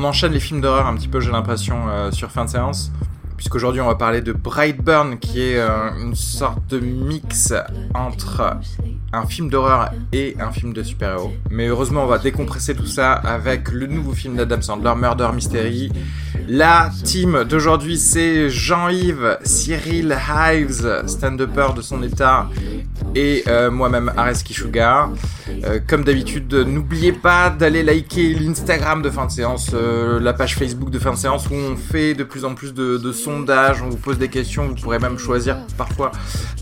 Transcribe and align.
On 0.00 0.04
enchaîne 0.04 0.30
les 0.30 0.38
films 0.38 0.60
d'horreur 0.60 0.86
un 0.86 0.94
petit 0.94 1.08
peu, 1.08 1.18
j'ai 1.18 1.32
l'impression, 1.32 1.88
euh, 1.88 2.12
sur 2.12 2.30
fin 2.30 2.44
de 2.44 2.50
séance. 2.50 2.92
Puisqu'aujourd'hui, 3.38 3.80
on 3.80 3.86
va 3.86 3.94
parler 3.94 4.20
de 4.20 4.32
Brightburn, 4.32 5.16
qui 5.20 5.40
est 5.40 5.58
euh, 5.58 5.90
une 6.02 6.16
sorte 6.16 6.66
de 6.70 6.80
mix 6.80 7.54
entre 7.94 8.56
un 9.12 9.26
film 9.26 9.48
d'horreur 9.48 9.92
et 10.12 10.36
un 10.40 10.50
film 10.50 10.72
de 10.72 10.82
super-héros. 10.82 11.32
Mais 11.48 11.68
heureusement, 11.68 12.02
on 12.02 12.08
va 12.08 12.18
décompresser 12.18 12.74
tout 12.74 12.86
ça 12.86 13.12
avec 13.12 13.70
le 13.70 13.86
nouveau 13.86 14.10
film 14.10 14.34
d'Adam 14.34 14.60
Sandler, 14.60 14.92
Murder 14.96 15.28
Mystery. 15.32 15.92
La 16.48 16.90
team 17.04 17.44
d'aujourd'hui, 17.44 17.96
c'est 17.96 18.50
Jean-Yves, 18.50 19.38
Cyril 19.44 20.16
Hives, 20.28 21.04
stand-upper 21.06 21.68
de 21.76 21.80
son 21.80 22.02
état, 22.02 22.48
et 23.14 23.44
euh, 23.46 23.70
moi-même, 23.70 24.12
Areski 24.16 24.52
Sugar. 24.52 25.10
Euh, 25.64 25.78
comme 25.86 26.04
d'habitude, 26.04 26.52
n'oubliez 26.52 27.12
pas 27.12 27.50
d'aller 27.50 27.82
liker 27.82 28.34
l'Instagram 28.34 29.00
de 29.00 29.10
fin 29.10 29.26
de 29.26 29.30
séance, 29.30 29.72
la 29.72 30.32
page 30.32 30.56
Facebook 30.56 30.90
de 30.90 30.98
fin 30.98 31.12
de 31.12 31.16
séance 31.16 31.48
où 31.48 31.54
on 31.54 31.76
fait 31.76 32.14
de 32.14 32.24
plus 32.24 32.44
en 32.44 32.54
plus 32.54 32.74
de, 32.74 32.98
de 32.98 33.12
on 33.30 33.88
vous 33.88 33.96
pose 33.96 34.18
des 34.18 34.28
questions, 34.28 34.66
vous 34.68 34.74
pourrez 34.74 34.98
même 34.98 35.18
choisir 35.18 35.56
parfois 35.76 36.12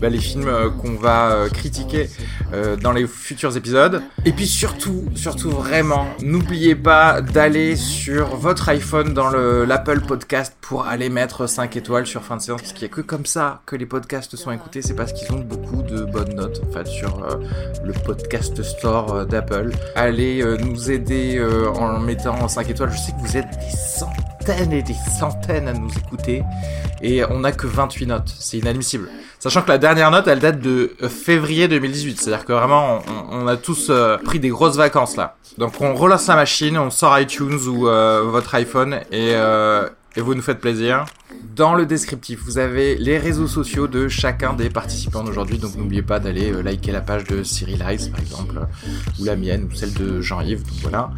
bah, 0.01 0.09
les 0.09 0.19
films 0.19 0.47
euh, 0.47 0.69
qu'on 0.69 0.95
va 0.95 1.31
euh, 1.31 1.49
critiquer 1.49 2.09
euh, 2.53 2.75
dans 2.75 2.91
les 2.91 3.07
futurs 3.07 3.55
épisodes. 3.57 4.01
Et 4.25 4.31
puis 4.31 4.47
surtout, 4.47 5.05
surtout 5.15 5.49
vraiment, 5.49 6.07
n'oubliez 6.21 6.75
pas 6.75 7.21
d'aller 7.21 7.75
sur 7.75 8.35
votre 8.35 8.69
iPhone 8.69 9.13
dans 9.13 9.29
le- 9.29 9.65
l'Apple 9.65 10.01
Podcast 10.01 10.53
pour 10.61 10.85
aller 10.87 11.09
mettre 11.09 11.47
5 11.47 11.75
étoiles 11.77 12.05
sur 12.05 12.23
fin 12.23 12.37
de 12.37 12.41
séance, 12.41 12.61
parce 12.61 12.73
qu'il 12.73 12.87
n'y 12.87 12.93
a 12.93 12.95
que 12.95 13.01
comme 13.01 13.25
ça 13.25 13.61
que 13.65 13.75
les 13.75 13.85
podcasts 13.85 14.35
sont 14.35 14.51
écoutés, 14.51 14.81
c'est 14.81 14.93
parce 14.95 15.13
qu'ils 15.13 15.31
ont 15.33 15.39
beaucoup 15.39 15.81
de 15.83 16.03
bonnes 16.03 16.35
notes 16.35 16.61
en 16.67 16.71
fait 16.71 16.87
sur 16.87 17.25
le 17.83 17.93
podcast 18.05 18.61
store 18.61 19.25
d'Apple. 19.25 19.71
Allez 19.95 20.43
nous 20.63 20.91
aider 20.91 21.41
en 21.75 21.99
mettant 21.99 22.47
5 22.47 22.69
étoiles, 22.69 22.91
je 22.91 22.97
sais 22.97 23.11
que 23.13 23.27
vous 23.27 23.37
êtes 23.37 23.49
des 23.49 23.75
centaines 23.75 24.23
et 24.49 24.83
des 24.83 24.95
centaines 25.19 25.67
à 25.67 25.73
nous 25.73 25.89
écouter, 25.97 26.43
et 27.01 27.23
on 27.25 27.39
n'a 27.39 27.51
que 27.51 27.67
28 27.67 28.07
notes, 28.07 28.33
c'est 28.39 28.57
inadmissible. 28.57 29.09
Sachant 29.39 29.61
que 29.61 29.69
la 29.69 29.77
dernière 29.77 30.09
note, 30.09 30.27
elle 30.27 30.39
date 30.39 30.59
de 30.59 30.95
euh, 31.03 31.09
février 31.09 31.67
2018. 31.67 32.19
C'est-à-dire 32.19 32.45
que 32.45 32.53
vraiment, 32.53 32.99
on, 33.31 33.47
a 33.47 33.55
tous 33.55 33.87
euh, 33.89 34.17
pris 34.17 34.39
des 34.39 34.49
grosses 34.49 34.77
vacances 34.77 35.15
là. 35.15 35.35
Donc 35.57 35.79
on 35.79 35.93
relance 35.93 36.27
la 36.27 36.35
machine, 36.35 36.77
on 36.77 36.89
sort 36.89 37.19
iTunes 37.19 37.59
ou 37.67 37.87
euh, 37.87 38.23
votre 38.25 38.55
iPhone 38.55 38.95
et, 39.11 39.33
euh, 39.35 39.87
et 40.17 40.21
vous 40.21 40.33
nous 40.33 40.41
faites 40.41 40.59
plaisir. 40.59 41.05
Dans 41.55 41.75
le 41.75 41.85
descriptif, 41.85 42.39
vous 42.43 42.57
avez 42.57 42.95
les 42.95 43.19
réseaux 43.19 43.47
sociaux 43.47 43.87
de 43.87 44.07
chacun 44.07 44.53
des 44.53 44.69
participants 44.69 45.23
d'aujourd'hui. 45.23 45.59
Donc 45.59 45.75
n'oubliez 45.75 46.01
pas 46.01 46.19
d'aller 46.19 46.51
euh, 46.51 46.61
liker 46.61 46.91
la 46.91 47.01
page 47.01 47.23
de 47.25 47.43
Cyril 47.43 47.85
Ice 47.91 48.07
par 48.07 48.19
exemple, 48.19 48.57
euh, 48.57 49.21
ou 49.21 49.25
la 49.25 49.35
mienne, 49.35 49.69
ou 49.71 49.75
celle 49.75 49.93
de 49.93 50.19
Jean-Yves. 50.19 50.63
Donc 50.63 50.77
voilà. 50.81 51.11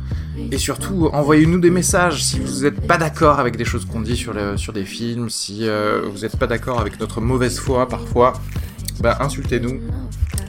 Et 0.52 0.58
surtout, 0.58 1.10
envoyez-nous 1.14 1.60
des 1.60 1.70
messages 1.70 2.24
si 2.24 2.40
vous 2.40 2.64
n'êtes 2.64 2.86
pas 2.86 2.98
d'accord 2.98 3.40
avec 3.40 3.56
des 3.56 3.66
choses 3.66 3.86
qu'on 3.86 4.02
dit 4.02 4.18
sur, 4.18 4.34
des 4.34 4.86
films, 4.86 5.30
si 5.30 5.68
euh, 5.68 6.02
vous 6.12 6.20
n'êtes 6.20 6.38
pas 6.38 6.48
d'accord 6.48 6.80
avec 6.82 7.00
notre 7.00 7.22
mauvaise 7.22 7.58
foi 7.58 7.88
parfois, 7.88 8.34
bah 9.00 9.18
insultez-nous. 9.22 9.80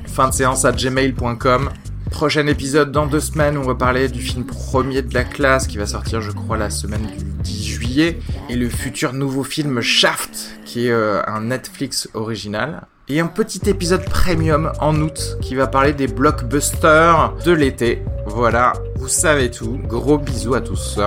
Fin 0.06 0.28
de 0.28 0.34
séance 0.34 0.64
à 0.64 0.72
gmail.com. 0.72 1.70
Prochain 2.10 2.46
épisode 2.48 2.92
dans 2.92 3.06
deux 3.06 3.20
semaines, 3.20 3.56
on 3.56 3.62
va 3.62 3.74
parler 3.74 4.08
du 4.08 4.20
film 4.20 4.44
premier 4.44 5.00
de 5.02 5.14
la 5.14 5.24
classe 5.24 5.66
qui 5.66 5.78
va 5.78 5.86
sortir, 5.86 6.20
je 6.20 6.32
crois, 6.32 6.56
la 6.56 6.68
semaine 6.68 7.06
du 7.16 7.24
10 7.42 7.64
juillet, 7.64 8.18
et 8.48 8.56
le 8.56 8.68
futur 8.68 9.12
nouveau 9.12 9.42
film 9.42 9.80
Shaft, 9.80 10.58
qui 10.64 10.88
est 10.88 10.90
euh, 10.90 11.22
un 11.26 11.42
Netflix 11.42 12.08
original. 12.14 12.86
Et 13.08 13.20
un 13.20 13.26
petit 13.26 13.68
épisode 13.68 14.04
premium 14.04 14.70
en 14.80 15.00
août 15.00 15.38
qui 15.40 15.54
va 15.54 15.66
parler 15.66 15.92
des 15.92 16.06
blockbusters 16.06 17.34
de 17.44 17.52
l'été. 17.52 18.02
Voilà, 18.26 18.74
vous 18.96 19.08
savez 19.08 19.50
tout. 19.50 19.80
Gros 19.88 20.18
bisous 20.18 20.54
à 20.54 20.60
tous. 20.60 21.00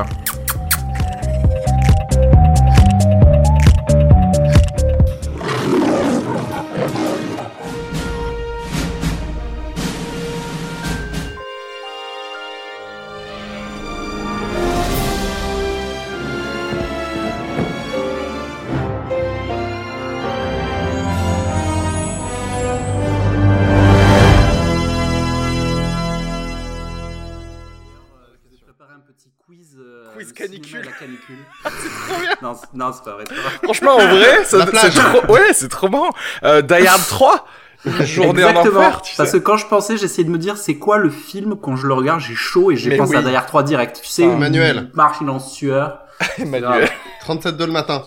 Non, 32.74 32.92
c'est- 32.94 33.04
pas 33.04 33.12
vrai. 33.14 33.24
c'est 33.28 33.36
pas 33.36 33.42
vrai. 33.42 33.52
Franchement, 33.64 33.96
en 33.96 34.08
vrai, 34.08 34.44
c'est 34.46 34.60
trop, 34.96 35.34
ouais, 35.34 35.54
c'est 35.54 35.70
trop 35.70 35.90
marrant. 35.90 36.10
Euh, 36.44 36.62
Die 36.62 36.88
Hard 36.88 37.02
3, 37.08 37.46
une 37.86 37.92
journée 38.06 38.44
en 38.44 38.50
Exactement. 38.50 38.80
enfer, 38.80 39.02
tu 39.02 39.16
Parce 39.16 39.30
sais. 39.32 39.40
que 39.40 39.44
quand 39.44 39.58
je 39.58 39.68
pensais, 39.68 39.98
j'essayais 39.98 40.24
de 40.24 40.32
me 40.32 40.38
dire 40.38 40.58
c'est 40.58 40.76
quoi 40.76 40.98
le 40.98 41.10
film 41.10 41.56
quand 41.62 41.76
je 41.76 41.86
le 41.88 41.94
regarde, 41.94 42.20
j'ai 42.22 42.36
chaud 42.36 42.72
et 42.72 42.76
j'ai 42.76 42.98
pensé 42.98 43.18
oui. 43.18 43.24
à 43.26 43.30
Die 43.30 43.36
Hard 43.36 43.48
3 43.48 43.64
direct. 43.64 44.00
Tu 44.04 44.08
sais, 44.10 44.28
Ah, 44.32 44.36
Manuel. 44.36 44.90
marche 44.94 45.18
il 45.22 45.28
est 45.28 45.32
en 45.32 45.40
sueur. 45.40 46.00
Emmanuel. 46.38 46.90
37 47.22 47.58
le 47.60 47.68
matin. 47.68 48.04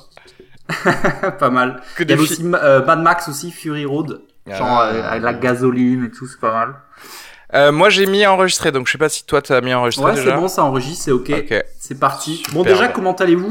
pas 1.38 1.50
mal. 1.50 1.80
Que 1.96 2.02
Il 2.02 2.10
y 2.10 2.12
avait 2.12 2.22
aussi 2.22 2.42
euh, 2.44 2.84
Mad 2.84 3.00
Max 3.00 3.28
aussi, 3.28 3.50
Fury 3.52 3.84
Road. 3.84 4.22
Genre 4.46 4.56
Ah. 4.80 4.86
euh, 4.92 5.10
avec 5.10 5.22
la 5.22 5.34
gasoline 5.34 6.04
et 6.06 6.10
tout, 6.10 6.26
c'est 6.26 6.40
pas 6.40 6.52
mal. 6.52 6.74
Euh, 7.54 7.70
moi, 7.72 7.90
j'ai 7.90 8.06
mis 8.06 8.26
enregistré, 8.26 8.72
donc 8.72 8.86
je 8.86 8.92
sais 8.92 8.98
pas 8.98 9.08
si 9.08 9.24
toi 9.24 9.40
t'as 9.40 9.60
mis 9.60 9.72
enregistré 9.72 10.04
Ouais, 10.10 10.16
c'est 10.16 10.32
bon, 10.32 10.48
ça 10.48 10.64
enregistre, 10.64 11.04
c'est 11.04 11.10
ok. 11.12 11.32
C'est 11.78 11.98
parti. 12.00 12.38
Super. 12.38 12.54
Bon, 12.54 12.62
déjà, 12.64 12.88
comment 12.88 13.14
allez-vous? 13.14 13.50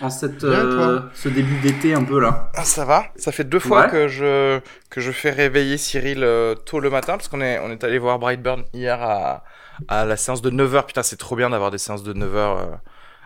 En 0.00 0.10
cette, 0.10 0.44
Bien, 0.44 0.50
euh, 0.52 1.00
ce 1.14 1.28
début 1.28 1.58
d'été 1.60 1.94
un 1.94 2.04
peu 2.04 2.20
là 2.20 2.50
Ah, 2.54 2.64
ça 2.64 2.84
va. 2.84 3.04
Ça 3.16 3.32
fait 3.32 3.44
deux 3.44 3.58
fois 3.58 3.82
Ouais. 3.86 3.90
que 3.90 4.08
je 4.08 4.60
que 4.90 5.00
je 5.00 5.10
fais 5.10 5.30
réveiller 5.30 5.78
Cyril 5.78 6.22
euh, 6.22 6.54
tôt 6.54 6.80
le 6.80 6.90
matin 6.90 7.14
parce 7.16 7.28
qu'on 7.28 7.40
est 7.40 7.58
on 7.60 7.70
est 7.70 7.82
allé 7.84 7.98
voir 7.98 8.18
Brightburn 8.18 8.64
hier 8.74 9.00
à 9.02 9.42
à 9.88 10.04
la 10.04 10.16
séance 10.16 10.42
de 10.42 10.50
9h. 10.50 10.86
Putain, 10.86 11.02
c'est 11.02 11.16
trop 11.16 11.36
bien 11.36 11.50
d'avoir 11.50 11.70
des 11.70 11.78
séances 11.78 12.02
de 12.02 12.12
9h 12.14 12.78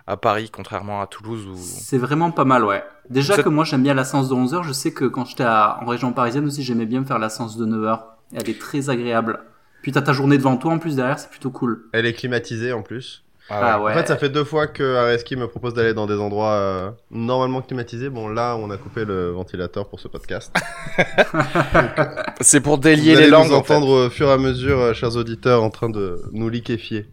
à 0.07 0.17
Paris 0.17 0.51
contrairement 0.51 1.01
à 1.01 1.07
Toulouse 1.07 1.47
où 1.47 1.57
C'est 1.57 1.99
vraiment 1.99 2.31
pas 2.31 2.45
mal, 2.45 2.65
ouais. 2.65 2.83
Déjà 3.09 3.41
que 3.43 3.49
moi 3.49 3.65
j'aime 3.65 3.83
bien 3.83 3.95
la 3.95 4.05
séance 4.05 4.29
de 4.29 4.35
11h, 4.35 4.63
je 4.65 4.73
sais 4.73 4.93
que 4.93 5.05
quand 5.05 5.25
j'étais 5.25 5.45
en 5.45 5.85
région 5.87 6.13
parisienne 6.13 6.45
aussi, 6.47 6.63
j'aimais 6.63 6.87
bien 6.87 7.01
me 7.01 7.05
faire 7.05 7.19
la 7.19 7.29
séance 7.29 7.57
de 7.57 7.67
9h. 7.67 8.01
Elle 8.35 8.49
est 8.49 8.61
très 8.61 8.91
agréable. 8.91 9.41
Puis 9.83 9.93
t'as 9.93 10.03
ta 10.03 10.13
journée 10.13 10.39
devant 10.39 10.57
toi 10.57 10.73
en 10.73 10.79
plus 10.79 10.95
derrière, 10.97 11.19
c'est 11.19 11.31
plutôt 11.31 11.51
cool. 11.51 11.89
Elle 11.93 12.07
est 12.07 12.13
climatisée 12.13 12.73
en 12.73 12.83
plus. 12.83 13.25
Ah 13.51 13.83
ouais. 13.83 13.93
En 13.93 13.95
fait, 13.95 14.07
ça 14.07 14.17
fait 14.17 14.29
deux 14.29 14.45
fois 14.45 14.67
que 14.69 14.97
Areski 14.97 15.35
me 15.37 15.49
propose 15.49 15.75
d'aller 15.75 15.93
dans 15.95 16.07
des 16.07 16.15
endroits 16.19 16.53
euh, 16.53 16.91
normalement 17.11 17.63
climatisés. 17.63 18.09
Bon, 18.09 18.29
là, 18.29 18.57
on 18.57 18.71
a 18.71 18.77
coupé 18.77 19.05
le 19.05 19.31
ventilateur 19.31 19.89
pour 19.89 19.99
ce 20.01 20.09
podcast. 20.09 20.55
c'est 22.41 22.61
pour 22.61 22.77
Vous 22.77 22.83
délier 22.83 23.13
allez 23.17 23.25
les 23.25 23.31
langues 23.31 23.49
nous 23.49 23.55
en 23.55 23.63
fait. 23.63 23.75
entendre 23.75 24.07
au 24.07 24.11
fur 24.11 24.29
et 24.29 24.33
à 24.33 24.39
mesure, 24.39 24.79
euh, 24.79 24.93
chers 24.95 25.17
auditeurs, 25.17 25.63
en 25.63 25.71
train 25.71 25.91
de 25.91 26.23
nous 26.33 26.49
liquéfier. 26.49 27.09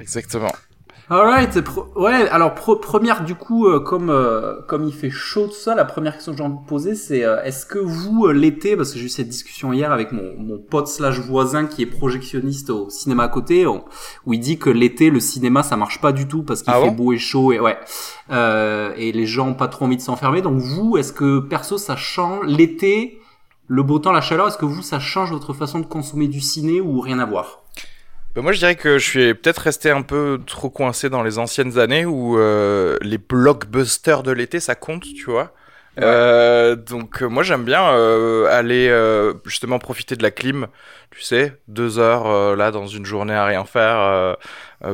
Exactement. 0.00 0.52
Alright, 1.10 1.62
ouais, 1.96 2.28
alors 2.30 2.54
première 2.54 3.24
du 3.24 3.34
coup, 3.34 3.66
euh, 3.66 3.78
comme 3.78 4.08
euh, 4.08 4.62
comme 4.66 4.84
il 4.84 4.92
fait 4.94 5.10
chaud 5.10 5.48
tout 5.48 5.52
ça, 5.52 5.74
la 5.74 5.84
première 5.84 6.14
question 6.14 6.32
que 6.32 6.38
j'ai 6.38 6.44
envie 6.44 6.56
de 6.62 6.66
poser, 6.66 6.94
c'est 6.94 7.24
euh, 7.24 7.42
est-ce 7.42 7.66
que 7.66 7.78
vous 7.78 8.28
l'été, 8.28 8.74
parce 8.74 8.90
que 8.92 8.98
j'ai 8.98 9.04
eu 9.04 9.08
cette 9.10 9.28
discussion 9.28 9.74
hier 9.74 9.92
avec 9.92 10.12
mon, 10.12 10.32
mon 10.38 10.58
pote 10.58 10.88
slash 10.88 11.18
voisin 11.18 11.66
qui 11.66 11.82
est 11.82 11.86
projectionniste 11.86 12.70
au 12.70 12.88
cinéma 12.88 13.24
à 13.24 13.28
côté, 13.28 13.66
on- 13.66 13.84
où 14.24 14.32
il 14.32 14.40
dit 14.40 14.58
que 14.58 14.70
l'été 14.70 15.10
le 15.10 15.20
cinéma 15.20 15.62
ça 15.62 15.76
marche 15.76 16.00
pas 16.00 16.12
du 16.12 16.26
tout 16.26 16.42
parce 16.42 16.62
qu'il 16.62 16.72
Ah 16.72 16.80
fait 16.80 16.88
bon 16.88 17.04
beau 17.04 17.12
et 17.12 17.18
chaud 17.18 17.52
et 17.52 17.60
ouais, 17.60 17.76
euh, 18.30 18.94
et 18.96 19.12
les 19.12 19.26
gens 19.26 19.48
ont 19.48 19.54
pas 19.54 19.68
trop 19.68 19.84
envie 19.84 19.96
de 19.98 20.02
s'enfermer. 20.02 20.40
Donc 20.40 20.56
vous, 20.58 20.96
est-ce 20.96 21.12
que 21.12 21.38
perso 21.40 21.76
ça 21.76 21.96
change 21.96 22.46
l'été? 22.46 23.20
le 23.66 23.82
beau 23.82 23.98
temps, 23.98 24.12
la 24.12 24.20
chaleur, 24.20 24.48
est-ce 24.48 24.58
que 24.58 24.66
vous, 24.66 24.82
ça 24.82 25.00
change 25.00 25.32
votre 25.32 25.54
façon 25.54 25.78
de 25.80 25.86
consommer 25.86 26.28
du 26.28 26.42
ciné 26.42 26.82
ou 26.82 27.00
rien 27.00 27.18
à 27.18 27.24
voir? 27.24 27.62
Bah 28.34 28.42
moi, 28.42 28.52
je 28.52 28.58
dirais 28.58 28.74
que 28.74 28.98
je 28.98 29.08
suis 29.08 29.34
peut-être 29.34 29.58
resté 29.58 29.90
un 29.90 30.02
peu 30.02 30.40
trop 30.46 30.70
coincé 30.70 31.08
dans 31.08 31.22
les 31.22 31.38
anciennes 31.38 31.78
années 31.78 32.04
où 32.04 32.38
euh, 32.38 32.96
les 33.00 33.18
blockbusters 33.18 34.22
de 34.22 34.32
l'été, 34.32 34.60
ça 34.60 34.74
compte, 34.74 35.02
tu 35.02 35.30
vois. 35.30 35.54
Euh, 36.00 36.74
donc 36.74 37.22
euh, 37.22 37.26
moi 37.26 37.44
j'aime 37.44 37.64
bien 37.64 37.88
euh, 37.90 38.46
aller 38.50 38.92
justement 39.44 39.78
profiter 39.78 40.16
de 40.16 40.22
la 40.22 40.30
clim, 40.30 40.66
tu 41.10 41.22
sais, 41.22 41.56
deux 41.68 41.98
heures 41.98 42.56
là 42.56 42.70
dans 42.70 42.86
une 42.86 43.06
journée 43.06 43.34
à 43.34 43.44
rien 43.44 43.64
faire 43.64 44.36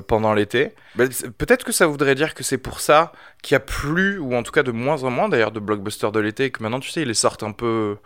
pendant 0.06 0.34
l'été. 0.34 0.74
Bah, 0.96 1.04
Peut-être 1.38 1.64
que 1.64 1.72
ça 1.72 1.86
voudrait 1.86 2.14
dire 2.14 2.34
que 2.34 2.42
c'est 2.42 2.58
pour 2.58 2.80
ça 2.80 3.12
qu'il 3.42 3.54
y 3.54 3.56
a 3.56 3.60
plus, 3.60 4.18
ou 4.18 4.34
en 4.34 4.42
tout 4.42 4.52
cas 4.52 4.62
de 4.62 4.72
moins 4.72 5.02
en 5.04 5.10
moins 5.10 5.28
d'ailleurs, 5.28 5.52
de 5.52 5.60
blockbusters 5.60 6.12
de 6.12 6.20
l'été, 6.20 6.46
et 6.46 6.50
que 6.50 6.62
maintenant 6.62 6.80
tu 6.80 6.90
sais 6.90 7.02
ils 7.02 7.08
les 7.08 7.14
sortent 7.14 7.42
un 7.42 7.52
peu, 7.52 7.96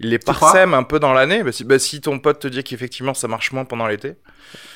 ils 0.00 0.10
les 0.10 0.18
crois 0.18 0.34
parsèment 0.34 0.74
un 0.74 0.82
peu 0.82 0.98
dans 0.98 1.12
l'année. 1.12 1.42
Bah, 1.42 1.52
si, 1.52 1.64
bah, 1.64 1.78
si 1.78 2.00
ton 2.00 2.18
pote 2.18 2.40
te 2.40 2.48
dit 2.48 2.62
qu'effectivement 2.62 3.14
ça 3.14 3.28
marche 3.28 3.52
moins 3.52 3.64
pendant 3.64 3.86
l'été, 3.86 4.14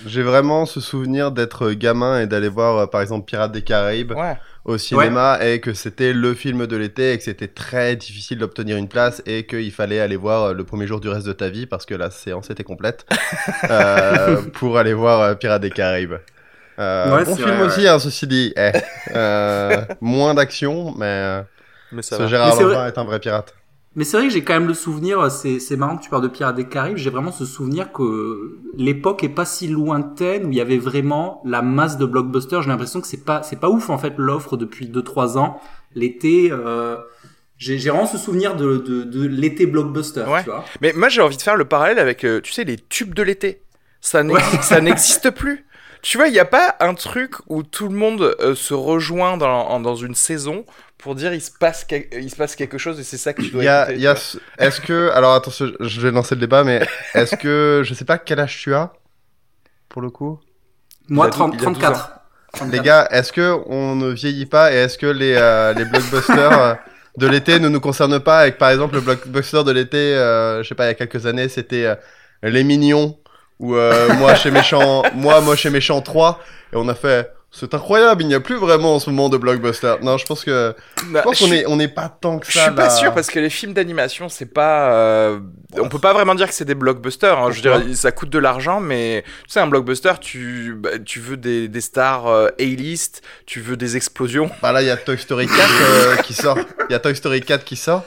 J'ai 0.06 0.23
vraiment 0.23 0.67
ce 0.67 0.81
souvenir 0.81 1.32
d'être 1.32 1.70
gamin 1.73 2.20
et 2.20 2.26
d'aller 2.26 2.49
voir, 2.49 2.79
euh, 2.79 2.87
par 2.87 3.00
exemple, 3.00 3.26
Pirates 3.26 3.53
des 3.53 3.62
Caraïbes 3.62 4.12
ouais. 4.12 4.37
au 4.65 4.79
cinéma 4.79 5.38
et 5.44 5.61
que 5.61 5.75
c'était 5.75 6.12
le 6.12 6.35
film 6.35 6.67
de 6.67 6.76
l'été 6.76 7.12
et 7.12 7.19
que 7.19 7.25
c'était 7.25 7.49
très 7.49 7.97
difficile 7.97 8.38
d'obtenir 8.38 8.76
une 8.76 8.88
place 8.88 9.23
et 9.26 9.47
qu'il 9.47 9.73
fallait 9.73 10.00
aller 10.00 10.17
voir 10.17 10.43
euh, 10.44 10.55
le 10.55 10.65
premier 10.65 10.87
jour 10.87 11.00
du 11.00 11.09
reste 11.09 11.26
de 11.26 11.32
ta 11.32 11.49
vie 11.49 11.67
parce 11.67 11.87
que 11.87 11.94
la 11.94 12.11
séance 12.11 12.50
était 12.50 12.64
complète 12.64 13.06
euh, 13.71 14.43
pour 14.55 14.79
aller 14.79 14.94
voir 14.94 15.38
Pirates 15.38 15.62
des 15.62 15.71
Caraïbes. 15.71 16.14
Euh, 16.79 17.17
Ouais, 17.17 17.25
bon 17.25 17.35
film 17.35 17.50
vrai, 17.50 17.67
aussi, 17.67 17.88
hein, 17.88 17.99
ceci 17.99 18.26
dit. 18.26 18.53
Eh, 18.56 18.71
euh, 19.14 19.85
moins 20.00 20.35
d'action, 20.35 20.94
mais 20.97 21.43
Mais 21.91 22.03
ça 22.03 22.17
ce 22.17 22.23
va. 22.23 22.29
Gérard 22.29 22.56
Mais 22.56 22.88
est 22.88 22.99
un 22.99 23.05
vrai 23.05 23.19
pirate. 23.19 23.55
Mais 23.96 24.05
c'est 24.05 24.17
vrai 24.17 24.26
que 24.29 24.32
j'ai 24.32 24.44
quand 24.44 24.52
même 24.55 24.69
le 24.69 24.75
souvenir, 24.75 25.29
c'est 25.31 25.76
marrant 25.76 25.96
que 25.96 26.05
tu 26.05 26.11
parles 26.11 26.23
de 26.23 26.29
Pirates 26.29 26.55
des 26.55 26.69
Caraïbes, 26.69 26.99
j'ai 26.99 27.11
vraiment 27.11 27.32
ce 27.32 27.44
souvenir 27.44 27.90
que 27.93 28.58
l'époque 28.76 29.25
est 29.25 29.29
pas 29.29 29.44
si 29.44 29.67
lointaine 29.67 30.46
où 30.46 30.50
il 30.52 30.56
y 30.56 30.61
avait 30.61 30.79
vraiment 30.79 31.43
la 31.44 31.62
masse 31.62 31.96
de 31.99 32.06
blockbusters. 32.06 32.62
J'ai 32.62 32.69
l'impression 32.69 33.00
que 33.00 33.06
c'est 33.08 33.25
pas 33.25 33.43
c'est 33.43 33.58
pas 33.58 33.69
ouf 33.70 33.90
en 33.90 33.99
fait 33.99 34.14
l'offre 34.17 34.56
depuis 34.56 34.87
2-3 34.87 35.37
ans. 35.38 35.61
L'été, 35.96 36.50
euh, 36.52 36.96
j'ai 37.56 37.76
vraiment 37.79 38.06
ce 38.06 38.19
souvenir 38.19 38.55
de, 38.55 38.76
de, 38.76 39.02
de 39.02 39.26
l'été 39.26 39.67
blockbuster, 39.67 40.25
Ouais. 40.29 40.44
tu 40.44 40.50
vois. 40.50 40.64
Mais 40.81 40.93
moi 40.93 41.08
j'ai 41.08 41.23
envie 41.23 41.37
de 41.37 41.43
faire 41.43 41.56
le 41.56 41.64
parallèle 41.64 41.99
avec, 41.99 42.23
euh, 42.25 42.40
tu 42.40 42.52
sais, 42.52 42.62
les 42.64 42.76
tubes 42.76 43.14
de 43.14 43.23
l'été. 43.23 43.62
Ça 44.00 44.23
n'existe 44.81 45.31
plus. 45.31 45.64
Tu 46.02 46.17
vois, 46.19 46.29
il 46.29 46.32
n'y 46.32 46.38
a 46.38 46.44
pas 46.44 46.76
un 46.79 46.94
truc 46.94 47.35
où 47.49 47.64
tout 47.64 47.88
le 47.88 47.96
monde 47.96 48.37
euh, 48.40 48.55
se 48.55 48.73
rejoint 48.75 49.37
dans, 49.37 49.49
en- 49.69 49.81
dans 49.81 49.96
une 49.96 50.14
saison 50.14 50.64
pour 50.99 51.15
dire 51.15 51.33
il 51.33 51.41
se 51.41 51.50
passe, 51.50 51.85
quel- 51.85 52.06
il 52.12 52.31
se 52.31 52.37
passe 52.37 52.56
quelque 52.56 52.77
chose 52.79 52.99
et 53.00 53.05
c'est 53.05 53.19
ça 53.19 53.33
que 53.33 53.43
tu 53.43 53.50
dois 53.50 53.62
y 53.65 53.69
a, 53.69 53.83
écouter, 53.85 53.97
il 53.99 54.03
y 54.03 54.06
a 54.06 54.15
tu 54.15 54.21
ce- 54.21 54.39
Est-ce 54.59 54.81
que. 54.81 55.11
Alors 55.15 55.35
attention, 55.35 55.71
je 55.81 56.00
vais 56.00 56.11
lancer 56.11 56.35
le 56.35 56.41
débat, 56.41 56.65
mais 56.65 56.87
est-ce 57.15 57.37
que. 57.37 57.83
Je 57.85 57.95
sais 57.95 58.05
pas 58.05 58.19
quel 58.19 58.41
âge 58.41 58.59
tu 58.61 58.75
as, 58.75 58.93
pour 59.89 60.03
le 60.03 60.11
coup? 60.11 60.41
Moi, 61.09 61.27
Il 61.27 61.29
a 61.29 61.31
dou- 61.31 61.37
30, 61.37 61.55
il 61.55 61.55
a 61.55 61.59
12 61.59 61.62
34. 61.79 62.11
Les 62.55 62.59
34. 62.59 62.83
gars, 62.83 63.09
est-ce 63.12 63.33
que 63.33 63.56
on 63.67 63.95
ne 63.95 64.11
vieillit 64.11 64.47
pas 64.47 64.73
et 64.73 64.77
est-ce 64.77 64.99
que 64.99 65.06
les, 65.06 65.35
euh, 65.37 65.73
les 65.75 65.85
blockbusters 65.85 66.61
euh, 66.61 66.75
de 67.19 67.27
l'été 67.27 67.61
ne 67.61 67.69
nous 67.69 67.81
concernent 67.81 68.21
pas 68.21 68.41
avec 68.41 68.59
par 68.59 68.71
exemple 68.71 68.95
le 68.95 69.00
blockbuster 69.03 69.65
de 69.65 69.71
l'été, 69.73 69.97
euh, 70.15 70.62
je 70.62 70.69
sais 70.69 70.75
pas, 70.75 70.85
il 70.85 70.89
y 70.89 70.91
a 70.91 70.95
quelques 70.95 71.27
années, 71.27 71.49
c'était 71.49 71.85
euh, 71.85 71.95
Les 72.43 72.65
Mignons 72.65 73.19
ou 73.59 73.75
euh, 73.77 74.12
moi 74.15 74.35
chez 74.35 74.50
méchant, 74.50 75.03
moi 75.15 75.41
moi 75.41 75.56
chez 75.56 75.69
méchant 75.71 76.00
3 76.00 76.41
et 76.73 76.77
on 76.77 76.89
a 76.89 76.95
fait 76.95 77.31
c'est 77.50 77.73
incroyable, 77.73 78.23
il 78.23 78.29
n'y 78.29 78.35
a 78.35 78.41
plus 78.41 78.56
vraiment 78.56 78.95
en 78.97 78.99
ce 79.00 79.09
moment 79.09 79.29
de 79.31 79.39
blockbuster. 79.39 79.95
Non, 80.03 80.19
je 80.19 80.27
pense 80.27 80.45
que 80.45 80.75
je 80.99 81.21
pense 81.23 81.39
je 81.39 81.45
qu'on 81.47 81.53
est 81.53 81.67
on 81.67 81.77
n'est 81.77 81.89
pas 81.89 82.09
tant 82.09 82.39
que 82.39 82.47
Je 82.47 82.53
ça. 82.53 82.65
suis 82.65 82.75
pas 82.75 82.85
là. 82.85 82.91
sûr 82.91 83.15
parce 83.15 83.29
que 83.29 83.39
les 83.41 83.49
films 83.50 83.73
d'animation, 83.73 84.29
c'est 84.29 84.47
pas. 84.53 84.93
euh, 84.93 85.41
on 85.79 85.89
peut 85.89 85.99
pas 85.99 86.12
vraiment 86.12 86.35
dire 86.35 86.47
que 86.49 86.55
c'est 86.55 86.67
des 86.67 86.75
blockbusters. 86.75 87.39
hein. 87.39 87.50
Je 87.50 87.62
dirais, 87.62 87.95
ça 87.95 88.12
coûte 88.12 88.29
de 88.31 88.39
l'argent, 88.39 88.81
mais 88.81 89.25
tu 89.47 89.53
sais, 89.53 89.61
un 89.61 89.67
blockbuster, 89.67 90.12
tu, 90.21 90.75
bah, 90.77 90.99
tu 91.05 91.21
veux 91.21 91.37
des, 91.39 91.69
des 91.69 91.81
stars 91.81 92.27
euh, 92.27 92.49
A-list, 92.61 93.23
tu 93.47 93.61
veux 93.61 93.77
des 93.79 93.97
explosions. 93.97 94.50
Bah 94.62 94.73
là, 94.73 94.83
il 94.83 94.87
y 94.89 94.91
a 94.91 94.97
Toy 94.99 95.17
Story 95.19 95.47
4 95.47 95.59
euh, 95.59 96.17
qui 96.17 96.35
sort. 96.35 96.59
Il 96.89 96.93
y 96.93 96.95
a 96.95 96.99
Toy 96.99 97.17
Story 97.17 97.41
4 97.41 97.65
qui 97.65 97.77
sort. 97.77 98.05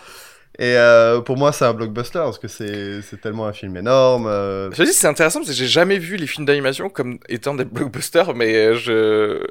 Et 0.59 0.75
euh, 0.77 1.21
pour 1.21 1.37
moi, 1.37 1.51
c'est 1.53 1.65
un 1.65 1.73
blockbuster 1.73 2.19
parce 2.19 2.37
que 2.37 2.47
c'est 2.47 3.01
c'est 3.01 3.19
tellement 3.21 3.45
un 3.47 3.53
film 3.53 3.77
énorme. 3.77 4.27
euh, 4.27 4.69
Je 4.71 4.77
te 4.77 4.83
dis, 4.83 4.93
c'est 4.93 5.07
intéressant 5.07 5.39
parce 5.39 5.49
que 5.49 5.55
j'ai 5.55 5.65
jamais 5.67 5.97
vu 5.97 6.17
les 6.17 6.27
films 6.27 6.45
d'animation 6.45 6.89
comme 6.89 7.19
étant 7.29 7.53
des 7.55 7.65
blockbusters, 7.65 8.35
mais 8.35 8.75
je, 8.75 9.41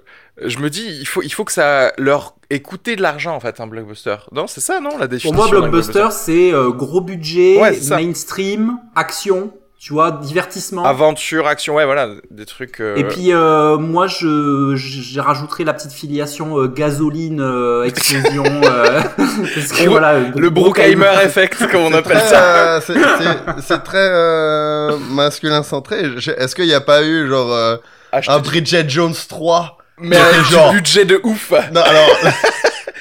je 0.45 0.59
me 0.59 0.69
dis, 0.71 0.87
il 1.01 1.07
faut, 1.07 1.23
il 1.23 1.31
faut 1.31 1.45
que 1.45 1.53
ça 1.53 1.93
leur 1.99 2.37
ait 2.51 2.61
coûté 2.61 2.97
de 2.97 3.03
l'argent 3.03 3.35
en 3.35 3.41
fait, 3.41 3.61
un 3.61 3.67
blockbuster. 3.67 4.17
Non, 4.33 4.47
c'est 4.47 4.61
ça, 4.61 4.81
non, 4.81 4.91
la 4.91 4.99
Pour 4.99 5.09
définition 5.09 5.37
moi, 5.37 5.47
d'un 5.51 5.69
blockbuster, 5.69 6.09
c'est 6.11 6.53
euh, 6.53 6.71
gros 6.71 7.01
budget, 7.01 7.59
Ouais, 7.61 7.79
mainstream, 7.89 8.77
action, 8.95 9.53
tu 9.83 9.95
vois, 9.95 10.11
divertissement. 10.13 10.85
Aventure, 10.85 11.47
action, 11.47 11.77
ouais, 11.77 11.87
voilà, 11.87 12.11
des 12.31 12.45
trucs. 12.45 12.81
euh, 12.83 12.97
Et 12.97 13.05
puis 13.05 13.33
euh, 13.33 13.79
moi 13.79 14.07
je 14.07 14.75
j'ai 14.77 15.21
rajouterai 15.23 15.65
la 15.65 15.73
petite 15.73 15.93
filiation 15.93 16.59
euh, 16.61 16.67
gasoline 16.69 17.41
euh, 17.41 17.85
explosion 17.85 18.45
euh, 18.65 19.01
parce 19.17 19.73
que 19.73 19.85
Le- 19.85 19.89
voilà 19.89 20.19
le 20.19 20.51
Bruckheimer 20.51 21.11
effect, 21.25 21.67
comme 21.73 21.81
on 21.81 21.93
appelle 21.95 22.19
très, 22.19 22.29
ça. 22.29 22.77
euh, 22.77 22.81
c'est- 22.87 22.93
c'est- 22.93 23.63
c'est 23.67 23.83
très 23.83 23.97
euh, 24.11 24.99
masculin 25.11 25.63
centré. 25.63 26.11
Je- 26.19 26.31
Est-ce 26.33 26.55
qu'il 26.55 26.67
n'y 26.67 26.75
a 26.75 26.83
pas 26.83 27.03
eu 27.03 27.27
genre 27.27 27.51
euh, 27.51 27.77
Ah, 28.13 28.21
je 28.21 28.31
un 28.31 28.39
Bridget 28.39 28.87
Jones 28.87 29.15
3 29.31 29.79
mais 30.03 30.17
avec 30.19 30.43
genre- 30.45 30.73
budget 30.75 31.07
de 31.07 31.19
ouf. 31.25 31.53
Non, 31.73 31.81
alors. 31.81 32.09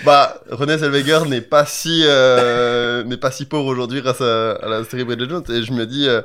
Bah, 0.05 0.35
René 0.49 0.77
Zellweger 0.77 1.25
n'est 1.27 1.41
pas 1.41 1.65
si 1.65 2.03
euh, 2.05 3.03
n'est 3.03 3.17
pas 3.17 3.31
si 3.31 3.43
pauvre 3.45 3.65
aujourd'hui 3.65 4.01
grâce 4.01 4.21
à, 4.21 4.51
à 4.53 4.67
la 4.69 4.83
série 4.85 5.03
Bridget 5.03 5.27
Jones 5.29 5.43
et 5.49 5.61
je 5.61 5.73
me 5.73 5.85
dis 5.85 6.07
euh, 6.07 6.21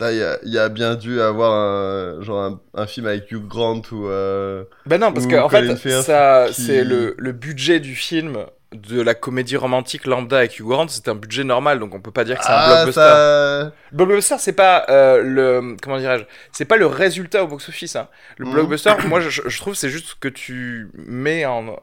il 0.00 0.18
y 0.18 0.22
a, 0.22 0.38
il 0.44 0.52
y 0.52 0.58
a 0.58 0.68
bien 0.68 0.94
dû 0.94 1.20
avoir 1.20 1.52
un, 1.52 2.22
genre 2.22 2.40
un, 2.42 2.60
un 2.74 2.86
film 2.86 3.06
avec 3.06 3.30
Hugh 3.32 3.46
Grant 3.46 3.82
ou 3.92 4.06
euh, 4.08 4.64
Ben 4.86 4.98
non, 5.00 5.12
parce 5.12 5.26
que 5.26 5.36
en 5.36 5.48
Colin 5.48 5.74
fait, 5.76 5.90
Firth 5.90 6.04
ça, 6.04 6.46
qui- 6.48 6.62
c'est 6.62 6.84
le, 6.84 7.14
le 7.18 7.32
budget 7.32 7.80
du 7.80 7.94
film 7.96 8.44
de 8.72 9.00
la 9.00 9.14
comédie 9.14 9.56
romantique 9.56 10.06
lambda 10.06 10.38
avec 10.38 10.58
Hugh 10.60 10.66
Grant, 10.66 10.88
c'est 10.88 11.08
un 11.08 11.14
budget 11.14 11.42
normal, 11.42 11.80
donc 11.80 11.94
on 11.94 12.00
peut 12.00 12.10
pas 12.10 12.24
dire 12.24 12.38
que 12.38 12.44
c'est 12.44 12.50
un 12.52 12.56
ah 12.56 12.68
blockbuster. 12.84 13.00
ça 13.00 13.72
Blockbuster, 13.92 14.34
c'est 14.38 14.52
pas 14.52 14.84
euh, 14.90 15.22
le 15.22 15.76
comment 15.82 15.98
dirais-je, 15.98 16.24
c'est 16.52 16.66
pas 16.66 16.76
le 16.76 16.86
résultat 16.86 17.42
au 17.44 17.46
box-office. 17.48 17.96
Hein. 17.96 18.08
Le 18.36 18.44
Mhm. 18.46 18.52
blockbuster, 18.52 18.92
moi, 19.08 19.20
je, 19.20 19.42
je 19.46 19.58
trouve, 19.58 19.74
c'est 19.74 19.88
juste 19.88 20.06
ce 20.08 20.14
que 20.14 20.28
tu 20.28 20.90
mets 20.94 21.46
en 21.46 21.76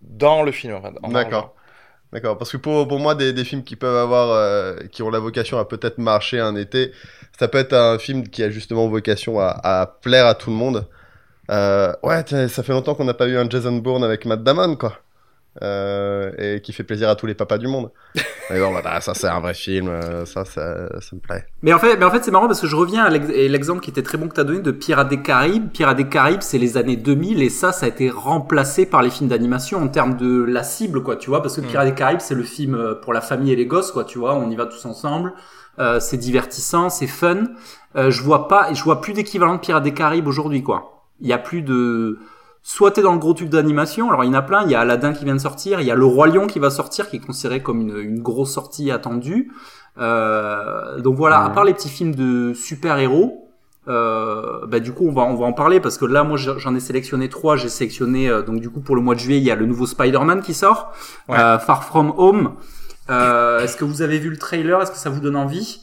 dans 0.00 0.42
le 0.42 0.52
film. 0.52 0.74
En 0.74 0.82
fait, 0.82 0.94
en. 1.02 1.08
D'accord. 1.10 1.54
D'accord, 2.12 2.36
parce 2.36 2.52
que 2.52 2.58
pour, 2.58 2.86
pour 2.86 2.98
moi, 2.98 3.14
des, 3.14 3.32
des 3.32 3.44
films 3.44 3.64
qui 3.64 3.74
peuvent 3.74 3.96
avoir, 3.96 4.30
euh, 4.32 4.76
qui 4.90 5.02
ont 5.02 5.08
la 5.10 5.18
vocation 5.18 5.58
à 5.58 5.64
peut-être 5.64 5.96
marcher 5.98 6.40
un 6.40 6.56
été, 6.56 6.92
ça 7.38 7.48
peut 7.48 7.56
être 7.58 7.72
un 7.72 7.98
film 7.98 8.28
qui 8.28 8.42
a 8.42 8.50
justement 8.50 8.86
vocation 8.88 9.40
à, 9.40 9.48
à 9.62 9.86
plaire 9.86 10.26
à 10.26 10.34
tout 10.34 10.50
le 10.50 10.56
monde. 10.56 10.86
Euh, 11.50 11.94
ouais, 12.02 12.24
ça 12.48 12.62
fait 12.62 12.72
longtemps 12.72 12.94
qu'on 12.94 13.04
n'a 13.06 13.14
pas 13.14 13.28
eu 13.28 13.36
un 13.38 13.48
Jason 13.48 13.72
Bourne 13.78 14.04
avec 14.04 14.26
Matt 14.26 14.42
Damon, 14.44 14.76
quoi. 14.76 14.98
Euh, 15.60 16.30
et 16.38 16.62
qui 16.62 16.72
fait 16.72 16.82
plaisir 16.82 17.10
à 17.10 17.14
tous 17.14 17.26
les 17.26 17.34
papas 17.34 17.58
du 17.58 17.66
monde. 17.68 17.90
Mais 18.50 18.58
bon, 18.58 18.72
bah, 18.72 19.02
ça 19.02 19.12
c'est 19.12 19.26
un 19.28 19.38
vrai 19.40 19.52
film, 19.52 19.86
euh, 19.86 20.24
ça, 20.24 20.46
ça, 20.46 20.88
ça 21.00 21.14
me 21.14 21.20
plaît. 21.20 21.44
mais 21.62 21.74
en 21.74 21.78
fait 21.78 21.96
mais 21.98 22.06
en 22.06 22.10
fait 22.10 22.24
c'est 22.24 22.30
marrant 22.30 22.46
parce 22.46 22.60
que 22.60 22.66
je 22.66 22.74
reviens 22.74 23.04
à 23.04 23.10
l'exemple 23.10 23.80
qui 23.80 23.90
était 23.90 24.02
très 24.02 24.16
bon 24.16 24.28
que 24.28 24.34
t'as 24.34 24.44
donné 24.44 24.60
de 24.60 24.70
Pirates 24.70 25.08
des 25.10 25.20
Caraïbes 25.20 25.70
Pirates 25.70 25.96
des 25.98 26.08
Caraïbes 26.08 26.40
c'est 26.40 26.56
les 26.58 26.76
années 26.78 26.96
2000 26.96 27.42
et 27.42 27.50
ça 27.50 27.72
ça 27.72 27.84
a 27.86 27.88
été 27.90 28.08
remplacé 28.10 28.86
par 28.86 29.02
les 29.02 29.10
films 29.10 29.28
d'animation 29.28 29.82
en 29.82 29.88
termes 29.88 30.16
de 30.16 30.42
la 30.42 30.62
cible 30.64 31.02
quoi 31.02 31.16
tu 31.16 31.28
vois 31.28 31.42
parce 31.42 31.56
que 31.56 31.60
Mm. 31.60 31.66
Pirates 31.66 31.88
des 31.88 31.94
Caraïbes 31.94 32.20
c'est 32.20 32.34
le 32.34 32.42
film 32.42 32.74
euh, 32.74 32.94
pour 32.94 33.12
la 33.12 33.20
famille 33.20 33.52
et 33.52 33.56
les 33.56 33.66
gosses 33.66 33.92
quoi 33.92 34.04
tu 34.04 34.18
vois 34.18 34.34
on 34.34 34.50
y 34.50 34.56
va 34.56 34.64
tous 34.66 34.84
ensemble 34.86 35.34
euh, 35.78 36.00
c'est 36.00 36.16
divertissant 36.18 36.88
c'est 36.90 37.06
fun 37.06 37.44
euh, 37.96 38.10
je 38.10 38.22
vois 38.22 38.48
pas 38.48 38.72
je 38.72 38.82
vois 38.82 39.00
plus 39.02 39.12
d'équivalent 39.12 39.54
de 39.54 39.60
Pirates 39.60 39.84
des 39.84 39.94
Caraïbes 39.94 40.26
aujourd'hui 40.26 40.62
quoi 40.62 41.04
il 41.20 41.28
y 41.28 41.32
a 41.32 41.38
plus 41.38 41.62
de 41.62 42.18
soit 42.62 42.92
t'es 42.92 43.02
dans 43.02 43.12
le 43.12 43.18
gros 43.18 43.34
truc 43.34 43.48
d'animation, 43.48 44.08
alors 44.08 44.24
il 44.24 44.28
y 44.28 44.30
en 44.30 44.34
a 44.34 44.42
plein, 44.42 44.62
il 44.64 44.70
y 44.70 44.74
a 44.74 44.80
Aladdin 44.80 45.12
qui 45.12 45.24
vient 45.24 45.34
de 45.34 45.40
sortir, 45.40 45.80
il 45.80 45.86
y 45.86 45.90
a 45.90 45.94
Le 45.94 46.04
Roi 46.04 46.28
Lion 46.28 46.46
qui 46.46 46.58
va 46.58 46.70
sortir, 46.70 47.08
qui 47.10 47.16
est 47.16 47.20
considéré 47.26 47.62
comme 47.62 47.80
une, 47.80 47.96
une 47.98 48.22
grosse 48.22 48.52
sortie 48.52 48.90
attendue. 48.90 49.50
Euh, 49.98 51.00
donc 51.00 51.16
voilà, 51.16 51.42
à 51.44 51.50
part 51.50 51.64
les 51.64 51.74
petits 51.74 51.88
films 51.88 52.14
de 52.14 52.54
super-héros, 52.54 53.48
euh, 53.88 54.64
bah 54.68 54.78
du 54.78 54.92
coup 54.92 55.08
on 55.08 55.12
va 55.12 55.22
on 55.22 55.34
va 55.34 55.44
en 55.44 55.52
parler 55.52 55.80
parce 55.80 55.98
que 55.98 56.04
là 56.04 56.22
moi 56.22 56.36
j'en 56.38 56.74
ai 56.76 56.78
sélectionné 56.80 57.28
trois, 57.28 57.56
j'ai 57.56 57.68
sélectionné 57.68 58.28
euh, 58.28 58.40
donc 58.42 58.60
du 58.60 58.70
coup 58.70 58.80
pour 58.80 58.94
le 58.94 59.02
mois 59.02 59.16
de 59.16 59.20
juillet 59.20 59.38
il 59.38 59.44
y 59.44 59.50
a 59.50 59.56
le 59.56 59.66
nouveau 59.66 59.86
Spider-Man 59.86 60.40
qui 60.40 60.54
sort, 60.54 60.92
Ouais. 61.28 61.36
euh, 61.38 61.58
Far 61.58 61.82
From 61.84 62.12
Home. 62.16 62.54
Euh, 63.10 63.58
Est-ce 63.58 63.76
que 63.76 63.84
vous 63.84 64.00
avez 64.02 64.20
vu 64.20 64.30
le 64.30 64.38
trailer? 64.38 64.80
Est-ce 64.80 64.92
que 64.92 64.96
ça 64.98 65.10
vous 65.10 65.18
donne 65.20 65.34
envie? 65.36 65.80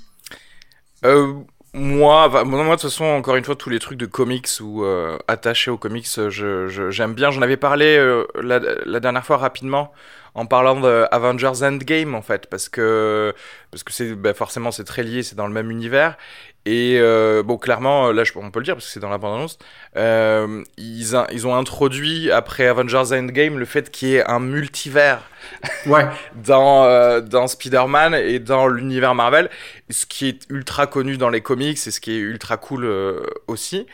Euh, 1.06 1.34
moi, 1.80 2.44
moi, 2.46 2.64
de 2.66 2.72
toute 2.72 2.82
façon, 2.90 3.06
encore 3.06 3.36
une 3.36 3.44
fois, 3.44 3.56
tous 3.56 3.70
les 3.70 3.80
trucs 3.80 3.98
de 3.98 4.06
comics 4.06 4.48
ou 4.62 4.84
euh, 4.84 5.18
attachés 5.28 5.72
aux 5.72 5.78
comics, 5.78 6.08
euh, 6.18 6.30
je, 6.30 6.68
je- 6.68 6.90
j'aime 6.92 7.14
bien. 7.14 7.32
J'en 7.32 7.42
avais 7.42 7.58
parlé 7.58 7.98
euh, 7.98 8.26
la, 8.42 9.00
dernière 9.00 9.26
fois 9.26 9.38
rapidement 9.38 9.92
en 10.36 10.46
parlant 10.46 10.80
de 10.80 11.06
Avengers 11.12 11.64
Endgame 11.64 12.14
en 12.16 12.22
fait, 12.22 12.48
parce 12.48 12.70
que 12.70 13.34
parce 13.72 13.84
que 13.84 14.14
bah, 14.14 14.34
forcément 14.34 14.72
c'est 14.72 14.84
très 14.84 15.04
lié, 15.04 15.24
c'est 15.24 15.36
dans 15.36 15.48
le 15.48 15.54
même 15.54 15.72
univers. 15.72 16.18
Et 16.66 16.98
euh, 17.00 17.42
bon, 17.42 17.58
clairement, 17.58 18.12
là, 18.12 18.24
je, 18.24 18.34
on 18.36 18.52
peut 18.52 18.60
le 18.60 18.66
dire 18.66 18.76
parce 18.76 18.86
que 18.86 18.92
c'est 18.92 19.00
dans 19.00 19.10
la 19.10 19.18
bande-annonce. 19.18 19.58
Euh, 19.96 20.64
ils, 20.78 21.16
ils 21.32 21.48
ont 21.48 21.56
introduit 21.56 22.32
après 22.32 22.68
Avengers 22.68 23.16
Endgame 23.18 23.58
le 23.58 23.66
fait 23.66 23.90
qu'il 23.90 24.10
y 24.10 24.16
ait 24.16 24.26
un 24.26 24.40
multivers 24.40 25.22
Ouais. 25.86 26.06
dans, 26.36 26.86
euh, 26.86 27.22
dans 27.22 27.48
Spider-Man 27.48 28.14
et 28.14 28.40
dans 28.40 28.68
l'univers 28.68 29.16
Marvel, 29.16 29.50
ce 29.90 30.06
qui 30.06 30.28
est 30.28 30.46
ultra 30.50 30.86
connu 30.86 31.18
dans 31.18 31.30
les 31.30 31.42
comics 31.42 31.78
et 31.78 31.92
ce 31.92 32.00
qui 32.00 32.12
est 32.12 32.20
ultra 32.20 32.58
cool 32.58 32.86
euh, 32.86 33.22
aussi. 33.48 33.88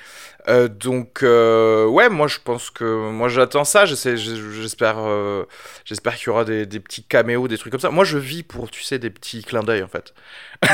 Euh, 0.47 0.67
donc 0.67 1.23
euh, 1.23 1.85
ouais, 1.87 2.07
moi 2.09 2.27
je 2.27 2.37
pense 2.43 2.69
que 2.69 2.83
moi 3.09 3.29
j'attends 3.29 3.63
ça. 3.63 3.85
J'espère, 3.85 4.95
euh, 4.99 5.43
j'espère 5.85 6.15
qu'il 6.15 6.27
y 6.27 6.29
aura 6.29 6.45
des, 6.45 6.65
des 6.65 6.79
petits 6.79 7.03
caméos, 7.03 7.47
des 7.47 7.57
trucs 7.57 7.71
comme 7.71 7.79
ça. 7.79 7.89
Moi 7.89 8.05
je 8.05 8.17
vis 8.17 8.43
pour, 8.43 8.69
tu 8.69 8.83
sais, 8.83 8.99
des 8.99 9.09
petits 9.09 9.43
clins 9.43 9.63
d'œil 9.63 9.81
en 9.83 9.87
fait. 9.87 10.13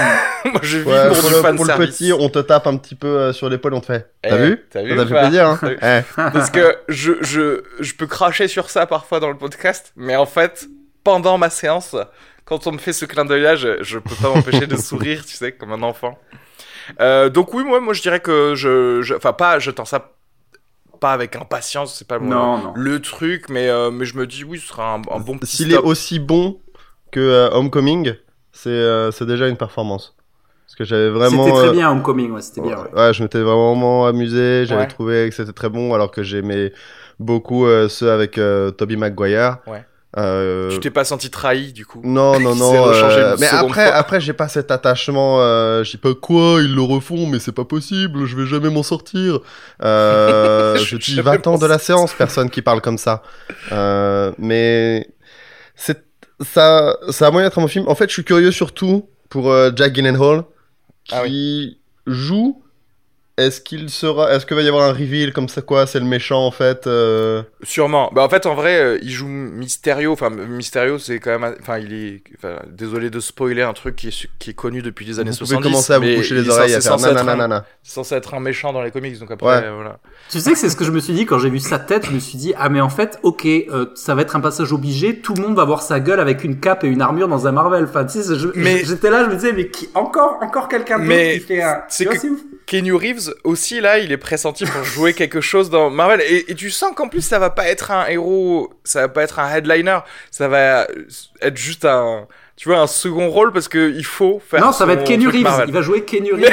moi 0.46 0.60
je 0.62 0.80
vis 0.80 0.88
Ouais, 0.88 1.08
pour, 1.08 1.20
pour, 1.20 1.30
du 1.30 1.36
le, 1.36 1.42
fan 1.42 1.56
pour 1.56 1.66
le 1.66 1.74
petit, 1.76 2.12
on 2.14 2.30
te 2.30 2.40
tape 2.40 2.68
un 2.68 2.78
petit 2.78 2.96
peu 2.96 3.32
sur 3.32 3.50
l'épaule, 3.50 3.74
on 3.74 3.82
te 3.82 3.86
fait. 3.86 4.12
T'as 4.22 4.38
Eh, 4.38 4.46
vu? 4.50 4.66
T'as 4.70 4.82
vu 4.84 4.98
Ça 4.98 5.06
fait 5.08 5.20
plaisir, 5.22 5.48
hein? 5.48 5.60
Eh. 5.82 6.02
Parce 6.16 6.50
que 6.50 6.78
je, 6.90 7.14
je, 7.22 7.64
je 7.80 7.94
peux 7.94 8.08
cracher 8.08 8.48
sur 8.48 8.70
ça 8.70 8.86
parfois 8.86 9.20
dans 9.20 9.30
le 9.30 9.38
podcast, 9.38 9.94
mais 9.96 10.16
en 10.16 10.26
fait, 10.26 10.68
pendant 11.04 11.38
ma 11.38 11.50
séance, 11.50 11.96
quand 12.46 12.68
on 12.68 12.74
me 12.74 12.78
fait 12.78 12.94
ce 12.94 13.06
clin 13.06 13.24
d'œil-là, 13.26 13.56
je, 13.56 13.82
je 13.84 14.00
peux 14.00 14.16
pas 14.16 14.28
m'empêcher 14.34 14.68
de 14.68 14.76
sourire, 14.78 15.26
tu 15.26 15.36
sais, 15.36 15.54
comme 15.54 15.72
un 15.72 15.82
enfant. 15.84 16.20
Euh, 17.00 17.30
donc 17.30 17.54
oui, 17.54 17.64
moi, 17.64 17.80
moi, 17.80 17.94
je 17.94 18.02
dirais 18.02 18.20
que 18.20 18.54
je, 18.56 19.02
je- 19.02 19.14
enfin 19.16 19.34
pas, 19.34 19.60
j'attends 19.60 19.86
ça 19.86 20.12
pas 21.00 21.14
avec 21.14 21.36
impatience, 21.36 21.96
c'est 21.98 22.08
pas 22.08 22.20
mon- 22.20 22.30
Non, 22.30 22.58
non. 22.60 22.74
le 22.76 23.02
truc, 23.02 23.50
mais 23.50 23.70
euh, 23.70 23.90
mais 23.92 24.06
je 24.06 24.16
me 24.18 24.28
dis 24.28 24.44
oui, 24.44 24.60
ce 24.60 24.68
sera 24.68 24.94
un, 24.94 25.02
un 25.12 25.20
bon 25.20 25.38
petit 25.38 25.58
S'il 25.58 25.74
est 25.74 25.78
aussi 25.78 26.20
bon 26.20 26.60
que 27.12 27.20
euh, 27.20 27.50
Homecoming, 27.52 28.14
c'est 28.52 28.70
euh, 28.70 29.10
c'est 29.12 29.26
déjà 29.26 29.48
une 29.48 29.58
performance. 29.58 30.16
Parce 30.66 30.76
que 30.76 30.84
j'avais 30.84 31.10
vraiment. 31.10 31.46
C'était 31.46 31.58
très 31.58 31.72
bien 31.72 31.92
Homecoming, 31.92 32.32
ouais, 32.32 32.42
c'était 32.42 32.62
bien. 32.62 32.78
ouais. 32.78 32.94
Ouais, 32.94 33.14
je 33.14 33.24
m'étais 33.24 33.42
vraiment 33.42 34.06
amusé. 34.06 34.66
J'avais 34.66 34.82
Ouais. 34.84 34.88
trouvé 34.88 35.28
que 35.30 35.36
c'était 35.36 35.52
très 35.54 35.70
bon, 35.70 35.94
alors 35.94 36.12
que 36.12 36.24
j'aimais 36.24 36.72
beaucoup 37.20 37.66
euh, 37.66 37.90
ceux 37.90 38.12
avec 38.12 38.38
euh, 38.38 38.72
Tobey 38.72 38.96
Maguire. 38.96 39.58
Ouais. 39.68 39.84
Euh, 40.18 40.70
Tu 40.72 40.80
t'es 40.82 40.90
pas 40.90 41.06
senti 41.06 41.30
trahi 41.30 41.72
du 41.72 41.86
coup 41.86 42.02
Non, 42.04 42.38
non, 42.42 42.56
non. 42.56 42.88
euh, 42.90 43.36
mais 43.40 43.48
après, 43.48 43.86
fois. 43.88 43.96
après, 43.96 44.20
j'ai 44.22 44.34
pas 44.34 44.48
cet 44.50 44.70
attachement. 44.72 45.38
Euh, 45.40 45.84
dis 45.92 45.98
pas 45.98 46.14
quoi, 46.14 46.62
ils 46.62 46.74
le 46.76 46.82
refont, 46.82 47.28
mais 47.28 47.40
c'est 47.40 47.54
pas 47.54 47.64
possible. 47.66 48.26
Je 48.26 48.36
vais 48.36 48.46
jamais 48.46 48.70
m'en 48.70 48.84
sortir. 48.84 49.40
Euh, 49.84 50.76
Je 50.84 50.98
dis, 50.98 51.12
jamais 51.16 51.22
va-t'en 51.22 51.52
m'en 51.54 51.58
de 51.58 51.66
la 51.66 51.80
séance, 51.80 52.14
personne 52.14 52.50
qui 52.50 52.62
parle 52.62 52.82
comme 52.82 52.98
ça. 52.98 53.24
Euh, 53.72 54.32
mais 54.38 55.08
c'est 55.76 56.04
ça, 56.42 56.98
ça 57.10 57.28
a 57.28 57.32
moyen 57.32 57.48
d'être 57.48 57.60
un 57.60 57.62
bon 57.62 57.68
film. 57.68 57.88
En 57.88 57.96
fait, 57.96 58.08
je 58.10 58.14
suis 58.14 58.24
curieux 58.26 58.52
surtout 58.52 59.08
pour 59.30 59.54
Jack 59.76 59.96
Gyllenhaal 59.96 60.44
Ah 61.12 61.26
qui 61.26 61.80
joue. 62.08 62.62
Est-ce 63.46 63.62
qu'il 63.62 63.90
sera, 63.90 64.34
est-ce 64.34 64.46
qu'il 64.46 64.56
va 64.56 64.62
y 64.64 64.68
avoir 64.68 64.84
un 64.90 64.94
reveal 64.94 65.34
comme 65.34 65.50
ça 65.50 65.62
quoi 65.62 65.88
C'est 65.88 66.00
le 66.00 66.06
méchant 66.06 66.46
en 66.46 66.52
fait. 66.52 66.88
euh, 66.88 67.42
Sûrement. 67.64 68.10
Bah 68.14 68.24
en 68.24 68.30
fait 68.30 68.46
en 68.46 68.56
vrai 68.56 68.80
euh, 68.82 69.00
il 69.02 69.10
joue 69.12 69.28
Mysterio. 69.28 70.12
Enfin 70.12 70.30
Mysterio 70.30 70.98
c'est 71.00 71.20
quand 71.20 71.38
même. 71.40 71.56
Enfin 71.62 71.78
il 71.80 71.94
est. 71.94 72.24
Enfin, 72.38 72.56
désolé 72.70 73.10
de 73.10 73.20
spoiler 73.20 73.62
un 73.62 73.74
truc 73.74 73.96
qui 73.96 74.08
est, 74.08 74.12
su- 74.12 74.30
qui 74.40 74.52
est 74.52 74.54
connu 74.54 74.82
depuis 74.82 75.06
les 75.06 75.20
années 75.20 75.32
Vous 75.32 75.38
70. 75.38 75.56
pouvez 75.58 75.72
commencer 75.72 75.94
à 75.94 76.00
vous 76.00 76.06
il 76.06 76.36
les 76.36 76.46
est 76.46 76.50
oreilles 76.50 76.74
à 76.74 76.80
censé- 76.82 76.88
faire 76.90 77.00
censé 77.00 77.12
être 77.12 77.20
un- 77.22 77.24
nanana. 77.24 77.66
censé 77.84 78.16
être 78.16 78.34
un 78.34 78.40
méchant 78.40 78.74
dans 78.74 78.82
les 78.82 78.92
comics 78.92 79.18
donc 79.20 79.32
après 79.32 79.46
Ouais. 79.48 79.64
euh, 79.66 79.74
voilà. 79.76 80.00
Tu 80.30 80.40
sais 80.40 80.52
que 80.54 80.58
c'est 80.58 80.70
ce 80.70 80.76
que 80.76 80.86
je 80.86 80.92
me 80.92 81.00
suis 81.00 81.14
dit 81.14 81.26
quand 81.26 81.40
j'ai 81.40 81.50
vu 81.50 81.60
sa 81.60 81.80
tête. 81.80 82.06
Je 82.06 82.12
me 82.12 82.20
suis 82.20 82.38
dit 82.38 82.54
ah 82.58 82.70
mais 82.70 82.82
en 82.82 82.90
fait 82.90 83.20
ok 83.24 83.46
euh, 83.46 83.88
ça 83.96 84.16
va 84.16 84.22
être 84.22 84.36
un 84.36 84.42
passage 84.42 84.72
obligé. 84.72 85.20
Tout 85.20 85.34
le 85.36 85.42
monde 85.44 85.56
va 85.56 85.66
voir 85.66 85.82
sa 85.82 86.00
gueule 86.00 86.20
avec 86.20 86.44
une 86.44 86.60
cape 86.60 86.84
et 86.84 86.88
une 86.88 87.02
armure 87.02 87.28
dans 87.28 87.48
un 87.48 87.52
Marvel. 87.52 87.84
Enfin 87.86 88.06
tu 88.06 88.22
sais 88.22 88.36
je- 88.36 88.48
Mais- 88.56 88.84
j'étais 88.86 89.10
là 89.10 89.24
je 89.26 89.30
me 89.30 89.36
disais 89.36 89.54
mais 89.54 89.68
qui 89.70 89.90
encore 89.94 90.38
encore 90.42 90.68
quelqu'un 90.68 90.98
d'autre 90.98 91.08
Mais 91.10 91.40
qui 91.40 91.46
fait 91.46 91.62
un. 91.64 91.82
c'est 91.90 92.06
que-. 92.06 92.18
Keanu 92.66 92.94
Reeves 92.94 93.31
aussi 93.44 93.82
là 93.82 94.00
il 94.00 94.12
est 94.12 94.18
pressenti 94.18 94.66
pour 94.66 94.84
jouer 94.84 95.14
quelque 95.14 95.42
chose 95.42 95.70
dans 95.70 95.90
Marvel 95.90 96.22
et, 96.22 96.52
et 96.52 96.56
tu 96.56 96.70
sens 96.70 96.94
qu'en 96.96 97.08
plus 97.10 97.22
ça 97.22 97.40
va 97.40 97.50
pas 97.50 97.68
être 97.68 97.92
un 97.92 98.08
héros, 98.08 98.74
ça 98.84 99.02
va 99.02 99.10
pas 99.10 99.24
être 99.24 99.40
un 99.40 99.54
headliner, 99.56 100.00
ça 100.30 100.48
va 100.48 100.88
être 101.42 101.58
juste 101.58 101.86
un. 101.86 102.28
Tu 102.58 102.70
vois, 102.70 102.80
un 102.80 102.88
second 102.88 103.30
rôle 103.30 103.52
parce 103.54 103.68
que 103.68 103.92
il 103.92 104.06
faut 104.06 104.42
faire. 104.46 104.62
Non 104.62 104.72
ça 104.72 104.86
va 104.86 104.94
être 104.94 105.04
Kenny 105.04 105.26
Reeves. 105.26 105.42
Marvel. 105.42 105.70
Il 105.70 105.74
va 105.74 105.82
jouer 105.82 106.04
Kenny 106.04 106.32
Reeves. 106.32 106.50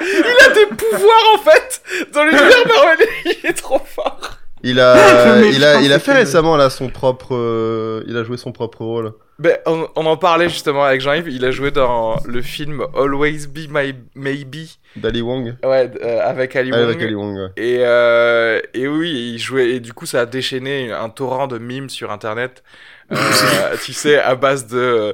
Il 0.00 0.36
a 0.44 0.52
des 0.52 0.66
pouvoirs 0.66 1.34
en 1.34 1.38
fait 1.38 1.82
dans 2.12 2.24
l'univers 2.24 2.66
Marvel. 2.66 3.08
Il 3.24 3.46
est 3.48 3.54
trop 3.54 3.80
fort. 3.84 4.38
Il 4.62 4.80
a, 4.80 5.42
il 5.42 5.62
a, 5.62 5.80
il 5.82 5.92
a 5.92 5.98
fait 5.98 6.14
récemment 6.14 6.56
là 6.56 6.70
son 6.70 6.88
propre, 6.88 7.34
euh, 7.34 8.02
il 8.06 8.16
a 8.16 8.24
joué 8.24 8.38
son 8.38 8.50
propre 8.50 8.82
rôle. 8.82 9.12
Ben, 9.40 9.58
on, 9.66 9.88
on 9.96 10.06
en 10.06 10.16
parlait 10.16 10.48
justement 10.48 10.84
avec 10.84 11.00
Jean-Yves. 11.00 11.28
Il 11.28 11.44
a 11.44 11.50
joué 11.50 11.72
dans 11.72 12.16
le 12.24 12.40
film 12.40 12.86
Always 12.96 13.48
Be 13.48 13.66
My 13.68 13.92
Maybe, 14.14 14.68
Dali 14.94 15.22
Wong. 15.22 15.56
ouais, 15.64 15.90
euh, 16.02 16.20
avec 16.22 16.54
Ali 16.54 16.70
Ah, 16.72 16.76
Wong. 16.78 16.84
avec 16.90 17.02
Ali 17.02 17.14
Wong. 17.16 17.36
ouais. 17.36 17.48
Et, 17.56 17.78
euh, 17.80 18.60
et 18.74 18.86
oui, 18.86 19.32
il 19.34 19.38
jouait. 19.40 19.70
Et 19.70 19.80
du 19.80 19.92
coup, 19.92 20.06
ça 20.06 20.20
a 20.20 20.26
déchaîné 20.26 20.92
un 20.92 21.08
torrent 21.08 21.48
de 21.48 21.58
mimes 21.58 21.90
sur 21.90 22.12
Internet. 22.12 22.62
Euh, 23.10 23.16
tu 23.84 23.92
sais, 23.92 24.20
à 24.20 24.36
base 24.36 24.68
de 24.68 25.12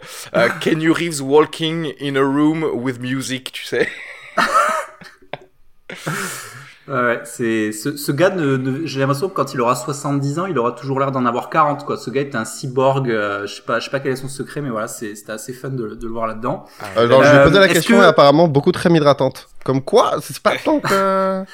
Can 0.62 0.80
Reeves 0.92 1.22
walking 1.22 1.94
in 2.00 2.14
a 2.16 2.20
room 2.22 2.62
with 2.74 3.00
music, 3.00 3.52
tu 3.52 3.64
sais. 3.64 3.88
Ouais, 6.90 7.20
c'est 7.24 7.70
ce, 7.70 7.96
ce 7.96 8.10
gars, 8.10 8.30
ne, 8.30 8.56
ne- 8.56 8.84
j'ai 8.84 8.98
l'impression 8.98 9.28
que 9.28 9.34
quand 9.34 9.54
il 9.54 9.60
aura 9.60 9.76
70 9.76 10.40
ans, 10.40 10.46
il 10.46 10.58
aura 10.58 10.72
toujours 10.72 10.98
l'air 10.98 11.12
d'en 11.12 11.24
avoir 11.24 11.48
40 11.48 11.84
quoi. 11.84 11.96
Ce 11.96 12.10
gars 12.10 12.20
est 12.22 12.34
un 12.34 12.44
cyborg, 12.44 13.08
euh, 13.08 13.46
je 13.46 13.54
sais 13.56 13.62
pas, 13.62 13.78
je 13.78 13.84
sais 13.84 13.90
pas 13.92 14.00
quel 14.00 14.10
est 14.12 14.16
son 14.16 14.28
secret, 14.28 14.60
mais 14.60 14.70
voilà, 14.70 14.88
c'est- 14.88 15.14
c'était 15.14 15.30
assez 15.30 15.52
fun 15.52 15.68
de, 15.68 15.94
de 15.94 16.06
le 16.06 16.12
voir 16.12 16.26
là-dedans. 16.26 16.64
Alors, 16.96 17.22
je 17.22 17.28
lui 17.30 17.36
ai 17.36 17.40
Euh, 17.40 17.44
posé 17.44 17.58
la 17.60 17.68
question 17.68 17.98
que- 17.98 18.02
et 18.02 18.06
apparemment 18.06 18.48
beaucoup 18.48 18.72
de 18.72 18.76
crème 18.76 18.96
hydratante. 18.96 19.48
Comme 19.64 19.82
quoi, 19.82 20.16
c'est 20.20 20.40
pas 20.40 20.54
tant 20.64 20.80
que. 20.80 21.44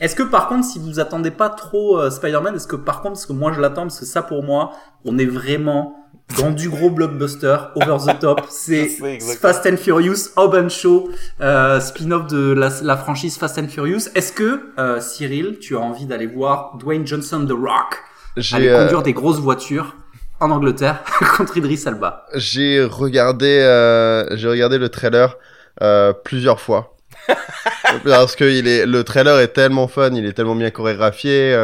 Est-ce 0.00 0.14
que 0.16 0.22
par 0.22 0.48
contre, 0.48 0.64
si 0.66 0.78
vous 0.78 1.00
attendez 1.00 1.30
pas 1.30 1.50
trop 1.50 1.98
euh, 2.00 2.08
Spider-Man, 2.10 2.54
est-ce 2.56 2.66
que 2.66 2.76
par 2.76 3.02
contre, 3.02 3.14
parce 3.14 3.26
que 3.26 3.32
moi 3.34 3.52
je 3.52 3.60
l'attends, 3.60 3.82
parce 3.82 4.00
que 4.00 4.06
ça 4.06 4.22
pour 4.22 4.42
moi, 4.42 4.72
on 5.04 5.18
est 5.18 5.26
vraiment 5.26 5.96
dans 6.38 6.50
du 6.50 6.68
gros 6.68 6.90
blockbuster, 6.90 7.56
over 7.76 7.98
the 8.06 8.18
top, 8.18 8.42
c'est. 8.50 8.88
Fast 9.40 9.66
and 9.66 9.76
Furious, 9.76 10.30
Hobbs 10.36 10.68
Show, 10.70 11.10
euh, 11.40 11.80
spin-off 11.80 12.26
de 12.26 12.52
la, 12.52 12.70
la 12.82 12.96
franchise 12.96 13.36
Fast 13.38 13.58
and 13.58 13.68
Furious. 13.68 14.08
Est-ce 14.14 14.32
que 14.32 14.72
euh, 14.78 15.00
Cyril, 15.00 15.58
tu 15.60 15.76
as 15.76 15.80
envie 15.80 16.06
d'aller 16.06 16.26
voir 16.26 16.76
Dwayne 16.78 17.06
Johnson 17.06 17.44
The 17.46 17.52
Rock 17.52 17.98
aller 18.52 18.68
euh, 18.68 18.82
conduire 18.82 19.02
des 19.02 19.12
grosses 19.12 19.38
voitures 19.38 19.96
en 20.40 20.50
Angleterre 20.50 21.02
contre 21.36 21.56
Idris 21.56 21.82
Elba? 21.86 22.26
j'ai 22.34 22.82
regardé, 22.84 23.60
euh, 23.60 24.36
j'ai 24.36 24.48
regardé 24.48 24.78
le 24.78 24.88
trailer 24.88 25.36
euh, 25.82 26.12
plusieurs 26.12 26.60
fois. 26.60 26.96
Parce 28.04 28.36
que 28.36 28.44
il 28.44 28.66
est, 28.66 28.86
le 28.86 29.04
trailer 29.04 29.38
est 29.38 29.48
tellement 29.48 29.88
fun, 29.88 30.10
il 30.14 30.26
est 30.26 30.32
tellement 30.32 30.56
bien 30.56 30.70
chorégraphié. 30.70 31.56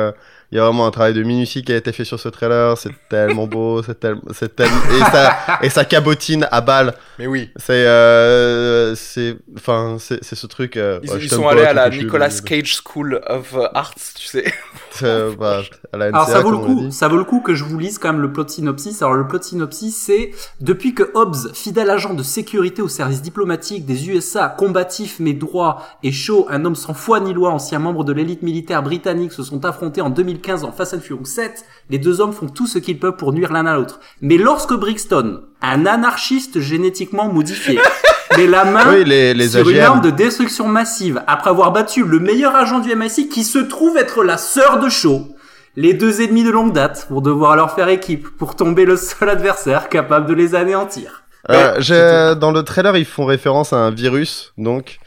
Il 0.53 0.57
y 0.57 0.59
a 0.59 0.65
vraiment 0.65 0.87
un 0.87 0.91
travail 0.91 1.15
de 1.15 1.23
minutie 1.23 1.63
qui 1.63 1.73
a 1.73 1.77
été 1.77 1.93
fait 1.93 2.05
sur 2.05 2.19
ce 2.19 2.29
trailer. 2.29 2.77
C'est 2.77 2.91
tellement 3.09 3.47
beau, 3.47 3.83
c'est 3.87 4.01
tellement, 4.01 4.23
c'est 4.33 4.57
tellement, 4.57 4.81
et 4.93 4.99
ça, 5.13 5.37
et 5.63 5.71
ça 5.71 5.85
cabotine 5.85 6.49
à 6.51 6.61
balle. 6.61 6.95
Mais 7.19 7.27
oui, 7.29 7.51
C'est, 7.57 7.87
euh, 7.87 8.95
c'est, 8.97 9.37
enfin, 9.57 9.97
c'est, 10.01 10.25
c'est 10.25 10.35
ce 10.35 10.47
truc. 10.49 10.77
euh, 10.77 10.99
ils, 11.03 11.11
ouais, 11.11 11.17
ils 11.19 11.23
je 11.23 11.29
t'aime 11.29 11.39
sont 11.39 11.49
allés 11.49 11.63
à 11.63 11.73
la 11.73 11.89
Nicolas 11.89 12.31
Cage 12.45 12.81
School 12.85 13.21
of 13.27 13.55
Arts, 13.75 13.95
tu 14.17 14.27
sais. 14.27 14.45
Euh, 15.03 15.35
bah, 15.39 15.63
à 15.93 15.97
la 15.97 16.07
Alors 16.07 16.27
ça 16.27 16.41
vaut 16.41 16.51
le 16.51 16.59
coup, 16.59 16.91
ça 16.91 17.09
vaut 17.09 17.17
le 17.17 17.25
coup 17.25 17.41
que 17.41 17.55
je 17.55 17.65
vous 17.65 17.79
lise 17.79 17.99
quand 17.99 18.13
même 18.13 18.21
le 18.21 18.33
plot 18.33 18.49
synopsis. 18.49 19.01
Alors 19.03 19.15
le 19.15 19.27
plot 19.27 19.41
synopsis, 19.41 19.97
c'est 19.97 20.33
depuis 20.61 20.95
que 20.95 21.11
Hobbs, 21.15 21.55
fidèle 21.55 21.89
agent 21.91 22.13
de 22.13 22.23
sécurité 22.23 22.83
au 22.83 22.89
service 22.89 23.23
diplomatique 23.23 23.87
des 23.87 24.11
USA, 24.11 24.49
combatif 24.49 25.17
mais 25.21 25.33
droit, 25.33 25.87
et 26.03 26.11
Shaw, 26.13 26.47
un 26.51 26.65
homme 26.65 26.75
sans 26.75 26.93
foi 26.93 27.21
ni 27.21 27.33
loi, 27.33 27.51
ancien 27.51 27.79
membre 27.79 28.05
de 28.05 28.13
l'élite 28.13 28.43
militaire 28.43 28.83
britannique, 28.83 29.33
se 29.33 29.43
sont 29.45 29.65
affrontés 29.65 30.01
en 30.01 30.11
2015 30.41 30.65
en 30.65 30.73
Fast 30.73 30.95
and 30.95 31.01
Furious 31.01 31.25
7, 31.25 31.65
les 31.91 31.99
deux 31.99 32.21
hommes 32.21 32.33
font 32.33 32.49
tout 32.49 32.67
ce 32.67 32.79
qu'ils 32.79 32.99
peuvent 32.99 33.17
pour 33.17 33.33
nuire 33.33 33.53
l'un 33.53 33.67
à 33.67 33.77
l'autre. 33.77 34.01
Mais 34.21 34.37
lorsque 34.37 34.75
Brixton, 34.75 35.43
un 35.63 35.87
anarchiste 35.87 36.61
génétiquement 36.61 37.33
modifié, 37.33 37.79
met 38.37 38.47
la 38.47 38.65
main 38.65 38.85
Oui, 38.91 39.05
les, 39.05 39.35
les 39.35 39.49
sur 39.51 39.69
une 39.69 39.79
arme 39.79 40.01
de 40.01 40.11
destruction 40.11 40.67
massive 40.67 41.23
après 41.27 41.51
avoir 41.51 41.73
battu 41.73 42.05
le 42.05 42.19
meilleur 42.19 42.55
agent 42.57 42.81
du 42.81 42.91
MI6 42.91 43.29
qui 43.29 43.45
se 43.45 43.59
trouve 43.59 43.97
être 43.97 44.25
la 44.25 44.39
sœur 44.39 44.81
de 44.81 44.89
Shaw. 44.89 45.29
Les 45.77 45.95
deux 45.95 46.21
ennemis 46.21 46.45
de 46.45 46.51
longue 46.51 46.73
date 46.73 47.07
vont 47.11 47.21
devoir 47.21 47.55
leur 47.55 47.75
faire 47.75 47.89
équipe 47.89 48.29
pour 48.37 48.57
tomber 48.57 48.85
le 48.85 48.97
seul 48.97 49.29
adversaire 49.29 49.89
capable 49.89 50.27
de 50.27 50.35
les 50.35 50.55
anéantir. 50.55 51.23
Euh, 51.49 51.77
Ouais, 51.81 52.37
dans 52.37 52.51
le 52.51 52.63
trailer, 52.63 52.97
ils 52.97 53.05
font 53.05 53.25
référence 53.25 53.73
à 53.73 53.77
un 53.77 53.91
virus, 53.91 54.53
donc, 54.59 54.99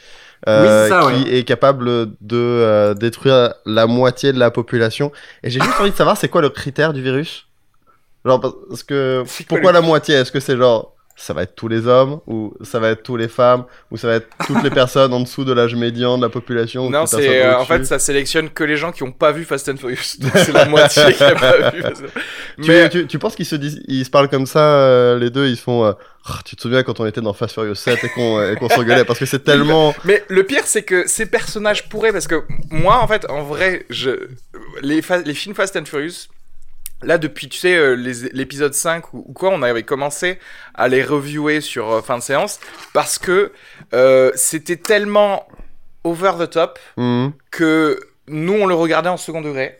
euh, 0.48 0.84
Oui, 0.84 0.88
ça, 0.88 1.12
qui 1.12 1.34
est 1.34 1.44
capable 1.44 1.86
de 2.20 2.36
euh, 2.36 2.94
détruire 2.94 3.54
la 3.66 3.86
moitié 3.86 4.32
de 4.32 4.38
la 4.38 4.50
population. 4.50 5.12
Et 5.42 5.50
j'ai 5.50 5.60
juste 5.60 5.80
envie 5.80 5.90
de 5.90 5.96
savoir, 5.96 6.16
c'est 6.16 6.28
quoi 6.28 6.42
le 6.42 6.50
critère 6.50 6.92
du 6.92 7.02
virus? 7.02 7.46
Genre, 8.24 8.40
parce 8.40 8.82
que 8.82 9.24
pourquoi 9.48 9.72
la 9.72 9.80
moitié? 9.80 10.14
Est-ce 10.14 10.32
que 10.32 10.40
c'est 10.40 10.56
genre 10.56 10.93
ça 11.16 11.32
va 11.32 11.42
être 11.42 11.54
tous 11.54 11.68
les 11.68 11.86
hommes, 11.86 12.20
ou 12.26 12.54
ça 12.62 12.80
va 12.80 12.88
être 12.90 13.02
tous 13.02 13.16
les 13.16 13.28
femmes, 13.28 13.64
ou 13.90 13.96
ça 13.96 14.08
va 14.08 14.14
être 14.16 14.28
toutes 14.46 14.62
les 14.64 14.70
personnes 14.82 15.12
en 15.14 15.20
dessous 15.20 15.44
de 15.44 15.52
l'âge 15.52 15.74
médian 15.76 16.16
de 16.18 16.22
la 16.22 16.28
population. 16.28 16.90
Non, 16.90 17.06
c'est 17.06 17.44
euh, 17.44 17.56
en 17.58 17.64
fait 17.64 17.84
ça 17.84 17.98
sélectionne 17.98 18.50
que 18.50 18.64
les 18.64 18.76
gens 18.76 18.90
qui 18.92 19.02
ont 19.04 19.12
pas 19.12 19.30
vu 19.32 19.44
Fast 19.44 19.68
and 19.68 19.76
Furious. 19.76 19.98
Donc 20.18 20.32
c'est 20.34 20.52
la 20.52 20.64
moitié 20.66 21.12
qui 21.12 21.22
a 21.22 21.34
pas 21.34 21.70
vu. 21.70 21.82
que- 21.82 21.88
Tu, 22.62 22.70
Mais 22.70 22.88
tu, 22.88 23.06
tu 23.06 23.18
penses 23.18 23.36
qu'ils 23.36 23.46
se 23.46 23.56
disent, 23.56 23.80
ils 23.88 24.04
se 24.04 24.10
parlent 24.10 24.28
comme 24.28 24.46
ça, 24.46 24.60
euh, 24.78 25.18
les 25.18 25.30
deux, 25.30 25.46
ils 25.46 25.56
font. 25.56 25.84
euh, 25.84 25.92
Ah, 26.26 26.38
tu 26.44 26.56
te 26.56 26.62
souviens 26.62 26.82
quand 26.82 26.98
on 27.00 27.06
était 27.06 27.20
dans 27.20 27.32
Fast 27.32 27.54
Furious 27.54 27.74
7 27.74 28.02
et 28.04 28.08
qu'on 28.08 28.54
qu'on 28.56 28.68
s'engueulait 28.68 29.04
parce 29.04 29.18
que 29.18 29.26
c'est 29.26 29.44
tellement. 29.44 29.94
Mais 30.04 30.24
le 30.28 30.42
pire, 30.44 30.62
c'est 30.64 30.82
que 30.82 31.06
ces 31.06 31.26
personnages 31.26 31.88
pourraient, 31.88 32.12
parce 32.12 32.26
que 32.26 32.42
moi, 32.70 32.98
en 33.02 33.06
fait, 33.06 33.24
en 33.30 33.42
vrai, 33.42 33.84
je... 33.90 34.10
les 34.82 35.02
films 35.02 35.54
Fast 35.54 35.76
and 35.76 35.84
Furious, 35.84 36.28
là, 37.02 37.18
depuis, 37.18 37.48
tu 37.48 37.58
sais, 37.58 37.74
euh, 37.76 37.94
l'épisode 38.32 38.74
5 38.74 39.12
ou, 39.14 39.32
quoi, 39.34 39.50
on 39.50 39.62
avait 39.62 39.82
commencé 39.82 40.38
à 40.74 40.88
les 40.88 41.02
reviewer 41.02 41.60
sur 41.60 41.90
euh, 41.90 42.02
fin 42.02 42.18
de 42.18 42.22
séance, 42.22 42.60
parce 42.92 43.18
que 43.18 43.52
euh, 43.92 44.30
c'était 44.34 44.76
tellement 44.76 45.46
over 46.04 46.32
the 46.38 46.50
top 46.50 46.78
Mhm. 46.96 47.32
que 47.50 48.00
nous, 48.28 48.54
on 48.54 48.66
le 48.66 48.74
regardait 48.74 49.08
en 49.10 49.16
second 49.16 49.40
degré. 49.40 49.78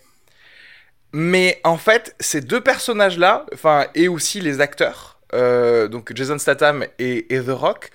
Mais 1.12 1.60
en 1.64 1.76
fait, 1.76 2.14
ces 2.18 2.40
deux 2.40 2.60
personnages-là, 2.60 3.46
enfin, 3.54 3.86
et 3.94 4.08
aussi 4.08 4.40
les 4.40 4.60
acteurs, 4.60 5.18
euh, 5.32 5.86
donc 5.88 6.12
Jason 6.14 6.38
Statham 6.38 6.84
et, 6.98 7.32
et 7.34 7.40
The 7.40 7.50
Rock, 7.50 7.90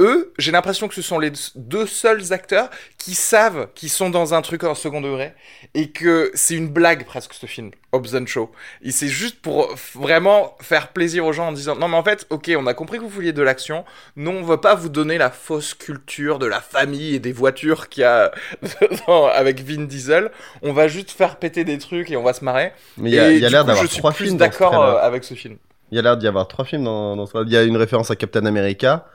eux, 0.00 0.32
j'ai 0.38 0.52
l'impression 0.52 0.88
que 0.88 0.94
ce 0.94 1.02
sont 1.02 1.18
les 1.18 1.32
deux 1.54 1.86
seuls 1.86 2.32
acteurs 2.32 2.68
qui 2.98 3.14
savent 3.14 3.68
qu'ils 3.74 3.88
sont 3.90 4.10
dans 4.10 4.34
un 4.34 4.42
truc 4.42 4.64
en 4.64 4.74
second 4.74 5.00
degré 5.00 5.32
et 5.74 5.90
que 5.90 6.30
c'est 6.34 6.54
une 6.54 6.68
blague 6.68 7.06
presque 7.06 7.32
ce 7.32 7.46
film, 7.46 7.70
Hobbs 7.92 8.14
and 8.14 8.26
Show. 8.26 8.50
Et 8.82 8.90
c'est 8.90 9.08
juste 9.08 9.40
pour 9.40 9.72
f- 9.74 9.98
vraiment 9.98 10.56
faire 10.60 10.88
plaisir 10.88 11.24
aux 11.24 11.32
gens 11.32 11.48
en 11.48 11.52
disant 11.52 11.76
non 11.76 11.88
mais 11.88 11.96
en 11.96 12.02
fait, 12.04 12.26
ok, 12.30 12.50
on 12.58 12.66
a 12.66 12.74
compris 12.74 12.98
que 12.98 13.02
vous 13.02 13.08
vouliez 13.08 13.32
de 13.32 13.42
l'action, 13.42 13.84
non 14.16 14.32
on 14.32 14.42
veut 14.42 14.60
pas 14.60 14.74
vous 14.74 14.88
donner 14.90 15.18
la 15.18 15.30
fausse 15.30 15.72
culture 15.74 16.38
de 16.38 16.46
la 16.46 16.60
famille 16.60 17.14
et 17.14 17.18
des 17.18 17.32
voitures 17.32 17.88
qu'il 17.88 18.02
y 18.02 18.04
a 18.04 18.32
avec 19.34 19.60
Vin 19.62 19.84
Diesel, 19.84 20.30
on 20.62 20.72
va 20.72 20.88
juste 20.88 21.10
faire 21.10 21.36
péter 21.36 21.64
des 21.64 21.78
trucs 21.78 22.10
et 22.10 22.16
on 22.16 22.22
va 22.22 22.32
se 22.32 22.44
marrer. 22.44 22.72
Mais 22.98 23.10
il 23.10 23.14
y 23.14 23.18
a, 23.18 23.32
y 23.32 23.44
a 23.44 23.48
l'air 23.48 23.64
d'avoir 23.64 23.88
trois 23.88 24.12
films. 24.12 24.36
d'accord 24.36 24.74
euh, 24.82 24.98
avec 25.00 25.24
ce 25.24 25.34
film. 25.34 25.56
Il 25.90 25.96
y 25.96 25.98
a 25.98 26.02
l'air 26.02 26.16
d'y 26.16 26.26
avoir 26.26 26.48
trois 26.48 26.64
films 26.64 26.84
dans, 26.84 27.16
dans 27.16 27.26
ce 27.26 27.44
Il 27.46 27.52
y 27.52 27.56
a 27.56 27.62
une 27.62 27.76
référence 27.76 28.10
à 28.10 28.16
Captain 28.16 28.44
America. 28.44 29.06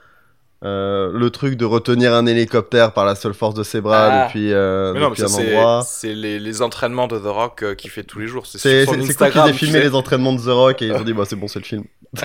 Euh, 0.64 1.10
le 1.12 1.30
truc 1.30 1.56
de 1.56 1.64
retenir 1.64 2.14
un 2.14 2.24
hélicoptère 2.26 2.92
par 2.92 3.04
la 3.04 3.14
seule 3.16 3.34
force 3.34 3.54
de 3.54 3.64
ses 3.64 3.80
bras 3.80 4.08
Ah. 4.12 4.26
depuis, 4.26 4.52
euh, 4.52 4.92
non, 4.94 5.10
depuis 5.10 5.24
un 5.24 5.28
c'est, 5.28 5.56
endroit. 5.56 5.82
c'est 5.84 6.14
les, 6.14 6.38
les 6.38 6.62
entraînements 6.62 7.08
de 7.08 7.18
The 7.18 7.22
Rock 7.26 7.62
euh, 7.64 7.74
qu'il 7.74 7.90
fait 7.90 8.04
tous 8.04 8.20
les 8.20 8.28
jours. 8.28 8.46
C'est, 8.46 8.86
quoi 9.16 9.30
qu'ils 9.30 9.40
aient 9.48 9.52
filmé 9.52 9.80
les 9.80 9.94
entraînements 9.94 10.32
de 10.34 10.40
The 10.40 10.46
Rock 10.54 10.82
et 10.82 10.86
ils 10.86 10.92
ont 10.92 11.02
dit 11.02 11.12
bah 11.14 11.24
c'est 11.26 11.34
bon 11.36 11.48
c'est 11.48 11.58
le 11.58 11.64
film. 11.64 11.84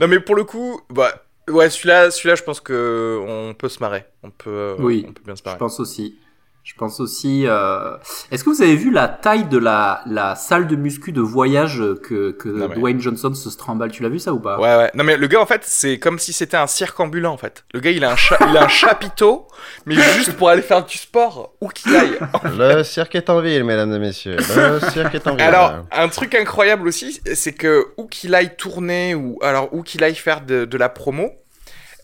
Non, 0.00 0.08
mais 0.08 0.20
pour 0.20 0.34
le 0.34 0.44
coup, 0.44 0.80
bah, 0.90 1.10
ouais, 1.48 1.70
celui-là, 1.70 2.10
celui-là, 2.10 2.34
je 2.34 2.42
pense 2.42 2.60
que 2.60 3.18
on 3.26 3.54
peut 3.54 3.68
se 3.70 3.80
marrer. 3.80 4.04
On 4.22 4.30
peut, 4.30 4.50
euh, 4.50 4.76
Oui, 4.78 5.06
on 5.08 5.12
peut 5.12 5.22
bien 5.24 5.34
se 5.36 5.40
Je 5.42 5.48
marrer. 5.48 5.58
pense 5.58 5.80
aussi. 5.80 6.18
Je 6.68 6.74
pense 6.74 6.98
aussi. 6.98 7.44
euh, 7.46 7.96
Est-ce 8.32 8.42
que 8.42 8.50
vous 8.50 8.60
avez 8.60 8.74
vu 8.74 8.90
la 8.90 9.06
taille 9.06 9.44
de 9.44 9.56
la, 9.56 10.00
la 10.04 10.34
salle 10.34 10.66
de 10.66 10.74
muscu 10.74 11.12
de 11.12 11.20
voyage 11.20 11.80
que, 12.02 12.32
que 12.32 12.48
Non, 12.48 12.66
mais- 12.68 12.74
Dwayne 12.74 13.00
Johnson 13.00 13.32
se 13.34 13.48
trimballe 13.56 13.92
Tu 13.92 14.02
l'as 14.02 14.08
vu 14.08 14.18
ça 14.18 14.32
ou 14.32 14.40
pas? 14.40 14.58
Ouais, 14.58 14.76
ouais. 14.76 14.90
Non, 14.94 15.04
mais 15.04 15.16
le 15.16 15.28
gars, 15.28 15.40
en 15.40 15.46
fait, 15.46 15.62
c'est 15.64 16.00
comme 16.00 16.18
si 16.18 16.32
c'était 16.32 16.56
un 16.56 16.66
cirque 16.66 16.98
ambulant, 16.98 17.32
en 17.32 17.36
fait. 17.36 17.64
Le 17.72 17.78
gars, 17.78 17.92
il 17.92 18.04
a 18.04 18.10
un, 18.10 18.16
cha- 18.16 18.38
il 18.50 18.56
a 18.56 18.64
un 18.64 18.68
chapiteau, 18.68 19.46
mais 19.86 19.94
juste 19.94 20.32
pour 20.36 20.48
aller 20.48 20.60
faire 20.60 20.84
du 20.84 20.98
sport, 20.98 21.54
où 21.60 21.68
qu'il 21.68 21.94
aille. 21.94 22.18
le 22.58 22.82
cirque 22.82 23.14
est 23.14 23.30
en 23.30 23.40
ville 23.40 23.62
mesdames 23.62 23.92
et 23.94 24.00
messieurs. 24.00 24.36
Le 24.56 24.80
cirque 24.90 25.14
est 25.14 25.26
en 25.28 25.36
ville. 25.36 25.42
Alors, 25.42 25.72
un 25.92 26.08
truc 26.08 26.34
incroyable 26.34 26.88
aussi, 26.88 27.20
c'est 27.34 27.52
que 27.52 27.86
où 27.96 28.06
qu'il 28.08 28.34
aille 28.34 28.56
tourner 28.56 29.14
ou 29.14 29.38
alors 29.40 29.72
où 29.72 29.84
qu'il 29.84 30.02
aille 30.02 30.16
faire 30.16 30.40
de, 30.40 30.64
de 30.64 30.76
la 30.76 30.88
promo, 30.88 31.30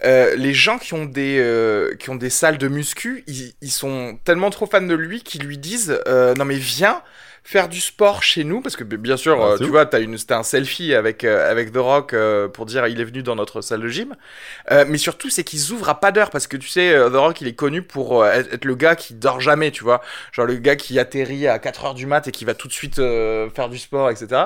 euh, 0.05 0.35
les 0.37 0.53
gens 0.55 0.79
qui 0.79 0.95
ont 0.95 1.05
des 1.05 1.39
euh, 1.39 1.95
qui 1.97 2.11
ont 2.11 2.17
des 2.17 2.31
salles 2.31 2.59
de 2.59 2.69
muscu, 2.69 3.25
ils, 3.27 3.55
ils 3.61 3.71
sont 3.71 4.19
tellement 4.25 4.51
trop 4.51 4.67
fans 4.67 4.83
de 4.83 4.95
lui 4.95 5.23
qu'ils 5.23 5.45
lui 5.45 5.59
disent 5.59 6.01
euh, 6.07 6.35
non 6.35 6.45
mais 6.45 6.57
viens 6.57 7.03
faire 7.45 7.69
du 7.69 7.81
sport 7.81 8.23
chez 8.23 8.45
nous 8.45 8.61
parce 8.61 8.77
que 8.77 8.85
bien 8.85 9.17
sûr 9.17 9.39
Ah, 9.43 9.53
euh, 9.53 9.59
tu 9.59 9.65
vois 9.67 9.87
t'as 9.87 10.01
une 10.01 10.17
t'as 10.17 10.39
un 10.39 10.43
selfie 10.43 10.95
avec 10.95 11.25
euh, 11.25 11.51
avec 11.51 11.73
The 11.73 11.79
Rock 11.79 12.15
euh, 12.15 12.49
pour 12.49 12.67
dire 12.67 12.87
il 12.87 13.01
est 13.01 13.05
venu 13.05 13.23
dans 13.23 13.35
notre 13.35 13.61
salle 13.61 13.81
de 13.81 13.89
gym. 13.89 14.15
Mais 14.71 14.99
surtout 14.99 15.31
c'est 15.31 15.45
qu'ils 15.45 15.73
ouvrent 15.73 15.89
à 15.89 16.01
pas 16.01 16.13
d'heure 16.13 16.31
parce 16.31 16.47
que 16.47 16.57
tu 16.57 16.69
sais 16.69 16.95
The 16.95 17.15
Rock 17.17 17.41
il 17.41 17.49
est 17.49 17.55
connu 17.55 17.83
pour 17.83 18.25
être 18.27 18.65
le 18.65 18.75
gars 18.75 18.97
qui 18.97 19.15
dort 19.15 19.41
jamais 19.41 19.71
tu 19.71 19.85
vois. 19.85 20.01
Genre 20.33 20.47
le 20.47 20.57
gars 20.57 20.77
qui 20.77 20.99
atterrit 20.99 21.47
à 21.49 21.59
4 21.59 21.85
heures 21.85 21.95
du 21.95 22.07
mat 22.07 22.27
et 22.29 22.33
qui 22.33 22.45
va 22.45 22.55
tout 22.55 22.69
de 22.69 22.73
suite 22.73 22.97
faire 22.97 23.69
du 23.69 23.79
sport 23.79 24.11
etc 24.11 24.43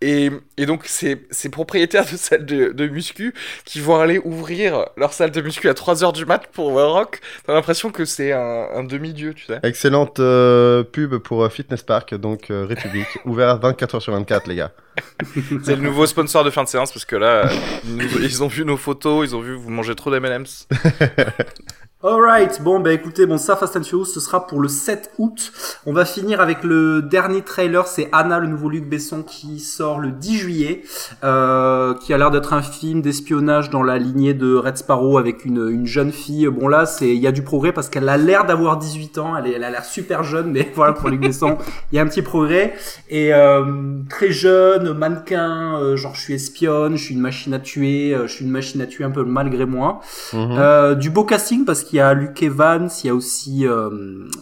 et, 0.00 0.30
et 0.56 0.66
donc 0.66 0.86
ces 0.86 1.26
ces 1.30 1.48
propriétaires 1.48 2.06
de 2.10 2.16
salles 2.16 2.46
de, 2.46 2.72
de 2.72 2.88
muscu 2.88 3.34
qui 3.64 3.80
vont 3.80 4.00
aller 4.00 4.20
ouvrir 4.24 4.86
leur 4.96 5.12
salle 5.12 5.30
de 5.30 5.40
muscu 5.40 5.68
à 5.68 5.74
3 5.74 6.04
heures 6.04 6.12
du 6.12 6.24
mat 6.24 6.46
pour 6.52 6.70
The 6.70 6.90
Rock 6.90 7.20
t'as 7.46 7.54
l'impression 7.54 7.90
que 7.90 8.04
c'est 8.04 8.32
un, 8.32 8.68
un 8.74 8.84
demi-dieu 8.84 9.34
tu 9.34 9.44
sais. 9.46 9.60
Excellente 9.62 10.20
euh, 10.20 10.82
pub 10.82 11.16
pour 11.18 11.50
Fitness 11.50 11.82
Park, 11.82 12.14
donc 12.14 12.37
euh, 12.50 12.66
République, 12.66 13.06
ouvert 13.24 13.58
24 13.58 13.94
heures 13.96 14.02
sur 14.02 14.12
24, 14.12 14.46
les 14.46 14.56
gars. 14.56 14.72
c'est 15.62 15.76
le 15.76 15.82
nouveau 15.82 16.06
sponsor 16.06 16.42
de 16.44 16.50
fin 16.50 16.64
de 16.64 16.68
séance 16.68 16.90
parce 16.92 17.04
que 17.04 17.16
là 17.16 17.46
euh, 17.46 17.48
nous- 17.84 18.18
ils 18.20 18.42
ont 18.42 18.48
vu 18.48 18.64
nos 18.64 18.76
photos 18.76 19.28
ils 19.28 19.36
ont 19.36 19.40
vu 19.40 19.54
vous 19.54 19.70
mangez 19.70 19.94
trop 19.94 20.10
d'M&M's 20.10 20.66
Alright, 22.04 22.62
bon 22.62 22.78
bah 22.78 22.92
écoutez, 22.92 23.26
bon 23.26 23.38
ça 23.38 23.56
Fast 23.56 23.76
and 23.76 23.82
Furious 23.82 24.04
ce 24.04 24.20
sera 24.20 24.46
pour 24.46 24.60
le 24.60 24.68
7 24.68 25.10
août. 25.18 25.52
On 25.84 25.92
va 25.92 26.04
finir 26.04 26.40
avec 26.40 26.62
le 26.62 27.02
dernier 27.02 27.42
trailer, 27.42 27.88
c'est 27.88 28.08
Anna, 28.12 28.38
le 28.38 28.46
nouveau 28.46 28.68
Luc 28.68 28.88
Besson 28.88 29.24
qui 29.24 29.58
sort 29.58 29.98
le 29.98 30.12
10 30.12 30.38
juillet, 30.38 30.82
euh, 31.24 31.94
qui 31.94 32.14
a 32.14 32.18
l'air 32.18 32.30
d'être 32.30 32.52
un 32.52 32.62
film 32.62 33.02
d'espionnage 33.02 33.70
dans 33.70 33.82
la 33.82 33.98
lignée 33.98 34.32
de 34.32 34.54
Red 34.54 34.76
Sparrow 34.76 35.18
avec 35.18 35.44
une, 35.44 35.68
une 35.68 35.86
jeune 35.86 36.12
fille. 36.12 36.46
Bon 36.46 36.68
là, 36.68 36.86
c'est 36.86 37.08
il 37.08 37.20
y 37.20 37.26
a 37.26 37.32
du 37.32 37.42
progrès 37.42 37.72
parce 37.72 37.88
qu'elle 37.88 38.08
a 38.08 38.16
l'air 38.16 38.46
d'avoir 38.46 38.76
18 38.76 39.18
ans, 39.18 39.36
elle, 39.36 39.48
est, 39.48 39.54
elle 39.54 39.64
a 39.64 39.70
l'air 39.70 39.84
super 39.84 40.22
jeune, 40.22 40.52
mais 40.52 40.70
voilà 40.76 40.92
pour 40.92 41.08
Luc 41.08 41.20
Besson, 41.20 41.58
il 41.90 41.96
y 41.96 41.98
a 41.98 42.02
un 42.02 42.06
petit 42.06 42.22
progrès. 42.22 42.74
Et 43.08 43.34
euh, 43.34 43.64
très 44.08 44.30
jeune, 44.30 44.92
mannequin, 44.92 45.80
euh, 45.80 45.96
genre 45.96 46.14
je 46.14 46.20
suis 46.20 46.34
espionne, 46.34 46.96
je 46.96 47.06
suis 47.06 47.14
une 47.16 47.20
machine 47.22 47.54
à 47.54 47.58
tuer, 47.58 48.14
euh, 48.14 48.28
je 48.28 48.34
suis 48.34 48.44
une 48.44 48.52
machine 48.52 48.80
à 48.82 48.86
tuer 48.86 49.02
un 49.02 49.10
peu 49.10 49.24
malgré 49.24 49.66
moi. 49.66 49.98
Mhm. 50.32 50.56
Euh, 50.56 50.94
du 50.94 51.10
beau 51.10 51.24
casting 51.24 51.64
parce 51.64 51.87
qu'il 51.88 51.96
y 51.98 52.00
a 52.00 52.14
Luke 52.14 52.42
Evans, 52.42 52.88
il 53.02 53.06
y 53.06 53.10
a 53.10 53.14
aussi, 53.14 53.66
euh, 53.66 53.90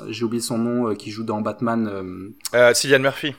j'ai 0.09 0.25
oublié 0.25 0.43
son 0.43 0.59
nom, 0.59 0.89
euh, 0.91 0.95
qui 0.95 1.11
joue 1.11 1.25
dans 1.25 1.41
Batman. 1.41 1.89
euh, 1.89 2.29
euh, 2.55 2.75
Cillian 2.75 2.99
Murphy 3.01 3.35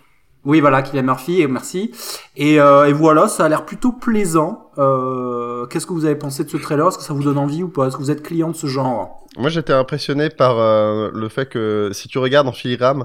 Oui, 0.45 0.59
voilà, 0.61 0.81
Kylian 0.81 1.03
Murphy, 1.03 1.41
et 1.41 1.47
merci. 1.47 1.91
Et, 2.35 2.59
euh, 2.59 2.85
et 2.87 2.93
voilà, 2.93 3.27
ça 3.27 3.45
a 3.45 3.49
l'air 3.49 3.65
plutôt 3.65 3.91
plaisant. 3.91 4.71
Euh, 4.77 5.65
Qu'est-ce 5.65 5.85
que 5.85 5.93
vous 5.93 6.05
avez 6.05 6.15
pensé 6.15 6.43
de 6.45 6.49
ce 6.49 6.57
trailer? 6.57 6.87
Est-ce 6.87 6.97
que 6.97 7.03
ça 7.03 7.13
vous 7.13 7.23
donne 7.23 7.37
envie 7.37 7.63
ou 7.63 7.67
pas? 7.69 7.87
Est-ce 7.87 7.97
que 7.97 8.01
vous 8.01 8.11
êtes 8.11 8.23
client 8.23 8.49
de 8.51 8.55
ce 8.55 8.67
genre? 8.67 9.25
Moi, 9.37 9.49
j'étais 9.49 9.73
impressionné 9.73 10.29
par 10.29 10.57
euh, 10.59 11.09
le 11.13 11.27
fait 11.29 11.47
que 11.49 11.89
si 11.93 12.07
tu 12.07 12.17
regardes 12.17 12.47
en 12.47 12.53
filigrane 12.53 13.03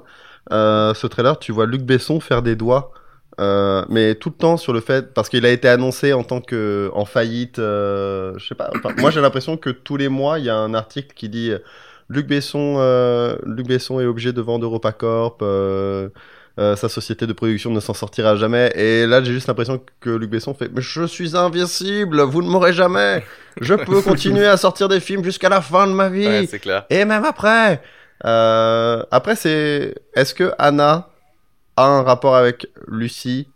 euh, 0.53 0.95
ce 0.95 1.07
trailer, 1.07 1.39
tu 1.39 1.51
vois 1.53 1.67
Luc 1.67 1.83
Besson 1.83 2.21
faire 2.21 2.43
des 2.43 2.55
doigts, 2.57 2.93
euh, 3.41 3.85
mais 3.89 4.15
tout 4.15 4.29
le 4.31 4.35
temps 4.37 4.57
sur 4.57 4.73
le 4.73 4.81
fait 4.81 5.15
parce 5.15 5.29
qu'il 5.29 5.47
a 5.47 5.51
été 5.51 5.69
annoncé 5.69 6.13
en 6.13 6.23
tant 6.25 6.41
que 6.41 6.91
en 6.95 7.05
faillite. 7.05 7.59
euh, 7.59 8.35
je 8.39 8.47
sais 8.49 8.55
pas. 8.55 8.71
enfin, 8.77 8.95
moi, 8.99 9.11
j'ai 9.11 9.21
l'impression 9.21 9.57
que 9.57 9.71
tous 9.71 9.97
les 9.97 10.09
mois, 10.09 10.39
il 10.39 10.45
y 10.45 10.51
a 10.51 10.57
un 10.57 10.75
article 10.75 11.15
qui 11.15 11.29
dit 11.29 11.53
Luc 12.09 12.27
Besson, 12.27 12.77
euh, 12.79 13.37
Luc 13.47 13.67
Besson 13.67 14.01
est 14.01 14.05
obligé 14.07 14.33
de 14.33 14.41
vendre 14.43 14.67
EuropaCorp. 14.67 15.41
Euh, 15.43 16.09
euh, 16.59 16.77
sa 16.77 16.91
société 16.91 17.27
de 17.27 17.33
production 17.33 17.71
ne 17.71 17.81
s'en 17.81 17.95
sortira 17.95 18.37
jamais. 18.37 18.71
Et 18.75 19.07
là, 19.07 19.23
j'ai 19.25 19.33
juste 19.33 19.47
l'impression 19.47 19.81
que 20.01 20.11
Luc 20.11 20.29
Besson 20.29 20.53
fait 20.53 20.71
Mais 20.71 20.83
je 20.83 21.07
suis 21.07 21.35
invincible, 21.35 22.21
vous 22.21 22.43
ne 22.43 22.49
m'aurez 22.49 22.75
jamais. 22.75 23.25
Je 23.63 23.73
peux 23.73 24.03
continuer 24.11 24.47
à 24.47 24.59
sortir 24.59 24.89
des 24.89 25.01
films 25.01 25.25
jusqu'à 25.25 25.49
la 25.49 25.63
fin 25.63 25.87
de 25.87 25.93
ma 25.95 26.11
vie. 26.11 26.27
ouais 26.27 26.47
c'est 26.47 26.59
clair 26.59 26.85
Et 26.91 27.07
même 27.07 27.25
après. 27.25 27.81
Euh, 28.27 29.03
après, 29.11 29.35
c'est. 29.35 29.95
Est-ce 30.15 30.35
que 30.35 30.53
Anna 30.59 31.09
a 31.77 31.85
un 31.85 32.03
rapport 32.03 32.37
avec 32.37 32.67
Lucie 32.87 33.49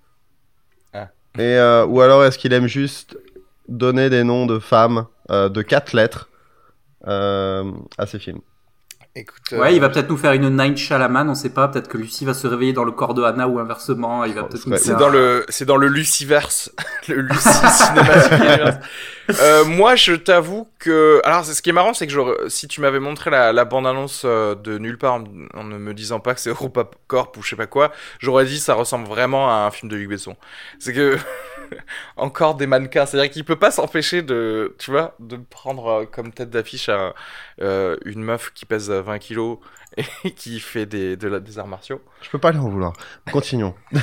Ah. 0.93 1.09
Et 1.39 1.43
euh, 1.43 1.87
ou 1.87 2.01
alors 2.01 2.25
est-ce 2.25 2.39
qu'il 2.39 2.53
aime 2.53 2.67
juste 2.67 3.17
donner 3.69 4.11
des 4.11 4.25
noms 4.25 4.47
de 4.47 4.59
femmes 4.59 5.07
euh, 5.31 5.49
de 5.49 5.63
quatre 5.63 5.93
lettres 5.93 6.31
euh, 7.07 7.71
à 7.99 8.07
ses 8.07 8.19
films? 8.19 8.41
Écoute 9.21 9.43
Ouais, 9.53 9.59
euh, 9.59 9.71
il 9.71 9.81
va 9.81 9.89
peut-être 9.89 10.09
nous 10.09 10.17
faire 10.17 10.33
une 10.33 10.49
Night 10.57 10.77
Shyamalan, 10.77 11.31
on 11.31 11.35
sait 11.35 11.51
pas. 11.51 11.69
Peut-être 11.69 11.89
que 11.89 11.99
Lucie 11.99 12.25
va 12.25 12.35
se 12.35 12.47
réveiller 12.47 12.73
dans 12.73 12.85
le 12.85 12.93
corps 12.93 13.15
de 13.15 13.23
Anna 13.23 13.49
ou 13.49 13.59
inversement. 13.59 14.25
Il 14.25 14.35
va 14.35 14.45
peut-être 14.45 14.77
C'est 14.79 14.97
dans 14.97 15.09
le, 15.09 15.45
c'est 15.49 15.65
dans 15.65 15.77
le 15.77 15.89
Luciverse, 15.89 16.73
le 17.09 17.23
Lucie 17.23 17.49
Cinematic. 17.71 18.81
Euh, 19.41 19.65
moi, 19.65 19.97
je 19.97 20.13
t'avoue 20.13 20.69
que. 20.79 21.21
Alors, 21.25 21.45
ce 21.45 21.61
qui 21.61 21.71
est 21.71 21.73
marrant, 21.73 21.95
c'est 21.95 22.07
que 22.07 22.13
je... 22.13 22.21
si 22.49 22.69
tu 22.69 22.81
m'avais 22.81 23.01
montré 23.01 23.31
la, 23.31 23.53
la 23.53 23.65
bande-annonce 23.65 24.23
euh, 24.25 24.55
de 24.55 24.79
nulle 24.79 24.99
part 24.99 25.21
en 25.55 25.65
ne 25.65 25.79
me 25.79 25.95
disant 25.95 26.21
pas 26.21 26.35
que 26.35 26.41
c'est 26.41 26.51
Europa 26.51 26.89
Corp 27.07 27.37
ou 27.37 27.43
je 27.43 27.51
sais 27.51 27.57
pas 27.57 27.67
quoi, 27.67 27.93
j'aurais 28.19 28.45
dit 28.45 28.59
ça 28.59 28.75
ressemble 28.75 29.09
vraiment 29.09 29.51
à 29.51 29.67
un 29.67 29.71
film 29.71 29.91
de 29.91 29.97
Luc 29.97 30.09
Besson. 30.09 30.37
C'est 30.79 30.93
que. 30.93 31.17
Encore 32.17 32.55
des 32.55 32.67
mannequins. 32.67 33.07
C'est-à-dire 33.07 33.31
qu'il 33.31 33.45
peut 33.45 33.59
pas 33.59 33.71
s'empêcher 33.71 34.23
de. 34.23 34.75
Tu 34.79 34.91
vois, 34.91 35.15
de 35.21 35.37
prendre 35.37 35.87
euh, 35.87 36.05
comme 36.07 36.33
tête 36.33 36.51
d'affiche 36.51 36.91
euh, 37.61 37.97
une 38.05 38.23
meuf 38.23 38.53
qui 38.55 38.67
pèse 38.67 38.91
20 38.91 39.19
kilos 39.19 39.59
et 39.97 40.31
qui 40.37 40.61
fait 40.61 40.87
des, 40.87 41.17
de 41.17 41.29
la, 41.29 41.41
des 41.41 41.59
arts 41.59 41.67
martiaux. 41.67 42.01
Je 42.23 42.31
peux 42.31 42.39
pas 42.39 42.53
lui 42.53 42.59
en 42.59 42.69
vouloir. 42.69 42.93
Continuons. 43.31 43.75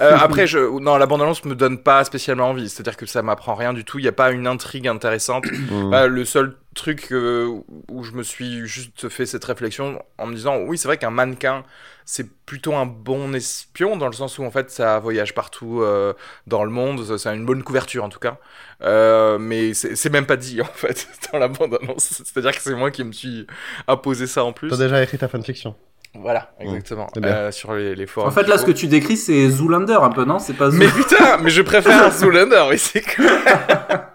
Euh, 0.00 0.16
après, 0.18 0.48
je, 0.48 0.58
non, 0.80 0.96
la 0.96 1.06
bande-annonce 1.06 1.44
me 1.44 1.54
donne 1.54 1.78
pas 1.78 2.02
spécialement 2.04 2.50
envie. 2.50 2.68
C'est-à-dire 2.68 2.96
que 2.96 3.06
ça 3.06 3.22
m'apprend 3.22 3.54
rien 3.54 3.72
du 3.72 3.84
tout. 3.84 4.00
Il 4.00 4.02
n'y 4.02 4.08
a 4.08 4.12
pas 4.12 4.32
une 4.32 4.46
intrigue 4.46 4.88
intéressante. 4.88 5.46
Mm. 5.64 5.90
Bah, 5.90 6.06
le 6.08 6.24
seul 6.24 6.56
truc 6.74 7.10
euh, 7.12 7.62
où 7.88 8.02
je 8.02 8.12
me 8.12 8.22
suis 8.22 8.66
juste 8.66 9.08
fait 9.08 9.24
cette 9.24 9.44
réflexion 9.44 10.02
en 10.18 10.26
me 10.26 10.34
disant, 10.34 10.58
oui, 10.58 10.76
c'est 10.76 10.88
vrai 10.88 10.98
qu'un 10.98 11.10
mannequin, 11.10 11.64
c'est 12.04 12.28
plutôt 12.44 12.74
un 12.74 12.86
bon 12.86 13.32
espion 13.34 13.96
dans 13.96 14.06
le 14.06 14.12
sens 14.12 14.38
où 14.38 14.44
en 14.44 14.50
fait 14.50 14.70
ça 14.70 14.98
voyage 14.98 15.34
partout 15.34 15.80
euh, 15.80 16.12
dans 16.46 16.64
le 16.64 16.70
monde. 16.70 17.16
Ça 17.16 17.30
a 17.30 17.34
une 17.34 17.46
bonne 17.46 17.62
couverture 17.62 18.04
en 18.04 18.08
tout 18.08 18.18
cas. 18.18 18.38
Euh, 18.82 19.38
mais 19.38 19.72
c'est 19.74 20.12
même 20.12 20.26
pas 20.26 20.36
dit 20.36 20.60
en 20.62 20.64
fait 20.64 21.06
dans 21.32 21.38
la 21.38 21.48
bande-annonce. 21.48 22.22
C'est-à-dire 22.24 22.52
que 22.52 22.60
c'est 22.60 22.74
moi 22.74 22.90
qui 22.90 23.04
me 23.04 23.12
suis 23.12 23.46
imposé 23.88 24.26
ça 24.26 24.44
en 24.44 24.52
plus. 24.52 24.68
T'as 24.70 24.76
déjà 24.76 25.02
écrit 25.02 25.18
ta 25.18 25.28
fanfiction. 25.28 25.74
Voilà, 26.16 26.52
exactement. 26.60 27.08
bien. 27.16 27.28
Euh, 27.28 27.50
sur 27.50 27.74
les, 27.74 27.96
les 27.96 28.06
forums. 28.06 28.28
En 28.28 28.32
fait, 28.32 28.46
là, 28.46 28.56
ce 28.56 28.64
que 28.64 28.70
tu 28.70 28.86
décris, 28.86 29.16
c'est 29.16 29.48
Zoolander 29.50 29.98
un 30.00 30.10
peu, 30.10 30.24
non? 30.24 30.38
C'est 30.38 30.52
pas 30.54 30.70
Zoo- 30.70 30.78
Mais 30.78 30.86
putain, 30.86 31.38
mais 31.38 31.50
je 31.50 31.60
préfère 31.60 32.12
Zoolander, 32.12 32.62
oui, 32.70 32.78
c'est 32.78 33.00
clair. 33.00 34.12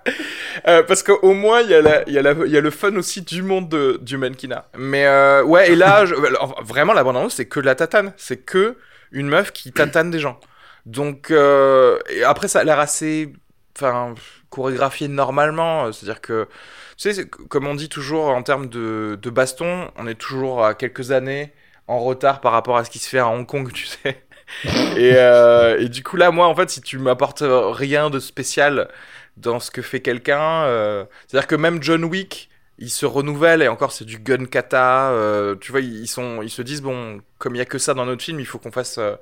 Euh, 0.68 0.84
parce 0.84 1.04
qu'au 1.04 1.34
moins, 1.34 1.60
il 1.62 1.70
y, 1.70 1.74
a 1.74 1.82
la- 1.82 2.04
il 2.08 2.14
y, 2.14 2.18
a 2.18 2.22
la- 2.22 2.32
il 2.46 2.52
y 2.52 2.58
a 2.58 2.62
le 2.62 2.70
fun 2.70 2.96
aussi 2.96 3.22
du 3.22 3.42
monde 3.44 3.68
de, 3.70 3.98
du 4.02 4.18
mannequinat. 4.18 4.68
Mais 4.78 5.06
euh, 5.08 5.44
ouais, 5.44 5.72
et 5.72 5.76
là, 5.76 6.06
je- 6.06 6.16
enfin, 6.40 6.56
vraiment, 6.64 6.94
la 6.94 7.04
bande-annonce, 7.04 7.36
c'est 7.36 7.46
que 7.48 7.60
de 7.60 7.66
la 7.66 7.76
tatane. 7.76 8.14
C'est 8.18 8.46
que 8.46 8.78
une 9.12 9.28
meuf 9.28 9.52
qui 9.52 9.72
tatane 9.74 10.10
des 10.12 10.20
gens. 10.20 10.40
Donc, 10.86 11.32
euh, 11.32 11.98
et 12.10 12.24
après, 12.24 12.48
ça 12.48 12.60
a 12.60 12.64
l'air 12.64 12.80
assez 12.80 13.34
enfin, 13.78 14.14
chorégraphié 14.50 15.08
normalement. 15.08 15.92
C'est-à-dire 15.92 16.22
que, 16.22 16.48
tu 16.98 17.14
sais, 17.14 17.28
comme 17.28 17.68
on 17.68 17.76
dit 17.76 17.90
toujours 17.90 18.28
en 18.30 18.44
termes 18.44 18.68
de, 18.68 19.18
de 19.22 19.30
baston, 19.30 19.92
on 19.98 20.08
est 20.08 20.16
toujours 20.16 20.66
à 20.66 20.74
quelques 20.76 21.12
années 21.12 21.54
en 21.88 22.00
retard 22.00 22.42
par 22.42 22.52
rapport 22.52 22.78
à 22.78 22.86
ce 22.86 22.90
qui 22.92 23.00
se 23.00 23.10
fait 23.10 23.20
à 23.20 23.28
Hong 23.28 23.46
Kong, 23.48 23.72
tu 23.74 23.86
sais. 23.86 24.24
Et, 24.98 25.14
euh, 25.16 25.80
et 25.80 25.90
du 25.90 26.04
coup, 26.04 26.18
là, 26.18 26.32
moi, 26.32 26.48
en 26.48 26.56
fait, 26.56 26.70
si 26.70 26.82
tu 26.82 26.98
m'apportes 26.98 27.44
rien 27.46 28.10
de 28.10 28.20
spécial 28.20 28.90
dans 29.38 29.60
ce 29.60 29.72
que 29.72 29.82
fait 29.82 30.02
quelqu'un, 30.02 30.64
euh, 30.64 31.06
c'est-à-dire 31.28 31.48
que 31.48 31.56
même 31.56 31.82
John 31.84 32.04
Wick, 32.04 32.50
il 32.80 32.90
se 32.90 33.06
renouvelle 33.06 33.62
et 33.62 33.68
encore, 33.68 33.92
c'est 33.92 34.06
du 34.06 34.20
gun 34.20 34.46
kata. 34.46 35.12
euh, 35.12 35.56
tu 35.60 35.72
vois, 35.72 35.82
ils, 35.82 36.08
sont, 36.08 36.42
ils 36.42 36.50
se 36.50 36.62
disent, 36.62 36.82
bon, 36.82 37.22
comme 37.38 37.56
il 37.56 37.60
y 37.60 37.62
a 37.62 37.66
que 37.66 37.78
ça 37.78 37.94
dans 37.94 38.06
notre 38.06 38.24
film, 38.24 38.40
il 38.40 38.46
faut 38.46 38.58
qu'on 38.60 38.72
fasse 38.72 38.98
euh, 38.98 39.16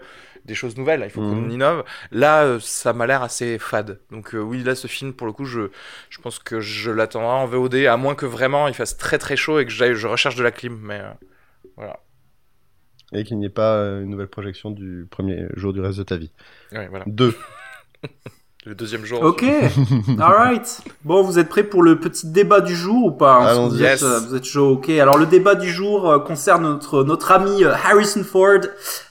des 0.48 0.56
choses 0.56 0.78
nouvelles, 0.78 1.02
il 1.04 1.10
faut 1.12 1.22
Mhm. 1.22 1.30
qu'on 1.30 1.50
innove. 1.50 1.84
Là, 2.12 2.44
euh, 2.46 2.60
ça 2.60 2.94
m'a 2.94 3.06
l'air 3.06 3.22
assez 3.22 3.60
fade. 3.60 4.00
Donc, 4.12 4.34
euh, 4.34 4.40
oui, 4.40 4.64
là, 4.64 4.76
ce 4.76 4.88
film, 4.88 5.14
pour 5.14 5.28
le 5.28 5.34
coup, 5.34 5.46
je, 5.46 5.70
je 6.10 6.20
pense 6.22 6.40
que 6.40 6.60
je 6.62 6.90
l'attendrai 6.92 7.28
en 7.28 7.46
VOD, 7.46 7.76
à 7.86 7.98
moins 7.98 8.16
que 8.16 8.26
vraiment 8.26 8.68
il 8.68 8.74
fasse 8.74 8.98
très 8.98 9.18
très 9.18 9.36
chaud 9.36 9.60
et 9.60 9.66
que 9.66 9.72
je 9.72 10.08
recherche 10.08 10.36
de 10.36 10.44
la 10.44 10.52
clim. 10.52 10.78
Mais 10.82 11.02
euh, 11.02 11.12
voilà. 11.76 12.00
Et 13.14 13.24
qu'il 13.24 13.38
n'y 13.38 13.46
ait 13.46 13.50
pas 13.50 13.84
une 14.02 14.10
nouvelle 14.10 14.28
projection 14.28 14.72
du 14.72 15.06
premier 15.10 15.48
jour 15.56 15.72
du 15.74 15.80
reste 15.82 15.98
de 16.00 16.04
ta 16.04 16.18
vie. 16.18 16.32
Ouais, 16.72 16.88
voilà. 16.88 17.06
Deux. 17.08 17.36
Le 18.68 18.76
deuxième 18.76 19.06
jour. 19.06 19.22
Ok, 19.24 19.46
alright. 20.20 20.82
Bon, 21.06 21.22
vous 21.22 21.40
êtes 21.40 21.48
prêts 21.48 21.64
pour 21.64 21.84
le 21.84 22.00
petit 22.00 22.28
débat 22.28 22.60
du 22.60 22.76
jour 22.76 23.06
ou 23.06 23.12
pas 23.12 23.36
Allons-y. 23.36 23.70
vous, 23.70 23.84
êtes, 23.84 24.02
Yes. 24.02 24.04
euh, 24.04 24.20
vous 24.28 24.36
êtes 24.36 24.44
chaud, 24.44 24.72
ok. 24.72 24.90
Alors 24.90 25.18
le 25.18 25.26
débat 25.26 25.56
du 25.56 25.70
jour 25.72 26.10
euh, 26.10 26.20
concerne 26.20 26.64
notre 26.64 27.04
notre 27.06 27.32
ami 27.32 27.64
euh, 27.64 27.72
Harrison 27.74 28.24
Ford, 28.26 28.60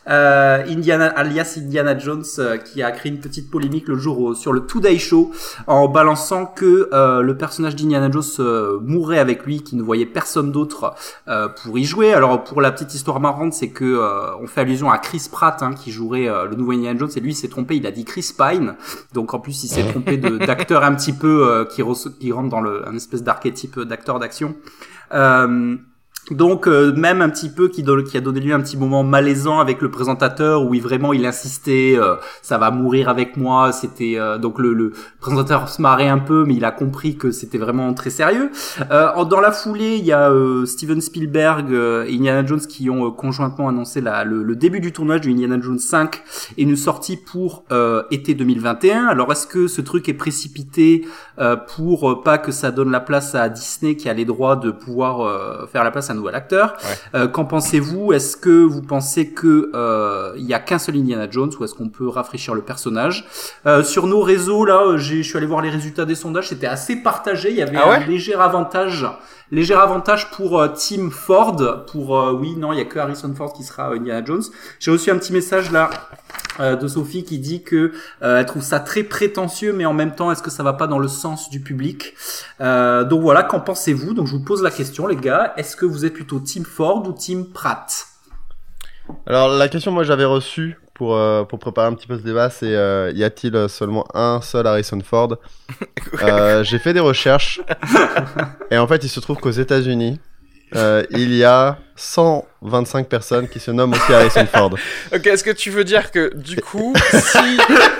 euh, 0.08 0.62
Indiana 0.68 1.06
alias 1.06 1.54
Indiana 1.56 1.96
Jones, 1.98 2.22
euh, 2.38 2.58
qui 2.58 2.82
a 2.82 2.90
créé 2.90 3.10
une 3.10 3.18
petite 3.20 3.50
polémique 3.50 3.88
le 3.88 3.96
jour 3.96 4.20
au- 4.20 4.34
sur 4.34 4.52
le 4.52 4.60
Today 4.66 4.98
Show 4.98 5.30
en 5.66 5.88
balançant 5.88 6.44
que 6.44 6.90
euh, 6.92 7.22
le 7.22 7.36
personnage 7.38 7.76
d'Indiana 7.76 8.10
Jones 8.10 8.22
euh, 8.40 8.78
mourrait 8.82 9.18
avec 9.18 9.46
lui, 9.46 9.62
qu'il 9.62 9.78
ne 9.78 9.82
voyait 9.82 10.04
personne 10.06 10.52
d'autre 10.52 10.92
euh, 11.28 11.48
pour 11.48 11.78
y 11.78 11.84
jouer. 11.84 12.12
Alors 12.12 12.44
pour 12.44 12.60
la 12.60 12.72
petite 12.72 12.92
histoire 12.94 13.20
marrante, 13.20 13.54
c'est 13.54 13.70
que 13.70 13.84
euh, 13.86 14.36
on 14.42 14.46
fait 14.46 14.60
allusion 14.60 14.90
à 14.90 14.98
Chris 14.98 15.26
Pratt 15.32 15.62
hein, 15.62 15.70
qui 15.72 15.92
jouerait 15.92 16.28
euh, 16.28 16.44
le 16.44 16.56
nouveau 16.56 16.72
Indiana 16.72 16.98
Jones 16.98 17.10
et 17.16 17.20
lui 17.20 17.32
il 17.32 17.36
s'est 17.36 17.48
trompé, 17.48 17.76
il 17.76 17.86
a 17.86 17.90
dit 17.90 18.04
Chris 18.04 18.32
Pine. 18.36 18.74
Donc 19.14 19.32
en 19.32 19.38
plus 19.46 19.62
il 19.62 19.68
s'est 19.68 19.86
trompé 19.86 20.16
d'acteur 20.46 20.82
un 20.82 20.92
petit 20.96 21.12
peu 21.12 21.48
euh, 21.48 21.64
qui, 21.64 21.80
qui 22.18 22.32
rentre 22.32 22.48
dans 22.48 22.60
le 22.60 22.86
un 22.88 22.96
espèce 22.96 23.22
d'archétype 23.22 23.78
d'acteur 23.80 24.18
d'action. 24.18 24.56
Euh, 25.14 25.76
donc 26.30 26.66
euh, 26.66 26.92
même 26.94 27.22
un 27.22 27.28
petit 27.28 27.48
peu 27.48 27.68
qui, 27.68 27.84
qui 27.84 28.16
a 28.16 28.20
donné 28.20 28.40
lieu 28.40 28.52
à 28.52 28.56
un 28.56 28.60
petit 28.60 28.76
moment 28.76 29.04
malaisant 29.04 29.60
avec 29.60 29.80
le 29.80 29.90
présentateur 29.90 30.64
où 30.64 30.74
il 30.74 30.82
vraiment 30.82 31.12
il 31.12 31.24
insistait 31.24 31.94
euh, 31.96 32.16
ça 32.42 32.58
va 32.58 32.72
mourir 32.72 33.08
avec 33.08 33.36
moi 33.36 33.70
c'était 33.70 34.14
euh, 34.16 34.36
donc 34.36 34.58
le, 34.58 34.74
le 34.74 34.92
présentateur 35.20 35.68
se 35.68 35.80
marrait 35.80 36.08
un 36.08 36.18
peu 36.18 36.44
mais 36.44 36.54
il 36.54 36.64
a 36.64 36.72
compris 36.72 37.16
que 37.16 37.30
c'était 37.30 37.58
vraiment 37.58 37.94
très 37.94 38.10
sérieux. 38.10 38.50
Euh, 38.90 39.24
dans 39.24 39.40
la 39.40 39.52
foulée 39.52 39.96
il 39.96 40.04
y 40.04 40.12
a 40.12 40.30
euh, 40.30 40.66
Steven 40.66 41.00
Spielberg 41.00 41.72
euh, 41.72 42.04
et 42.06 42.14
Indiana 42.14 42.44
Jones 42.44 42.60
qui 42.60 42.90
ont 42.90 43.10
conjointement 43.12 43.68
annoncé 43.68 44.00
la, 44.00 44.24
le, 44.24 44.42
le 44.42 44.56
début 44.56 44.80
du 44.80 44.92
tournage 44.92 45.20
du 45.20 45.30
Indiana 45.30 45.58
Jones 45.60 45.78
5 45.78 46.22
et 46.56 46.62
une 46.62 46.76
sortie 46.76 47.16
pour 47.16 47.64
été 48.10 48.34
2021 48.34 49.06
alors 49.06 49.30
est-ce 49.30 49.46
que 49.46 49.68
ce 49.68 49.80
truc 49.80 50.08
est 50.08 50.14
précipité 50.14 51.06
pour 51.76 52.22
pas 52.22 52.38
que 52.38 52.52
ça 52.52 52.70
donne 52.70 52.90
la 52.90 53.00
place 53.00 53.34
à 53.34 53.48
Disney 53.48 53.96
qui 53.96 54.08
a 54.08 54.12
les 54.12 54.24
droits 54.24 54.56
de 54.56 54.70
pouvoir 54.70 55.68
faire 55.68 55.84
la 55.84 55.90
place 55.90 56.10
à 56.10 56.14
acteur. 56.34 56.74
Ouais. 56.82 57.20
Euh, 57.20 57.28
Qu'en 57.28 57.44
pensez-vous? 57.44 58.12
Est-ce 58.12 58.36
que 58.36 58.62
vous 58.64 58.82
pensez 58.82 59.30
que 59.30 59.70
euh, 59.74 60.32
il 60.36 60.44
y 60.44 60.54
a 60.54 60.58
qu'un 60.58 60.78
seul 60.78 60.96
Indiana 60.96 61.26
Jones 61.30 61.50
ou 61.58 61.64
est-ce 61.64 61.74
qu'on 61.74 61.88
peut 61.88 62.08
rafraîchir 62.08 62.54
le 62.54 62.62
personnage? 62.62 63.26
Euh, 63.66 63.82
Sur 63.82 64.06
nos 64.06 64.20
réseaux, 64.20 64.64
là, 64.64 64.96
je 64.96 65.22
suis 65.22 65.36
allé 65.36 65.46
voir 65.46 65.60
les 65.62 65.70
résultats 65.70 66.04
des 66.04 66.14
sondages, 66.14 66.48
c'était 66.48 66.66
assez 66.66 66.96
partagé. 66.96 67.50
Il 67.50 67.56
y 67.56 67.62
avait 67.62 67.76
Ah 67.80 67.88
ouais? 67.90 67.96
un 67.96 68.06
léger 68.06 68.34
avantage. 68.34 69.06
Léger 69.52 69.74
avantage 69.74 70.32
pour 70.32 70.60
euh, 70.60 70.66
Tim 70.74 71.08
Ford, 71.10 71.84
pour 71.86 72.18
euh, 72.18 72.32
oui, 72.32 72.56
non, 72.56 72.72
il 72.72 72.78
y 72.78 72.82
a 72.82 72.84
que 72.84 72.98
Harrison 72.98 73.32
Ford 73.32 73.52
qui 73.52 73.62
sera 73.62 73.90
euh, 73.90 73.96
Indiana 73.96 74.24
Jones. 74.24 74.42
J'ai 74.80 74.90
reçu 74.90 75.08
un 75.12 75.16
petit 75.18 75.32
message 75.32 75.70
là 75.70 75.88
de 76.58 76.88
Sophie 76.88 77.22
qui 77.22 77.38
dit 77.38 77.62
que 77.62 77.92
elle 78.22 78.46
trouve 78.46 78.62
ça 78.62 78.80
très 78.80 79.02
prétentieux, 79.02 79.74
mais 79.74 79.84
en 79.84 79.92
même 79.92 80.14
temps, 80.14 80.32
est-ce 80.32 80.42
que 80.42 80.50
ça 80.50 80.62
va 80.62 80.72
pas 80.72 80.86
dans 80.86 80.98
le 80.98 81.06
sens 81.06 81.50
du 81.50 81.60
public? 81.60 82.14
Donc 82.58 83.20
voilà, 83.20 83.42
qu'en 83.42 83.60
pensez-vous? 83.60 84.14
Donc 84.14 84.26
je 84.26 84.32
vous 84.32 84.42
pose 84.42 84.62
la 84.62 84.70
question, 84.70 85.06
les 85.06 85.16
gars. 85.16 85.52
Est-ce 85.58 85.76
que 85.76 85.84
vous 85.84 86.05
êtes 86.05 86.05
plutôt 86.10 86.40
Team 86.40 86.64
Ford 86.64 87.06
ou 87.06 87.12
Team 87.12 87.46
Pratt 87.52 88.06
Alors 89.26 89.48
la 89.48 89.68
question 89.68 89.92
moi 89.92 90.04
j'avais 90.04 90.24
reçue 90.24 90.78
pour, 90.94 91.14
euh, 91.14 91.44
pour 91.44 91.58
préparer 91.58 91.88
un 91.88 91.94
petit 91.94 92.06
peu 92.06 92.16
ce 92.18 92.22
débat 92.22 92.48
c'est 92.50 92.74
euh, 92.74 93.12
y 93.14 93.22
a-t-il 93.22 93.54
euh, 93.54 93.68
seulement 93.68 94.06
un 94.14 94.40
seul 94.40 94.66
Harrison 94.66 94.98
Ford 95.04 95.36
Euh, 96.22 96.62
J'ai 96.62 96.78
fait 96.78 96.94
des 96.94 97.00
recherches. 97.00 97.60
Et 98.70 98.78
en 98.78 98.86
fait 98.86 99.04
il 99.04 99.08
se 99.08 99.20
trouve 99.20 99.38
qu'aux 99.38 99.50
États-Unis 99.50 100.20
euh, 100.74 101.04
il 101.10 101.32
y 101.34 101.44
a 101.44 101.78
125 101.94 103.08
personnes 103.08 103.48
qui 103.48 103.60
se 103.60 103.70
nomment 103.70 103.92
aussi 103.94 104.12
Harrison 104.12 104.46
Ford. 104.46 104.70
Ok, 105.14 105.26
est-ce 105.26 105.44
que 105.44 105.50
tu 105.52 105.70
veux 105.70 105.84
dire 105.84 106.10
que 106.10 106.34
du 106.36 106.56
coup, 106.56 106.92
si 107.12 107.38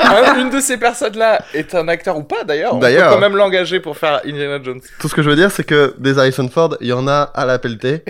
un- 0.00 0.38
une 0.40 0.50
de 0.50 0.61
ces 0.61 0.76
personnes-là 0.76 1.42
est 1.55 1.74
un 1.74 1.87
acteur 1.88 2.16
ou 2.16 2.24
pas 2.24 2.44
d'ailleurs, 2.44 2.74
on 2.74 2.81
peut 2.81 2.87
quand 2.98 3.20
même 3.20 3.37
l'engager 3.37 3.79
pour 3.81 3.96
faire 3.96 4.20
Indiana 4.26 4.59
Jones 4.62 4.81
Tout 4.98 5.09
ce 5.09 5.14
que 5.14 5.22
je 5.22 5.31
veux 5.31 5.37
dire 5.37 5.50
c'est 5.50 5.64
que 5.64 5.94
des 5.98 6.18
Harrison 6.18 6.48
Ford 6.48 6.76
il 6.81 6.88
y 6.88 6.92
en 6.92 7.07
a 7.09 7.22
à 7.22 7.44
la 7.46 7.59
pelletée, 7.59 8.02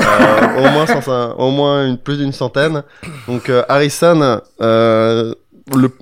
Euh, 0.00 0.56
au 0.58 0.70
moins 0.70 0.86
105 0.86 1.34
au 1.38 1.50
moins 1.50 1.86
une, 1.86 1.98
plus 1.98 2.18
d'une 2.18 2.32
centaine. 2.32 2.82
Donc 3.28 3.48
euh, 3.48 3.62
Harrison, 3.68 4.40
le 4.60 5.34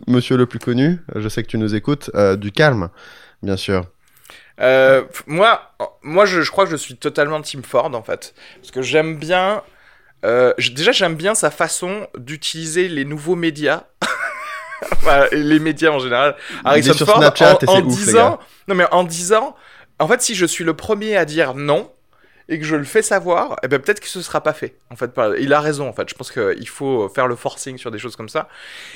monsieur 0.07 0.37
le 0.37 0.47
plus 0.47 0.59
connu, 0.59 0.99
je 1.15 1.29
sais 1.29 1.43
que 1.43 1.49
tu 1.49 1.59
nous 1.59 1.75
écoutes, 1.75 2.11
du 2.39 2.51
calme 2.53 2.89
bien 3.43 3.57
sûr. 3.57 3.85
Euh, 4.61 5.03
moi, 5.27 5.73
moi 6.03 6.27
je, 6.27 6.43
je 6.43 6.51
crois 6.51 6.65
que 6.65 6.71
je 6.71 6.77
suis 6.77 6.97
totalement 6.97 7.41
Team 7.41 7.63
Ford 7.63 7.95
en 7.95 8.03
fait. 8.03 8.35
Parce 8.61 8.71
que 8.71 8.83
j'aime 8.83 9.17
bien. 9.17 9.63
euh, 10.25 10.53
déjà, 10.73 10.93
j'aime 10.93 11.15
bien 11.15 11.35
sa 11.35 11.51
façon 11.51 12.07
d'utiliser 12.17 12.89
les 12.89 13.05
nouveaux 13.05 13.37
médias. 13.37 13.85
Enfin, 14.93 15.27
les 15.33 15.59
médias 15.59 15.91
en 15.91 15.99
général. 15.99 16.37
Harrison 16.65 16.95
sur 16.95 17.07
Ford, 17.07 17.19
Snapchat 17.19 17.59
en, 17.67 17.75
en 17.75 17.81
ouf, 17.83 17.95
disant. 17.95 18.39
Non, 18.67 18.75
mais 18.75 18.87
en 18.93 19.05
disant. 19.05 19.55
En 19.99 20.09
fait, 20.09 20.23
si 20.23 20.35
je 20.35 20.47
suis 20.47 20.65
le 20.65 20.75
premier 20.75 21.17
à 21.19 21.27
dire 21.27 21.53
non 21.55 21.93
et 22.51 22.59
que 22.59 22.65
je 22.67 22.77
le 22.77 22.85
fais 22.85 23.01
savoir, 23.01 23.57
eh 23.63 23.69
ben 23.69 23.79
peut-être 23.81 24.01
que 24.01 24.09
ce 24.09 24.21
sera 24.21 24.43
pas 24.43 24.53
fait. 24.53 24.75
En 24.91 24.97
fait, 24.97 25.13
il 25.39 25.53
a 25.55 25.61
raison. 25.61 25.89
En 25.89 25.93
fait, 25.95 26.09
je 26.11 26.15
pense 26.15 26.31
qu'il 26.31 26.69
faut 26.69 27.09
faire 27.09 27.27
le 27.29 27.37
forcing 27.37 27.79
sur 27.79 27.91
des 27.91 27.99
choses 27.99 28.17
comme 28.17 28.29
ça. 28.29 28.49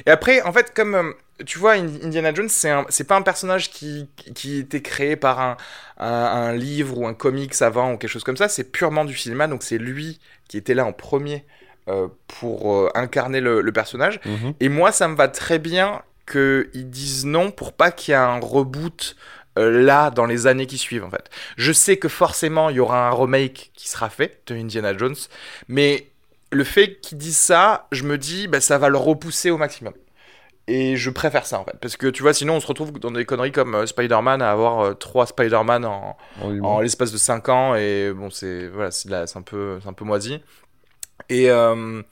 Et 0.04 0.10
après, 0.10 0.42
en 0.42 0.52
fait, 0.52 0.74
comme 0.74 0.94
euh, 0.94 1.12
tu 1.46 1.58
vois, 1.58 1.72
In- 1.74 2.02
Indiana 2.02 2.34
Jones, 2.34 2.48
c'est 2.48 3.04
pas 3.04 3.16
un 3.16 3.22
personnage 3.22 3.70
qui, 3.70 4.10
qui 4.34 4.58
était 4.58 4.82
créé 4.82 5.16
par 5.16 5.40
un, 5.40 5.56
un, 5.98 6.08
un 6.08 6.52
livre 6.52 6.98
ou 6.98 7.06
un 7.06 7.14
comics 7.14 7.62
avant 7.62 7.92
ou 7.92 7.96
quelque 7.96 8.10
chose 8.10 8.24
comme 8.24 8.36
ça. 8.36 8.48
C'est 8.48 8.70
purement 8.72 9.04
du 9.04 9.16
cinéma, 9.16 9.46
donc 9.46 9.62
c'est 9.62 9.78
lui 9.78 10.20
qui 10.48 10.58
était 10.58 10.74
là 10.74 10.84
en 10.84 10.92
premier 10.92 11.44
euh, 11.88 12.08
pour 12.26 12.74
euh, 12.74 12.90
incarner 12.94 13.40
le, 13.40 13.60
le 13.60 13.72
personnage. 13.72 14.20
Mhm. 14.26 14.54
Et 14.60 14.68
moi, 14.68 14.90
ça 14.92 15.06
me 15.08 15.14
va 15.14 15.28
très 15.28 15.58
bien 15.58 16.02
qu'ils 16.26 16.90
disent 16.90 17.24
non 17.26 17.50
pour 17.50 17.72
pas 17.72 17.90
qu'il 17.92 18.12
y 18.12 18.14
ait 18.14 18.18
un 18.18 18.40
reboot 18.40 19.14
là 19.56 20.10
dans 20.10 20.26
les 20.26 20.46
années 20.46 20.66
qui 20.66 20.78
suivent 20.78 21.04
en 21.04 21.10
fait. 21.10 21.30
Je 21.56 21.72
sais 21.72 21.96
que 21.96 22.08
forcément 22.08 22.70
il 22.70 22.76
y 22.76 22.80
aura 22.80 23.08
un 23.08 23.12
remake 23.12 23.70
qui 23.74 23.88
sera 23.88 24.08
fait 24.10 24.42
de 24.46 24.54
Indiana 24.54 24.96
Jones, 24.96 25.16
mais 25.68 26.08
le 26.50 26.64
fait 26.64 27.00
qu'ils 27.00 27.18
disent 27.18 27.36
ça, 27.38 27.86
je 27.92 28.04
me 28.04 28.18
dis 28.18 28.48
bah 28.48 28.60
ça 28.60 28.78
va 28.78 28.88
le 28.88 28.98
repousser 28.98 29.50
au 29.50 29.58
maximum. 29.58 29.94
Et 30.66 30.96
je 30.96 31.10
préfère 31.10 31.44
ça 31.44 31.60
en 31.60 31.64
fait, 31.64 31.76
parce 31.78 31.96
que 31.98 32.06
tu 32.06 32.22
vois, 32.22 32.32
sinon 32.32 32.54
on 32.54 32.60
se 32.60 32.66
retrouve 32.66 32.98
dans 32.98 33.10
des 33.10 33.26
conneries 33.26 33.52
comme 33.52 33.74
euh, 33.74 33.86
Spider-Man 33.86 34.40
à 34.40 34.50
avoir 34.50 34.80
euh, 34.80 34.94
trois 34.94 35.26
Spider-Man 35.26 35.84
en, 35.84 36.16
En 36.40 36.80
l'espace 36.80 37.12
de 37.12 37.18
5 37.18 37.48
ans 37.50 37.74
et 37.74 38.10
bon 38.14 38.30
c'est 38.30 38.68
voilà 38.68 38.90
c'est 38.90 39.36
un 39.36 39.42
peu 39.42 39.78
c'est 39.82 39.88
un 39.88 39.92
peu 39.92 40.06
moisi. 40.06 40.40
Et 41.28 41.50
euh, 41.50 42.02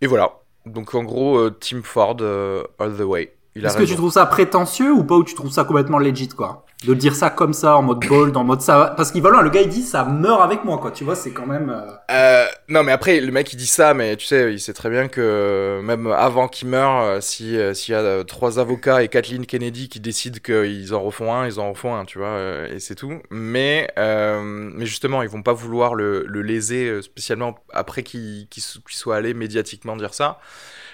et 0.00 0.06
voilà. 0.06 0.32
Donc 0.66 0.94
en 0.94 1.04
gros 1.04 1.38
euh, 1.38 1.50
Team 1.50 1.82
Ford 1.82 2.16
euh, 2.20 2.64
all 2.78 2.96
the 2.96 3.02
way. 3.02 3.34
Est-ce 3.54 3.76
que 3.76 3.82
tu 3.82 3.96
trouves 3.96 4.12
ça 4.12 4.26
prétentieux 4.26 4.92
ou 4.92 5.04
pas 5.04 5.16
ou 5.16 5.24
tu 5.24 5.34
trouves 5.34 5.52
ça 5.52 5.64
complètement 5.64 5.98
legit 5.98 6.28
quoi? 6.28 6.64
De 6.84 6.94
dire 6.94 7.14
ça 7.14 7.30
comme 7.30 7.52
ça 7.52 7.76
en 7.76 7.82
mode 7.82 8.00
bold, 8.08 8.36
en 8.36 8.42
mode 8.42 8.60
ça 8.60 8.94
parce 8.96 9.12
qu'il 9.12 9.22
va 9.22 9.30
loin, 9.30 9.42
le 9.42 9.50
gars 9.50 9.60
il 9.62 9.68
dit 9.68 9.82
ça 9.82 10.04
meurt 10.04 10.42
avec 10.42 10.64
moi 10.64 10.78
quoi, 10.78 10.90
tu 10.90 11.04
vois, 11.04 11.14
c'est 11.14 11.30
quand 11.30 11.46
même 11.46 11.70
euh, 11.70 11.92
Euh, 12.10 12.44
non 12.68 12.82
mais 12.82 12.90
après 12.90 13.20
le 13.20 13.30
mec 13.30 13.52
il 13.52 13.56
dit 13.56 13.68
ça 13.68 13.94
mais 13.94 14.16
tu 14.16 14.26
sais 14.26 14.52
il 14.52 14.58
sait 14.58 14.72
très 14.72 14.90
bien 14.90 15.06
que 15.06 15.80
même 15.84 16.08
avant 16.08 16.48
qu'il 16.48 16.68
meure 16.68 17.00
euh, 17.02 17.20
si 17.20 17.56
euh, 17.56 17.72
s'il 17.72 17.92
y 17.92 17.94
a 17.96 18.00
euh, 18.00 18.24
trois 18.24 18.58
avocats 18.58 19.02
et 19.02 19.08
Kathleen 19.08 19.46
Kennedy 19.46 19.88
qui 19.88 20.00
décident 20.00 20.38
qu'ils 20.42 20.92
en 20.92 21.02
refont 21.02 21.32
un 21.32 21.46
ils 21.46 21.60
en 21.60 21.70
refont 21.72 21.94
un 21.94 22.04
tu 22.04 22.18
vois 22.18 22.26
euh, 22.28 22.74
et 22.74 22.80
c'est 22.80 22.96
tout. 22.96 23.14
Mais 23.30 23.88
euh, 23.98 24.40
mais 24.42 24.86
justement 24.86 25.22
ils 25.22 25.28
vont 25.28 25.42
pas 25.42 25.52
vouloir 25.52 25.94
le, 25.94 26.24
le 26.26 26.42
léser 26.42 26.88
euh, 26.88 27.00
spécialement 27.02 27.54
après 27.72 28.02
qu'il 28.02 28.48
s- 28.56 28.78
qu'il 28.88 28.96
soit 28.96 29.14
allé 29.16 29.34
médiatiquement 29.34 29.94
dire 29.96 30.14
ça. 30.14 30.40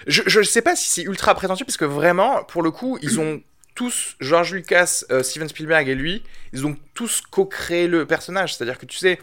Je 0.07 0.21
je 0.27 0.41
sais 0.43 0.61
pas 0.61 0.75
si 0.75 0.89
c'est 0.89 1.01
ultra 1.03 1.33
prétentieux 1.35 1.65
parce 1.65 1.77
que 1.77 1.85
vraiment 1.85 2.43
pour 2.43 2.61
le 2.63 2.71
coup 2.71 2.97
ils 3.01 3.19
ont 3.19 3.41
tous, 3.79 4.17
George 4.19 4.53
Lucas, 4.53 5.03
euh, 5.09 5.23
Steven 5.23 5.47
Spielberg 5.47 5.87
et 5.87 5.95
lui, 5.95 6.21
ils 6.51 6.65
ont 6.67 6.75
tous 6.93 7.21
co-créé 7.21 7.87
le 7.87 8.05
personnage. 8.05 8.53
C'est-à-dire 8.53 8.77
que 8.77 8.85
tu 8.85 8.97
sais, 8.97 9.19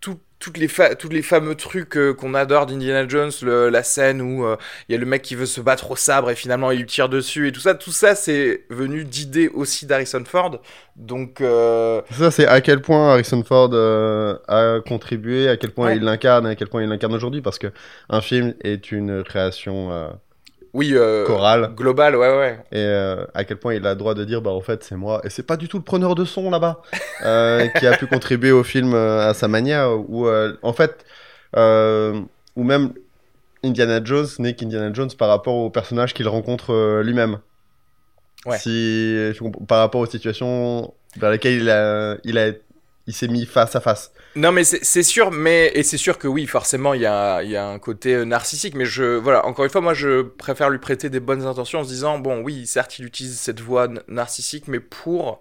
tout- 0.00 0.20
toutes 0.38 0.56
les 0.56 0.68
tous 1.00 1.08
les 1.08 1.22
fameux 1.22 1.56
trucs 1.56 1.96
euh, 1.96 2.14
qu'on 2.14 2.32
adore 2.34 2.66
d'Indiana 2.66 3.08
Jones, 3.08 3.32
le- 3.42 3.70
la 3.70 3.82
scène 3.82 4.20
où 4.22 4.44
euh, 4.46 4.56
il 4.88 4.92
y 4.92 4.94
a 4.94 4.98
le 5.00 5.04
mec 5.06 5.22
qui 5.22 5.34
veut 5.34 5.46
se 5.46 5.60
battre 5.60 5.90
au 5.90 5.96
sabre 5.96 6.30
et 6.30 6.36
finalement 6.36 6.70
il 6.70 6.78
lui 6.78 6.86
tire 6.86 7.08
dessus 7.08 7.48
et 7.48 7.52
tout 7.52 7.58
ça, 7.58 7.74
tout 7.74 7.90
ça 7.90 8.14
c'est 8.14 8.64
venu 8.70 9.02
d'idées 9.04 9.48
aussi 9.48 9.84
d'Harrison 9.86 10.22
Ford. 10.24 10.60
Donc 10.94 11.38
Ça, 11.40 12.30
c'est 12.30 12.46
à 12.46 12.60
quel 12.60 12.80
point 12.80 13.10
Harrison 13.14 13.42
Ford 13.42 13.70
a 13.74 14.78
contribué, 14.86 15.48
à 15.48 15.56
quel 15.56 15.72
point 15.72 15.86
Ouais. 15.88 15.96
il 15.96 16.04
l'incarne, 16.04 16.46
et 16.46 16.50
à 16.50 16.54
quel 16.54 16.68
point 16.68 16.84
il 16.84 16.88
l'incarne 16.88 17.14
aujourd'hui, 17.14 17.42
parce 17.42 17.58
que 17.58 17.72
un 18.08 18.20
film 18.20 18.54
est 18.62 18.92
une 18.92 19.24
création 19.24 19.90
oui, 20.74 20.92
euh, 20.94 21.24
chorale, 21.24 21.72
global, 21.74 22.16
ouais 22.16 22.36
ouais. 22.36 22.58
et 22.72 22.78
euh, 22.78 23.24
à 23.34 23.44
quel 23.44 23.56
point 23.56 23.74
il 23.74 23.86
a 23.86 23.90
le 23.90 23.96
droit 23.96 24.14
de 24.14 24.24
dire, 24.24 24.42
bah 24.42 24.50
en 24.50 24.60
fait, 24.60 24.84
c'est 24.84 24.96
moi, 24.96 25.20
et 25.24 25.30
c'est 25.30 25.42
pas 25.42 25.56
du 25.56 25.68
tout 25.68 25.78
le 25.78 25.84
preneur 25.84 26.14
de 26.14 26.24
son 26.24 26.50
là-bas, 26.50 26.82
euh, 27.24 27.66
qui 27.68 27.86
a 27.86 27.96
pu 27.96 28.06
contribuer 28.08 28.52
au 28.52 28.62
film 28.62 28.94
à 28.94 29.34
sa 29.34 29.48
manière, 29.48 29.90
ou 30.08 30.28
en 30.28 30.72
fait, 30.72 31.04
ou 31.56 32.62
même 32.64 32.92
Indiana 33.64 34.00
Jones 34.02 34.28
n'est 34.38 34.54
qu'Indiana 34.54 34.92
Jones 34.92 35.10
par 35.18 35.28
rapport 35.28 35.54
au 35.54 35.70
personnage 35.70 36.14
qu'il 36.14 36.28
rencontre 36.28 37.00
lui-même. 37.02 37.38
Ouais. 38.46 38.58
Si, 38.58 39.32
par 39.66 39.78
rapport 39.78 40.00
aux 40.00 40.06
situations 40.06 40.94
vers 41.16 41.30
lesquelles 41.30 41.60
il 41.60 41.70
a, 41.70 42.16
il 42.24 42.38
a, 42.38 42.52
il 43.08 43.14
s'est 43.14 43.26
mis 43.26 43.46
face 43.46 43.74
à 43.74 43.80
face. 43.80 44.12
Non 44.36 44.52
mais 44.52 44.62
c'est 44.64 45.02
sûr, 45.02 45.32
mais 45.32 45.72
et 45.74 45.82
c'est 45.82 45.96
sûr 45.96 46.18
que 46.18 46.28
oui, 46.28 46.46
forcément 46.46 46.92
il 46.92 47.00
y 47.00 47.06
a, 47.06 47.42
y 47.42 47.56
a 47.56 47.66
un 47.66 47.78
côté 47.78 48.14
euh, 48.14 48.24
narcissique, 48.24 48.74
mais 48.74 48.84
je 48.84 49.16
voilà 49.16 49.46
encore 49.46 49.64
une 49.64 49.70
fois 49.70 49.80
moi 49.80 49.94
je 49.94 50.20
préfère 50.22 50.68
lui 50.68 50.78
prêter 50.78 51.08
des 51.08 51.18
bonnes 51.18 51.46
intentions 51.46 51.80
en 51.80 51.84
se 51.84 51.88
disant 51.88 52.18
bon 52.18 52.42
oui 52.42 52.66
certes 52.66 52.98
il 52.98 53.06
utilise 53.06 53.40
cette 53.40 53.60
voix 53.60 53.88
narcissique, 54.08 54.68
mais 54.68 54.78
pour 54.78 55.40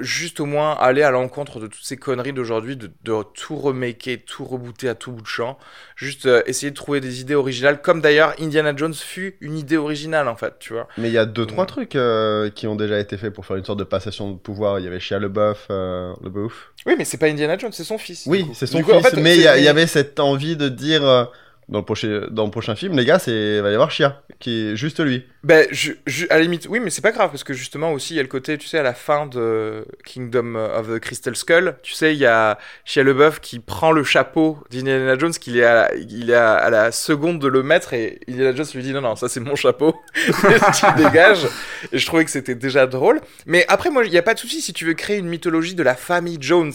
juste 0.00 0.40
au 0.40 0.46
moins 0.46 0.72
aller 0.74 1.02
à 1.02 1.10
l'encontre 1.10 1.60
de 1.60 1.66
toutes 1.66 1.84
ces 1.84 1.96
conneries 1.96 2.32
d'aujourd'hui, 2.32 2.76
de, 2.76 2.90
de 3.04 3.14
tout 3.34 3.56
remaker, 3.56 4.18
tout 4.26 4.44
rebooter 4.44 4.88
à 4.88 4.94
tout 4.94 5.12
bout 5.12 5.22
de 5.22 5.26
champ, 5.26 5.58
juste 5.96 6.26
euh, 6.26 6.42
essayer 6.46 6.70
de 6.70 6.76
trouver 6.76 7.00
des 7.00 7.20
idées 7.20 7.34
originales, 7.34 7.80
comme 7.82 8.00
d'ailleurs 8.00 8.34
Indiana 8.40 8.74
Jones 8.76 8.94
fut 8.94 9.36
une 9.40 9.56
idée 9.56 9.76
originale 9.76 10.28
en 10.28 10.36
fait, 10.36 10.54
tu 10.58 10.72
vois. 10.72 10.88
Mais 10.98 11.08
il 11.08 11.12
y 11.12 11.18
a 11.18 11.26
deux, 11.26 11.46
trois 11.46 11.64
Ouais. 11.64 11.66
trucs 11.68 11.96
euh, 11.96 12.50
qui 12.50 12.66
ont 12.66 12.76
déjà 12.76 12.98
été 12.98 13.16
faits 13.16 13.32
pour 13.32 13.44
faire 13.46 13.56
une 13.56 13.64
sorte 13.64 13.78
de 13.78 13.84
passation 13.84 14.30
de 14.30 14.36
pouvoir. 14.38 14.78
Il 14.78 14.84
y 14.84 14.88
avait 14.88 15.00
Shia 15.00 15.18
LeBeouf, 15.18 15.66
euh, 15.70 16.12
LeBeouf. 16.22 16.72
Oui 16.86 16.94
mais 16.96 17.04
c'est 17.04 17.18
pas 17.18 17.26
Indiana 17.26 17.56
Jones, 17.58 17.72
c'est 17.72 17.84
son 17.84 17.98
fils. 17.98 18.24
Oui, 18.26 18.46
c'est 18.54 18.66
son 18.66 18.78
Du 18.78 18.84
coup, 18.84 18.90
fils, 18.92 19.06
en 19.06 19.10
fait, 19.10 19.16
mais 19.20 19.36
il 19.36 19.42
y, 19.42 19.46
avait 19.68 19.86
cette 19.86 20.18
envie 20.20 20.56
de 20.56 20.68
dire 20.68 21.04
euh, 21.06 21.24
dans, 21.70 21.78
le 21.78 21.84
prochain, 21.84 22.26
dans 22.30 22.44
le 22.44 22.50
prochain 22.50 22.74
film, 22.74 22.96
les 22.96 23.04
gars, 23.04 23.18
c'est 23.18 23.60
va 23.60 23.70
y 23.70 23.74
avoir 23.74 23.90
Shia, 23.90 24.22
qui 24.40 24.68
est 24.68 24.76
juste 24.76 25.00
lui. 25.00 25.24
Ben, 25.44 25.66
je, 25.70 25.92
à 26.28 26.36
la 26.36 26.42
limite, 26.42 26.66
oui, 26.68 26.80
mais 26.80 26.90
c'est 26.90 27.00
pas 27.00 27.12
grave 27.12 27.30
parce 27.30 27.44
que 27.44 27.54
justement 27.54 27.92
aussi 27.92 28.14
il 28.14 28.16
y 28.16 28.20
a 28.20 28.22
le 28.22 28.28
côté, 28.28 28.58
tu 28.58 28.66
sais, 28.66 28.78
à 28.78 28.82
la 28.82 28.92
fin 28.92 29.26
de 29.26 29.86
Kingdom 30.04 30.56
of 30.56 30.88
the 30.88 30.98
Crystal 30.98 31.34
Skull, 31.34 31.76
tu 31.82 31.94
sais, 31.94 32.12
il 32.12 32.18
y 32.18 32.26
a 32.26 32.58
Shia 32.84 33.04
LeBeouf 33.04 33.40
qui 33.40 33.60
prend 33.60 33.92
le 33.92 34.02
chapeau 34.02 34.58
d'Indiana 34.70 35.16
Jones, 35.16 35.32
qu'il 35.32 35.56
est, 35.58 35.64
à, 35.64 35.94
il 35.94 36.30
est 36.30 36.34
à 36.34 36.68
la 36.70 36.92
seconde 36.92 37.38
de 37.38 37.48
le 37.48 37.62
mettre 37.62 37.94
et 37.94 38.20
Indiana 38.28 38.54
Jones 38.54 38.66
lui 38.74 38.82
dit 38.82 38.92
non, 38.92 39.00
non, 39.00 39.16
ça 39.16 39.28
c'est 39.28 39.40
mon 39.40 39.54
chapeau, 39.54 39.94
tu 40.14 40.86
dégages. 40.96 41.46
Et 41.92 41.98
je 41.98 42.06
trouvais 42.06 42.24
que 42.24 42.30
c'était 42.30 42.56
déjà 42.56 42.86
drôle. 42.86 43.20
Mais 43.46 43.64
après, 43.68 43.90
moi, 43.90 44.04
il 44.04 44.10
n'y 44.10 44.18
a 44.18 44.22
pas 44.22 44.34
de 44.34 44.38
souci 44.38 44.60
si 44.60 44.72
tu 44.72 44.84
veux 44.84 44.94
créer 44.94 45.18
une 45.18 45.28
mythologie 45.28 45.74
de 45.74 45.82
la 45.82 45.94
famille 45.94 46.38
Jones 46.40 46.72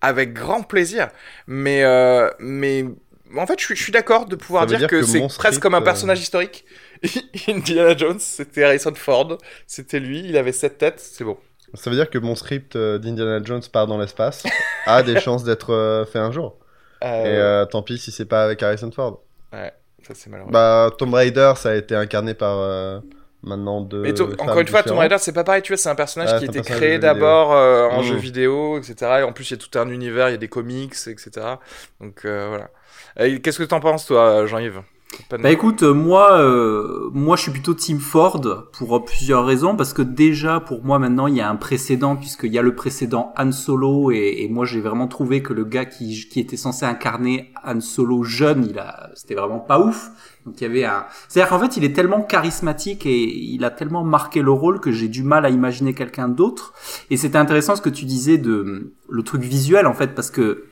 avec 0.00 0.32
grand 0.32 0.62
plaisir. 0.62 1.08
Mais, 1.46 1.84
euh, 1.84 2.28
mais 2.40 2.84
en 3.36 3.46
fait, 3.46 3.58
je 3.58 3.64
suis, 3.64 3.76
je 3.76 3.82
suis 3.82 3.92
d'accord 3.92 4.26
de 4.26 4.36
pouvoir 4.36 4.66
dire, 4.66 4.78
dire 4.78 4.88
que, 4.88 4.96
que 4.96 5.02
c'est 5.06 5.26
presque 5.38 5.60
comme 5.60 5.74
un 5.74 5.80
euh, 5.80 5.84
personnage 5.84 6.20
historique. 6.20 6.64
Indiana 7.48 7.96
Jones, 7.96 8.18
c'était 8.18 8.64
Harrison 8.64 8.94
Ford, 8.94 9.38
c'était 9.66 10.00
lui, 10.00 10.20
il 10.20 10.36
avait 10.36 10.52
cette 10.52 10.78
tête, 10.78 11.00
c'est 11.00 11.24
bon. 11.24 11.36
Ça 11.74 11.88
veut 11.90 11.96
dire 11.96 12.10
que 12.10 12.18
mon 12.18 12.34
script 12.34 12.76
euh, 12.76 12.98
d'Indiana 12.98 13.40
Jones 13.42 13.62
part 13.72 13.86
dans 13.86 13.98
l'espace 13.98 14.44
a 14.86 15.02
des 15.02 15.18
chances 15.18 15.42
d'être 15.44 15.72
euh, 15.72 16.04
fait 16.04 16.18
un 16.18 16.30
jour. 16.30 16.58
Euh, 17.02 17.64
Et 17.64 17.68
tant 17.68 17.82
pis 17.82 17.98
si 17.98 18.12
c'est 18.12 18.26
pas 18.26 18.44
avec 18.44 18.62
Harrison 18.62 18.90
Ford. 18.92 19.22
Ouais, 19.52 19.72
ça 20.06 20.14
c'est 20.14 20.30
malheureux. 20.30 20.50
Bah, 20.50 20.90
Tomb 20.98 21.14
Raider, 21.14 21.54
ça 21.56 21.70
a 21.70 21.74
été 21.74 21.94
incarné 21.96 22.34
par 22.34 23.02
maintenant 23.42 23.80
deux. 23.80 24.02
Mais 24.02 24.14
femmes 24.14 24.34
encore 24.38 24.60
une 24.60 24.68
fois, 24.68 24.82
Tomb. 24.82 24.98
Raider, 24.98 25.16
c'est 25.18 25.32
pas 25.32 25.44
pareil, 25.44 25.62
tu 25.62 25.72
vois, 25.72 25.76
c'est 25.78 25.88
un 25.88 25.94
personnage 25.94 26.32
Ouais, 26.32 26.38
qui 26.38 26.44
était 26.44 26.60
créé 26.62 26.96
de 26.96 27.02
d'abord 27.02 27.52
euh, 27.52 27.88
en 27.88 28.02
Mm. 28.02 28.04
jeu 28.04 28.16
vidéo, 28.16 28.78
etc. 28.78 28.94
Et 29.20 29.22
en 29.22 29.32
plus, 29.32 29.50
il 29.50 29.54
y 29.54 29.54
a 29.54 29.56
tout 29.66 29.78
un 29.78 29.88
univers, 29.88 30.28
il 30.28 30.32
y 30.32 30.34
a 30.34 30.38
des 30.38 30.48
comics, 30.48 30.94
etc. 31.06 31.30
Donc 32.00 32.24
euh, 32.24 32.46
voilà. 32.48 32.70
Et 33.18 33.40
Qu'est-ce 33.40 33.58
que 33.58 33.64
t'en 33.64 33.80
penses, 33.80 34.06
toi, 34.06 34.46
Jean-Yves 34.46 34.80
Bah 35.30 35.50
écoute, 35.50 35.82
euh, 35.82 35.92
moi, 35.92 36.40
euh, 36.40 37.10
moi 37.12 37.36
je 37.36 37.42
suis 37.42 37.50
plutôt 37.50 37.74
Team 37.74 37.98
Ford 37.98 38.40
pour 38.72 38.96
euh, 38.96 39.04
plusieurs 39.04 39.44
raisons, 39.44 39.76
parce 39.76 39.92
que 39.92 40.00
déjà 40.00 40.60
pour 40.60 40.82
moi 40.82 40.98
maintenant 40.98 41.26
il 41.26 41.36
y 41.36 41.42
a 41.42 41.50
un 41.50 41.56
précédent 41.56 42.16
puisqu'il 42.16 42.52
y 42.52 42.58
a 42.58 42.62
le 42.62 42.74
précédent 42.74 43.34
Han 43.36 43.52
Solo 43.52 44.10
et, 44.10 44.36
et 44.38 44.48
moi 44.48 44.64
j'ai 44.64 44.80
vraiment 44.80 45.08
trouvé 45.08 45.42
que 45.42 45.52
le 45.52 45.64
gars 45.64 45.84
qui, 45.84 46.26
qui 46.30 46.40
était 46.40 46.56
censé 46.56 46.86
incarner 46.86 47.52
Han 47.62 47.80
Solo 47.80 48.22
jeune, 48.22 48.66
il 48.68 48.78
a, 48.78 49.10
c'était 49.14 49.34
vraiment 49.34 49.60
pas 49.60 49.80
ouf. 49.80 50.10
Donc 50.46 50.60
il 50.60 50.64
y 50.64 50.66
avait 50.66 50.84
un, 50.84 51.04
c'est-à-dire 51.28 51.50
qu'en 51.50 51.58
fait 51.58 51.76
il 51.76 51.84
est 51.84 51.92
tellement 51.92 52.22
charismatique 52.22 53.04
et 53.04 53.22
il 53.22 53.64
a 53.64 53.70
tellement 53.70 54.04
marqué 54.04 54.40
le 54.40 54.50
rôle 54.50 54.80
que 54.80 54.90
j'ai 54.90 55.08
du 55.08 55.22
mal 55.22 55.44
à 55.44 55.50
imaginer 55.50 55.92
quelqu'un 55.92 56.28
d'autre. 56.28 56.72
Et 57.10 57.18
c'était 57.18 57.38
intéressant 57.38 57.76
ce 57.76 57.82
que 57.82 57.90
tu 57.90 58.06
disais 58.06 58.38
de 58.38 58.94
le 59.08 59.22
truc 59.22 59.42
visuel 59.42 59.86
en 59.86 59.94
fait 59.94 60.14
parce 60.14 60.30
que 60.30 60.71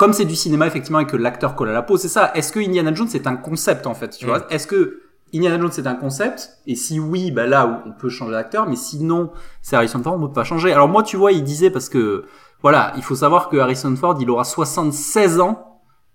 comme 0.00 0.14
c'est 0.14 0.24
du 0.24 0.34
cinéma 0.34 0.66
effectivement 0.66 1.00
et 1.00 1.06
que 1.06 1.16
l'acteur 1.18 1.54
colle 1.54 1.68
à 1.68 1.72
la 1.74 1.82
peau, 1.82 1.98
c'est 1.98 2.08
ça. 2.08 2.32
Est-ce 2.34 2.52
que 2.52 2.58
Indiana 2.58 2.94
Jones 2.94 3.06
c'est 3.10 3.26
un 3.26 3.36
concept 3.36 3.86
en 3.86 3.92
fait, 3.92 4.08
tu 4.16 4.24
Mm. 4.24 4.28
vois 4.28 4.46
Est-ce 4.50 4.66
que 4.66 5.02
Indiana 5.34 5.60
Jones 5.60 5.70
c'est 5.72 5.86
un 5.86 5.94
concept? 5.94 6.58
Et 6.66 6.74
si 6.74 6.98
oui, 6.98 7.30
bah 7.30 7.46
là 7.46 7.82
on 7.86 7.92
peut 7.92 8.08
changer 8.08 8.32
d'acteur, 8.32 8.66
mais 8.66 8.76
sinon 8.76 9.30
c'est 9.60 9.76
Harrison 9.76 10.02
Ford, 10.02 10.14
on 10.14 10.26
peut 10.26 10.32
pas 10.32 10.44
changer. 10.44 10.72
Alors 10.72 10.88
moi 10.88 11.02
tu 11.02 11.18
vois, 11.18 11.32
il 11.32 11.44
disait 11.44 11.68
parce 11.68 11.90
que 11.90 12.24
voilà, 12.62 12.94
il 12.96 13.02
faut 13.02 13.14
savoir 13.14 13.50
que 13.50 13.58
Harrison 13.58 13.94
Ford 13.94 14.16
il 14.20 14.30
aura 14.30 14.44
76 14.44 15.38
ans 15.40 15.69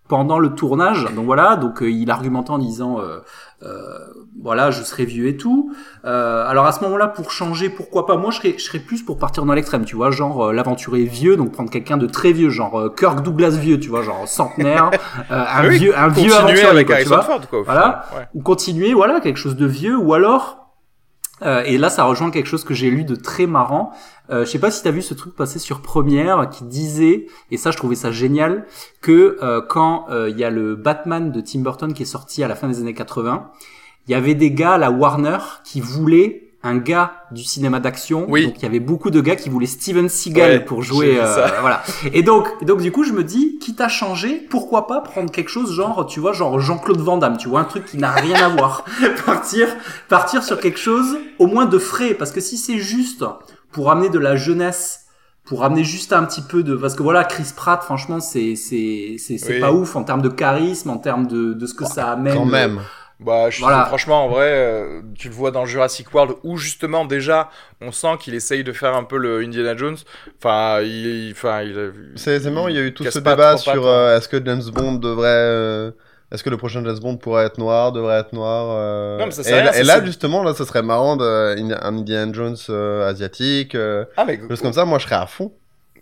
pendant 0.07 0.37
le 0.37 0.49
tournage, 0.51 1.05
donc 1.15 1.25
voilà, 1.25 1.55
donc 1.55 1.81
euh, 1.81 1.89
il 1.89 2.11
argumentait 2.11 2.51
en 2.51 2.59
disant 2.59 2.99
euh, 2.99 3.21
euh, 3.63 3.69
voilà, 4.39 4.69
je 4.69 4.83
serai 4.83 5.05
vieux 5.05 5.27
et 5.27 5.37
tout. 5.37 5.73
Euh, 6.05 6.45
alors 6.47 6.65
à 6.67 6.71
ce 6.71 6.83
moment-là, 6.83 7.07
pour 7.07 7.31
changer, 7.31 7.69
pourquoi 7.69 8.05
pas? 8.05 8.15
Moi, 8.15 8.29
je 8.29 8.37
serais, 8.37 8.55
je 8.57 8.63
serais 8.63 8.79
plus 8.79 9.01
pour 9.01 9.17
partir 9.17 9.45
dans 9.45 9.53
l'extrême, 9.53 9.83
tu 9.83 9.95
vois, 9.95 10.11
genre 10.11 10.47
euh, 10.47 10.53
l'aventurier 10.53 11.05
vieux, 11.05 11.37
donc 11.37 11.53
prendre 11.53 11.71
quelqu'un 11.71 11.97
de 11.97 12.05
très 12.05 12.33
vieux, 12.33 12.49
genre 12.49 12.79
euh, 12.79 12.93
Kirk 12.95 13.21
Douglas 13.23 13.57
vieux, 13.59 13.79
tu 13.79 13.89
vois, 13.89 14.03
genre 14.03 14.27
centenaire, 14.27 14.91
euh, 15.31 15.35
un 15.41 15.45
Ah 15.47 15.63
oui, 15.67 15.79
vieux, 15.79 15.97
un 15.97 16.09
vieux 16.09 16.35
aventurier, 16.35 16.65
avec 16.65 16.87
quoi, 16.87 16.95
tu 16.97 17.01
Harrison 17.01 17.15
vois. 17.15 17.23
Ford, 17.23 17.49
quoi. 17.49 17.59
au 17.59 17.63
Voilà. 17.63 18.05
Ouais. 18.15 18.27
Ou 18.35 18.41
continuer, 18.41 18.93
voilà, 18.93 19.19
quelque 19.21 19.37
chose 19.39 19.55
de 19.55 19.65
vieux, 19.65 19.97
ou 19.97 20.13
alors. 20.13 20.64
Euh, 21.41 21.63
et 21.65 21.77
là, 21.77 21.89
ça 21.89 22.05
rejoint 22.05 22.31
quelque 22.31 22.47
chose 22.47 22.63
que 22.63 22.73
j'ai 22.73 22.89
lu 22.89 23.03
de 23.03 23.15
très 23.15 23.45
marrant. 23.45 23.91
Euh, 24.29 24.45
je 24.45 24.51
sais 24.51 24.59
pas 24.59 24.71
si 24.71 24.81
t'as 24.81 24.91
vu 24.91 25.01
ce 25.01 25.13
truc 25.13 25.35
passer 25.35 25.59
sur 25.59 25.81
Première 25.81 26.49
qui 26.49 26.63
disait, 26.63 27.27
et 27.51 27.57
ça 27.57 27.71
je 27.71 27.77
trouvais 27.77 27.95
ça 27.95 28.11
génial, 28.11 28.65
que 29.01 29.37
euh, 29.43 29.61
quand 29.61 30.07
euh, 30.09 30.29
il 30.29 30.37
y 30.37 30.43
a 30.43 30.49
le 30.49 30.75
Batman 30.75 31.31
de 31.31 31.41
Tim 31.41 31.59
Burton 31.59 31.93
qui 31.93 32.03
est 32.03 32.07
sorti 32.07 32.43
à 32.43 32.47
la 32.47 32.55
fin 32.55 32.67
des 32.67 32.79
années 32.79 32.93
80, 32.93 33.51
il 34.07 34.11
y 34.11 34.15
avait 34.15 34.35
des 34.35 34.51
gars 34.51 34.73
à 34.73 34.77
la 34.77 34.91
Warner 34.91 35.39
qui 35.63 35.81
voulaient 35.81 36.44
un 36.65 36.77
gars 36.77 37.13
du 37.31 37.43
cinéma 37.43 37.79
d'action. 37.79 38.25
Oui. 38.27 38.47
Donc 38.47 38.55
il 38.57 38.63
y 38.63 38.65
avait 38.65 38.79
beaucoup 38.79 39.11
de 39.11 39.21
gars 39.21 39.35
qui 39.35 39.49
voulaient 39.49 39.67
Steven 39.67 40.09
Seagal 40.09 40.49
Ouais, 40.51 40.59
pour 40.59 40.81
jouer. 40.81 41.17
euh, 41.19 41.47
voilà. 41.61 41.83
Et 42.11 42.23
donc, 42.23 42.47
et 42.61 42.65
donc 42.65 42.81
du 42.81 42.91
coup, 42.91 43.03
je 43.03 43.13
me 43.13 43.23
dis, 43.23 43.59
quitte 43.59 43.79
à 43.81 43.87
changer, 43.87 44.45
pourquoi 44.49 44.87
pas 44.87 44.99
prendre 45.01 45.31
quelque 45.31 45.49
chose 45.49 45.71
genre, 45.73 46.07
tu 46.07 46.19
vois, 46.19 46.33
genre 46.33 46.59
Jean-Claude 46.59 46.99
Van 46.99 47.17
Damme, 47.17 47.37
tu 47.37 47.47
vois, 47.47 47.59
un 47.59 47.65
truc 47.65 47.85
qui 47.85 47.97
n'a 47.97 48.11
rien 48.11 48.35
à 48.43 48.49
voir. 48.49 48.83
partir, 49.25 49.67
partir 50.09 50.43
sur 50.43 50.59
quelque 50.59 50.79
chose 50.79 51.17
au 51.39 51.45
moins 51.47 51.65
de 51.65 51.77
frais, 51.77 52.15
parce 52.15 52.31
que 52.31 52.41
si 52.41 52.57
c'est 52.57 52.79
juste 52.79 53.23
pour 53.71 53.91
amener 53.91 54.09
de 54.09 54.19
la 54.19 54.35
jeunesse 54.35 55.01
pour 55.45 55.63
amener 55.63 55.83
juste 55.83 56.11
un 56.11 56.23
petit 56.23 56.41
peu 56.41 56.63
de 56.63 56.75
parce 56.75 56.95
que 56.95 57.03
voilà 57.03 57.23
Chris 57.23 57.51
Pratt 57.55 57.83
franchement 57.83 58.19
c'est 58.19 58.55
c'est 58.55 59.17
c'est 59.19 59.37
Oui. 59.47 59.59
pas 59.59 59.71
ouf 59.71 59.95
en 59.95 60.03
termes 60.03 60.23
de 60.23 60.29
charisme 60.29 60.89
en 60.89 60.97
termes 60.97 61.27
de 61.27 61.53
de 61.53 61.65
ce 61.67 61.75
que 61.75 61.85
ça 61.85 62.13
amène 62.13 62.33
Quand 62.33 62.45
même. 62.45 62.79
Bah, 63.19 63.49
je 63.49 63.61
Voilà. 63.61 63.85
franchement, 63.85 64.25
en 64.25 64.29
vrai, 64.29 64.49
euh, 64.51 65.01
tu 65.17 65.29
le 65.29 65.33
vois 65.33 65.51
dans 65.51 65.65
Jurassic 65.65 66.13
World 66.13 66.35
où 66.43 66.57
justement 66.57 67.05
déjà, 67.05 67.49
on 67.81 67.91
sent 67.93 68.17
qu'il 68.19 68.33
essaye 68.35 68.63
de 68.65 68.73
faire 68.73 68.93
un 68.95 69.03
peu 69.05 69.17
le 69.17 69.39
Indiana 69.39 69.75
Jones. 69.77 69.95
Enfin, 70.37 70.81
il, 70.81 71.31
enfin, 71.31 71.61
il 71.61 71.79
a- 71.79 71.91
C'est 72.17 72.43
marrant, 72.51 72.67
il 72.67 72.75
y 72.75 72.79
a 72.79 72.81
eu 72.81 72.93
tout 72.93 73.03
ce 73.05 73.19
débat 73.19 73.55
sur 73.57 73.87
euh, 73.87 74.17
est-ce 74.17 74.27
que 74.27 74.43
James 74.45 74.63
Bond 74.73 74.93
devrait. 74.95 75.27
euh, 75.29 75.91
est-ce 76.31 76.43
que 76.43 76.49
le 76.49 76.57
prochain 76.57 76.83
James 76.83 76.99
Bond 76.99 77.15
pourrait 77.17 77.45
être 77.45 77.57
noir, 77.59 77.91
devrait 77.93 78.19
être 78.19 78.33
noir 78.33 78.65
euh, 78.71 79.17
Non, 79.19 79.25
mais 79.27 79.31
ça, 79.31 79.49
Et, 79.49 79.53
rien, 79.53 79.63
là- 79.63 79.73
ça, 79.73 79.79
et 79.79 79.83
là, 79.83 80.03
justement, 80.03 80.43
là, 80.43 80.53
ce 80.53 80.65
serait 80.65 80.81
marrant 80.83 81.15
de, 81.15 81.23
un 81.81 81.97
Indiana 81.97 82.33
Jones 82.33 82.57
euh, 82.69 83.07
asiatique. 83.07 83.75
Euh, 83.75 84.03
Ah, 84.17 84.25
mais, 84.25 84.37
des 84.37 84.47
choses 84.49 84.61
comme 84.61 84.73
ça, 84.73 84.83
moi 84.85 84.97
je 84.99 85.05
serais 85.05 85.15
à 85.15 85.25
fond. 85.27 85.53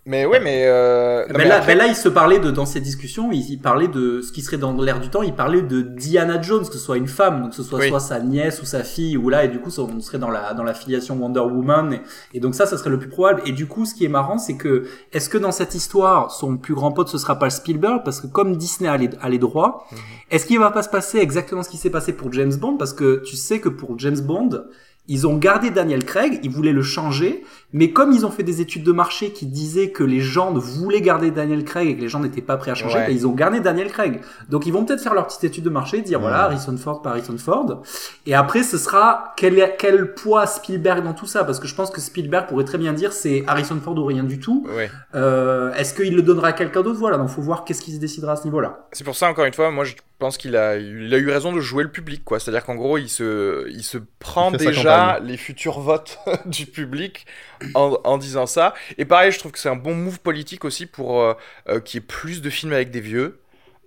Mais 0.06 0.26
ouais, 0.26 0.38
mais. 0.40 0.64
euh, 0.66 1.22
non, 1.28 1.32
mais, 1.32 1.38
mais 1.38 1.44
là, 1.48 1.56
après- 1.56 1.66
mais 1.74 1.74
là, 1.78 1.86
il 1.86 1.96
se 1.96 2.08
parlait 2.08 2.38
de 2.38 2.50
dans 2.50 2.66
ces 2.66 2.80
discussions, 2.80 3.32
il, 3.32 3.40
il 3.50 3.58
parlait 3.58 3.88
de 3.88 4.20
ce 4.20 4.32
qui 4.32 4.42
serait 4.42 4.58
dans 4.58 4.72
l'air 4.80 5.00
du 5.00 5.08
temps. 5.08 5.22
Il 5.22 5.32
parlait 5.34 5.62
de 5.62 5.80
Diana 5.80 6.40
Jones, 6.42 6.66
que 6.66 6.72
ce 6.74 6.78
soit 6.78 6.98
une 6.98 7.06
femme, 7.06 7.40
donc 7.40 7.50
que 7.50 7.56
ce 7.56 7.62
soit 7.62 7.78
Oui. 7.78 7.88
soit 7.88 8.00
sa 8.00 8.20
nièce 8.20 8.60
ou 8.60 8.66
sa 8.66 8.84
fille, 8.84 9.16
ou 9.16 9.30
là, 9.30 9.44
et 9.44 9.48
du 9.48 9.60
coup, 9.60 9.70
ça, 9.70 9.82
on 9.82 10.00
serait 10.00 10.18
dans 10.18 10.30
la 10.30 10.52
dans 10.52 10.62
la 10.62 10.74
filiation 10.74 11.16
Wonder 11.16 11.40
Woman. 11.40 11.94
Et, 11.94 12.36
et 12.36 12.40
donc 12.40 12.54
ça, 12.54 12.66
ça 12.66 12.76
serait 12.76 12.90
le 12.90 12.98
plus 12.98 13.08
probable. 13.08 13.40
Et 13.46 13.52
du 13.52 13.66
coup, 13.66 13.86
ce 13.86 13.94
qui 13.94 14.04
est 14.04 14.08
marrant, 14.08 14.36
c'est 14.38 14.56
que 14.56 14.84
est-ce 15.12 15.28
que 15.30 15.38
dans 15.38 15.52
cette 15.52 15.74
histoire, 15.74 16.30
son 16.30 16.56
plus 16.58 16.74
grand 16.74 16.92
pote, 16.92 17.08
ce 17.08 17.16
sera 17.18 17.38
pas 17.38 17.48
Spielberg, 17.48 18.02
parce 18.04 18.20
que 18.20 18.26
comme 18.26 18.56
Disney 18.56 18.88
a 18.90 18.96
les, 18.96 19.08
a 19.22 19.28
les 19.30 19.38
droits, 19.38 19.86
Mhm. 19.90 19.98
est-ce 20.32 20.44
qu'il 20.46 20.58
va 20.58 20.70
pas 20.70 20.82
se 20.82 20.90
passer 20.90 21.18
exactement 21.18 21.62
ce 21.62 21.68
qui 21.70 21.76
s'est 21.78 21.90
passé 21.90 22.12
pour 22.12 22.30
James 22.32 22.54
Bond, 22.54 22.76
parce 22.76 22.92
que 22.92 23.22
tu 23.24 23.36
sais 23.36 23.58
que 23.60 23.68
pour 23.70 23.98
James 23.98 24.20
Bond 24.20 24.64
ils 25.06 25.26
ont 25.26 25.36
gardé 25.36 25.70
Daniel 25.70 26.04
Craig, 26.04 26.40
ils 26.42 26.50
voulaient 26.50 26.72
le 26.72 26.82
changer, 26.82 27.44
mais 27.74 27.90
comme 27.90 28.12
ils 28.12 28.24
ont 28.24 28.30
fait 28.30 28.42
des 28.42 28.60
études 28.60 28.84
de 28.84 28.92
marché 28.92 29.32
qui 29.32 29.44
disaient 29.46 29.90
que 29.90 30.02
les 30.04 30.20
gens 30.20 30.52
voulaient 30.54 31.00
garder 31.02 31.30
Daniel 31.30 31.64
Craig 31.64 31.88
et 31.88 31.96
que 31.96 32.00
les 32.00 32.08
gens 32.08 32.20
n'étaient 32.20 32.40
pas 32.40 32.56
prêts 32.56 32.70
à 32.70 32.74
changer, 32.74 32.98
Ouais. 32.98 33.06
ben, 33.08 33.12
ils 33.14 33.26
ont 33.26 33.32
gardé 33.32 33.60
Daniel 33.60 33.88
Craig. 33.90 34.20
Donc 34.48 34.66
ils 34.66 34.72
vont 34.72 34.84
peut-être 34.84 35.02
faire 35.02 35.12
leur 35.14 35.26
petite 35.26 35.44
étude 35.44 35.64
de 35.64 35.70
marché, 35.70 36.00
dire 36.00 36.18
Ouais. 36.20 36.24
voilà 36.28 36.44
Harrison 36.44 36.76
Ford 36.76 37.02
par 37.02 37.12
Harrison 37.12 37.36
Ford, 37.36 37.82
et 38.26 38.34
après 38.34 38.62
ce 38.62 38.78
sera 38.78 39.34
quel, 39.36 39.58
est- 39.58 39.76
quel 39.78 40.14
poids 40.14 40.46
Spielberg 40.46 41.04
dans 41.04 41.12
tout 41.14 41.26
ça, 41.26 41.44
parce 41.44 41.60
que 41.60 41.66
je 41.66 41.74
pense 41.74 41.90
que 41.90 42.00
Spielberg 42.00 42.46
pourrait 42.48 42.64
très 42.64 42.78
bien 42.78 42.92
dire 42.94 43.12
c'est 43.12 43.44
Harrison 43.46 43.78
Ford 43.84 43.98
ou 43.98 44.04
rien 44.06 44.24
du 44.24 44.38
tout. 44.38 44.66
Ouais. 44.74 44.90
Euh, 45.14 45.72
Est-ce 45.74 45.92
qu'il 45.94 46.14
le 46.16 46.22
donnera 46.22 46.48
à 46.48 46.52
quelqu'un 46.52 46.82
d'autre? 46.82 46.98
Voilà, 46.98 47.18
donc 47.18 47.28
faut 47.28 47.42
voir 47.42 47.64
qu'est-ce 47.64 47.82
qui 47.82 47.92
se 47.92 47.98
décidera 48.00 48.32
à 48.32 48.36
ce 48.36 48.44
niveau-là. 48.44 48.86
C'est 48.92 49.04
pour 49.04 49.16
ça, 49.16 49.28
encore 49.28 49.44
une 49.44 49.52
fois, 49.52 49.70
moi 49.70 49.84
je 49.84 49.94
pense 50.18 50.36
qu'il 50.38 50.56
a, 50.56 50.76
il 50.76 51.12
a 51.12 51.18
eu 51.18 51.28
raison 51.28 51.52
de 51.52 51.60
jouer 51.60 51.82
le 51.82 51.90
public, 51.90 52.22
quoi. 52.24 52.38
C'est-à-dire 52.38 52.64
qu'en 52.64 52.76
gros, 52.76 52.96
il 52.98 53.08
se, 53.08 53.68
il 53.70 53.82
se 53.82 53.98
prend 54.20 54.50
Il 54.52 54.58
déjà 54.58 54.93
les 55.22 55.36
futurs 55.36 55.80
votes 55.80 56.18
du 56.46 56.66
public 56.66 57.26
en, 57.74 57.98
en 58.04 58.18
disant 58.18 58.46
ça. 58.46 58.74
Et 58.98 59.04
pareil, 59.04 59.32
je 59.32 59.38
trouve 59.38 59.52
que 59.52 59.58
c'est 59.58 59.68
un 59.68 59.76
bon 59.76 59.94
move 59.94 60.20
politique 60.20 60.64
aussi 60.64 60.86
pour 60.86 61.20
euh, 61.20 61.34
euh, 61.68 61.80
qu'il 61.80 62.00
y 62.00 62.02
ait 62.02 62.06
plus 62.06 62.42
de 62.42 62.50
films 62.50 62.72
avec 62.72 62.90
des 62.90 63.00
vieux. 63.00 63.40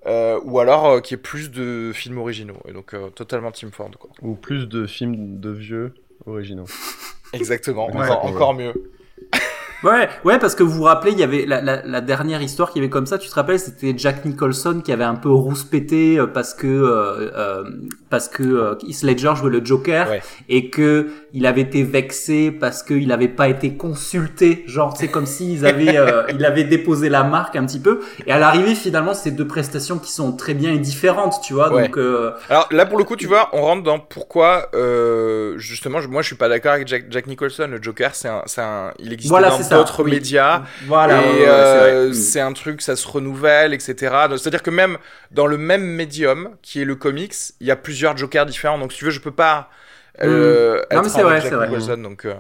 euh, 0.06 0.40
ou 0.46 0.60
alors 0.60 0.86
euh, 0.86 1.00
qu'il 1.02 1.18
y 1.18 1.20
ait 1.20 1.22
plus 1.22 1.52
de 1.52 1.92
films 1.94 2.18
originaux. 2.20 2.62
Et 2.68 2.72
donc, 2.72 2.94
euh, 2.94 3.10
totalement 3.10 3.52
Team 3.52 3.72
Ford, 3.72 3.92
quoi. 4.00 4.10
Ou 4.22 4.36
plus 4.36 4.68
de 4.68 4.86
films 4.88 5.40
de 5.40 5.50
vieux 5.52 5.94
originaux. 6.26 6.66
Exactement, 7.34 7.88
Ouais. 7.88 8.04
encore, 8.04 8.24
Ouais. 8.26 8.32
encore 8.32 8.54
mieux. 8.54 8.74
Ouais, 9.84 10.10
ouais, 10.26 10.40
parce 10.40 10.56
que 10.56 10.64
vous 10.64 10.72
vous 10.72 10.84
rappelez, 10.84 11.12
il 11.12 11.20
y 11.20 11.24
avait 11.24 11.46
la, 11.46 11.62
la, 11.62 11.82
la 11.86 12.02
dernière 12.02 12.42
histoire 12.42 12.72
qu'il 12.72 12.82
y 12.82 12.86
avait 12.86 12.90
comme 12.90 13.06
ça. 13.06 13.18
Tu 13.18 13.30
te 13.30 13.36
rappelles, 13.36 13.60
c'était 13.60 13.94
Jack 13.96 14.26
Nicholson 14.26 14.82
qui 14.84 14.92
avait 14.92 15.04
un 15.04 15.16
peu 15.16 15.30
rouspété 15.30 16.18
euh, 16.18 16.26
parce 16.28 16.54
que 16.54 16.66
euh, 16.68 17.30
euh, 17.36 17.64
parce 18.10 18.28
que 18.28 18.44
euh, 18.44 18.76
Heath 18.88 19.04
Ledger 19.04 19.34
jouait 19.36 19.52
le 19.52 19.64
Joker 19.64 20.10
Ouais. 20.10 20.22
et 20.50 20.70
que 20.70 21.10
il 21.34 21.46
avait 21.46 21.62
été 21.62 21.84
vexé 21.84 22.52
parce 22.52 22.82
qu'il 22.84 23.08
n'avait 23.08 23.28
pas 23.28 23.50
été 23.50 23.76
consulté. 23.76 24.64
Genre, 24.68 24.96
c'est 24.98 25.10
comme 25.10 25.26
s'ils 25.26 25.66
avaient 25.68 25.98
euh, 25.98 26.24
il 26.30 26.44
avait 26.46 26.64
déposé 26.64 27.10
la 27.10 27.24
marque 27.24 27.56
un 27.56 27.66
petit 27.66 27.80
peu. 27.80 28.00
Et 28.26 28.32
à 28.32 28.40
l'arrivée, 28.40 28.74
finalement, 28.76 29.14
c'est 29.14 29.32
deux 29.32 29.48
prestations 29.48 30.00
qui 30.00 30.12
sont 30.12 30.32
très 30.36 30.54
bien 30.54 30.74
et 30.74 30.80
différentes, 30.80 31.42
tu 31.44 31.54
vois. 31.54 31.72
Ouais. 31.72 31.84
Donc 31.84 31.98
euh, 31.98 32.32
Alors 32.50 32.68
là, 32.72 32.86
pour 32.86 32.98
le 32.98 33.04
coup, 33.04 33.16
tu 33.16 33.28
vois, 33.28 33.50
on 33.54 33.62
rentre 33.62 33.84
dans 33.84 34.00
pourquoi, 34.00 34.70
euh, 34.74 35.58
justement, 35.58 36.00
moi 36.10 36.22
je 36.22 36.28
suis 36.28 36.36
pas 36.36 36.50
d'accord 36.50 36.72
avec 36.74 36.88
Jack, 36.88 37.06
Jack 37.10 37.28
Nicholson. 37.28 37.68
Le 37.70 37.82
Joker, 37.82 38.16
c'est 38.16 38.28
un, 38.30 38.44
un, 38.58 38.92
il 39.00 39.14
existe 39.14 39.30
Voilà, 39.30 39.50
dans 39.50 39.58
d'autres 39.76 40.04
oui. 40.04 40.12
médias. 40.12 40.64
voilà. 40.86 41.22
et 41.22 41.42
ouais, 41.42 41.48
euh, 41.48 42.14
c'est 42.14 42.40
un 42.42 42.54
truc, 42.54 42.82
ça 42.82 42.96
se 42.96 43.08
renouvelle, 43.08 43.74
etc. 43.74 43.96
C'est-à-dire 44.38 44.64
que 44.64 44.70
même 44.72 44.98
dans 45.32 45.48
le 45.48 45.58
même 45.58 45.84
médium, 45.86 46.50
qui 46.62 46.82
est 46.82 46.86
le 46.86 46.96
comics, 46.96 47.34
il 47.60 47.68
y 47.68 47.72
a 47.72 47.76
plusieurs 47.76 48.16
Jokers 48.18 48.46
différents. 48.46 48.80
Donc 48.80 48.92
si 48.94 49.00
tu 49.00 49.06
veux, 49.06 49.12
je 49.12 49.22
peux 49.22 49.32
pas 49.32 49.70
euh, 50.24 50.80
Mm. 50.92 50.96
Non, 50.96 51.02
mais 51.04 51.10
c'est 51.10 51.24
vrai, 51.24 51.42
c'est 51.42 51.50
vrai. 51.50 51.98
Donc 51.98 52.26
euh, 52.26 52.34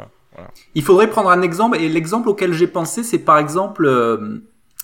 Il 0.75 0.83
faudrait 0.83 1.09
prendre 1.09 1.29
un 1.29 1.41
exemple, 1.41 1.77
et 1.79 1.89
l'exemple 1.89 2.29
auquel 2.29 2.53
j'ai 2.53 2.67
pensé, 2.67 3.03
c'est 3.03 3.19
par 3.19 3.37
exemple, 3.37 3.85
euh, 3.85 4.39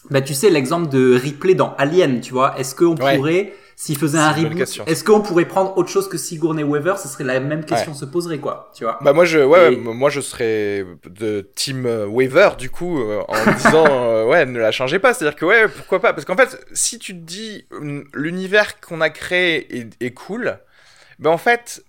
bah, 0.09 0.21
tu 0.21 0.33
sais, 0.33 0.49
l'exemple 0.49 0.89
de 0.89 1.15
Ripley 1.15 1.55
dans 1.55 1.75
Alien, 1.77 2.21
tu 2.21 2.33
vois. 2.33 2.57
Est-ce 2.59 2.75
qu'on 2.75 2.95
Ouais. 2.95 3.15
pourrait, 3.17 3.53
s'il 3.75 3.97
faisait 3.97 4.17
un 4.19 4.31
reboot, 4.31 4.61
est-ce 4.87 5.03
qu'on 5.03 5.21
pourrait 5.21 5.47
prendre 5.47 5.77
autre 5.77 5.89
chose 5.89 6.07
que 6.07 6.17
Sigourney 6.17 6.63
Weaver? 6.63 6.95
Ce 6.97 7.07
serait 7.07 7.23
la 7.23 7.39
même 7.39 7.65
question 7.65 7.93
se 7.93 8.05
poserait, 8.05 8.39
quoi, 8.39 8.71
tu 8.75 8.83
vois. 8.83 8.99
Bah 9.01 9.13
moi 9.13 9.25
je 9.25 9.39
ouais, 9.39 9.73
Et- 9.73 9.77
moi 9.77 10.09
je 10.09 10.21
serais 10.21 10.85
de 11.05 11.49
team 11.55 11.85
euh, 11.85 12.05
waiver 12.05 12.49
du 12.57 12.69
coup 12.69 12.99
euh, 13.01 13.21
en 13.27 13.51
disant 13.53 13.85
euh, 13.89 14.25
ouais 14.25 14.45
ne 14.45 14.59
la 14.59 14.71
changez 14.71 14.99
pas. 14.99 15.13
C'est 15.13 15.25
à 15.25 15.29
dire 15.29 15.35
que 15.37 15.45
ouais 15.45 15.67
pourquoi 15.67 15.99
pas? 15.99 16.13
Parce 16.13 16.25
qu'en 16.25 16.35
fait 16.37 16.63
si 16.73 16.99
tu 16.99 17.13
te 17.13 17.19
dis 17.19 17.65
hum, 17.71 18.05
l'univers 18.13 18.79
qu'on 18.79 19.01
a 19.01 19.09
créé 19.09 19.77
est, 19.79 19.89
est 19.99 20.11
cool 20.13 20.59
ben 21.19 21.29
en 21.29 21.37
fait 21.37 21.83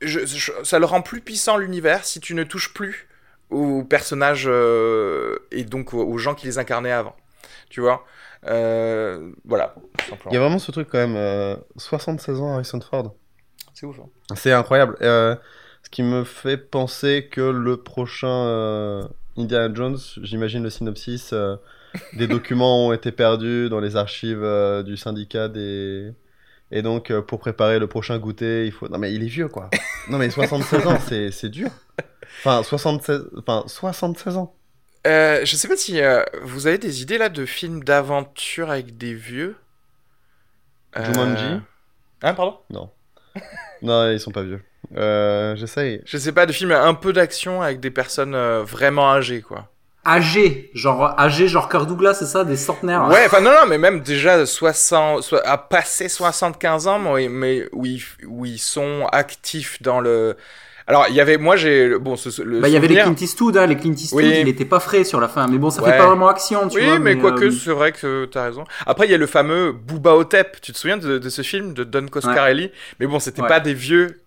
je- 0.00 0.26
je- 0.26 0.52
ça 0.64 0.78
le 0.78 0.86
rend 0.86 1.02
plus 1.02 1.20
puissant 1.20 1.56
l'univers 1.56 2.04
si 2.04 2.20
tu 2.20 2.34
ne 2.34 2.44
touches 2.44 2.72
plus 2.74 3.08
aux 3.50 3.82
personnages 3.84 4.46
euh, 4.48 5.36
et 5.50 5.64
donc 5.64 5.92
aux, 5.94 6.18
gens 6.18 6.34
qui 6.34 6.46
les 6.46 6.58
incarnaient 6.58 6.92
avant. 6.92 7.14
Tu 7.68 7.80
vois? 7.80 8.04
Voilà 8.44 9.74
tout 9.98 10.10
simplement. 10.10 10.30
Il 10.30 10.34
y 10.34 10.36
a 10.36 10.40
vraiment 10.40 10.58
ce 10.58 10.70
truc 10.72 10.88
quand 10.90 10.98
même. 10.98 11.16
euh, 11.16 11.56
76 11.76 12.40
ans 12.40 12.54
Harrison 12.54 12.80
Ford. 12.80 13.14
c'est 13.74 13.86
ouf 13.86 13.98
hein. 14.00 14.34
C'est 14.34 14.52
incroyable. 14.52 14.96
Euh, 15.02 15.36
ce 15.82 15.90
qui 15.90 16.02
me 16.02 16.24
fait 16.24 16.56
penser 16.56 17.28
que 17.30 17.40
le 17.40 17.76
prochain 17.76 18.28
euh, 18.46 19.02
Indiana 19.36 19.72
Jones, 19.74 19.98
j'imagine 20.22 20.62
le 20.62 20.70
synopsis, 20.70 21.32
euh, 21.32 21.56
des 22.16 22.26
documents 22.26 22.86
ont 22.88 22.92
été 22.92 23.12
perdus 23.12 23.68
dans 23.68 23.80
les 23.80 23.96
archives 23.96 24.42
euh, 24.42 24.82
du 24.82 24.96
syndicat 24.96 25.48
des... 25.48 26.12
Et 26.74 26.80
donc, 26.80 27.10
euh, 27.10 27.20
pour 27.20 27.38
préparer 27.38 27.78
le 27.78 27.86
prochain 27.86 28.18
goûter, 28.18 28.64
il 28.64 28.72
faut... 28.72 28.88
Non 28.88 28.96
mais 28.98 29.12
il 29.12 29.22
est 29.22 29.26
vieux, 29.28 29.48
quoi. 29.48 29.68
Non 30.08 30.16
mais 30.18 30.30
76 30.30 30.86
ans, 30.86 30.98
c'est 31.06 31.30
c'est 31.30 31.50
dur. 31.50 31.68
Enfin, 32.40 32.62
76... 32.62 33.28
enfin, 33.38 33.64
76 33.66 34.36
ans. 34.38 34.54
Euh, 35.06 35.44
je 35.44 35.56
sais 35.56 35.68
pas 35.68 35.76
si 35.76 36.00
euh, 36.00 36.22
vous 36.42 36.66
avez 36.66 36.78
des 36.78 37.02
idées 37.02 37.18
là 37.18 37.28
de 37.28 37.44
films 37.44 37.82
d'aventure 37.82 38.70
avec 38.70 38.96
des 38.96 39.14
vieux? 39.14 39.56
Euh, 40.96 41.04
Jumanji? 41.04 41.60
Hein, 42.22 42.34
pardon? 42.34 42.58
Non. 42.70 42.90
Non, 43.82 44.08
ils 44.12 44.20
sont 44.20 44.30
pas 44.30 44.44
vieux. 44.44 44.62
Euh, 44.96 45.56
J'essaye. 45.56 46.02
Je 46.04 46.16
sais 46.16 46.30
pas, 46.30 46.46
de 46.46 46.52
films 46.52 46.70
un 46.70 46.94
peu 46.94 47.12
d'action 47.12 47.62
avec 47.62 47.80
des 47.80 47.90
personnes 47.90 48.36
euh, 48.36 48.62
vraiment 48.62 49.10
âgées, 49.12 49.42
quoi. 49.42 49.68
Âgé, 50.06 50.70
genre 50.74 51.18
âgé, 51.18 51.48
genre 51.48 51.68
Kirk 51.68 51.88
Douglas, 51.88 52.14
c'est 52.14 52.26
ça, 52.26 52.44
des 52.44 52.56
centenaires. 52.56 53.08
Ouais, 53.08 53.24
enfin 53.26 53.40
non, 53.40 53.50
non, 53.50 53.66
mais 53.68 53.78
même 53.78 54.00
déjà 54.00 54.46
60, 54.46 55.22
soit, 55.22 55.44
à 55.46 55.58
passer 55.58 56.08
75 56.08 56.86
ans, 56.86 56.98
mais, 57.00 57.28
mais 57.28 57.68
où, 57.72 57.86
ils, 57.86 58.02
où 58.26 58.44
ils 58.44 58.58
sont 58.58 59.08
actifs 59.10 59.82
dans 59.82 60.00
le... 60.00 60.36
Alors, 60.86 61.06
il 61.08 61.14
y 61.14 61.20
avait, 61.20 61.38
moi 61.38 61.56
j'ai, 61.56 61.98
bon, 61.98 62.16
ce, 62.16 62.42
le 62.42 62.60
Bah, 62.60 62.68
il 62.68 62.74
y 62.74 62.76
avait 62.76 62.88
les 62.88 62.96
Clint 62.96 63.14
Eastwood, 63.20 63.56
hein, 63.56 63.66
les 63.66 63.76
Clint 63.76 63.92
Eastwood, 63.92 64.24
Oui. 64.24 64.38
il 64.40 64.48
était 64.48 64.64
pas 64.64 64.80
frais 64.80 65.04
sur 65.04 65.20
la 65.20 65.28
fin, 65.28 65.46
mais 65.48 65.58
bon, 65.58 65.70
ça 65.70 65.82
Ouais. 65.82 65.92
fait 65.92 65.98
pas 65.98 66.06
vraiment 66.06 66.28
action, 66.28 66.68
tu 66.68 66.78
Oui, 66.78 66.84
vois. 66.84 66.98
mais, 66.98 67.16
quoique, 67.18 67.44
euh, 67.44 67.50
c'est 67.50 67.70
vrai 67.72 67.92
que 67.92 68.24
t'as 68.26 68.44
raison. 68.44 68.64
Après, 68.86 69.06
il 69.06 69.10
y 69.10 69.14
a 69.14 69.18
le 69.18 69.26
fameux 69.26 69.72
Booba 69.72 70.14
Otep. 70.16 70.60
Tu 70.60 70.72
te 70.72 70.78
souviens 70.78 70.96
de, 70.96 71.18
de 71.18 71.28
ce 71.28 71.42
film 71.42 71.74
de 71.74 71.84
Don 71.84 72.06
Coscarelli 72.08 72.70
Mais 73.00 73.06
bon, 73.06 73.18
c'était 73.20 73.42
Ouais. 73.42 73.48
pas 73.48 73.60
des 73.60 73.74
vieux 73.74 74.22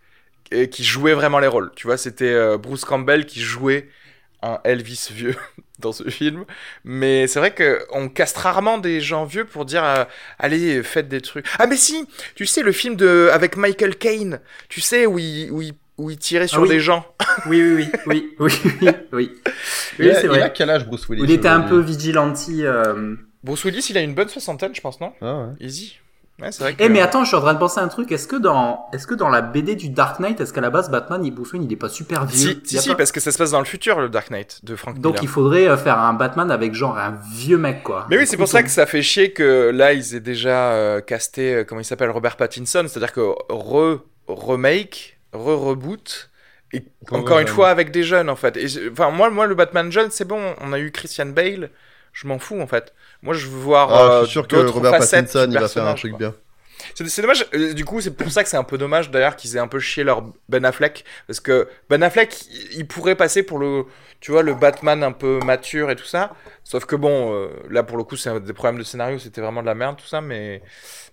euh, 0.53 0.65
qui 0.67 0.83
jouaient 0.83 1.13
vraiment 1.13 1.39
les 1.39 1.47
rôles. 1.47 1.71
Tu 1.75 1.87
vois, 1.87 1.97
c'était 1.97 2.31
euh, 2.31 2.57
Bruce 2.57 2.85
Campbell 2.85 3.25
qui 3.25 3.41
jouait 3.41 3.89
un 4.41 4.59
Elvis 4.63 5.09
vieux 5.11 5.35
dans 5.79 5.91
ce 5.91 6.07
film. 6.09 6.45
Mais 6.83 7.27
c'est 7.27 7.39
vrai 7.39 7.51
que 7.53 7.81
on 7.91 8.09
casse 8.09 8.35
rarement 8.35 8.77
des 8.77 9.01
gens 9.01 9.25
vieux 9.25 9.45
pour 9.45 9.65
dire 9.65 9.83
euh, 9.83 10.05
allez, 10.39 10.83
faites 10.83 11.07
des 11.09 11.19
trucs. 11.21 11.45
Ah, 11.59 11.67
mais 11.67 11.77
si 11.77 12.07
Tu 12.35 12.45
sais, 12.45 12.61
le 12.61 12.71
film 12.71 12.95
de 12.95 13.29
avec 13.33 13.57
Michael 13.57 13.95
Caine, 13.97 14.39
tu 14.69 14.81
sais, 14.81 15.05
où 15.05 15.17
il, 15.19 15.51
où 15.51 15.61
il, 15.61 15.73
où 15.97 16.09
il 16.09 16.17
tirait 16.17 16.47
sur 16.47 16.61
oui. 16.63 16.69
des 16.69 16.79
gens. 16.79 17.05
Oui, 17.47 17.61
oui, 17.61 17.89
oui, 18.07 18.33
oui, 18.39 18.49
oui, 18.63 18.71
oui, 18.81 18.89
oui. 19.11 19.31
Il, 19.99 20.13
c'est 20.15 20.23
il 20.23 20.27
vrai. 20.29 20.41
a 20.41 20.49
quel 20.49 20.69
âge 20.69 20.85
Bruce 20.87 21.07
Willis 21.09 21.23
Il 21.23 21.31
était 21.31 21.49
un 21.49 21.59
peu 21.61 21.79
vigilante. 21.79 22.39
Euh... 22.49 23.15
Bruce 23.43 23.63
Willis, 23.65 23.85
il 23.89 23.97
a 23.97 24.01
une 24.01 24.15
bonne 24.15 24.29
soixantaine, 24.29 24.73
je 24.73 24.79
pense, 24.79 25.01
non 25.01 25.11
Ah 25.21 25.39
ouais. 25.39 25.45
Easy. 25.59 25.97
Ouais, 26.41 26.51
c'est 26.51 26.63
vrai 26.63 26.73
que... 26.75 26.83
Eh 26.83 26.87
mais 26.89 27.01
attends, 27.01 27.23
je 27.23 27.27
suis 27.27 27.35
en 27.37 27.41
train 27.41 27.53
de 27.53 27.59
penser 27.59 27.79
à 27.81 27.83
un 27.83 27.87
truc. 27.89 28.11
Est-ce 28.11 28.27
que 28.27 28.37
dans, 28.37 28.85
est-ce 28.93 29.05
que 29.05 29.13
dans 29.15 29.27
la 29.29 29.41
BD 29.41 29.75
du 29.75 29.89
Dark 29.89 30.19
Knight, 30.21 30.39
est-ce 30.41 30.53
qu'à 30.53 30.61
la 30.61 30.69
base 30.69 30.89
Batman, 30.89 31.23
il, 31.25 31.31
Bruce 31.31 31.51
Wayne, 31.53 31.63
il 31.65 31.71
est 31.73 31.77
pas 31.77 31.89
super 31.89 32.25
vieux? 32.25 32.37
Si, 32.37 32.59
Il 32.63 32.67
si, 32.69 32.77
a 32.77 32.81
si, 32.81 32.89
pas- 32.89 32.95
parce 32.95 33.11
que 33.11 33.19
ça 33.19 33.31
se 33.33 33.37
passe 33.37 33.51
dans 33.51 33.59
le 33.59 33.65
futur, 33.65 33.99
le 33.99 34.07
Dark 34.09 34.31
Knight 34.31 34.59
de 34.63 34.75
Frank 34.77 34.99
Donc 34.99 35.13
Miller. 35.15 35.23
il 35.23 35.27
faudrait 35.29 35.67
euh, 35.67 35.75
faire 35.77 35.99
un 35.99 36.13
Batman 36.13 36.51
avec 36.51 36.73
genre 36.73 36.97
un 36.97 37.19
vieux 37.33 37.57
mec 37.57 37.83
quoi. 37.83 38.07
Mais 38.09 38.17
oui, 38.17 38.25
c'est 38.27 38.37
pour 38.37 38.47
ça 38.47 38.63
que 38.63 38.69
ça 38.69 38.85
fait 38.85 39.01
chier 39.01 39.31
que 39.33 39.71
là, 39.73 39.91
ils 39.93 40.15
aient 40.15 40.19
déjà 40.21 40.71
euh, 40.71 41.01
casté, 41.01 41.53
euh, 41.53 41.63
comment 41.65 41.81
il 41.81 41.85
s'appelle, 41.85 42.09
Robert 42.11 42.37
Pattinson. 42.37 42.85
C'est-à-dire 42.87 43.11
que 43.13 43.21
re-remake, 43.49 45.14
re-reboot, 45.35 46.29
Et 46.73 46.83
encore 47.11 47.39
une 47.39 47.47
fois 47.47 47.69
avec 47.69 47.91
des 47.91 48.03
jeunes 48.03 48.29
en 48.29 48.35
fait. 48.35 48.57
Et 48.57 48.67
enfin 48.91 49.11
moi, 49.11 49.29
moi 49.29 49.45
le 49.45 49.55
Batman 49.55 49.91
jeune, 49.91 50.11
c'est 50.11 50.25
bon. 50.25 50.55
On 50.61 50.73
a 50.73 50.79
eu 50.79 50.91
Christian 50.91 51.27
Bale. 51.27 51.69
Je 52.13 52.27
m'en 52.27 52.39
fous 52.39 52.59
en 52.59 52.67
fait. 52.67 52.93
Moi 53.21 53.33
je 53.33 53.47
veux 53.47 53.59
voir. 53.59 53.93
Ah, 53.93 54.19
je 54.21 54.25
suis 54.25 54.33
sûr 54.33 54.47
que 54.47 54.55
Robert 54.55 54.97
Pattinson 54.97 55.47
il 55.51 55.59
va 55.59 55.67
faire 55.67 55.85
un 55.85 55.95
truc 55.95 56.17
bien. 56.17 56.33
C'est 56.93 57.21
dommage. 57.21 57.45
Euh, 57.53 57.73
du 57.73 57.85
coup, 57.85 58.01
c'est 58.01 58.11
pour 58.11 58.31
ça 58.31 58.43
que 58.43 58.49
c'est 58.49 58.57
un 58.57 58.63
peu 58.63 58.77
dommage 58.77 59.09
d'ailleurs 59.11 59.35
qu'ils 59.35 59.55
aient 59.55 59.59
un 59.59 59.67
peu 59.67 59.79
chié 59.79 60.03
leur 60.03 60.23
Ben 60.49 60.63
Affleck. 60.65 61.03
Parce 61.27 61.39
que 61.39 61.67
Ben 61.89 62.03
Affleck, 62.03 62.45
il 62.71 62.87
pourrait 62.87 63.15
passer 63.15 63.43
pour 63.43 63.59
le, 63.59 63.85
tu 64.19 64.31
vois, 64.31 64.43
le 64.43 64.53
Batman 64.53 65.03
un 65.03 65.11
peu 65.11 65.39
mature 65.39 65.89
et 65.91 65.95
tout 65.95 66.05
ça. 66.05 66.33
Sauf 66.63 66.85
que 66.85 66.95
bon, 66.95 67.33
euh, 67.33 67.49
là 67.69 67.83
pour 67.83 67.97
le 67.97 68.03
coup, 68.03 68.15
c'est 68.15 68.39
des 68.39 68.53
problèmes 68.53 68.79
de 68.79 68.83
scénario, 68.83 69.19
c'était 69.19 69.41
vraiment 69.41 69.61
de 69.61 69.67
la 69.67 69.75
merde 69.75 69.97
tout 69.97 70.05
ça. 70.05 70.21
Mais, 70.21 70.61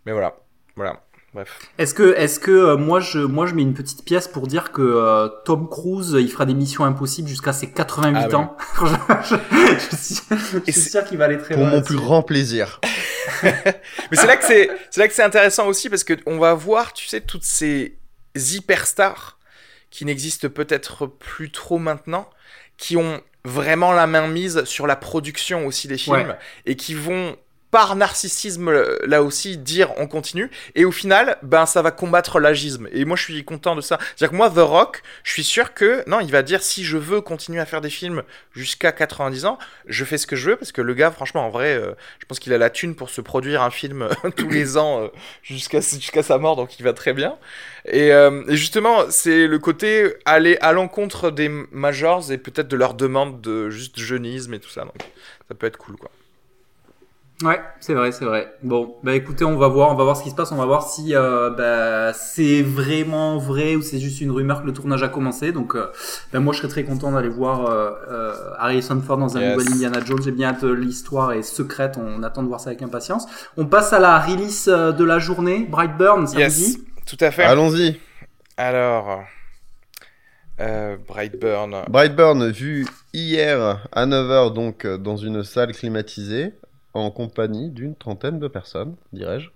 mais 0.04 0.12
voilà. 0.12 0.36
Voilà. 0.76 1.02
Bref. 1.34 1.58
Est-ce 1.78 1.94
que, 1.94 2.14
est-ce 2.16 2.38
que 2.38 2.50
euh, 2.50 2.76
moi 2.76 3.00
je, 3.00 3.18
moi 3.18 3.46
je 3.46 3.54
mets 3.54 3.62
une 3.62 3.72
petite 3.72 4.04
pièce 4.04 4.28
pour 4.28 4.46
dire 4.46 4.70
que 4.70 5.30
Tom 5.44 5.68
Cruise, 5.68 6.14
il 6.18 6.30
fera 6.30 6.44
des 6.44 6.52
missions 6.52 6.84
impossibles 6.84 7.28
jusqu'à 7.28 7.54
ses 7.54 7.70
88 7.70 8.18
ah 8.32 8.36
ans. 8.36 8.56
je, 8.82 9.96
suis, 9.96 10.72
sûr 10.72 11.04
qu'il 11.04 11.16
va 11.16 11.24
aller 11.24 11.38
très 11.38 11.56
loin. 11.56 11.64
Pour 11.64 11.76
mon 11.78 11.82
plus 11.82 11.96
grand 11.96 12.22
plaisir. 12.22 12.80
Mais 13.42 14.16
c'est 14.16 14.26
là 14.26 14.36
que 14.36 14.44
c'est, 14.44 14.70
c'est 14.90 15.00
là 15.00 15.08
que 15.08 15.14
c'est 15.14 15.22
intéressant 15.22 15.66
aussi 15.66 15.88
parce 15.88 16.04
que 16.04 16.14
on 16.26 16.38
va 16.38 16.54
voir, 16.54 16.92
tu 16.92 17.06
sais, 17.06 17.20
toutes 17.20 17.44
ces 17.44 17.98
hyperstars 18.34 19.38
qui 19.90 20.04
n'existent 20.04 20.48
peut-être 20.48 21.06
plus 21.06 21.50
trop 21.50 21.78
maintenant, 21.78 22.28
qui 22.76 22.96
ont 22.96 23.20
vraiment 23.44 23.92
la 23.92 24.06
main 24.06 24.26
mise 24.28 24.64
sur 24.64 24.86
la 24.86 24.96
production 24.96 25.66
aussi 25.66 25.88
des 25.88 25.98
films 25.98 26.34
et 26.66 26.76
qui 26.76 26.94
vont 26.94 27.36
par 27.72 27.96
narcissisme 27.96 28.70
là 29.04 29.22
aussi 29.22 29.56
dire 29.56 29.92
on 29.96 30.06
continue. 30.06 30.50
Et 30.76 30.84
au 30.84 30.92
final 30.92 31.38
ben 31.42 31.64
ça 31.64 31.80
va 31.80 31.90
combattre 31.90 32.38
l'agisme. 32.38 32.86
Et 32.92 33.06
moi 33.06 33.16
je 33.16 33.22
suis 33.24 33.44
content 33.44 33.74
de 33.74 33.80
ça. 33.80 33.98
C'est 34.14 34.26
à 34.26 34.28
dire 34.28 34.30
que 34.30 34.36
moi 34.36 34.50
The 34.50 34.58
Rock 34.58 35.02
je 35.24 35.32
suis 35.32 35.42
sûr 35.42 35.72
que 35.72 36.04
non 36.06 36.20
il 36.20 36.30
va 36.30 36.42
dire 36.42 36.62
si 36.62 36.84
je 36.84 36.98
veux 36.98 37.22
continuer 37.22 37.60
à 37.60 37.66
faire 37.66 37.80
des 37.80 37.88
films 37.88 38.22
jusqu'à 38.52 38.92
90 38.92 39.46
ans 39.46 39.58
je 39.86 40.04
fais 40.04 40.18
ce 40.18 40.26
que 40.26 40.36
je 40.36 40.50
veux. 40.50 40.56
Parce 40.56 40.70
que 40.70 40.82
le 40.82 40.92
gars 40.92 41.10
franchement 41.10 41.46
en 41.46 41.48
vrai 41.48 41.74
euh, 41.74 41.94
je 42.20 42.26
pense 42.26 42.38
qu'il 42.38 42.52
a 42.52 42.58
la 42.58 42.68
thune 42.68 42.94
pour 42.94 43.08
se 43.08 43.22
produire 43.22 43.62
un 43.62 43.70
film 43.70 44.06
tous 44.36 44.50
les 44.50 44.76
ans 44.76 45.04
euh, 45.04 45.08
jusqu'à 45.42 45.80
jusqu'à 45.80 46.22
sa 46.22 46.36
mort. 46.36 46.56
Donc 46.56 46.78
il 46.78 46.82
va 46.82 46.92
très 46.92 47.14
bien. 47.14 47.38
Et, 47.86 48.12
euh, 48.12 48.44
et 48.48 48.56
justement 48.56 49.10
c'est 49.10 49.46
le 49.46 49.58
côté 49.58 50.12
aller 50.26 50.58
à 50.60 50.74
l'encontre 50.74 51.30
des 51.30 51.48
majors 51.48 52.30
et 52.30 52.36
peut-être 52.36 52.68
de 52.68 52.76
leur 52.76 52.92
demande 52.92 53.40
de 53.40 53.70
juste 53.70 53.98
jeunisme 53.98 54.52
et 54.52 54.60
tout 54.60 54.70
ça. 54.70 54.82
Donc 54.82 55.00
ça 55.48 55.54
peut 55.54 55.66
être 55.66 55.78
cool 55.78 55.96
quoi 55.96 56.10
Ouais, 57.42 57.60
c'est 57.80 57.94
vrai, 57.94 58.12
c'est 58.12 58.24
vrai. 58.24 58.54
Bon, 58.62 58.94
bah 59.02 59.14
écoutez, 59.14 59.44
on 59.44 59.56
va 59.56 59.66
voir, 59.66 59.90
on 59.90 59.94
va 59.94 60.04
voir 60.04 60.16
ce 60.16 60.22
qui 60.22 60.30
se 60.30 60.34
passe, 60.34 60.52
on 60.52 60.56
va 60.56 60.66
voir 60.66 60.88
si 60.88 61.14
euh, 61.14 61.50
bah, 61.50 62.12
c'est 62.12 62.62
vraiment 62.62 63.38
vrai 63.38 63.74
ou 63.74 63.82
c'est 63.82 63.98
juste 63.98 64.20
une 64.20 64.30
rumeur 64.30 64.62
que 64.62 64.66
le 64.66 64.72
tournage 64.72 65.02
a 65.02 65.08
commencé. 65.08 65.50
Donc, 65.50 65.74
euh, 65.74 65.86
bah, 66.32 66.40
moi, 66.40 66.52
je 66.52 66.58
serais 66.58 66.68
très 66.68 66.84
content 66.84 67.10
d'aller 67.10 67.28
voir 67.28 67.66
euh, 67.66 67.90
euh 68.10 68.32
Harrison 68.58 69.00
Ford 69.00 69.18
dans 69.18 69.36
un 69.36 69.40
nouvel 69.40 69.72
Indiana 69.72 70.00
Jones. 70.04 70.22
J'ai 70.22 70.30
bien 70.30 70.50
hâte, 70.50 70.62
l'histoire 70.62 71.32
est 71.32 71.42
secrète, 71.42 71.98
on 71.98 72.22
attend 72.22 72.42
de 72.42 72.48
voir 72.48 72.60
ça 72.60 72.70
avec 72.70 72.82
impatience. 72.82 73.26
On 73.56 73.66
passe 73.66 73.92
à 73.92 73.98
la 73.98 74.20
release 74.20 74.66
de 74.66 75.04
la 75.04 75.18
journée, 75.18 75.66
Brightburn, 75.68 76.26
ça 76.26 76.38
yes, 76.38 76.58
vous 76.58 76.64
dit? 76.64 76.84
Tout 77.06 77.24
à 77.24 77.30
fait. 77.30 77.42
Allons-y. 77.42 77.98
Alors, 78.56 79.24
euh, 80.60 80.96
Brightburn. 81.08 81.84
Brightburn, 81.88 82.50
vu 82.50 82.86
hier 83.12 83.84
à 83.90 84.06
9h, 84.06 84.52
donc 84.52 84.86
dans 84.86 85.16
une 85.16 85.42
salle 85.42 85.72
climatisée 85.72 86.52
en 86.94 87.10
compagnie 87.10 87.70
d'une 87.70 87.94
trentaine 87.96 88.38
de 88.38 88.48
personnes, 88.48 88.96
dirais-je. 89.12 89.48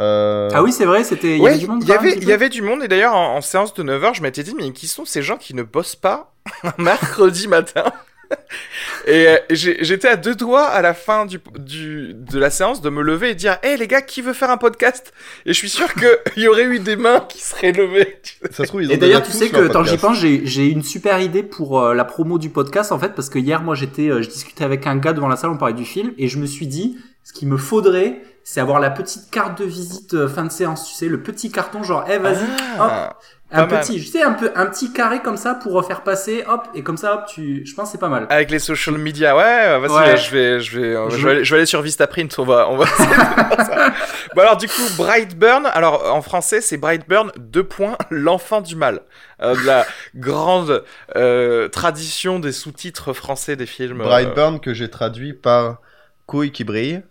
Euh... 0.00 0.50
Ah 0.52 0.62
oui, 0.62 0.72
c'est 0.72 0.86
vrai, 0.86 1.04
c'était. 1.04 1.36
Il 1.36 1.42
y 1.42 1.46
avait 1.46 1.58
du 1.58 1.68
monde. 1.68 1.82
Il 1.82 1.88
y 1.88 1.92
avait, 1.92 2.18
y 2.18 2.32
avait 2.32 2.48
du 2.48 2.62
monde, 2.62 2.82
et 2.82 2.88
d'ailleurs, 2.88 3.14
en, 3.14 3.36
en, 3.36 3.40
séance 3.40 3.74
de 3.74 3.82
9h, 3.82 4.14
je 4.14 4.22
m'étais 4.22 4.42
dit, 4.42 4.54
mais 4.56 4.72
qui 4.72 4.88
sont 4.88 5.04
ces 5.04 5.22
gens 5.22 5.36
qui 5.36 5.54
ne 5.54 5.62
bossent 5.62 5.96
pas 5.96 6.32
un 6.64 6.82
mercredi 6.82 7.46
matin? 7.46 7.84
et 9.06 9.28
euh, 9.28 9.38
j'étais 9.50 10.08
à 10.08 10.16
deux 10.16 10.34
doigts 10.34 10.66
à 10.66 10.82
la 10.82 10.94
fin 10.94 11.26
du, 11.26 11.40
du, 11.58 12.14
de 12.14 12.38
la 12.38 12.50
séance 12.50 12.80
de 12.80 12.90
me 12.90 13.02
lever 13.02 13.30
et 13.30 13.34
dire 13.34 13.58
Hé 13.62 13.68
hey, 13.68 13.78
les 13.78 13.86
gars, 13.86 14.02
qui 14.02 14.22
veut 14.22 14.32
faire 14.32 14.50
un 14.50 14.56
podcast? 14.56 15.12
Et 15.46 15.52
je 15.52 15.58
suis 15.58 15.68
sûr 15.68 15.92
qu'il 15.94 16.18
y 16.42 16.48
aurait 16.48 16.64
eu 16.64 16.78
des 16.78 16.96
mains 16.96 17.20
qui 17.28 17.40
seraient 17.40 17.72
levées. 17.72 18.20
Ça 18.50 18.64
se 18.64 18.68
trouve, 18.68 18.82
ils 18.82 18.88
ont 18.88 18.92
et 18.92 18.96
d'ailleurs, 18.96 19.22
tu 19.22 19.32
sais 19.32 19.48
que, 19.48 19.68
tant 19.68 19.84
j'y 19.84 19.96
pense, 19.96 20.18
j'ai 20.18 20.66
une 20.66 20.82
super 20.82 21.20
idée 21.20 21.42
pour 21.42 21.80
euh, 21.80 21.94
la 21.94 22.04
promo 22.04 22.38
du 22.38 22.50
podcast 22.50 22.92
en 22.92 22.98
fait, 22.98 23.10
parce 23.10 23.28
que 23.28 23.38
hier, 23.38 23.62
moi, 23.62 23.74
j'étais, 23.74 24.08
euh, 24.08 24.22
je 24.22 24.28
discutais 24.28 24.64
avec 24.64 24.86
un 24.86 24.96
gars 24.96 25.12
devant 25.12 25.28
la 25.28 25.36
salle, 25.36 25.50
on 25.50 25.56
parlait 25.56 25.74
du 25.74 25.84
film, 25.84 26.12
et 26.18 26.28
je 26.28 26.38
me 26.38 26.46
suis 26.46 26.66
dit 26.66 26.98
Ce 27.22 27.32
qu'il 27.32 27.48
me 27.48 27.56
faudrait, 27.56 28.22
c'est 28.42 28.60
avoir 28.60 28.80
la 28.80 28.90
petite 28.90 29.30
carte 29.30 29.58
de 29.60 29.64
visite 29.64 30.26
fin 30.28 30.44
de 30.44 30.52
séance, 30.52 30.88
tu 30.88 30.94
sais, 30.94 31.08
le 31.08 31.22
petit 31.22 31.50
carton 31.50 31.82
genre, 31.82 32.04
eh 32.10 32.18
vas-y, 32.18 32.44
ah. 32.78 33.10
hop, 33.10 33.16
un 33.54 33.66
petit, 33.66 33.98
je 34.00 34.08
sais, 34.08 34.22
un 34.22 34.32
peu, 34.32 34.50
un 34.54 34.66
petit 34.66 34.92
carré 34.92 35.20
comme 35.20 35.36
ça 35.36 35.54
pour 35.54 35.84
faire 35.86 36.02
passer, 36.02 36.44
hop, 36.46 36.68
et 36.74 36.82
comme 36.82 36.96
ça, 36.96 37.14
hop, 37.14 37.26
tu, 37.26 37.64
je 37.64 37.74
pense 37.74 37.92
c'est 37.92 37.98
pas 37.98 38.08
mal. 38.08 38.26
Avec 38.30 38.50
les 38.50 38.58
social 38.58 38.98
media, 38.98 39.36
ouais, 39.36 39.78
vas-y, 39.78 40.16
je 40.16 40.30
vais, 40.30 40.60
je 40.60 40.80
vais, 40.80 41.10
je... 41.10 41.26
vais, 41.26 41.44
je 41.44 41.50
vais 41.50 41.56
aller 41.56 41.66
sur 41.66 41.82
Vistaprint, 41.82 42.38
on 42.38 42.44
va, 42.44 42.68
on 42.68 42.76
va. 42.76 42.84
bon 44.34 44.42
alors 44.42 44.56
du 44.56 44.68
coup, 44.68 44.82
Brightburn, 44.96 45.66
alors 45.66 46.14
en 46.14 46.22
français 46.22 46.60
c'est 46.60 46.76
Brightburn 46.76 47.30
deux 47.36 47.64
points, 47.64 47.96
l'enfant 48.10 48.60
du 48.60 48.76
mal, 48.76 49.00
euh, 49.40 49.54
de 49.54 49.66
la 49.66 49.86
grande 50.14 50.84
euh, 51.16 51.68
tradition 51.68 52.38
des 52.38 52.52
sous-titres 52.52 53.12
français 53.12 53.56
des 53.56 53.66
films. 53.66 54.00
Euh, 54.00 54.04
Brightburn 54.04 54.60
que 54.60 54.74
j'ai 54.74 54.88
traduit 54.88 55.32
par 55.32 55.78
couille 56.26 56.52
qui 56.52 56.64
brille 56.64 57.02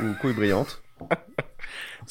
ou 0.00 0.14
couille 0.20 0.34
brillante. 0.34 0.82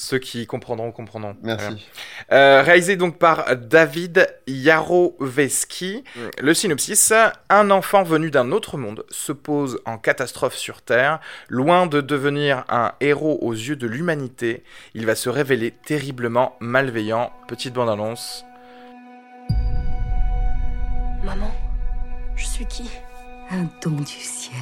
Ceux 0.01 0.17
qui 0.17 0.47
comprendront, 0.47 0.91
comprendront. 0.91 1.35
Merci. 1.43 1.87
Euh, 2.31 2.63
réalisé 2.63 2.95
donc 2.95 3.19
par 3.19 3.55
David 3.55 4.35
Yaroveski. 4.47 6.03
Mm. 6.15 6.19
Le 6.41 6.53
synopsis 6.55 7.13
Un 7.49 7.69
enfant 7.69 8.01
venu 8.01 8.31
d'un 8.31 8.51
autre 8.51 8.77
monde 8.77 9.05
se 9.11 9.31
pose 9.31 9.79
en 9.85 9.99
catastrophe 9.99 10.55
sur 10.55 10.81
Terre. 10.81 11.19
Loin 11.49 11.85
de 11.85 12.01
devenir 12.01 12.65
un 12.67 12.93
héros 12.99 13.37
aux 13.43 13.53
yeux 13.53 13.75
de 13.75 13.85
l'humanité, 13.85 14.63
il 14.95 15.05
va 15.05 15.13
se 15.13 15.29
révéler 15.29 15.69
terriblement 15.69 16.55
malveillant. 16.59 17.31
Petite 17.47 17.75
bande-annonce. 17.75 18.43
Maman, 21.23 21.51
je 22.35 22.45
suis 22.47 22.65
qui? 22.65 22.89
Un 23.51 23.69
don 23.83 23.91
du 23.91 24.07
ciel. 24.07 24.57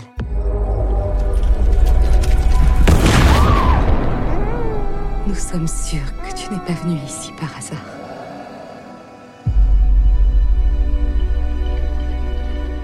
Nous 5.29 5.35
sommes 5.35 5.67
sûrs 5.67 6.11
que 6.23 6.33
tu 6.35 6.51
n'es 6.51 6.57
pas 6.57 6.73
venu 6.73 6.97
ici 7.05 7.31
par 7.33 7.55
hasard. 7.55 7.77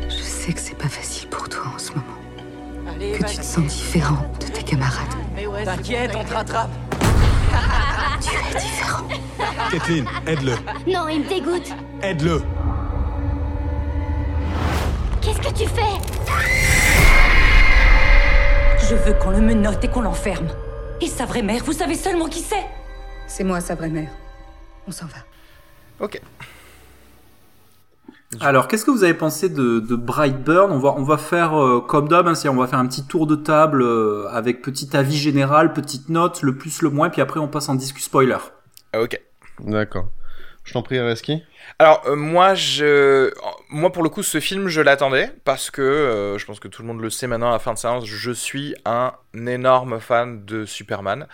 Je 0.07 0.21
sais 0.21 0.53
que 0.53 0.59
c'est 0.59 0.77
pas 0.77 0.87
facile 0.87 1.27
pour 1.29 1.49
toi 1.49 1.63
en 1.73 1.79
ce 1.79 1.91
moment. 1.93 2.05
que 2.99 3.23
tu 3.25 3.37
te 3.37 3.43
sens 3.43 3.65
différent 3.65 4.31
de 4.39 4.45
tes 4.45 4.61
camarades. 4.61 5.07
T'inquiète, 5.63 6.11
on 6.15 6.23
te 6.23 6.33
rattrape. 6.35 6.69
tu 8.21 8.29
es 8.29 8.59
différent. 8.59 9.07
Kathleen, 9.71 10.05
aide-le. 10.27 10.53
Non, 10.85 11.07
il 11.07 11.21
me 11.21 11.27
dégoûte. 11.27 11.73
Aide-le. 12.03 12.43
Qu'est-ce 15.19 15.39
que 15.39 15.51
tu 15.51 15.67
fais? 15.67 15.99
Je 18.87 18.93
veux 18.93 19.13
qu'on 19.13 19.31
le 19.31 19.41
menotte 19.41 19.83
et 19.83 19.87
qu'on 19.87 20.01
l'enferme. 20.01 20.49
Et 21.01 21.07
sa 21.07 21.25
vraie 21.25 21.41
mère, 21.41 21.63
vous 21.63 21.73
savez 21.73 21.95
seulement 21.95 22.27
qui 22.27 22.39
c'est? 22.39 22.65
C'est 23.27 23.43
moi, 23.43 23.59
sa 23.59 23.75
vraie 23.75 23.89
mère. 23.89 24.09
On 24.87 24.91
s'en 24.91 25.05
va. 25.05 25.17
Ok. 25.99 26.21
Alors, 28.39 28.67
qu'est-ce 28.67 28.85
que 28.85 28.91
vous 28.91 29.03
avez 29.03 29.13
pensé 29.13 29.49
de, 29.49 29.79
de 29.79 29.95
Brightburn? 29.95 30.71
On 30.71 30.79
va, 30.79 30.93
on 30.97 31.03
va 31.03 31.17
faire 31.17 31.59
euh, 31.61 31.79
comme 31.81 32.07
d'hab, 32.07 32.27
hein, 32.27 32.33
on 32.47 32.55
va 32.55 32.67
faire 32.67 32.79
un 32.79 32.87
petit 32.87 33.05
tour 33.05 33.27
de 33.27 33.35
table 33.35 33.81
euh, 33.81 34.27
avec 34.29 34.61
petit 34.61 34.95
avis 34.95 35.15
général, 35.15 35.73
petite 35.73 36.09
note, 36.09 36.41
le 36.41 36.57
plus, 36.57 36.81
le 36.81 36.89
moins, 36.89 37.09
puis 37.09 37.21
après 37.21 37.39
on 37.39 37.47
passe 37.47 37.69
en 37.69 37.75
discu 37.75 38.01
spoiler. 38.01 38.37
Ok. 38.97 39.19
D'accord. 39.59 40.09
Je 40.66 40.74
t'en 40.74 40.82
prie, 40.82 40.99
Reski. 40.99 41.43
Alors 41.78 42.01
euh, 42.07 42.16
moi, 42.16 42.55
je, 42.55 43.32
pour 43.93 44.01
le 44.01 44.09
coup, 44.09 44.24
ce 44.24 44.39
film, 44.39 44.68
je 44.68 44.82
l'attendais 44.82 45.32
parce 45.43 45.70
que 45.70 45.84
euh, 45.84 46.38
je 46.39 46.45
pense 46.45 46.59
que 46.59 46.68
tout 46.68 46.82
le 46.82 46.88
monde 46.88 47.01
le 47.01 47.11
sait 47.11 47.28
maintenant 47.28 47.49
à 47.49 47.53
la 47.53 47.59
fin 47.59 47.74
de 47.74 47.78
séance. 47.78 48.05
Je 48.05 48.32
suis 48.32 48.76
un 48.84 49.13
énorme 49.36 49.99
fan 49.99 50.43
de 50.43 50.66
Superman 50.66 51.28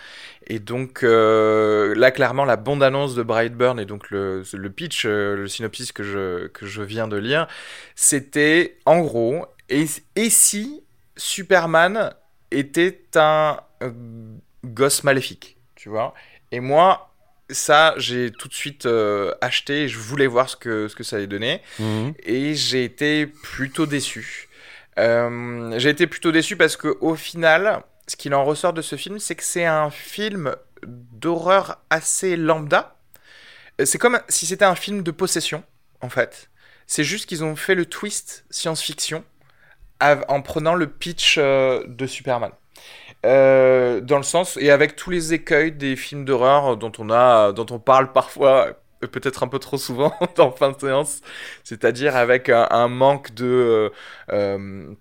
et 0.48 0.58
donc 0.58 1.02
euh, 1.02 1.94
là, 1.96 2.10
clairement, 2.10 2.44
la 2.44 2.56
bande-annonce 2.56 3.14
de 3.14 3.22
Brightburn 3.22 3.80
et 3.80 3.86
donc 3.86 4.10
le, 4.10 4.44
pitch, 4.68 5.06
le 5.06 5.48
synopsis 5.48 5.92
que 5.92 6.02
je 6.02 6.48
que 6.48 6.66
je 6.66 6.82
viens 6.82 7.08
de 7.08 7.16
lire, 7.16 7.48
c'était 7.94 8.76
en 8.84 9.00
gros 9.00 9.46
et 9.70 9.86
si 10.28 10.82
Superman 11.16 12.12
était 12.50 13.00
un 13.14 13.60
gosse 14.62 15.04
maléfique, 15.04 15.56
tu 15.74 15.88
vois? 15.88 16.12
Et 16.50 16.60
moi, 16.60 17.11
ça, 17.52 17.94
j'ai 17.96 18.30
tout 18.30 18.48
de 18.48 18.54
suite 18.54 18.86
euh, 18.86 19.34
acheté. 19.40 19.88
Je 19.88 19.98
voulais 19.98 20.26
voir 20.26 20.48
ce 20.48 20.56
que, 20.56 20.88
ce 20.88 20.96
que 20.96 21.04
ça 21.04 21.16
allait 21.16 21.26
donner. 21.26 21.62
Mhm. 21.78 22.14
Et 22.24 22.54
j'ai 22.54 22.84
été 22.84 23.26
plutôt 23.26 23.86
déçu. 23.86 24.48
Euh, 24.98 25.78
j'ai 25.78 25.90
été 25.90 26.06
plutôt 26.06 26.32
déçu 26.32 26.56
parce 26.56 26.76
que 26.76 26.96
au 27.00 27.14
final, 27.14 27.82
ce 28.06 28.16
qu'il 28.16 28.34
en 28.34 28.44
ressort 28.44 28.72
de 28.72 28.82
ce 28.82 28.96
film, 28.96 29.18
c'est 29.18 29.34
que 29.34 29.44
c'est 29.44 29.64
un 29.64 29.90
film 29.90 30.54
d'horreur 30.86 31.78
assez 31.90 32.36
lambda. 32.36 32.96
C'est 33.84 33.98
comme 33.98 34.20
si 34.28 34.46
c'était 34.46 34.64
un 34.64 34.74
film 34.74 35.02
de 35.02 35.10
possession, 35.10 35.64
en 36.02 36.10
fait. 36.10 36.50
c'est 36.86 37.04
juste 37.04 37.26
qu'ils 37.26 37.42
ont 37.42 37.56
fait 37.56 37.74
le 37.74 37.86
twist 37.86 38.44
science-fiction 38.50 39.24
en 40.28 40.42
prenant 40.42 40.74
le 40.74 40.88
pitch 40.88 41.36
euh, 41.38 41.84
de 41.86 42.06
Superman. 42.06 42.50
Euh, 43.24 44.00
dans 44.00 44.16
le 44.16 44.24
sens 44.24 44.56
et 44.60 44.70
avec 44.70 44.96
tous 44.96 45.10
les 45.10 45.32
écueils 45.32 45.70
des 45.70 45.94
films 45.94 46.24
d'horreur 46.24 46.76
dont 46.76 46.90
on 46.98 47.08
a 47.08 47.52
dont 47.52 47.66
on 47.70 47.78
parle 47.78 48.10
parfois 48.12 48.80
peut-être 49.00 49.44
un 49.44 49.48
peu 49.48 49.60
trop 49.60 49.76
souvent 49.76 50.12
en 50.38 50.50
fin 50.50 50.72
de 50.72 50.80
séance 50.80 51.20
c'est-à-dire 51.62 52.16
avec 52.16 52.48
un, 52.48 52.88
manque 52.88 53.32
de 53.32 53.92
euh, 54.32 54.94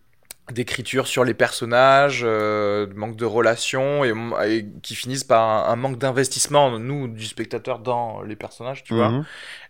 d'écriture 0.52 1.08
sur 1.08 1.24
les 1.24 1.34
personnages, 1.34 2.22
euh, 2.24 2.88
manque 2.96 3.16
de 3.16 3.26
relations 3.26 4.04
et, 4.04 4.66
qui 4.82 4.96
finissent 4.96 5.24
par 5.24 5.70
un, 5.70 5.76
manque 5.76 5.98
d'investissement 5.98 6.78
nous 6.80 7.08
du 7.08 7.26
spectateur 7.26 7.80
dans 7.80 8.22
les 8.22 8.36
personnages, 8.36 8.84
tu 8.84 8.94
vois. 8.94 9.10
Mhm. 9.10 9.26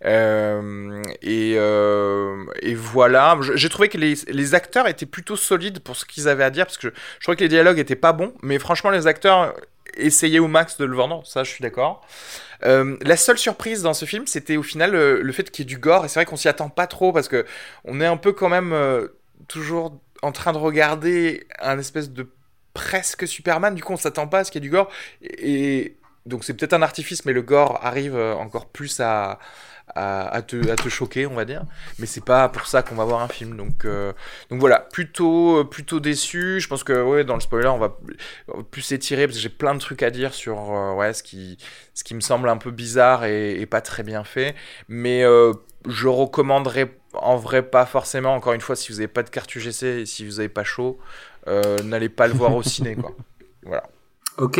Euh, 0.06 1.02
et, 1.22 1.56
euh, 1.58 2.46
et, 2.62 2.74
voilà, 2.74 3.38
j'ai 3.56 3.70
trouvé 3.70 3.90
que 3.90 3.98
les, 3.98 4.16
les, 4.28 4.56
acteurs 4.56 4.88
étaient 4.88 5.06
plutôt 5.06 5.36
solides 5.36 5.80
pour 5.80 5.96
ce 5.96 6.06
qu'ils 6.06 6.28
avaient 6.28 6.44
à 6.44 6.50
dire 6.50 6.66
parce 6.66 6.78
que 6.78 6.90
je, 6.90 6.94
je 7.20 7.24
trouvais 7.24 7.36
que 7.36 7.44
les 7.44 7.50
dialogues 7.50 7.80
étaient 7.80 7.96
pas 7.96 8.14
bons, 8.14 8.34
mais 8.42 8.60
franchement 8.60 8.90
les 8.90 9.08
acteurs 9.08 9.54
essayaient 9.96 10.40
au 10.40 10.48
max 10.48 10.78
de 10.78 10.86
le 10.86 10.96
vendre, 10.96 11.26
ça 11.26 11.44
je 11.44 11.52
suis 11.52 11.62
d'accord. 11.62 12.06
Euh, 12.64 12.98
la 13.02 13.18
seule 13.18 13.38
surprise 13.38 13.82
dans 13.82 13.94
ce 13.94 14.06
film, 14.06 14.28
c'était 14.28 14.58
au 14.58 14.64
final 14.64 14.92
le, 14.92 15.32
fait 15.32 15.50
qu'il 15.52 15.64
y 15.64 15.68
ait 15.68 15.74
du 15.74 15.78
gore, 15.78 16.06
et 16.06 16.08
c'est 16.08 16.20
vrai 16.20 16.26
qu'on 16.26 16.36
s'y 16.36 16.48
attend 16.48 16.70
pas 16.70 16.88
trop 16.88 17.12
parce 17.12 17.28
que 17.28 17.46
on 17.86 18.02
est 18.02 18.06
un 18.06 18.18
peu 18.18 18.34
quand 18.34 18.50
même 18.50 18.76
toujours 19.48 20.00
en 20.22 20.32
train 20.32 20.54
de 20.54 20.58
regarder 20.58 21.48
un 21.60 21.80
espèce 21.80 22.12
de 22.12 22.28
presque 22.74 23.28
Superman, 23.28 23.76
du 23.76 23.84
coup 23.84 23.94
on 23.94 23.98
s'attend 23.98 24.28
pas 24.28 24.40
à 24.40 24.44
ce 24.44 24.52
qu'il 24.52 24.64
y 24.64 24.66
ait 24.66 24.70
du 24.70 24.72
gore. 24.72 24.90
Et, 25.22 25.98
donc 26.26 26.44
c'est 26.44 26.54
peut-être 26.54 26.74
un 26.74 26.82
artifice, 26.82 27.26
mais 27.26 27.34
le 27.34 27.42
gore 27.42 27.80
arrive 27.84 28.16
euh, 28.16 28.36
encore 28.36 28.68
plus 28.68 29.00
à, 29.00 29.40
te, 29.96 30.70
à 30.70 30.76
te, 30.76 30.88
choquer, 30.88 31.26
on 31.26 31.34
va 31.34 31.46
dire. 31.46 31.64
Mais 31.98 32.06
c'est 32.06 32.24
pas 32.24 32.48
pour 32.48 32.68
ça 32.68 32.84
qu'on 32.84 32.94
va 32.94 33.06
voir 33.06 33.22
un 33.22 33.28
film. 33.28 33.58
Donc, 33.58 33.86
euh, 33.86 34.14
donc 34.52 34.60
voilà, 34.60 34.80
plutôt, 34.80 35.66
plutôt 35.66 36.00
déçu. 36.00 36.60
Je 36.60 36.68
pense 36.68 36.84
que 36.84 37.24
dans 37.24 37.34
le 37.34 37.42
spoiler, 37.42 37.70
on 37.70 37.80
va 37.80 37.98
plus 38.70 38.84
s'étirer 38.84 39.26
parce 39.26 39.38
que 39.38 39.42
j'ai 39.42 39.50
plein 39.50 39.74
de 39.74 39.80
trucs 39.80 40.04
à 40.04 40.12
dire 40.12 40.36
sur 40.36 40.60
euh, 40.60 40.94
ouais, 40.94 41.14
ce, 41.14 41.24
qui, 41.24 41.58
ce 41.96 42.04
qui 42.04 42.14
me 42.14 42.22
semble 42.22 42.50
un 42.50 42.58
peu 42.58 42.70
bizarre 42.70 43.26
et 43.26 43.66
pas 43.66 43.82
très 43.82 44.04
bien 44.04 44.24
fait. 44.24 44.54
Mais 44.88 45.24
je 45.88 46.08
recommanderais 46.08 47.01
en 47.14 47.38
vrai, 47.38 47.62
pas 47.64 47.86
forcément. 47.86 48.34
Encore 48.34 48.54
une 48.54 48.62
fois, 48.62 48.76
si 48.76 48.92
vous 48.92 48.98
n'avez 48.98 49.08
pas 49.08 49.24
de 49.24 49.30
carte 49.30 49.54
UGC 49.56 49.84
et 49.84 50.06
si 50.06 50.26
vous 50.26 50.34
n'avez 50.34 50.50
pas 50.50 50.64
chaud, 50.64 50.98
euh, 51.48 51.78
n'allez 51.84 52.10
pas 52.10 52.28
le 52.28 52.34
voir 52.34 52.56
au 52.56 52.64
ciné, 52.64 52.96
quoi. 52.96 53.12
Voilà. 53.64 53.84
Ok. 54.40 54.60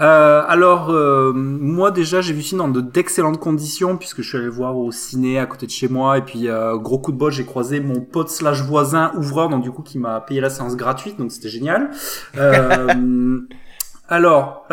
Euh, 0.00 0.42
alors 0.48 0.88
euh, 0.88 1.34
moi 1.34 1.90
déjà 1.90 2.22
j'ai 2.22 2.32
vu 2.32 2.40
ce 2.40 2.50
film 2.50 2.72
dans 2.72 2.80
d'excellentes 2.80 3.38
conditions 3.38 3.98
puisque 3.98 4.22
je 4.22 4.28
suis 4.28 4.38
allé 4.38 4.46
le 4.46 4.52
voir 4.52 4.78
au 4.78 4.90
ciné 4.90 5.38
à 5.38 5.44
côté 5.44 5.66
de 5.66 5.70
chez 5.70 5.88
moi 5.88 6.16
et 6.16 6.22
puis 6.22 6.48
gros 6.76 6.98
coup 6.98 7.12
de 7.12 7.18
bol 7.18 7.30
j'ai 7.30 7.44
croisé 7.44 7.80
mon 7.80 8.00
pote 8.00 8.30
slash 8.30 8.62
voisin 8.62 9.12
ouvreur 9.16 9.50
donc 9.50 9.62
du 9.62 9.70
coup 9.70 9.82
qui 9.82 9.98
m'a 9.98 10.18
payé 10.22 10.40
la 10.40 10.48
séance 10.48 10.76
gratuite 10.76 11.18
donc 11.18 11.30
c'était 11.30 11.50
génial. 11.50 11.90
alors 14.08 14.66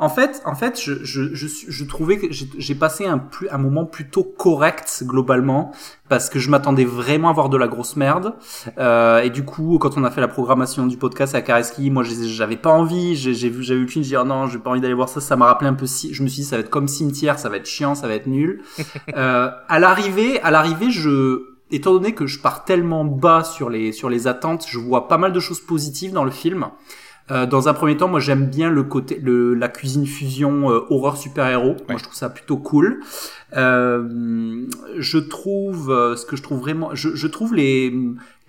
en 0.00 0.08
fait, 0.08 0.40
en 0.46 0.54
fait, 0.54 0.80
je, 0.82 1.04
je, 1.04 1.34
je, 1.34 1.46
je 1.46 1.84
trouvais 1.84 2.16
que 2.16 2.26
j'ai 2.30 2.74
passé 2.74 3.06
un, 3.06 3.18
plus, 3.18 3.50
un 3.50 3.58
moment 3.58 3.84
plutôt 3.84 4.24
correct 4.24 5.02
globalement 5.04 5.72
parce 6.08 6.30
que 6.30 6.38
je 6.38 6.48
m'attendais 6.48 6.86
vraiment 6.86 7.28
à 7.28 7.34
voir 7.34 7.50
de 7.50 7.58
la 7.58 7.68
grosse 7.68 7.96
merde. 7.96 8.32
Euh, 8.78 9.20
et 9.20 9.28
du 9.28 9.44
coup, 9.44 9.76
quand 9.78 9.98
on 9.98 10.04
a 10.04 10.10
fait 10.10 10.22
la 10.22 10.28
programmation 10.28 10.86
du 10.86 10.96
podcast 10.96 11.34
à 11.34 11.42
Kareski, 11.42 11.90
moi, 11.90 12.02
j'avais 12.02 12.56
pas 12.56 12.70
envie. 12.70 13.14
J'ai 13.14 13.50
vu, 13.50 13.62
j'avais 13.62 13.80
eu 13.80 13.82
le 13.82 13.88
film, 13.88 14.02
j'ai 14.02 14.10
dit 14.10 14.16
oh 14.16 14.24
non, 14.24 14.46
j'ai 14.46 14.58
pas 14.58 14.70
envie 14.70 14.80
d'aller 14.80 14.94
voir 14.94 15.10
ça. 15.10 15.20
Ça 15.20 15.36
m'a 15.36 15.44
rappelé 15.44 15.68
un 15.68 15.74
peu. 15.74 15.86
Si, 15.86 16.14
je 16.14 16.22
me 16.22 16.28
suis 16.28 16.42
dit, 16.42 16.48
ça 16.48 16.56
va 16.56 16.60
être 16.60 16.70
comme 16.70 16.88
cimetière, 16.88 17.38
ça 17.38 17.50
va 17.50 17.58
être 17.58 17.66
chiant, 17.66 17.94
ça 17.94 18.08
va 18.08 18.14
être 18.14 18.26
nul. 18.26 18.62
euh, 19.14 19.50
à 19.68 19.78
l'arrivée, 19.78 20.40
à 20.40 20.50
l'arrivée, 20.50 20.90
je 20.90 21.58
étant 21.70 21.92
donné 21.92 22.14
que 22.14 22.26
je 22.26 22.40
pars 22.40 22.64
tellement 22.64 23.04
bas 23.04 23.44
sur 23.44 23.68
les 23.68 23.92
sur 23.92 24.08
les 24.08 24.26
attentes, 24.28 24.64
je 24.66 24.78
vois 24.78 25.08
pas 25.08 25.18
mal 25.18 25.34
de 25.34 25.40
choses 25.40 25.60
positives 25.60 26.12
dans 26.12 26.24
le 26.24 26.30
film. 26.30 26.70
Euh, 27.30 27.46
dans 27.46 27.68
un 27.68 27.74
premier 27.74 27.96
temps, 27.96 28.08
moi 28.08 28.20
j'aime 28.20 28.46
bien 28.46 28.70
le 28.70 28.82
côté, 28.82 29.20
le, 29.22 29.54
la 29.54 29.68
cuisine 29.68 30.06
fusion 30.06 30.70
euh, 30.70 30.80
horreur 30.90 31.16
super 31.16 31.46
héros. 31.46 31.76
Moi 31.88 31.98
je 31.98 32.02
trouve 32.02 32.14
ça 32.16 32.28
plutôt 32.28 32.56
cool. 32.56 33.00
Euh, 33.56 34.66
je 34.98 35.18
trouve 35.18 35.90
euh, 35.90 36.16
ce 36.16 36.26
que 36.26 36.36
je 36.36 36.42
trouve 36.42 36.60
vraiment, 36.60 36.94
je, 36.94 37.14
je 37.14 37.26
trouve 37.26 37.54
les 37.54 37.92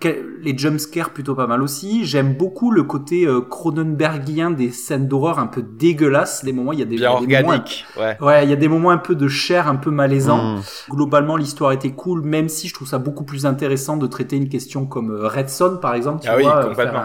les 0.04 0.56
jumpscares 0.56 1.10
plutôt 1.10 1.34
pas 1.34 1.46
mal 1.46 1.62
aussi. 1.62 2.04
J'aime 2.04 2.34
beaucoup 2.34 2.70
le 2.70 2.82
côté 2.82 3.26
euh, 3.26 3.40
Cronenbergien 3.40 4.50
des 4.50 4.70
scènes 4.70 5.06
d'horreur 5.06 5.38
un 5.38 5.46
peu 5.46 5.62
dégueulasses. 5.62 6.44
Des 6.44 6.52
moments, 6.52 6.72
il 6.72 6.80
y 6.80 6.82
a 6.82 6.86
des, 6.86 6.96
Bien 6.96 7.10
organique. 7.10 7.86
ouais. 7.98 8.16
ouais, 8.20 8.44
il 8.44 8.50
y 8.50 8.52
a 8.52 8.56
des 8.56 8.68
moments 8.68 8.90
un 8.90 8.98
peu 8.98 9.14
de 9.14 9.28
chair, 9.28 9.68
un 9.68 9.76
peu 9.76 9.90
malaisant. 9.90 10.56
Mmh. 10.56 10.62
Globalement, 10.90 11.36
l'histoire 11.36 11.72
était 11.72 11.92
cool, 11.92 12.22
même 12.22 12.48
si 12.48 12.68
je 12.68 12.74
trouve 12.74 12.88
ça 12.88 12.98
beaucoup 12.98 13.24
plus 13.24 13.46
intéressant 13.46 13.96
de 13.96 14.06
traiter 14.06 14.36
une 14.36 14.48
question 14.48 14.86
comme 14.86 15.10
euh, 15.10 15.28
Red 15.28 15.48
Son, 15.48 15.76
par 15.76 15.94
exemple. 15.94 16.22
Tu 16.22 16.28
ah 16.28 16.38
vois, 16.38 16.58
oui, 16.58 16.68
complètement. 16.68 17.02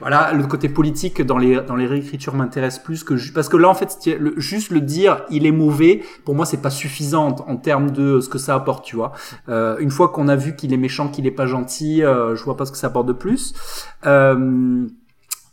Voilà, 0.00 0.32
le 0.32 0.46
côté 0.46 0.68
politique 0.68 1.22
dans 1.22 1.38
les 1.38 1.60
dans 1.60 1.76
les 1.76 1.86
réécritures 1.86 2.34
m'intéresse 2.34 2.78
plus 2.78 3.04
que 3.04 3.14
parce 3.34 3.48
que 3.48 3.56
là, 3.56 3.68
en 3.68 3.74
fait, 3.74 3.98
le... 4.18 4.34
juste 4.36 4.70
le 4.70 4.80
dire, 4.80 5.24
il 5.30 5.46
est 5.46 5.52
mauvais. 5.52 6.02
Pour 6.24 6.34
moi, 6.34 6.46
c'est 6.46 6.62
pas 6.62 6.70
suffisant 6.70 7.34
en, 7.46 7.56
termes 7.56 7.90
de 7.90 8.20
ce 8.20 8.28
que 8.28 8.38
ça 8.38 8.54
apporte, 8.54 8.84
tu 8.84 8.96
vois. 8.96 9.12
Euh, 9.48 9.76
une 9.80 9.90
fois 9.90 10.08
qu'on 10.08 10.28
a 10.28 10.36
vu 10.36 10.54
qu'il 10.56 10.72
est 10.72 10.78
méchant, 10.78 11.08
qu'il 11.08 11.26
est 11.26 11.32
pas 11.32 11.46
gentil. 11.46 12.02
Euh, 12.02 12.19
euh, 12.19 12.19
je 12.34 12.44
vois 12.44 12.56
pas 12.56 12.66
ce 12.66 12.72
que 12.72 12.78
ça 12.78 12.88
apporte 12.88 13.06
de 13.06 13.12
plus. 13.12 13.54
Euh, 14.06 14.86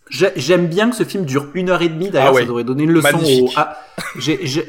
j'aime 0.09 0.68
bien 0.68 0.89
que 0.89 0.95
ce 0.95 1.03
film 1.03 1.26
dure 1.26 1.47
une 1.53 1.70
heure 1.70 1.82
et 1.82 1.89
demie. 1.89 2.09
D'ailleurs, 2.09 2.34
ah 2.36 2.39
ça 2.39 2.45
devrait 2.45 2.63
donner 2.63 2.84
une 2.84 2.91
leçon. 2.91 3.18
Au... 3.18 3.49
Ah, 3.55 3.78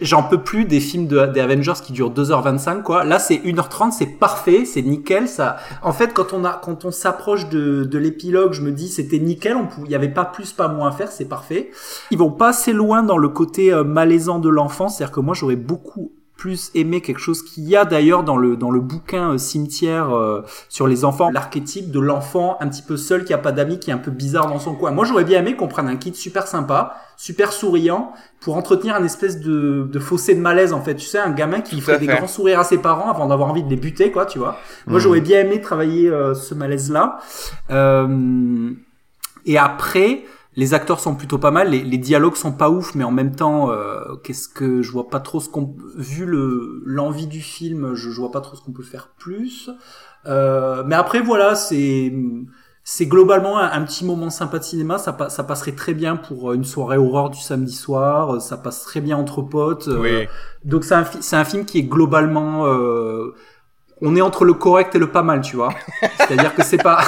J'en 0.02 0.22
peux 0.22 0.42
plus 0.42 0.64
des 0.64 0.80
films 0.80 1.06
de, 1.06 1.26
des 1.26 1.40
Avengers 1.40 1.74
qui 1.82 1.92
durent 1.92 2.12
2h25 2.12 2.82
quoi. 2.82 3.04
Là, 3.04 3.18
c'est 3.18 3.36
1h30, 3.36 3.92
c'est 3.92 4.18
parfait, 4.18 4.64
c'est 4.64 4.82
nickel. 4.82 5.28
Ça. 5.28 5.58
En 5.82 5.92
fait, 5.92 6.12
quand 6.12 6.32
on 6.32 6.44
a, 6.44 6.60
quand 6.62 6.84
on 6.84 6.90
s'approche 6.90 7.48
de, 7.48 7.84
de 7.84 7.98
l'épilogue, 7.98 8.52
je 8.52 8.62
me 8.62 8.72
dis 8.72 8.88
c'était 8.88 9.18
nickel. 9.18 9.56
Il 9.84 9.90
y 9.90 9.94
avait 9.94 10.08
pas 10.08 10.24
plus, 10.24 10.52
pas 10.52 10.68
moins 10.68 10.88
à 10.88 10.92
faire, 10.92 11.12
c'est 11.12 11.28
parfait. 11.28 11.70
Ils 12.10 12.18
vont 12.18 12.30
pas 12.30 12.48
assez 12.48 12.72
loin 12.72 13.02
dans 13.02 13.18
le 13.18 13.28
côté 13.28 13.72
euh, 13.72 13.84
malaisant 13.84 14.38
de 14.38 14.48
l'enfant. 14.48 14.88
C'est-à-dire 14.88 15.14
que 15.14 15.20
moi, 15.20 15.34
j'aurais 15.34 15.56
beaucoup 15.56 16.12
plus 16.38 16.70
aimer 16.76 17.00
quelque 17.00 17.18
chose 17.18 17.42
qu'il 17.42 17.64
y 17.64 17.76
a 17.76 17.84
d'ailleurs 17.84 18.22
dans 18.22 18.36
le 18.36 18.56
dans 18.56 18.70
le 18.70 18.78
bouquin 18.78 19.32
euh, 19.32 19.38
cimetière 19.38 20.16
euh, 20.16 20.42
sur 20.68 20.86
les 20.86 21.04
enfants. 21.04 21.30
L'archétype 21.30 21.90
de 21.90 21.98
l'enfant 21.98 22.56
un 22.60 22.68
petit 22.68 22.82
peu 22.82 22.96
seul 22.96 23.24
qui 23.24 23.34
a 23.34 23.38
pas 23.38 23.50
d'amis 23.50 23.80
qui 23.80 23.90
est 23.90 23.92
un 23.92 23.98
peu 23.98 24.12
bizarre 24.12 24.46
dans 24.46 24.60
son 24.60 24.74
coin. 24.74 24.92
Moi 24.92 25.04
j'aurais 25.04 25.24
bien 25.24 25.40
aimé 25.40 25.56
qu'on 25.56 25.66
prenne 25.66 25.88
un 25.88 25.96
kit 25.96 26.14
super 26.14 26.46
sympa 26.46 26.96
super 27.16 27.52
souriant 27.52 28.12
pour 28.40 28.56
entretenir 28.56 28.94
un 28.94 29.02
espèce 29.02 29.40
de, 29.40 29.88
de 29.92 29.98
fossé 29.98 30.36
de 30.36 30.40
malaise 30.40 30.72
en 30.72 30.80
fait. 30.80 30.94
Tu 30.94 31.06
sais 31.06 31.18
un 31.18 31.32
gamin 31.32 31.60
qui 31.60 31.80
fait 31.80 31.98
des 31.98 32.06
grands 32.06 32.28
sourires 32.28 32.60
à 32.60 32.64
ses 32.64 32.78
parents 32.78 33.10
avant 33.10 33.26
d'avoir 33.26 33.50
envie 33.50 33.64
de 33.64 33.68
les 33.68 33.76
buter 33.76 34.12
quoi 34.12 34.24
tu 34.24 34.38
vois. 34.38 34.58
Moi 34.86 34.98
mmh. 34.98 35.02
j'aurais 35.02 35.20
bien 35.20 35.40
aimé 35.40 35.60
travailler 35.60 36.08
euh, 36.08 36.34
ce 36.34 36.54
malaise 36.54 36.92
là 36.92 37.18
et 39.44 39.58
après 39.58 40.24
les 40.58 40.74
acteurs 40.74 40.98
sont 40.98 41.14
plutôt 41.14 41.38
pas 41.38 41.52
mal, 41.52 41.70
les, 41.70 41.84
les, 41.84 41.98
dialogues 41.98 42.34
sont 42.34 42.50
pas 42.50 42.68
ouf, 42.68 42.96
mais 42.96 43.04
en 43.04 43.12
même 43.12 43.36
temps, 43.36 43.70
euh, 43.70 44.16
qu'est-ce 44.24 44.48
que 44.48 44.82
je 44.82 44.90
vois 44.90 45.08
pas 45.08 45.20
trop 45.20 45.38
ce 45.38 45.48
qu'on 45.48 45.76
vu 45.94 46.26
le 46.26 46.82
l'envie 46.84 47.28
du 47.28 47.40
film, 47.40 47.94
je, 47.94 48.10
je 48.10 48.20
vois 48.20 48.32
pas 48.32 48.40
trop 48.40 48.56
ce 48.56 48.62
qu'on 48.62 48.72
peut 48.72 48.82
faire 48.82 49.12
plus. 49.18 49.70
Euh, 50.26 50.82
mais 50.84 50.96
après 50.96 51.20
voilà, 51.20 51.54
c'est 51.54 52.12
c'est 52.82 53.06
globalement 53.06 53.58
un, 53.58 53.82
petit 53.82 54.04
moment 54.04 54.30
sympa 54.30 54.58
de 54.58 54.64
cinéma. 54.64 54.98
Ça, 54.98 55.16
ça 55.28 55.44
passerait 55.44 55.76
très 55.76 55.94
bien 55.94 56.16
pour 56.16 56.52
une 56.54 56.64
soirée 56.64 56.96
horreur 56.96 57.30
du 57.30 57.38
samedi 57.38 57.74
soir. 57.74 58.42
Ça 58.42 58.56
passe 58.56 58.82
très 58.82 59.00
bien 59.00 59.16
entre 59.16 59.42
potes. 59.42 59.86
Oui. 59.86 60.26
donc 60.64 60.82
c'est 60.82 60.94
un, 60.94 61.04
c'est 61.20 61.36
un 61.36 61.44
film 61.44 61.66
qui 61.66 61.78
est 61.78 61.82
globalement 61.84 62.66
euh, 62.66 63.32
on 64.02 64.16
est 64.16 64.20
entre 64.20 64.44
le 64.44 64.54
correct 64.54 64.94
et 64.94 64.98
le 64.98 65.10
pas 65.10 65.22
mal, 65.22 65.40
tu 65.40 65.56
vois. 65.56 65.70
C'est-à-dire 66.18 66.54
que 66.54 66.62
c'est 66.62 66.82
pas, 66.82 67.00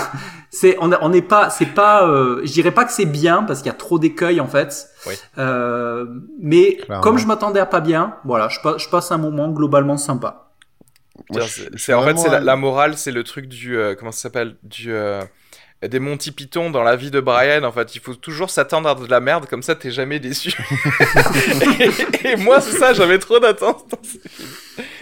c'est, 0.50 0.76
on 0.80 1.08
n'est 1.08 1.22
pas, 1.22 1.50
c'est 1.50 1.66
pas, 1.66 2.06
euh, 2.06 2.40
je 2.44 2.52
dirais 2.52 2.72
pas 2.72 2.84
que 2.84 2.92
c'est 2.92 3.06
bien 3.06 3.42
parce 3.44 3.60
qu'il 3.60 3.68
y 3.68 3.74
a 3.74 3.78
trop 3.78 3.98
d'écueils 3.98 4.40
en 4.40 4.48
fait. 4.48 4.88
Oui. 5.06 5.14
Euh, 5.38 6.06
mais 6.40 6.78
comme 7.02 7.18
je 7.18 7.26
m'attendais 7.26 7.60
à 7.60 7.66
pas 7.66 7.80
bien, 7.80 8.16
voilà, 8.24 8.48
je, 8.48 8.58
je 8.78 8.88
passe 8.88 9.12
un 9.12 9.18
moment 9.18 9.48
globalement 9.48 9.96
sympa. 9.96 10.50
C'est 11.76 11.94
en 11.94 12.02
fait 12.02 12.18
c'est 12.18 12.40
la, 12.40 12.56
morale, 12.56 12.96
c'est 12.96 13.12
le 13.12 13.24
truc 13.24 13.46
du 13.46 13.76
euh, 13.76 13.94
comment 13.94 14.12
ça 14.12 14.22
s'appelle? 14.22 14.56
Du 14.62 14.92
euh, 14.92 15.22
des 15.88 15.98
Monty 15.98 16.30
Python 16.30 16.70
dans 16.70 16.82
la 16.82 16.96
vie 16.96 17.10
de 17.10 17.20
Brian. 17.20 17.64
En 17.64 17.72
fait, 17.72 17.94
il 17.94 18.00
faut 18.00 18.14
toujours 18.14 18.50
s'attendre 18.50 18.88
à 18.88 18.94
de 18.94 19.06
la 19.06 19.20
merde, 19.20 19.46
comme 19.46 19.62
ça 19.62 19.74
t'es 19.74 19.90
jamais 19.90 20.18
déçu. 20.18 20.52
et, 22.24 22.36
moi, 22.36 22.60
c'est 22.60 22.76
ça, 22.76 22.92
j'avais 22.92 23.18
trop 23.18 23.40
d'attentes 23.40 23.84
dans 23.90 23.98
ce 24.02 24.28
film. 24.28 24.48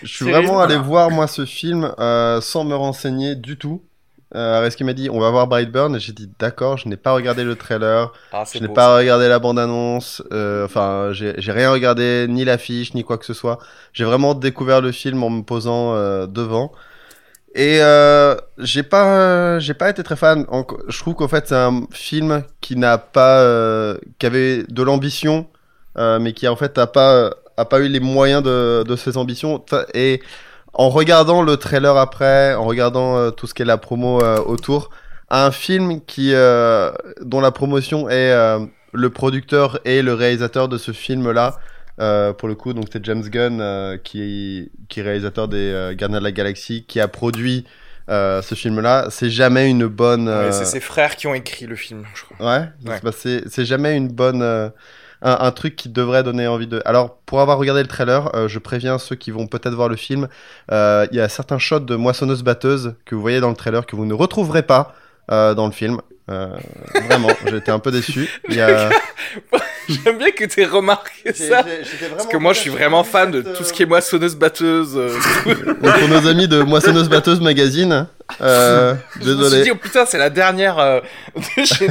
Je 0.02 0.14
suis 0.14 0.30
vraiment 0.30 0.60
allé 0.60 0.76
voir 0.76 1.10
moi 1.10 1.26
ce 1.26 1.44
film 1.44 1.92
euh, 1.98 2.40
sans 2.40 2.64
me 2.64 2.74
renseigner 2.74 3.34
du 3.34 3.56
tout. 3.56 3.82
Euh, 4.34 4.68
qui 4.68 4.84
m'a 4.84 4.92
dit 4.92 5.08
on 5.08 5.18
va 5.18 5.30
voir 5.30 5.46
Brightburn 5.46 5.96
et 5.96 6.00
j'ai 6.00 6.12
dit 6.12 6.30
d'accord 6.38 6.76
je 6.76 6.86
n'ai 6.86 6.98
pas 6.98 7.12
regardé 7.12 7.44
le 7.44 7.56
trailer 7.56 8.12
ah, 8.30 8.44
je 8.52 8.58
n'ai 8.58 8.68
pas 8.68 8.94
regardé 8.94 9.26
la 9.26 9.38
bande 9.38 9.58
annonce 9.58 10.22
euh, 10.34 10.66
enfin 10.66 11.12
j'ai 11.12 11.50
rien 11.50 11.72
regardé 11.72 12.26
ni 12.28 12.44
l'affiche 12.44 12.92
ni 12.92 13.04
quoi 13.04 13.16
que 13.16 13.24
ce 13.24 13.32
soit 13.32 13.58
j'ai 13.94 14.04
vraiment 14.04 14.34
découvert 14.34 14.82
le 14.82 14.92
film 14.92 15.22
en 15.22 15.30
me 15.30 15.42
posant 15.42 15.94
euh, 15.94 16.26
devant 16.26 16.72
et 17.55 17.78
euh, 17.80 18.36
j'ai 18.59 18.82
pas, 18.82 19.59
j'ai 19.59 19.74
pas 19.74 19.90
été 19.90 20.03
très 20.03 20.16
fan. 20.16 20.46
Je 20.88 20.99
trouve 20.99 21.14
qu'en 21.14 21.28
fait 21.28 21.49
c'est 21.49 21.57
un 21.57 21.82
film 21.90 22.42
qui 22.61 22.76
n'a 22.76 22.99
pas, 22.99 23.40
euh, 23.40 23.96
qui 24.18 24.26
avait 24.26 24.64
de 24.64 24.82
l'ambition, 24.82 25.46
euh, 25.96 26.18
mais 26.18 26.32
qui 26.32 26.46
en 26.46 26.57
fait 26.57 26.76
a 26.78 26.86
pas, 26.86 27.30
a 27.57 27.64
pas 27.64 27.80
eu 27.80 27.88
les 27.88 28.01
moyens 28.01 28.42
de, 28.42 28.84
de 28.86 28.96
ses 28.96 29.16
ambitions. 29.16 29.64
Et 29.94 30.22
en 30.74 30.90
regardant 30.90 31.42
le 31.42 31.57
trailer 31.57 31.96
après, 31.96 32.55
en 32.55 32.64
regardant 32.64 33.16
euh, 33.16 33.30
tout 33.30 33.46
ce 33.46 33.55
qu'est 33.55 33.64
la 33.64 33.78
promo 33.78 34.22
euh, 34.22 34.38
autour, 34.44 34.90
un 35.30 35.51
film 35.51 36.01
qui 36.03 36.32
euh, 36.34 36.92
dont 37.22 37.40
la 37.40 37.51
promotion 37.51 38.09
est 38.09 38.32
le 38.92 39.11
producteur 39.11 39.78
et 39.84 40.03
le 40.03 40.14
réalisateur 40.14 40.68
de 40.68 40.78
ce 40.78 40.92
film-là. 40.92 41.59
Euh, 42.01 42.32
pour 42.32 42.49
le 42.49 42.55
coup, 42.55 42.72
donc 42.74 42.86
c'est 42.92 43.05
James 43.05 43.22
Gunn 43.22 43.61
euh, 43.61 43.96
qui 43.99 44.70
qui 44.88 45.01
est 45.01 45.03
réalisateur 45.03 45.49
des 45.49 45.57
euh, 45.59 45.94
Gardiens 45.94 46.18
de 46.20 46.24
la 46.24 46.32
Galaxie, 46.32 46.84
qui 46.86 47.01
a 47.01 47.09
produit 47.09 47.64
euh, 48.09 48.40
ce 48.40 48.55
film-là. 48.55 49.09
C'est 49.11 49.30
jamais 49.30 49.68
une 49.68 49.86
bonne. 49.86 50.28
Ouais, 50.28 50.53
c'est 50.53 50.64
ses 50.64 50.80
frères 50.80 51.16
qui 51.16 51.26
ont 51.26 51.34
écrit 51.34 51.66
le 51.66 51.74
film, 51.76 52.05
je 52.14 52.22
crois. 52.24 52.36
Ouais, 52.46 52.68
Ouais. 52.86 53.01
bah, 53.03 53.11
c'est 53.12 53.64
jamais 53.64 53.96
une 53.96 54.09
bonne 54.09 54.42
euh, 54.42 54.68
un, 55.22 55.38
un 55.40 55.51
truc 55.51 55.74
qui 55.74 55.88
devrait 55.88 56.22
donner 56.22 56.46
envie 56.46 56.68
de. 56.68 56.80
Alors 56.84 57.16
pour 57.26 57.40
avoir 57.40 57.59
regardé 57.59 57.82
le 57.82 57.88
trailer, 57.88 58.30
je 58.49 58.59
préviens 58.61 58.99
ceux 58.99 59.16
qui 59.16 59.32
vont 59.32 59.49
peut-être 59.49 59.74
voir 59.74 59.88
le 59.88 59.96
film, 59.96 60.28
il 60.70 61.09
y 61.12 61.20
a 61.20 61.28
certains 61.28 61.59
shots 61.59 61.80
de 61.80 61.96
moissonneuse 61.96 62.44
batteuse 62.44 62.94
que 63.05 63.14
vous 63.16 63.20
voyez 63.20 63.40
dans 63.40 63.51
le 63.51 63.57
trailer 63.57 63.84
que 63.86 63.96
vous 63.96 64.07
ne 64.07 64.14
retrouverez 64.14 64.62
pas 64.62 64.94
euh, 65.30 65.54
dans 65.54 65.66
le 65.66 65.72
film. 65.72 66.00
Euh, 66.30 66.48
vraiment, 67.08 67.28
j'étais 67.46 67.70
un 67.70 67.78
peu 67.78 67.90
déçu. 67.90 68.28
Il 68.48 68.56
y 68.56 68.60
a... 68.60 68.90
J'aime 69.88 70.18
bien 70.18 70.30
que 70.32 70.44
tu 70.44 70.60
aies 70.60 70.66
remarqué 70.66 71.32
ça. 71.32 71.64
Parce 72.10 72.26
que 72.26 72.36
moi, 72.36 72.52
je 72.52 72.60
suis 72.60 72.68
vraiment 72.68 73.02
fan 73.04 73.30
de 73.30 73.40
tout 73.40 73.64
ce 73.64 73.72
qui 73.72 73.84
est 73.84 73.86
moissonneuse 73.86 74.36
batteuse. 74.36 74.92
euh, 74.96 75.16
Donc, 75.46 75.98
pour 75.98 76.08
nos 76.08 76.26
amis 76.28 76.46
de 76.46 76.60
moissonneuse 76.60 77.08
batteuse 77.08 77.40
magazine, 77.40 78.06
euh, 78.42 78.94
Je 79.14 79.18
me 79.20 79.22
suis 79.24 79.30
dit, 79.34 79.36
désolé, 79.38 79.70
oh 79.70 79.76
putain, 79.76 80.04
c'est 80.04 80.18
la 80.18 80.28
dernière 80.28 80.78
euh, 80.78 81.00
de 81.56 81.64
chez 81.64 81.88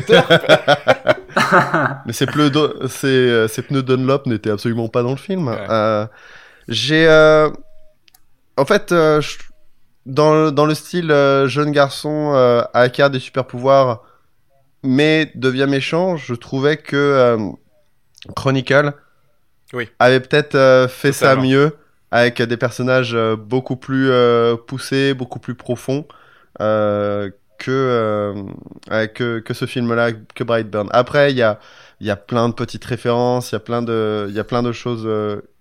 mais 2.06 2.14
ces 2.14 2.26
pneus, 2.28 2.52
ces, 2.88 3.08
euh, 3.08 3.48
ces 3.48 3.62
pneus 3.64 3.82
Dunlop 3.84 4.28
n'étaient 4.28 4.52
absolument 4.52 4.88
pas 4.90 5.02
dans 5.02 5.12
le 5.12 5.18
film. 5.18 5.48
Ouais. 5.48 5.58
Euh, 5.70 6.06
j'ai, 6.68 7.08
euh, 7.08 7.50
en 8.58 8.66
fait, 8.66 8.92
euh, 8.92 9.22
je- 9.22 9.38
dans, 10.08 10.34
le- 10.46 10.52
dans 10.52 10.66
le 10.66 10.76
style 10.76 11.12
euh, 11.12 11.48
jeune 11.48 11.72
garçon 11.72 12.34
euh, 12.36 12.64
acquiert 12.74 13.10
des 13.12 13.20
super 13.20 13.46
pouvoirs, 13.46 14.04
mais 14.84 15.32
devient 15.36 15.68
méchant, 15.70 16.18
je 16.18 16.36
trouvais 16.36 16.78
que 16.78 16.96
euh, 16.96 17.38
Chronicle 18.36 18.94
Oui. 19.74 19.90
avait 20.00 20.20
peut-être 20.20 20.56
euh, 20.56 20.88
fait 20.88 21.12
ça 21.12 21.36
mieux 21.36 21.76
avec 22.12 22.42
des 22.42 22.58
personnages 22.58 23.18
beaucoup 23.38 23.76
plus 23.76 24.10
poussés, 24.68 25.14
beaucoup 25.14 25.40
plus 25.40 25.56
profonds. 25.56 26.06
que, 27.58 28.34
que, 29.14 29.40
que 29.40 29.54
ce 29.54 29.66
film-là, 29.66 30.12
que 30.36 30.44
Brightburn. 30.44 30.90
Après, 30.92 31.32
il 31.32 31.38
y 31.38 31.42
a, 31.42 31.60
y 32.02 32.10
a 32.10 32.16
plein 32.16 32.50
de 32.50 32.54
petites 32.54 32.86
références, 32.86 33.52
il 33.52 33.56
y 33.56 33.58
a 33.58 33.60
plein 33.60 33.82
de, 33.82 34.28
il 34.30 34.36
y 34.36 34.40
a 34.40 34.44
plein 34.44 34.64
de 34.64 34.72
choses 34.72 35.08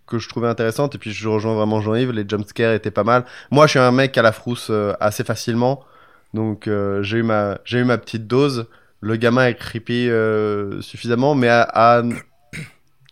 que 0.07 0.19
je 0.19 0.29
trouvais 0.29 0.49
intéressantes. 0.49 0.95
Et 0.95 0.99
puis, 0.99 1.13
je 1.13 1.29
rejoins 1.29 1.55
vraiment 1.55 1.81
Jean-Yves, 1.81 2.13
les 2.13 2.25
jumpscares 2.29 2.73
étaient 2.73 2.91
pas 2.91 3.05
mal. 3.05 3.25
Moi, 3.51 3.67
je 3.67 3.71
suis 3.73 3.79
un 3.79 3.93
mec 3.93 4.17
à 4.19 4.23
la 4.23 4.33
frousse 4.33 4.69
euh, 4.71 4.93
assez 5.01 5.25
facilement. 5.25 5.85
Donc, 6.35 6.69
euh, 6.69 7.03
j'ai 7.03 7.19
eu, 7.19 7.23
ma, 7.23 7.59
j'ai 7.65 7.79
eu 7.79 7.85
ma 7.85 7.99
petite 7.99 8.27
dose. 8.27 8.67
Le 9.01 9.17
gamin 9.17 9.47
est 9.47 9.55
creepy 9.55 10.09
euh, 10.09 10.81
suffisamment, 10.81 11.35
mais 11.35 11.49
à, 11.49 11.63
à- 11.63 12.03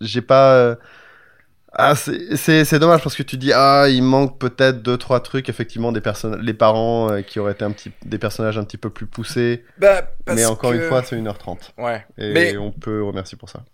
j'ai 0.00 0.22
pas. 0.22 0.76
ah, 1.72 1.94
c'est- 1.94 2.36
c'est 2.36 2.64
c'est 2.64 2.78
dommage 2.78 3.02
parce 3.02 3.16
que 3.16 3.22
tu 3.22 3.36
dis 3.36 3.52
ah 3.52 3.86
il 3.88 4.02
manque 4.02 4.38
peut-être 4.38 4.82
deux 4.82 4.96
trois 4.96 5.20
trucs 5.20 5.48
effectivement 5.48 5.90
des 5.92 6.00
personnes 6.00 6.40
les 6.40 6.54
parents 6.54 7.10
euh, 7.10 7.22
qui 7.22 7.40
auraient 7.40 7.52
été 7.52 7.64
un 7.64 7.72
petit 7.72 7.90
des 8.04 8.18
personnages 8.18 8.58
un 8.58 8.64
petit 8.64 8.76
peu 8.78 8.90
plus 8.90 9.06
poussés 9.06 9.64
Bah, 9.78 10.02
parce 10.24 10.36
mais 10.38 10.44
encore 10.46 10.70
que- 10.70 10.76
une 10.76 10.82
fois 10.88 11.02
c'est 11.02 11.16
1h30 11.16 11.72
Ouais. 11.78 12.04
et 12.16 12.32
Mais- 12.32 12.56
on 12.56 12.70
peut 12.70 13.02
remercier 13.02 13.36
pour 13.36 13.48
ça 13.48 13.64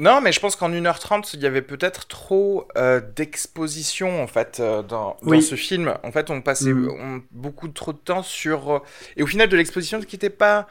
Non, 0.00 0.22
mais 0.22 0.32
je 0.32 0.40
pense 0.40 0.56
qu'en 0.56 0.70
1h30, 0.70 1.34
il 1.34 1.40
y 1.40 1.46
avait 1.46 1.60
peut-être 1.60 2.08
trop 2.08 2.66
euh, 2.78 3.02
d'exposition 3.16 4.22
en 4.22 4.26
fait 4.26 4.58
euh, 4.58 4.82
dans, 4.82 5.18
ce 5.42 5.56
film. 5.56 5.94
En 6.02 6.10
fait, 6.10 6.30
on 6.30 6.40
passait 6.40 6.72
on- 6.72 7.22
beaucoup 7.32 7.68
trop 7.68 7.92
de 7.92 7.98
temps 7.98 8.22
sur 8.22 8.70
euh, 8.76 8.78
et 9.18 9.22
au 9.22 9.26
final 9.26 9.46
de 9.50 9.56
l'exposition 9.58 10.00
qui 10.00 10.16
n'était 10.16 10.30
pas 10.30 10.66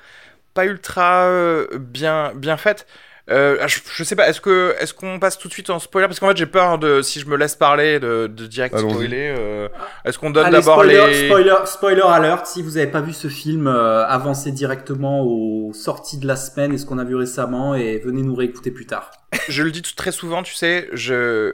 pas 0.55 0.65
ultra 0.65 1.29
bien 1.79 2.33
bien 2.33 2.57
faite. 2.57 2.87
Euh, 3.29 3.67
je, 3.67 3.79
je 3.93 4.03
sais 4.03 4.15
pas, 4.15 4.27
est-ce 4.27 4.41
que 4.41 4.75
est-ce 4.79 4.93
qu'on 4.93 5.19
passe 5.19 5.37
tout 5.37 5.47
de 5.47 5.53
suite 5.53 5.69
en 5.69 5.79
spoiler? 5.79 6.07
Parce 6.07 6.19
qu'en 6.19 6.29
fait 6.29 6.37
j'ai 6.37 6.45
peur 6.45 6.79
de 6.79 7.01
si 7.01 7.19
je 7.19 7.27
me 7.27 7.35
laisse 7.37 7.55
parler 7.55 7.99
de, 7.99 8.27
de 8.27 8.47
direct 8.47 8.77
spoiler. 8.77 9.33
euh, 9.37 9.67
est-ce 10.05 10.17
qu'on 10.17 10.31
donne 10.31 10.49
d'abord 10.49 10.75
spoiler, 10.81 11.05
les 11.07 11.27
spoiler, 11.27 11.55
spoiler 11.65 12.01
alert. 12.01 12.47
Si 12.47 12.61
vous 12.61 12.71
n'avez 12.71 12.87
pas 12.87 13.01
vu 13.01 13.13
ce 13.13 13.27
film, 13.27 13.67
euh, 13.67 14.05
avancez 14.07 14.51
directement 14.51 15.21
aux 15.23 15.71
sorties 15.73 16.17
de 16.17 16.25
la 16.27 16.35
semaine 16.35 16.73
et 16.73 16.77
ce 16.77 16.85
qu'on 16.85 16.97
a 16.97 17.03
vu 17.03 17.15
récemment 17.15 17.75
et 17.75 17.99
venez 17.99 18.21
nous 18.23 18.35
réécouter 18.35 18.71
plus 18.71 18.85
tard. 18.87 19.11
Je 19.47 19.61
le 19.63 19.71
dis 19.71 19.81
tout- 19.81 19.95
très 19.95 20.11
souvent, 20.11 20.41
tu 20.41 20.53
sais, 20.55 20.89
je... 20.93 21.53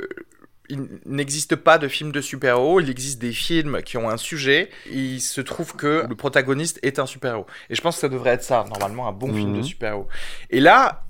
il 0.69 0.87
n'existe 1.05 1.55
pas 1.57 1.77
de 1.77 1.87
film 1.89 2.11
de 2.11 2.21
super-héros, 2.21 2.79
il 2.79 2.89
existe 2.89 3.19
des 3.19 3.31
films 3.33 3.81
qui 3.83 3.97
ont 3.97 4.09
un 4.09 4.17
sujet, 4.17 4.69
il 4.91 5.19
se 5.19 5.41
trouve 5.41 5.75
que 5.75 6.05
le 6.07 6.15
protagoniste 6.15 6.79
est 6.83 6.99
un 6.99 7.05
super-héros. 7.05 7.45
Et 7.69 7.75
je 7.75 7.81
pense 7.81 7.95
que 7.95 8.01
ça 8.01 8.09
devrait 8.09 8.31
être 8.31 8.43
ça, 8.43 8.63
normalement, 8.69 9.07
un 9.07 9.11
bon 9.11 9.33
film 9.33 9.51
de 9.53 9.57
Mhm. 9.57 9.63
super-héros. 9.63 10.07
Et 10.49 10.59
là, 10.61 11.03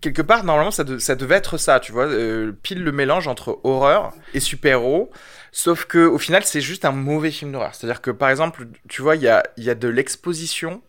quelque 0.00 0.22
part, 0.22 0.44
normalement, 0.44 0.70
ça, 0.70 0.84
de- 0.84 0.98
ça 0.98 1.14
devait 1.14 1.36
être 1.36 1.58
ça, 1.58 1.80
tu 1.80 1.92
vois, 1.92 2.06
euh, 2.06 2.52
pile 2.62 2.82
le 2.82 2.92
mélange 2.92 3.28
entre 3.28 3.60
horreur 3.64 4.12
et 4.34 4.40
super-héros. 4.40 5.10
Sauf 5.52 5.84
que 5.84 5.98
au 6.06 6.18
final, 6.18 6.44
c'est 6.44 6.60
juste 6.60 6.84
un 6.84 6.92
mauvais 6.92 7.30
film 7.30 7.52
d'horreur. 7.52 7.74
C'est-à-dire 7.74 8.00
que, 8.00 8.10
par 8.10 8.30
exemple, 8.30 8.68
tu 8.88 9.02
vois, 9.02 9.16
il 9.16 9.22
y 9.22 9.28
a, 9.28 9.42
y 9.56 9.70
a 9.70 9.74
de 9.74 9.88
l'exposition 9.88 10.82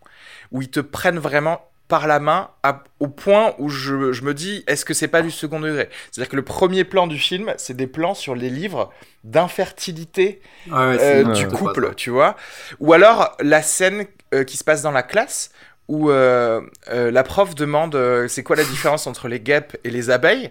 où 0.52 0.62
ils 0.62 0.70
te 0.70 0.80
prennent 0.80 1.18
vraiment 1.18 1.66
par 1.88 2.06
la 2.06 2.20
main 2.20 2.50
à- 2.62 2.84
au 3.00 3.08
point 3.08 3.54
où 3.58 3.68
je, 3.68 4.12
je 4.12 4.22
me 4.22 4.32
dis 4.32 4.62
est-ce 4.68 4.84
que 4.84 4.94
c'est 4.94 5.08
pas 5.08 5.22
du 5.22 5.30
second 5.30 5.58
degré? 5.60 5.88
C'est-à-dire 6.10 6.30
que 6.30 6.36
le 6.36 6.44
premier 6.44 6.84
plan 6.84 7.06
du 7.08 7.18
film, 7.18 7.52
c'est 7.58 7.74
des 7.76 7.88
plans 7.88 8.14
sur 8.14 8.36
les 8.36 8.48
livres 8.48 8.92
d'infertilité 9.24 10.40
Ah 10.70 10.88
ouais, 10.88 10.98
euh, 11.00 11.24
du 11.24 11.48
couple, 11.48 11.94
tu 11.96 12.10
vois? 12.10 12.36
Ou 12.78 12.92
alors 12.92 13.36
la 13.40 13.62
scène 13.62 14.06
euh, 14.34 14.44
qui 14.44 14.56
se 14.56 14.64
passe 14.64 14.82
dans 14.82 14.92
la 14.92 15.02
classe 15.02 15.50
où 15.90 16.08
euh, 16.08 16.60
euh, 16.92 17.10
la 17.10 17.24
prof 17.24 17.56
demande 17.56 17.96
euh, 17.96 18.28
c'est 18.28 18.44
quoi 18.44 18.54
la 18.54 18.62
différence 18.62 19.08
entre 19.08 19.26
les 19.26 19.40
guêpes 19.40 19.76
et 19.82 19.90
les 19.90 20.08
abeilles? 20.10 20.50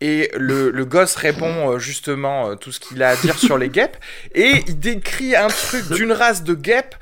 Et 0.00 0.28
le, 0.34 0.84
gosse 0.84 1.14
répond 1.14 1.78
justement 1.78 2.56
tout 2.56 2.72
ce 2.72 2.80
qu'il 2.80 3.04
a 3.04 3.10
à 3.10 3.16
dire 3.16 3.38
sur 3.38 3.56
les 3.56 3.68
guêpes. 3.68 3.96
Et 4.34 4.64
il 4.66 4.80
décrit 4.80 5.36
un 5.36 5.46
truc 5.46 5.92
d'une 5.92 6.10
race 6.10 6.42
de 6.42 6.54
guêpes 6.54 6.96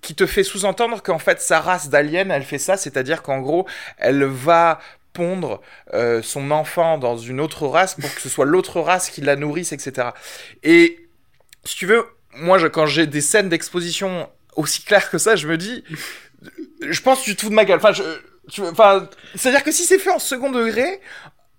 qui 0.00 0.14
te 0.14 0.24
fait 0.24 0.42
sous-entendre 0.42 1.02
qu'en 1.02 1.18
fait 1.18 1.42
sa 1.42 1.60
race 1.60 1.90
d'alien 1.90 2.30
elle 2.30 2.44
fait 2.44 2.56
ça, 2.58 2.78
c'est-à-dire 2.78 3.20
qu'en 3.20 3.40
gros 3.40 3.66
elle 3.98 4.24
va 4.24 4.80
pondre 5.12 5.60
son 6.22 6.50
enfant 6.50 6.96
dans 6.96 7.18
une 7.18 7.42
autre 7.42 7.66
race 7.66 7.94
pour 7.94 8.14
que 8.14 8.22
ce 8.22 8.30
soit 8.30 8.46
l'autre 8.46 8.80
race 8.80 9.10
qui 9.10 9.20
la 9.20 9.36
nourrisse, 9.36 9.72
etc. 9.72 10.08
Et 10.62 10.96
si 11.64 11.76
tu 11.76 11.84
veux, 11.84 12.06
moi 12.36 12.70
quand 12.70 12.86
j'ai 12.86 13.06
des 13.06 13.20
scènes 13.20 13.50
d'exposition 13.50 14.30
aussi 14.56 14.82
claires 14.82 15.10
que 15.10 15.18
ça, 15.18 15.36
je 15.36 15.46
me 15.46 15.56
dis, 15.56 15.84
je 16.88 17.00
pense 17.02 17.20
que 17.20 17.24
tu 17.24 17.36
te 17.36 17.42
fous 17.42 17.50
de 17.50 17.54
ma 17.54 17.64
gueule. 17.64 17.78
Enfin, 17.78 17.92
je, 17.92 18.02
tu- 18.50 18.62
enfin, 18.62 19.08
c'est-à-dire 19.34 19.62
que 19.64 19.72
si 19.72 19.84
c'est 19.84 19.98
fait 19.98 20.10
en 20.10 20.18
second 20.18 20.50
degré, 20.50 21.00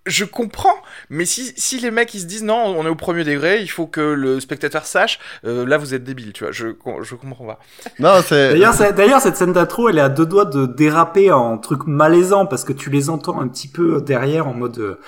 je 0.07 0.25
comprends, 0.25 0.73
mais 1.11 1.25
si, 1.25 1.53
si 1.57 1.77
les 1.77 1.91
mecs 1.91 2.11
ils 2.15 2.21
se 2.21 2.25
disent 2.25 2.41
non, 2.43 2.55
on 2.55 2.83
est 2.87 2.89
au 2.89 2.95
premier 2.95 3.23
degré, 3.23 3.61
il 3.61 3.67
faut 3.67 3.85
que 3.85 4.01
le 4.01 4.39
spectateur 4.39 4.87
sache, 4.87 5.19
euh, 5.45 5.63
là 5.63 5.77
vous 5.77 5.93
êtes 5.93 6.03
débile, 6.03 6.33
tu 6.33 6.43
vois, 6.43 6.51
je, 6.51 6.69
je 7.03 7.13
comprends 7.15 7.45
pas. 7.45 7.59
non 7.99 8.73
c'est 8.73 8.93
d'ailleurs, 8.93 9.21
cette 9.21 9.37
scène 9.37 9.53
d'intro, 9.53 9.89
elle 9.89 9.99
est 9.99 10.01
à 10.01 10.09
deux 10.09 10.25
doigts 10.25 10.45
de 10.45 10.65
déraper 10.65 11.31
en 11.31 11.59
truc 11.59 11.85
malaisant 11.85 12.47
parce 12.47 12.63
que 12.63 12.73
tu 12.73 12.89
les 12.89 13.11
entends 13.11 13.39
un 13.39 13.47
petit 13.47 13.67
peu 13.67 14.01
derrière 14.01 14.47
en 14.47 14.55
mode 14.55 14.79
euh, 14.79 14.99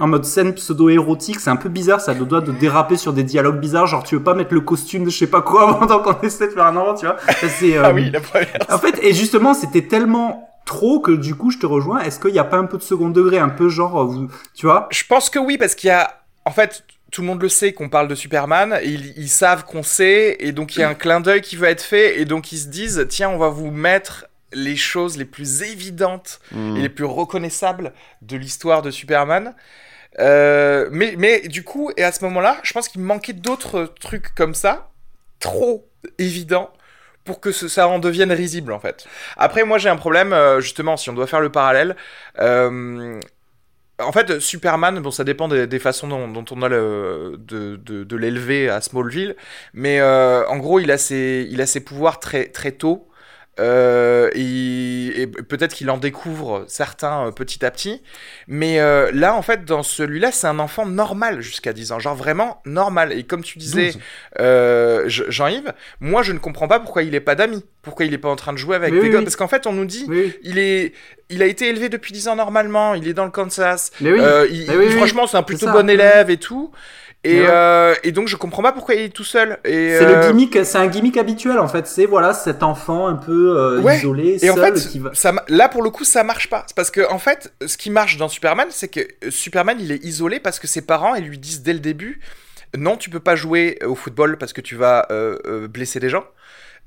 en 0.00 0.06
mode 0.06 0.24
scène 0.24 0.54
pseudo-érotique. 0.54 1.40
C'est 1.40 1.50
un 1.50 1.56
peu 1.56 1.68
bizarre, 1.68 2.00
ça 2.00 2.12
a 2.12 2.14
deux 2.14 2.24
doigts 2.24 2.40
de 2.40 2.52
déraper 2.52 2.96
sur 2.96 3.12
des 3.12 3.22
dialogues 3.24 3.60
bizarres. 3.60 3.86
Genre, 3.86 4.02
tu 4.02 4.16
veux 4.16 4.22
pas 4.22 4.34
mettre 4.34 4.54
le 4.54 4.60
costume 4.60 5.04
de 5.04 5.10
je 5.10 5.18
sais 5.18 5.26
pas 5.26 5.42
quoi 5.42 5.78
pendant 5.78 6.00
qu'on 6.00 6.20
essaie 6.22 6.48
de 6.48 6.52
faire 6.52 6.66
un 6.66 6.76
enfant, 6.76 6.94
tu 6.94 7.06
vois 7.06 7.16
c'est, 7.58 7.76
euh, 7.76 7.82
Ah 7.84 7.92
oui, 7.92 8.10
la 8.10 8.20
première. 8.20 8.48
En 8.70 8.78
fait, 8.78 8.98
et 9.02 9.12
justement, 9.12 9.54
c'était 9.54 9.86
tellement 9.86 10.48
trop 10.66 11.00
que 11.00 11.12
du 11.12 11.34
coup, 11.34 11.50
je 11.50 11.58
te 11.58 11.66
rejoins. 11.66 12.00
Est-ce 12.00 12.20
qu'il 12.20 12.32
n'y 12.32 12.38
a 12.38 12.44
pas 12.44 12.58
un 12.58 12.66
peu 12.66 12.78
de 12.78 12.82
second 12.82 13.08
degré, 13.10 13.38
un 13.38 13.48
peu 13.48 13.68
genre, 13.68 14.00
euh, 14.00 14.04
vous- 14.04 14.28
tu 14.54 14.66
vois? 14.66 14.88
Je 14.90 15.02
pense 15.08 15.30
que 15.30 15.38
oui, 15.38 15.58
parce 15.58 15.74
qu'il 15.74 15.88
y 15.88 15.92
a. 15.92 16.10
En 16.44 16.52
fait, 16.52 16.84
tout 17.12 17.20
le 17.22 17.26
monde 17.26 17.42
le 17.42 17.48
sait 17.48 17.72
qu'on 17.72 17.88
parle 17.88 18.06
de 18.08 18.14
Superman, 18.14 18.78
ils, 18.84 19.12
ils 19.18 19.28
savent 19.28 19.64
qu'on 19.64 19.82
sait, 19.82 20.36
et 20.40 20.52
donc 20.52 20.76
il 20.76 20.80
y 20.80 20.82
a 20.84 20.88
un 20.88 20.94
clin 20.94 21.20
d'œil 21.20 21.40
qui 21.40 21.56
veut 21.56 21.66
être 21.68 21.82
fait, 21.82 22.20
et 22.20 22.24
donc 22.24 22.52
ils 22.52 22.58
se 22.58 22.68
disent 22.68 23.06
tiens, 23.08 23.28
on 23.30 23.36
va 23.38 23.48
vous 23.48 23.70
mettre 23.70 24.26
les 24.52 24.76
choses 24.76 25.16
les 25.16 25.24
plus 25.24 25.62
évidentes 25.62 26.40
Hmm. 26.52 26.76
et 26.76 26.80
les 26.82 26.88
plus 26.88 27.04
reconnaissables 27.04 27.92
de 28.22 28.36
l'histoire 28.36 28.82
de 28.82 28.90
Superman. 28.90 29.54
Euh, 30.18 30.88
mais, 30.90 31.14
mais 31.18 31.40
du 31.48 31.62
coup, 31.62 31.92
et 31.96 32.02
à 32.02 32.12
ce 32.12 32.24
moment-là, 32.24 32.58
je 32.64 32.72
pense 32.72 32.88
qu'il 32.88 33.00
manquait 33.00 33.32
d'autres 33.32 33.94
trucs 34.00 34.34
comme 34.34 34.54
ça, 34.54 34.90
trop 35.38 35.88
évidents, 36.18 36.70
pour 37.24 37.40
que 37.40 37.52
ce- 37.52 37.68
ça 37.68 37.86
en 37.86 37.98
devienne 38.00 38.32
risible 38.32 38.72
en 38.72 38.80
fait. 38.80 39.06
Après, 39.36 39.62
moi 39.64 39.78
j'ai 39.78 39.88
un 39.88 39.96
problème, 39.96 40.32
euh, 40.32 40.60
justement, 40.60 40.96
si 40.96 41.10
on 41.10 41.12
doit 41.12 41.26
faire 41.28 41.40
le 41.40 41.50
parallèle. 41.52 41.94
euh, 42.40 43.20
en 44.02 44.12
fait, 44.12 44.40
Superman, 44.40 44.98
bon, 45.00 45.10
ça 45.10 45.24
dépend 45.24 45.46
des, 45.46 45.66
des 45.66 45.78
façons 45.78 46.08
dont, 46.08 46.26
dont 46.26 46.44
on 46.52 46.62
a 46.62 46.70
le, 46.70 47.34
de, 47.38 47.76
de, 47.76 48.02
de 48.02 48.16
l'élever 48.16 48.70
à 48.70 48.80
Smallville, 48.80 49.36
mais 49.74 50.00
en 50.00 50.56
gros, 50.56 50.80
il 50.80 50.90
a 50.90 50.96
ses, 50.96 51.46
il 51.50 51.60
a 51.60 51.66
ses 51.66 51.80
pouvoirs 51.80 52.18
très, 52.18 52.46
très 52.46 52.72
tôt. 52.72 53.09
Euh, 53.60 54.28
et, 54.34 55.22
et 55.22 55.26
peut-être 55.26 55.74
qu'il 55.74 55.90
en 55.90 55.98
découvre 55.98 56.64
certains 56.66 57.26
euh, 57.26 57.30
petit 57.30 57.64
à 57.64 57.70
petit. 57.70 58.02
Mais 58.48 58.80
euh, 58.80 59.10
là, 59.12 59.34
en 59.34 59.42
fait, 59.42 59.64
dans 59.64 59.82
celui-là, 59.82 60.32
c'est 60.32 60.46
un 60.46 60.58
enfant 60.58 60.86
normal 60.86 61.40
jusqu'à 61.42 61.72
10 61.72 61.92
ans, 61.92 61.98
genre 62.00 62.16
vraiment 62.16 62.60
normal. 62.64 63.12
Et 63.12 63.22
comme 63.24 63.42
tu 63.44 63.58
disais, 63.58 63.92
12. 64.38 65.08
Je- 65.08 65.24
Jean-Yves, 65.28 65.72
moi, 66.00 66.22
je 66.22 66.32
ne 66.32 66.38
comprends 66.38 66.68
pas 66.68 66.80
pourquoi 66.80 67.02
il 67.02 67.14
est 67.14 67.20
pas 67.20 67.34
d'amis, 67.34 67.64
pourquoi 67.82 68.06
il 68.06 68.14
est 68.14 68.18
pas 68.18 68.28
en 68.30 68.36
train 68.36 68.52
de 68.52 68.58
jouer 68.58 68.76
avec 68.76 68.92
des 68.92 69.00
oui, 69.00 69.14
oui. 69.14 69.22
parce 69.24 69.36
qu'en 69.36 69.48
fait, 69.48 69.66
on 69.66 69.72
nous 69.72 69.84
dit, 69.84 70.06
Oui. 70.08 70.32
il 70.42 70.58
est, 70.58 70.92
il 71.28 71.42
a 71.42 71.46
été 71.46 71.68
élevé 71.68 71.88
depuis 71.88 72.12
10 72.12 72.28
ans 72.28 72.36
normalement, 72.36 72.94
il 72.94 73.06
est 73.06 73.14
dans 73.14 73.24
le 73.24 73.30
Kansas, 73.30 73.90
Mais 74.00 74.12
oui. 74.12 74.20
il- 74.50 74.66
Mais 74.70 74.90
franchement, 74.90 75.26
c'est 75.26 75.36
un 75.36 75.42
plutôt 75.42 75.70
bon 75.70 75.88
élève 75.88 76.30
et 76.30 76.36
tout. 76.38 76.70
Et, 77.22 77.34
Mais 77.34 77.40
ouais. 77.42 77.46
euh, 77.50 77.94
et 78.02 78.12
donc, 78.12 78.28
je 78.28 78.36
comprends 78.36 78.62
pas 78.62 78.72
pourquoi 78.72 78.94
il 78.94 79.02
est 79.02 79.08
tout 79.14 79.24
seul. 79.24 79.58
Et, 79.64 79.96
C'est 79.98 80.06
euh, 80.06 80.22
le 80.22 80.28
gimmick, 80.28 80.64
c'est 80.64 80.78
un 80.78 80.86
gimmick 80.86 81.18
habituel 81.18 81.58
en 81.58 81.68
fait. 81.68 81.86
C'est 81.86 82.06
voilà 82.06 82.32
cet 82.32 82.62
enfant 82.62 83.08
un 83.08 83.16
peu 83.16 83.56
euh, 83.58 83.80
Ouais. 83.82 83.98
isolé, 83.98 84.38
Et 84.42 84.48
en 84.48 84.54
seul, 84.54 84.78
fait, 84.78 84.88
qui 84.88 84.98
va. 85.00 85.10
ça, 85.12 85.34
là 85.48 85.68
pour 85.68 85.82
le 85.82 85.90
coup, 85.90 86.04
ça 86.04 86.24
marche 86.24 86.48
pas. 86.48 86.64
C'est 86.66 86.74
parce 86.76 86.90
que 86.90 87.06
en 87.12 87.18
fait, 87.18 87.52
ce 87.66 87.76
qui 87.76 87.90
marche 87.90 88.16
dans 88.16 88.28
Superman, 88.28 88.68
c'est 88.70 88.88
que 88.88 89.00
euh, 89.00 89.30
Superman, 89.30 89.76
il 89.80 89.92
est 89.92 90.02
isolé 90.02 90.40
parce 90.40 90.58
que 90.58 90.66
ses 90.66 90.80
parents, 90.80 91.14
ils 91.14 91.24
lui 91.26 91.36
disent 91.38 91.62
dès 91.62 91.74
le 91.74 91.80
début, 91.80 92.20
non, 92.76 92.96
tu 92.96 93.10
peux 93.10 93.20
pas 93.20 93.36
jouer 93.36 93.78
au 93.84 93.94
football 93.94 94.38
parce 94.38 94.54
que 94.54 94.62
tu 94.62 94.76
vas 94.76 95.06
euh, 95.10 95.36
euh, 95.46 95.68
blesser 95.68 96.00
des 96.00 96.08
gens. 96.08 96.24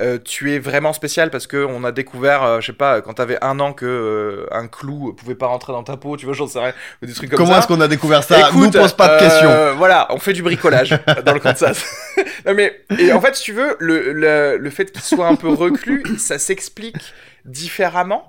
Euh, 0.02 0.18
tu 0.24 0.52
es 0.52 0.60
vraiment 0.60 0.91
spécial 0.91 1.30
parce 1.30 1.46
que 1.46 1.64
on 1.66 1.84
a 1.84 1.91
découvert, 1.91 2.44
euh, 2.44 2.60
je 2.62 2.66
sais 2.68 2.74
pas, 2.74 3.02
quand 3.02 3.14
t'avais 3.14 3.38
un 3.44 3.60
an 3.60 3.74
que 3.74 3.86
euh, 3.86 4.48
un 4.52 4.68
clou 4.68 5.14
pouvait 5.14 5.36
pas 5.36 5.46
rentrer 5.46 5.72
dans 5.72 5.84
ta 5.84 5.98
peau, 5.98 6.18
tu 6.18 6.26
vois, 6.26 6.34
j'en 6.34 6.48
sais 6.48 6.60
rien, 6.60 6.74
ou 7.02 7.06
des 7.06 7.14
trucs 7.14 7.30
comme 7.30 7.38
Comment 7.38 7.52
ça. 7.54 7.60
est-ce 7.60 7.68
qu'on 7.68 7.80
a 7.80 7.88
découvert 7.88 8.24
ça? 8.24 8.50
Écoute, 8.50 8.74
Nous 8.74 8.82
pose 8.82 8.94
pas 8.94 9.08
de 9.08 9.14
euh, 9.14 9.20
questions. 9.20 9.76
Voilà, 9.78 10.08
on 10.10 10.18
fait 10.18 10.34
du 10.34 10.41
bricolage 10.41 10.98
dans 11.26 11.34
le 11.34 11.39
Kansas. 11.39 11.86
non 12.46 12.54
mais 12.56 12.82
et 12.98 13.14
en 13.14 13.22
fait, 13.22 13.36
si 13.36 13.44
tu 13.44 13.54
veux, 13.54 13.78
le, 13.80 14.14
le, 14.14 14.58
le 14.58 14.70
fait 14.72 14.91
qu'il 14.91 15.02
soit 15.02 15.28
un 15.28 15.36
peu 15.36 15.50
reclus, 15.50 16.04
ça 16.18 16.39
s'explique 16.39 17.14
différemment. 17.46 18.28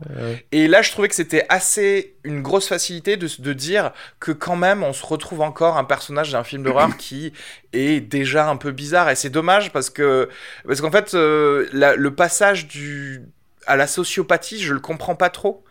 Et 0.52 0.66
là, 0.68 0.82
je 0.82 0.90
trouvais 0.90 1.08
que 1.08 1.14
c'était 1.14 1.46
assez 1.48 2.14
une 2.24 2.42
grosse 2.42 2.68
facilité 2.68 3.16
de, 3.16 3.28
de 3.38 3.52
dire 3.52 3.92
que 4.20 4.32
quand 4.32 4.56
même, 4.56 4.82
on 4.82 4.92
se 4.92 5.04
retrouve 5.06 5.40
encore 5.40 5.76
un 5.76 5.84
personnage 5.84 6.32
d'un 6.32 6.44
film 6.44 6.62
d'horreur 6.62 6.96
qui 6.98 7.32
est 7.72 8.00
déjà 8.00 8.48
un 8.48 8.56
peu 8.56 8.70
bizarre. 8.72 9.10
Et 9.10 9.14
c'est 9.16 9.30
dommage 9.30 9.72
parce 9.72 9.90
que 9.90 10.28
parce 10.66 10.80
qu'en 10.80 10.90
fait, 10.90 11.14
euh, 11.14 11.68
la- 11.72 11.94
le 11.96 12.14
passage 12.14 12.66
du 12.66 13.22
à 13.66 13.76
la 13.76 13.86
sociopathie, 13.86 14.60
je 14.60 14.74
le 14.74 14.80
comprends 14.80 15.14
pas 15.16 15.30
trop. 15.30 15.64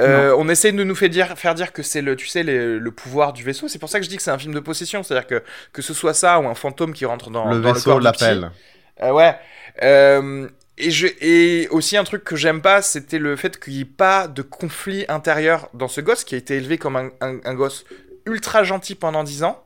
Euh, 0.00 0.34
on 0.38 0.48
essaie 0.48 0.72
de 0.72 0.82
nous 0.82 0.94
faire 0.94 1.08
dire, 1.10 1.38
faire 1.38 1.54
dire 1.54 1.72
que 1.72 1.82
c'est 1.82 2.02
le, 2.02 2.16
tu 2.16 2.26
sais, 2.26 2.42
les- 2.42 2.78
le 2.78 2.90
pouvoir 2.90 3.32
du 3.32 3.44
vaisseau. 3.44 3.68
C'est 3.68 3.78
pour 3.78 3.88
ça 3.88 3.98
que 3.98 4.04
je 4.04 4.10
dis 4.10 4.16
que 4.16 4.22
c'est 4.22 4.30
un 4.32 4.38
film 4.38 4.54
de 4.54 4.60
possession. 4.60 5.02
C'est-à-dire 5.02 5.26
que 5.28 5.42
que 5.72 5.82
ce 5.82 5.94
soit 5.94 6.14
ça 6.14 6.40
ou 6.40 6.48
un 6.48 6.54
fantôme 6.54 6.92
qui 6.92 7.04
rentre 7.04 7.30
dans 7.30 7.48
Le 7.50 7.60
dans 7.60 7.72
vaisseau 7.72 7.90
corps 7.90 8.00
l'appelle. 8.00 8.50
Euh, 9.02 9.12
ouais. 9.12 9.36
Euh, 9.82 10.48
et, 10.78 10.90
je, 10.90 11.06
et 11.20 11.68
aussi 11.68 11.96
un 11.96 12.04
truc 12.04 12.24
que 12.24 12.36
j'aime 12.36 12.60
pas, 12.60 12.82
c'était 12.82 13.18
le 13.18 13.36
fait 13.36 13.58
qu'il 13.62 13.74
n'y 13.74 13.80
ait 13.80 13.84
pas 13.84 14.26
de 14.28 14.42
conflit 14.42 15.04
intérieur 15.08 15.68
dans 15.74 15.88
ce 15.88 16.00
gosse 16.00 16.24
qui 16.24 16.34
a 16.34 16.38
été 16.38 16.56
élevé 16.56 16.78
comme 16.78 16.96
un, 16.96 17.10
un- 17.20 17.38
un 17.44 17.54
gosse 17.54 17.84
ultra 18.26 18.64
gentil 18.64 18.94
pendant 18.94 19.22
10 19.24 19.44
ans 19.44 19.64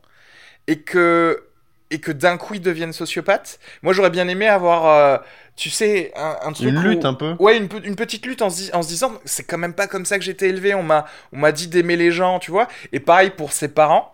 et 0.67 0.81
que, 0.81 1.45
et 1.91 2.01
que 2.01 2.13
d'un 2.13 2.37
coup 2.37 2.55
il 2.55 2.61
devienne 2.61 2.93
sociopathe. 2.93 3.59
Moi 3.83 3.93
j'aurais 3.95 4.11
bien 4.11 4.29
aimé 4.29 4.47
avoir, 4.49 4.87
euh, 4.87 5.17
tu 5.57 5.71
sais, 5.71 6.13
un, 6.15 6.37
un 6.43 6.53
truc. 6.53 6.69
Une 6.69 6.79
où- 6.79 6.83
lutte 6.83 7.05
un 7.07 7.15
peu. 7.15 7.35
Ouais, 7.39 7.57
une, 7.57 7.69
une 7.85 7.97
petite 7.97 8.27
lutte 8.27 8.43
en 8.43 8.51
se, 8.51 8.57
dis- 8.57 8.71
en 8.75 8.83
se 8.83 8.89
disant, 8.89 9.15
c'est 9.25 9.45
quand 9.45 9.59
même 9.59 9.75
pas 9.75 9.87
comme 9.87 10.05
ça 10.05 10.19
que 10.19 10.25
j'ai 10.25 10.33
été 10.33 10.49
élevé. 10.49 10.75
On 10.75 10.83
m'a, 10.83 11.07
on 11.33 11.39
m'a 11.39 11.53
dit 11.53 11.69
d'aimer 11.69 11.97
les 11.97 12.11
gens, 12.11 12.39
tu 12.39 12.51
vois. 12.51 12.69
Et 12.93 13.01
pareil 13.01 13.31
pour 13.31 13.53
ses 13.53 13.69
parents. 13.69 14.13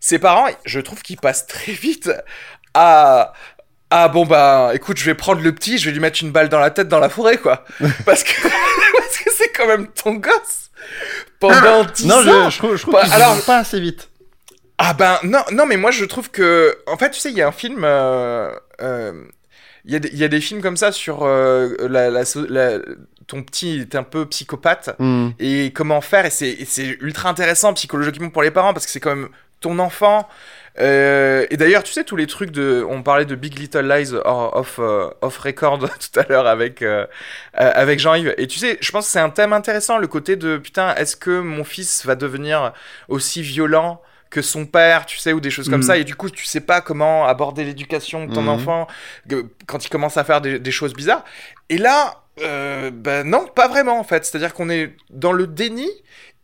Ses 0.00 0.18
parents, 0.18 0.46
je 0.64 0.80
trouve 0.80 1.02
qu'ils 1.02 1.18
passent 1.18 1.46
très 1.46 1.72
vite 1.72 2.10
à. 2.74 3.32
Ah 3.90 4.08
bon 4.08 4.26
bah 4.26 4.72
écoute 4.74 4.96
je 4.98 5.04
vais 5.04 5.14
prendre 5.14 5.40
le 5.42 5.54
petit 5.54 5.78
je 5.78 5.86
vais 5.86 5.92
lui 5.92 6.00
mettre 6.00 6.20
une 6.22 6.32
balle 6.32 6.48
dans 6.48 6.58
la 6.58 6.70
tête 6.70 6.88
dans 6.88 6.98
la 6.98 7.08
forêt 7.08 7.36
quoi 7.38 7.64
parce 8.04 8.22
que 8.24 8.32
parce 8.42 9.18
que 9.18 9.30
c'est 9.36 9.52
quand 9.52 9.66
même 9.68 9.86
ton 9.88 10.14
gosse 10.14 10.70
pendant 11.38 11.84
10 11.84 12.06
Non, 12.06 12.16
ans 12.16 12.50
je, 12.50 12.54
je 12.54 12.58
trouve, 12.58 12.76
je 12.76 12.82
trouve 12.82 12.94
Bah, 12.94 13.02
alors- 13.12 13.40
pas 13.44 13.58
assez 13.58 13.78
vite. 13.78 14.08
ah 14.78 14.92
ben 14.94 15.18
non, 15.22 15.42
non 15.52 15.66
mais 15.66 15.76
moi 15.76 15.90
je 15.92 16.04
trouve 16.04 16.30
que 16.30 16.76
en 16.86 16.96
fait 16.96 17.10
tu 17.10 17.20
sais 17.20 17.30
il 17.30 17.36
y 17.36 17.42
a 17.42 17.48
un 17.48 17.52
film 17.52 17.82
euh, 17.84 18.50
euh, 18.82 19.22
il 19.84 19.92
y, 19.92 19.96
a 19.96 19.98
des- 20.00 20.08
il 20.08 20.18
y 20.18 20.24
a 20.24 20.28
des 20.28 20.40
films 20.40 20.62
comme 20.62 20.76
ça 20.76 20.90
sur 20.90 21.20
euh, 21.22 21.68
la, 21.88 22.10
la, 22.10 22.24
so- 22.24 22.46
la- 22.48 22.78
ton 23.28 23.44
petit 23.44 23.78
est 23.80 23.94
un 23.94 24.02
peu 24.02 24.26
psychopathe 24.26 24.90
Hmm. 24.98 25.28
et 25.38 25.72
comment 25.72 26.00
faire 26.00 26.26
et 26.26 26.30
c'est 26.30 26.56
ultra 27.00 27.28
intéressant 27.28 27.72
psychologiquement 27.74 28.30
pour 28.30 28.42
les 28.42 28.50
parents 28.50 28.72
parce 28.72 28.84
que 28.84 28.90
c'est 28.90 29.00
quand 29.00 29.14
même 29.14 29.28
ton 29.60 29.78
enfant 29.78 30.28
Euh, 30.78 31.46
et 31.48 31.56
d'ailleurs 31.56 31.82
tu 31.82 31.92
sais 31.94 32.04
tous 32.04 32.16
les 32.16 32.26
trucs 32.26 32.50
de 32.50 32.84
on 32.86 33.02
parlait 33.02 33.24
de 33.24 33.34
Big 33.34 33.58
Little 33.58 33.88
Lies 33.90 34.12
off 34.12 34.76
euh, 34.78 35.08
off 35.22 35.38
record 35.38 35.78
tout 36.12 36.20
à 36.20 36.24
l'heure 36.28 36.46
avec 36.46 36.82
euh, 36.82 37.06
avec 37.54 37.98
Jean-Yves 37.98 38.34
et 38.36 38.46
tu 38.46 38.58
sais 38.58 38.76
je 38.82 38.90
pense 38.92 39.06
que 39.06 39.12
c'est 39.12 39.18
un 39.20 39.30
thème 39.30 39.54
intéressant 39.54 39.96
le 39.96 40.06
côté 40.06 40.36
de 40.36 40.58
putain 40.58 40.94
est-ce 40.96 41.16
que 41.16 41.40
mon 41.40 41.64
fils 41.64 42.04
va 42.04 42.14
devenir 42.14 42.74
aussi 43.08 43.40
violent 43.40 44.02
que 44.28 44.42
son 44.42 44.66
père, 44.66 45.06
tu 45.06 45.16
sais, 45.18 45.32
ou 45.32 45.40
des 45.40 45.50
choses 45.50 45.68
comme 45.70 45.80
Mhm. 45.80 45.86
ça, 45.86 45.96
et 45.98 46.04
du 46.04 46.16
coup, 46.16 46.28
tu 46.30 46.44
sais 46.44 46.60
pas 46.60 46.80
comment 46.80 47.26
aborder 47.26 47.62
l'éducation 47.64 48.26
de 48.26 48.34
ton 48.34 48.42
Mhm. 48.42 48.48
enfant 48.48 48.86
quand 49.66 49.84
il 49.84 49.88
commence 49.88 50.16
à 50.16 50.24
faire 50.24 50.40
des, 50.40 50.58
des 50.58 50.70
choses 50.72 50.94
bizarres. 50.94 51.24
Et 51.70 51.78
là, 51.78 52.24
euh, 52.42 52.90
ben 52.92 53.24
non, 53.24 53.46
pas 53.46 53.68
vraiment 53.68 53.98
en 54.00 54.04
fait. 54.04 54.24
C'est-à-dire 54.24 54.52
qu'on 54.52 54.68
est 54.68 54.94
dans 55.10 55.32
le 55.32 55.46
déni, 55.46 55.88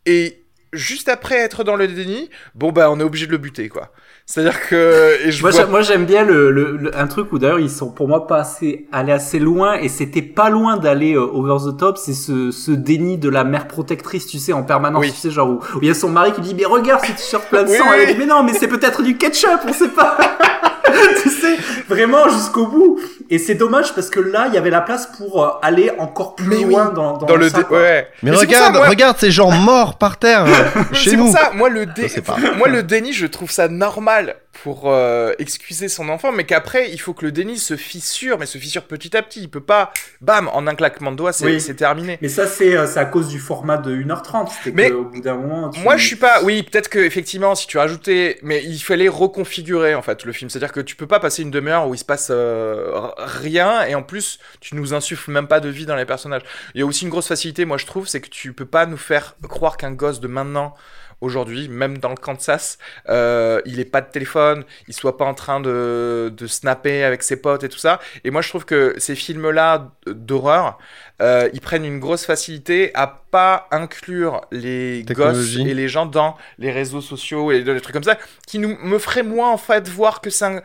et 0.07 0.42
juste 0.73 1.09
après 1.09 1.37
être 1.37 1.65
dans 1.65 1.77
le 1.77 1.87
déni, 1.89 2.31
bon 2.55 2.73
ben 2.73 2.89
on 2.91 2.99
est 3.01 3.03
obligé 3.05 3.27
de 3.27 3.33
le 3.33 3.39
buter, 3.39 3.69
quoi. 3.69 3.91
C'est-à-dire 4.25 4.61
que 4.69 5.19
et 5.27 5.33
je 5.33 5.43
Moi, 5.67 5.83
j'aime 5.83 6.07
bien 6.07 6.25
le, 6.25 6.51
le- 6.53 6.77
le- 6.77 6.97
un 6.97 7.07
truc 7.09 7.33
où 7.33 7.39
d'ailleurs 7.41 7.59
ils 7.59 7.69
sont 7.69 7.91
pour 7.91 8.07
moi 8.09 8.27
pas 8.29 8.39
assez 8.39 8.87
allés 8.93 9.13
assez 9.13 9.39
loin 9.41 9.75
et 9.75 9.89
c'était 9.89 10.23
pas 10.23 10.49
loin 10.49 10.77
d'aller 10.77 11.15
euh, 11.15 11.21
over 11.23 11.57
the 11.71 11.77
top 11.77 11.99
c'est 11.99 12.15
ce, 12.15 12.51
ce 12.53 12.71
déni 12.71 13.19
de 13.19 13.29
la 13.29 13.43
mère 13.43 13.67
protectrice 13.67 14.27
tu 14.29 14.39
sais 14.39 14.53
en 14.53 14.63
permanence 14.63 15.01
Oui. 15.01 15.11
tu 15.13 15.19
sais 15.19 15.31
genre 15.31 15.49
où 15.51 15.61
il 15.83 15.89
y 15.89 15.91
a 15.91 15.95
son 15.95 16.09
mari 16.09 16.31
qui 16.33 16.41
lui 16.41 16.49
dit 16.49 16.55
mais 16.55 16.65
regarde 16.65 17.05
ce 17.05 17.11
t-shirt 17.13 17.49
plein 17.49 17.65
de 17.65 17.71
Oui, 17.71 17.77
sang 17.77 17.85
oui. 17.91 17.97
elle 18.01 18.13
dit 18.15 18.19
mais 18.19 18.27
non 18.27 18.45
mais 18.45 18.53
c'est 18.55 18.69
peut-être 18.69 19.03
du 19.03 19.17
ketchup 19.19 19.61
on 19.69 19.73
sait 19.73 19.89
pas 19.89 20.17
tu 21.23 21.29
sais 21.31 21.57
vraiment 21.89 22.29
jusqu'au 22.29 22.67
bout 22.67 23.01
et 23.31 23.39
c'est 23.39 23.55
dommage 23.55 23.95
parce 23.95 24.11
que 24.11 24.21
là 24.21 24.47
il 24.49 24.55
y 24.55 24.59
avait 24.59 24.71
la 24.71 24.81
place 24.81 25.07
pour 25.17 25.43
euh, 25.45 25.49
aller 25.63 25.91
encore 25.99 26.35
plus 26.37 26.47
Mais 26.47 26.57
oui, 26.65 26.73
loin 26.73 26.87
dans, 26.87 27.17
dans, 27.19 27.27
dans 27.27 27.37
le 27.37 27.49
ça, 27.49 27.59
dé- 27.59 27.65
quoi. 27.65 27.79
ouais. 27.81 28.09
Mais, 28.23 28.31
c'est 28.33 28.37
regarde, 28.47 28.73
ça, 28.75 28.79
moi- 28.79 28.89
regarde 28.89 29.17
ces 29.19 29.31
gens 29.31 29.51
morts 29.51 29.99
par 29.99 30.17
terre 30.19 30.45
hein, 30.47 30.85
chez 30.93 31.11
C'est 31.11 31.17
nous. 31.17 31.25
pour 31.27 31.33
ça, 31.35 31.51
le, 31.69 31.87
dé- 31.87 32.09
moi 32.57 32.69
le 32.69 32.83
déni, 32.83 33.13
je 33.13 33.27
trouve 33.27 33.51
ça 33.51 33.69
normal 33.69 34.37
pour 34.63 34.91
euh, 34.93 35.33
excuser 35.39 35.89
son 35.89 36.09
enfant, 36.09 36.31
mais 36.31 36.45
qu'après 36.45 36.91
il 36.91 36.99
faut 36.99 37.15
que 37.15 37.25
le 37.25 37.33
déni 37.33 37.59
se 37.59 37.77
fissure, 37.77 38.39
mais 38.39 38.47
se 38.47 38.59
fissure 38.59 38.85
petit 38.85 39.17
à 39.17 39.23
petit. 39.23 39.41
Il 39.41 39.49
peut 39.51 39.61
pas, 39.61 39.93
bam, 40.21 40.49
en 40.53 40.67
un 40.67 40.75
claquement 40.75 41.11
de 41.11 41.17
doigts, 41.17 41.33
c'est 41.33 41.45
Oui. 41.47 41.75
terminé. 41.77 42.19
mais 42.23 42.29
ça 42.29 42.47
c'est 42.47 42.77
euh, 42.77 42.87
c'est 42.87 43.01
à 43.01 43.05
cause 43.05 43.29
du 43.29 43.39
format 43.41 43.77
de 43.79 43.93
1h30 43.95 44.49
c'était 44.63 44.71
Mais 44.77 44.91
qu'au 44.91 45.05
bout 45.05 45.21
d'un 45.21 45.35
moment 45.35 45.71
tu- 45.71 45.81
Moi, 45.81 45.97
je 45.97 46.07
suis 46.07 46.17
pas. 46.17 46.43
Oui, 46.45 46.63
peut-être 46.63 46.89
que 46.89 46.99
effectivement, 47.01 47.55
si 47.55 47.67
tu 47.67 47.79
rajoutais, 47.79 48.39
mais 48.43 48.63
il 48.65 48.79
fallait 48.79 49.09
reconfigurer 49.09 49.95
en 49.95 50.03
fait 50.03 50.25
le 50.25 50.33
film. 50.33 50.49
C'est-à-dire 50.51 50.73
que 50.73 50.81
tu 50.81 50.95
peux 50.97 51.07
pas 51.09 51.19
passer 51.21 51.43
une 51.43 51.51
demi-heure 51.51 51.89
où 51.89 51.95
il 51.95 51.99
se 51.99 52.05
passe 52.05 52.29
euh, 52.31 53.09
rien 53.19 53.85
et 53.87 53.95
en 53.95 54.03
plus 54.03 54.39
tu 54.61 54.75
nous 54.77 54.95
insuffles 54.95 55.31
même 55.33 55.49
pas 55.49 55.61
de 55.61 55.69
vie 55.69 55.87
dans 55.87 55.97
les 55.97 56.05
personnages. 56.07 56.43
Il 56.75 56.81
y 56.81 56.83
a 56.83 56.87
aussi 56.87 57.05
une 57.05 57.11
grosse 57.11 57.29
facilité, 57.29 57.65
moi 57.65 57.79
je 57.79 57.87
trouve, 57.87 58.07
c'est 58.07 58.21
que 58.21 58.29
tu 58.29 58.53
peux 58.53 58.65
pas 58.67 58.87
nous 58.87 58.97
faire 58.97 59.35
croire 59.49 59.77
qu'un 59.77 59.93
gosse 59.93 60.21
de 60.21 60.29
maintenant. 60.29 60.75
Aujourd'hui, 61.23 61.69
même 61.69 61.99
dans 61.99 62.11
le 62.11 62.17
Kansas, 62.17 62.79
euh, 63.09 63.61
il 63.65 63.81
est 63.81 63.87
pas 63.87 64.01
de 64.03 64.11
téléphone, 64.11 64.65
il 64.89 64.93
soit 64.95 65.17
pas 65.17 65.25
en 65.25 65.35
train 65.35 65.61
de, 65.61 66.33
de 66.37 66.47
snapper 66.47 67.05
avec 67.05 67.23
ses 67.23 67.37
potes 67.37 67.65
et 67.65 67.69
tout 67.71 67.79
ça. 67.79 68.01
Et 68.25 68.31
moi, 68.31 68.43
je 68.43 68.49
trouve 68.51 68.65
que 68.67 68.95
ces 68.99 69.15
films-là 69.15 69.93
d'horreur, 70.07 70.79
euh, 71.23 71.49
ils 71.55 71.61
prennent 71.61 71.85
une 71.85 72.01
grosse 72.01 72.27
facilité 72.27 72.91
à 72.95 73.07
pas 73.31 73.69
inclure 73.71 74.43
les 74.51 75.05
gosses 75.09 75.57
et 75.57 75.75
les 75.75 75.89
gens 75.89 76.07
dans 76.07 76.37
les 76.59 76.73
réseaux 76.73 77.01
sociaux 77.01 77.53
et 77.53 77.63
des 77.63 77.81
trucs 77.81 77.95
comme 77.95 78.03
ça, 78.03 78.19
qui 78.47 78.59
nous, 78.59 78.77
me 78.83 78.99
ferait 78.99 79.23
moins 79.23 79.51
en 79.51 79.57
fait 79.59 79.89
voir 79.89 80.21
que 80.21 80.29
c'est 80.31 80.45
un- 80.45 80.63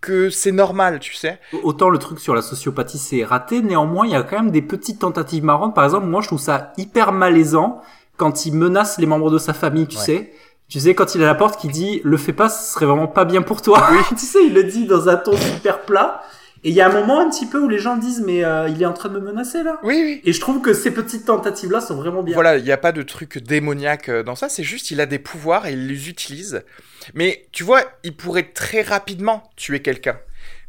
que 0.00 0.30
c'est 0.30 0.52
normal, 0.52 1.00
tu 1.00 1.14
sais. 1.14 1.40
Autant 1.64 1.90
le 1.90 1.98
truc 1.98 2.20
sur 2.20 2.34
la 2.34 2.40
sociopathie 2.42 2.98
c'est 2.98 3.24
raté, 3.24 3.60
néanmoins 3.62 4.06
il 4.06 4.12
y 4.12 4.14
a 4.16 4.22
quand 4.22 4.36
même 4.36 4.52
des 4.52 4.62
petites 4.62 5.00
tentatives 5.00 5.44
marrantes. 5.44 5.74
Par 5.74 5.84
exemple, 5.84 6.06
moi 6.06 6.22
je 6.22 6.28
trouve 6.28 6.40
ça 6.40 6.72
hyper 6.78 7.10
malaisant 7.12 7.82
quand 8.18 8.44
il 8.44 8.52
menace 8.54 8.98
les 8.98 9.06
membres 9.06 9.30
de 9.30 9.38
sa 9.38 9.54
famille, 9.54 9.86
tu 9.86 9.96
Ouais. 9.96 10.04
sais. 10.04 10.32
Tu 10.68 10.80
sais, 10.80 10.94
quand 10.94 11.14
il 11.14 11.22
est 11.22 11.24
à 11.24 11.28
la 11.28 11.34
porte, 11.34 11.58
qui 11.58 11.68
dit 11.68 12.02
le 12.04 12.18
fais 12.18 12.34
pas, 12.34 12.50
ce 12.50 12.74
serait 12.74 12.84
vraiment 12.84 13.06
pas 13.06 13.24
bien 13.24 13.40
pour 13.40 13.62
toi. 13.62 13.88
tu 14.10 14.18
sais, 14.18 14.40
il 14.44 14.52
le 14.52 14.64
dit 14.64 14.84
dans 14.86 15.08
un 15.08 15.16
ton 15.16 15.34
super 15.34 15.80
plat. 15.86 16.20
Et 16.64 16.70
il 16.70 16.74
y 16.74 16.80
a 16.80 16.88
un 16.90 16.92
moment 16.92 17.20
un 17.20 17.30
petit 17.30 17.46
peu 17.46 17.58
où 17.60 17.68
les 17.68 17.78
gens 17.78 17.96
disent 17.96 18.20
mais 18.26 18.44
euh, 18.44 18.68
il 18.68 18.82
est 18.82 18.84
en 18.86 18.92
train 18.92 19.08
de 19.08 19.14
me 19.14 19.20
menacer 19.24 19.62
là. 19.62 19.78
Oui, 19.84 20.02
oui. 20.04 20.20
Et 20.24 20.32
je 20.32 20.40
trouve 20.40 20.60
que 20.60 20.74
ces 20.74 20.90
petites 20.90 21.24
tentatives 21.24 21.70
là 21.70 21.80
sont 21.80 21.94
vraiment 21.94 22.22
bien. 22.24 22.34
Voilà, 22.34 22.56
il 22.58 22.64
n'y 22.64 22.72
a 22.72 22.76
pas 22.76 22.90
de 22.90 23.02
truc 23.02 23.38
démoniaque 23.38 24.08
euh, 24.08 24.22
dans 24.24 24.34
ça, 24.34 24.48
c'est 24.48 24.64
juste 24.64 24.90
il 24.90 25.00
a 25.00 25.06
des 25.06 25.20
pouvoirs 25.20 25.66
et 25.66 25.72
il 25.72 25.86
les 25.86 26.08
utilise. 26.10 26.62
Mais 27.14 27.46
tu 27.52 27.62
vois, 27.62 27.82
il 28.02 28.14
pourrait 28.16 28.50
très 28.52 28.82
rapidement 28.82 29.44
tuer 29.56 29.80
quelqu'un. 29.80 30.18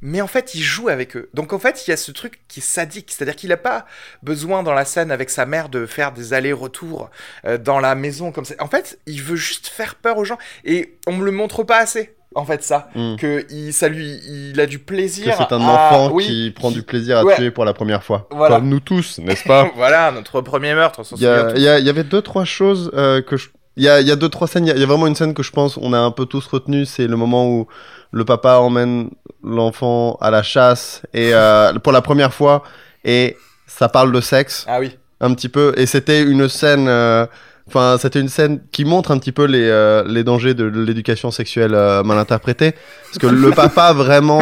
Mais 0.01 0.21
en 0.21 0.27
fait, 0.27 0.55
il 0.55 0.61
joue 0.61 0.87
avec 0.89 1.15
eux. 1.17 1.29
Donc 1.33 1.51
en 1.53 1.59
fait, 1.59 1.85
il 1.85 1.89
y 1.91 1.93
a 1.93 1.97
ce 1.97 2.11
truc 2.11 2.41
qui 2.47 2.59
est 2.61 2.63
sadique. 2.63 3.11
C'est-à-dire 3.11 3.35
qu'il 3.35 3.49
n'a 3.49 3.57
pas 3.57 3.85
besoin 4.23 4.63
dans 4.63 4.73
la 4.73 4.85
scène 4.85 5.11
avec 5.11 5.29
sa 5.29 5.45
mère 5.45 5.67
de 5.69 5.85
faire 5.85 6.11
des 6.13 6.33
allers-retours 6.33 7.09
euh, 7.45 7.57
dans 7.57 7.79
la 7.79 7.95
maison 7.95 8.31
comme 8.31 8.45
ça. 8.45 8.55
En 8.59 8.67
fait, 8.67 8.99
il 9.07 9.21
veut 9.21 9.35
juste 9.35 9.67
faire 9.67 9.95
peur 9.95 10.17
aux 10.17 10.23
gens. 10.23 10.37
Et 10.63 10.97
on 11.07 11.11
me 11.13 11.25
le 11.25 11.31
montre 11.31 11.63
pas 11.63 11.77
assez. 11.79 12.15
en 12.35 12.45
fait 12.45 12.61
ça, 12.63 12.89
Mm. 12.93 13.15
que 13.17 13.45
il, 13.49 13.73
ça 13.73 13.89
lui, 13.89 14.19
il 14.27 14.59
a 14.61 14.67
du 14.67 14.77
Que 14.79 14.83
plaisir. 14.85 15.35
c'est 15.35 15.51
un 15.51 15.59
à- 15.61 15.63
enfant 15.63 16.11
oui, 16.13 16.25
qui 16.27 16.51
prend 16.51 16.69
du 16.69 16.83
plaisir 16.83 17.17
à 17.17 17.23
Ouais. 17.25 17.35
tuer 17.35 17.49
pour 17.49 17.65
la 17.65 17.73
première 17.73 18.03
fois. 18.03 18.27
Voilà. 18.31 18.57
Comme 18.57 18.69
nous 18.69 18.79
tous, 18.79 19.17
n'est-ce 19.17 19.43
pas 19.45 19.71
voilà 19.75 20.11
notre 20.11 20.39
premier 20.41 20.75
meurtre. 20.75 21.01
Il 21.17 21.23
y, 21.23 21.61
y 21.61 21.63
y 21.63 21.89
avait 21.89 22.03
deux 22.03 22.21
trois 22.21 22.45
choses 22.45 22.91
euh, 22.93 23.23
que 23.23 23.35
je... 23.35 23.49
il 23.77 23.83
y 23.83 23.89
a, 23.89 23.99
y 24.01 24.11
a 24.11 24.15
deux 24.15 24.29
trois 24.29 24.47
scènes. 24.47 24.67
Il 24.67 24.77
y 24.77 24.79
y 24.79 24.83
a 24.83 24.85
vraiment 24.85 25.07
une 25.07 25.15
scène 25.15 25.33
que 25.33 25.41
je 25.41 25.51
pense 25.51 25.75
on 25.77 25.91
a 25.91 25.97
un 25.97 26.11
peu 26.11 26.27
tous 26.27 26.45
retenu. 26.45 26.85
C'est 26.85 27.07
le 27.07 27.17
moment 27.17 27.47
où 27.49 27.67
le 28.11 28.25
papa 28.25 28.55
emmène 28.57 29.09
l'enfant 29.43 30.17
à 30.21 30.31
la 30.31 30.43
chasse 30.43 31.01
et 31.13 31.31
euh, 31.33 31.73
pour 31.79 31.91
la 31.93 32.01
première 32.01 32.33
fois 32.33 32.63
et 33.05 33.37
ça 33.67 33.87
parle 33.89 34.11
de 34.11 34.21
sexe 34.21 34.65
Ah 34.67 34.79
oui. 34.79 34.97
un 35.21 35.33
petit 35.33 35.49
peu 35.49 35.73
et 35.77 35.85
c'était 35.85 36.23
une 36.23 36.47
scène. 36.49 36.87
euh, 36.87 37.25
Enfin, 37.67 37.97
c'était 38.01 38.19
une 38.19 38.29
scène 38.29 38.61
qui 38.71 38.83
montre 38.83 39.11
un 39.11 39.19
petit 39.19 39.31
peu 39.31 39.45
les, 39.45 39.61
euh, 39.69 40.03
les 40.07 40.23
dangers 40.23 40.55
de 40.55 40.63
l'éducation 40.65 41.29
sexuelle 41.29 41.75
euh, 41.75 42.01
mal 42.01 42.17
interprétée. 42.17 42.71
Parce 43.05 43.19
que 43.19 43.27
le 43.27 43.51
papa 43.51 43.93
vraiment 43.93 44.41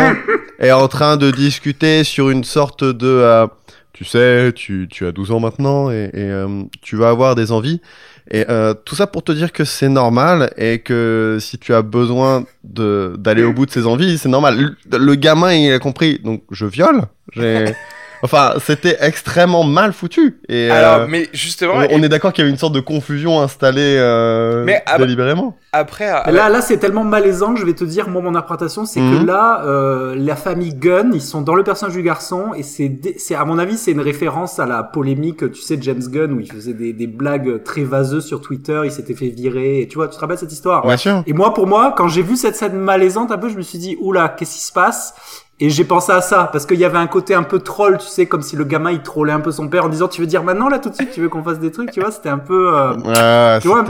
est 0.60 0.72
en 0.72 0.88
train 0.88 1.18
de 1.18 1.30
discuter 1.30 2.06
sur 2.06 2.30
une 2.30 2.46
sorte 2.46 2.86
de... 2.86 3.06
euh, 3.06 3.46
tu 3.92 4.06
sais, 4.06 4.54
tu, 4.56 4.88
tu 4.90 5.06
as 5.06 5.12
12 5.12 5.32
ans 5.32 5.42
maintenant 5.42 5.92
et, 5.92 6.06
et, 6.14 6.22
euh, 6.32 6.64
tu 6.82 6.96
vas 6.96 7.10
avoir 7.10 7.36
des 7.36 7.52
envies. 7.52 7.82
Et 8.30 8.46
euh, 8.50 8.74
tout 8.74 8.96
ça 8.96 9.08
pour 9.08 9.24
te 9.24 9.32
dire 9.32 9.52
que 9.52 9.64
c'est 9.64 9.90
normal 9.90 10.52
et 10.58 10.80
que 10.80 11.38
si 11.40 11.58
tu 11.58 11.74
as 11.74 11.82
besoin 11.82 12.46
d'aller 12.64 13.44
au 13.44 13.54
bout 13.54 13.66
de 13.66 13.72
ses 13.72 13.86
envies, 13.86 14.18
c'est 14.18 14.30
normal. 14.30 14.76
Le, 14.92 14.98
le 14.98 15.16
gamin, 15.16 15.54
il 15.54 15.72
a 15.72 15.80
compris. 15.80 16.20
Donc, 16.24 16.44
je 16.52 16.66
viole. 16.66 17.04
J'ai... 17.34 17.74
Enfin, 18.24 18.54
c'était 18.64 18.98
extrêmement 19.02 19.64
mal 19.64 19.94
foutu. 19.94 20.40
Et, 20.50 20.70
Alors, 20.72 21.02
euh, 21.02 21.06
mais 21.08 21.30
justement, 21.34 21.74
on, 21.76 22.00
on 22.00 22.04
est 22.04 22.10
d'accord 22.10 22.34
qu'il 22.34 22.44
y 22.44 22.48
a 22.48 22.50
eu 22.50 22.52
une 22.52 22.58
sorte 22.58 22.74
de 22.74 22.80
confusion 22.80 23.42
installée 23.42 23.96
euh, 23.98 24.64
Mais, 24.66 24.84
délibérément. 24.98 25.56
après, 25.72 26.08
Là, 26.32 26.50
là, 26.50 26.62
c'est 26.62 26.78
tellement 26.78 27.04
malaisant 27.04 27.54
que 27.54 27.60
je 27.60 27.66
vais 27.66 27.74
te 27.74 27.84
dire, 27.84 28.10
moi, 28.10 28.22
mon 28.22 28.30
interprétation, 28.36 28.86
c'est 28.86 29.00
Mhm. 29.02 29.20
que 29.20 29.26
là, 29.26 29.62
euh, 29.66 30.16
la 30.18 30.36
famille 30.36 30.74
Gunn, 30.74 31.12
ils 31.14 31.22
sont 31.22 31.42
dans 31.42 31.56
le 31.56 31.64
personnage 31.64 31.96
du 31.96 32.02
garçon, 32.04 32.54
et 32.56 32.64
c'est, 32.64 32.90
dé- 32.90 33.16
c'est, 33.20 33.36
à 33.36 33.46
mon 33.46 33.60
avis, 33.60 33.78
c'est 33.78 33.92
une 33.92 34.02
référence 34.02 34.60
à 34.60 34.66
la 34.66 34.84
polémique, 34.84 35.52
tu 35.52 35.62
sais, 35.62 35.78
de 35.78 35.84
James 35.84 36.02
Gunn, 36.08 36.34
où 36.34 36.40
il 36.40 36.52
faisait 36.52 36.74
des, 36.74 36.94
des 36.94 37.08
blagues 37.08 37.64
très 37.64 37.84
vaseuses 37.84 38.26
sur 38.26 38.42
Twitter, 38.42 38.82
il 38.86 38.92
s'était 38.92 39.14
fait 39.16 39.30
virer, 39.30 39.82
et 39.82 39.88
tu 39.88 39.96
vois, 39.96 40.08
tu 40.08 40.16
te 40.16 40.20
rappelles 40.22 40.38
cette 40.40 40.52
histoire? 40.52 40.86
Bien 40.86 40.98
sûr. 40.98 41.24
Et 41.28 41.34
moi, 41.34 41.54
pour 41.54 41.68
moi, 41.68 41.94
quand 41.96 42.08
j'ai 42.08 42.24
vu 42.24 42.36
cette 42.36 42.56
scène 42.56 42.78
malaisante 42.78 43.32
un 43.32 43.38
peu, 43.38 43.50
je 43.50 43.58
me 43.58 43.62
suis 43.62 43.78
dit, 43.78 43.96
oula, 44.00 44.30
qu'est-ce 44.30 44.56
qui 44.56 44.64
se 44.64 44.74
passe? 44.74 45.14
Et 45.60 45.72
j'ai 45.72 45.84
pensé 45.84 46.12
à 46.12 46.22
ça, 46.22 46.50
parce 46.52 46.68
qu'il 46.68 46.80
y 46.80 46.86
avait 46.86 47.00
un 47.00 47.08
côté 47.08 47.34
un 47.34 47.42
peu 47.42 47.60
troll, 47.60 47.98
tu 47.98 48.06
sais, 48.06 48.28
comme 48.28 48.44
si 48.44 48.56
le 48.56 48.64
gamin, 48.64 48.92
il 48.92 49.02
trollait 49.02 49.34
un 49.34 49.40
peu 49.40 49.52
son 49.52 49.68
père 49.70 49.86
en 49.86 49.90
disant, 49.90 50.08
tu 50.08 50.22
veux 50.22 50.28
dire 50.28 50.44
maintenant, 50.44 50.70
là, 50.70 50.78
tout 50.78 50.90
de 50.90 50.96
suite, 50.96 51.12
tu 51.12 51.22
veux 51.22 51.30
qu'on 51.30 51.44
fasse 51.44 51.60
des 51.60 51.72
trucs, 51.72 51.92
tu 51.92 52.00
vois, 52.00 52.12
c'était 52.12 52.30
un 52.30 52.38
peu, 52.38 52.78
euh, 52.78 52.94
Ouais, 52.98 53.60
tu 53.60 53.68
vois, 53.68 53.84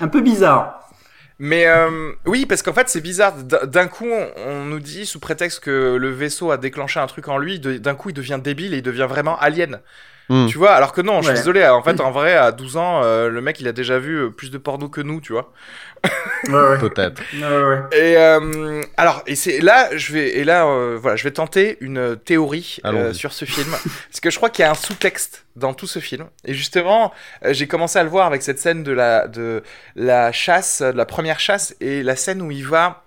un 0.00 0.08
peu 0.08 0.20
bizarre. 0.20 0.80
Mais 1.42 1.66
euh, 1.66 2.12
oui, 2.26 2.44
parce 2.44 2.62
qu'en 2.62 2.74
fait, 2.74 2.90
c'est 2.90 3.00
bizarre. 3.00 3.32
D'un 3.42 3.88
coup, 3.88 4.06
on, 4.36 4.66
nous 4.66 4.78
dit, 4.78 5.06
sous 5.06 5.18
prétexte 5.18 5.60
que 5.60 5.96
le 5.96 6.10
vaisseau 6.10 6.50
a 6.50 6.58
déclenché 6.58 7.00
un 7.00 7.06
truc 7.06 7.28
en 7.28 7.38
lui, 7.38 7.58
d'un 7.58 7.94
coup, 7.94 8.10
il 8.10 8.12
devient 8.12 8.38
débile 8.42 8.74
et 8.74 8.78
il 8.78 8.82
devient 8.82 9.06
vraiment 9.08 9.38
alien. 9.38 9.80
Hmm. 10.32 10.46
Tu 10.46 10.58
vois, 10.58 10.70
alors 10.70 10.92
que 10.92 11.00
non, 11.00 11.16
je 11.16 11.22
suis 11.24 11.30
Ouais. 11.32 11.34
désolé. 11.38 11.66
En 11.66 11.82
fait, 11.82 12.00
en 12.00 12.12
vrai, 12.12 12.36
à 12.36 12.52
12 12.52 12.76
ans, 12.76 13.02
euh, 13.02 13.28
le 13.28 13.40
mec, 13.40 13.58
il 13.60 13.66
a 13.66 13.72
déjà 13.72 13.98
vu 13.98 14.14
euh, 14.16 14.30
plus 14.30 14.50
de 14.52 14.58
porno 14.58 14.88
que 14.88 15.00
nous, 15.00 15.20
tu 15.20 15.32
vois. 15.32 15.52
Ouais, 16.46 16.52
ouais. 16.54 16.78
Peut-être. 16.78 17.20
Ouais, 17.34 17.40
ouais. 17.42 17.80
Et 17.92 18.16
euh, 18.16 18.80
alors, 18.96 19.22
et 19.26 19.34
c'est 19.34 19.58
là, 19.60 19.88
je 19.96 20.12
vais, 20.12 20.36
et 20.38 20.44
là, 20.44 20.66
euh, 20.66 20.96
voilà, 21.02 21.16
je 21.16 21.24
vais 21.24 21.32
tenter 21.32 21.76
une 21.80 22.16
théorie 22.16 22.78
euh, 22.86 23.12
sur 23.12 23.32
ce 23.32 23.44
film, 23.44 23.68
parce 24.08 24.20
que 24.22 24.30
je 24.30 24.36
crois 24.36 24.50
qu'il 24.50 24.62
y 24.62 24.66
a 24.66 24.70
un 24.70 24.74
sous-texte 24.74 25.46
dans 25.56 25.74
tout 25.74 25.88
ce 25.88 25.98
film. 25.98 26.26
Et 26.44 26.54
justement, 26.54 27.12
euh, 27.44 27.52
j'ai 27.52 27.66
commencé 27.66 27.98
à 27.98 28.04
le 28.04 28.08
voir 28.08 28.26
avec 28.26 28.42
cette 28.42 28.60
scène 28.60 28.84
de 28.84 28.92
la, 28.92 29.26
de 29.26 29.62
la 29.96 30.30
chasse, 30.30 30.80
de 30.80 30.96
la 30.96 31.06
première 31.06 31.40
chasse, 31.40 31.74
et 31.80 32.02
la 32.04 32.14
scène 32.14 32.40
où 32.40 32.50
il 32.52 32.64
va 32.66 33.02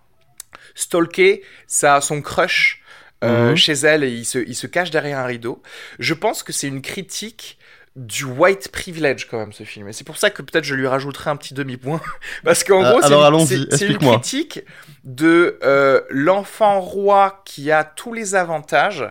stalker 0.76 1.42
sa, 1.68 2.02
son 2.02 2.22
crush. 2.22 2.83
Euh, 3.24 3.50
Mhm. 3.52 3.56
chez 3.56 3.74
elle 3.74 4.04
et 4.04 4.10
il 4.12 4.26
se, 4.26 4.38
il 4.40 4.56
se 4.56 4.68
cache 4.68 4.92
derrière 4.92 5.20
un 5.20 5.26
rideau. 5.26 5.62
Je 6.00 6.14
pense 6.14 6.44
que 6.44 6.52
c'est 6.54 6.68
une 6.68 6.82
critique 6.82 7.58
du 7.96 8.24
white 8.26 8.70
privilege 8.72 9.28
quand 9.30 9.38
même 9.38 9.54
ce 9.54 9.64
film 9.64 9.88
et 9.88 9.94
c'est 9.94 10.04
pour 10.04 10.18
ça 10.18 10.32
que 10.32 10.42
peut-être 10.42 10.64
je 10.64 10.74
lui 10.74 10.88
rajouterai 10.88 11.30
un 11.30 11.36
petit 11.36 11.54
demi-point 11.54 12.02
parce 12.44 12.64
qu'en 12.64 12.84
Ah, 12.84 12.90
gros 12.92 13.02
c'est 13.46 13.86
une- 13.88 13.98
critique 14.00 14.62
de 15.04 15.60
euh, 15.64 16.02
l'enfant 16.10 16.82
roi 16.82 17.44
qui 17.46 17.70
a 17.72 17.84
tous 17.84 18.12
les 18.12 18.34
avantages 18.34 19.06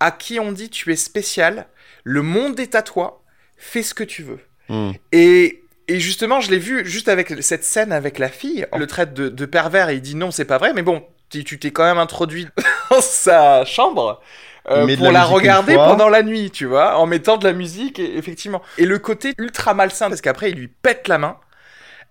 à 0.00 0.10
qui 0.10 0.40
on 0.40 0.50
dit 0.50 0.70
tu 0.70 0.90
es 0.92 0.96
spécial 0.96 1.66
le 2.04 2.22
monde 2.22 2.58
est 2.58 2.74
à 2.74 2.80
toi 2.80 3.22
fais 3.58 3.82
ce 3.82 3.92
que 3.94 4.04
tu 4.04 4.22
veux 4.22 4.40
Hmm. 4.68 4.92
et, 5.10 5.64
et 5.88 6.00
justement, 6.00 6.40
je 6.40 6.50
l'ai 6.50 6.58
vu 6.58 6.86
juste 6.86 7.08
avec 7.08 7.42
cette 7.42 7.64
scène 7.64 7.92
avec 7.92 8.18
la 8.18 8.28
fille. 8.28 8.64
On 8.72 8.78
le 8.78 8.86
traite 8.86 9.12
de, 9.12 9.28
de 9.28 9.44
pervers 9.44 9.90
et 9.90 9.96
il 9.96 10.00
dit 10.00 10.14
non, 10.14 10.30
c'est 10.30 10.44
pas 10.46 10.56
vrai. 10.56 10.72
Mais 10.72 10.82
bon, 10.82 11.04
tu 11.44 11.58
t'es 11.58 11.70
quand 11.70 11.84
même 11.84 11.98
introduit 11.98 12.46
dans 12.90 13.00
sa 13.00 13.64
chambre. 13.64 14.20
euh, 14.70 14.86
pour 14.96 15.10
la 15.10 15.24
regarder 15.24 15.74
pendant 15.74 16.08
la 16.08 16.22
nuit, 16.22 16.50
tu 16.50 16.66
vois, 16.66 16.96
en 16.98 17.06
mettant 17.06 17.36
de 17.36 17.44
la 17.44 17.52
musique, 17.52 17.98
et- 17.98 18.16
effectivement. 18.16 18.62
Et 18.78 18.86
le 18.86 18.98
côté 18.98 19.34
ultra 19.38 19.74
malsain, 19.74 20.08
parce 20.08 20.20
qu'après, 20.20 20.50
il 20.50 20.56
lui 20.56 20.68
pète 20.68 21.08
la 21.08 21.18
main. 21.18 21.36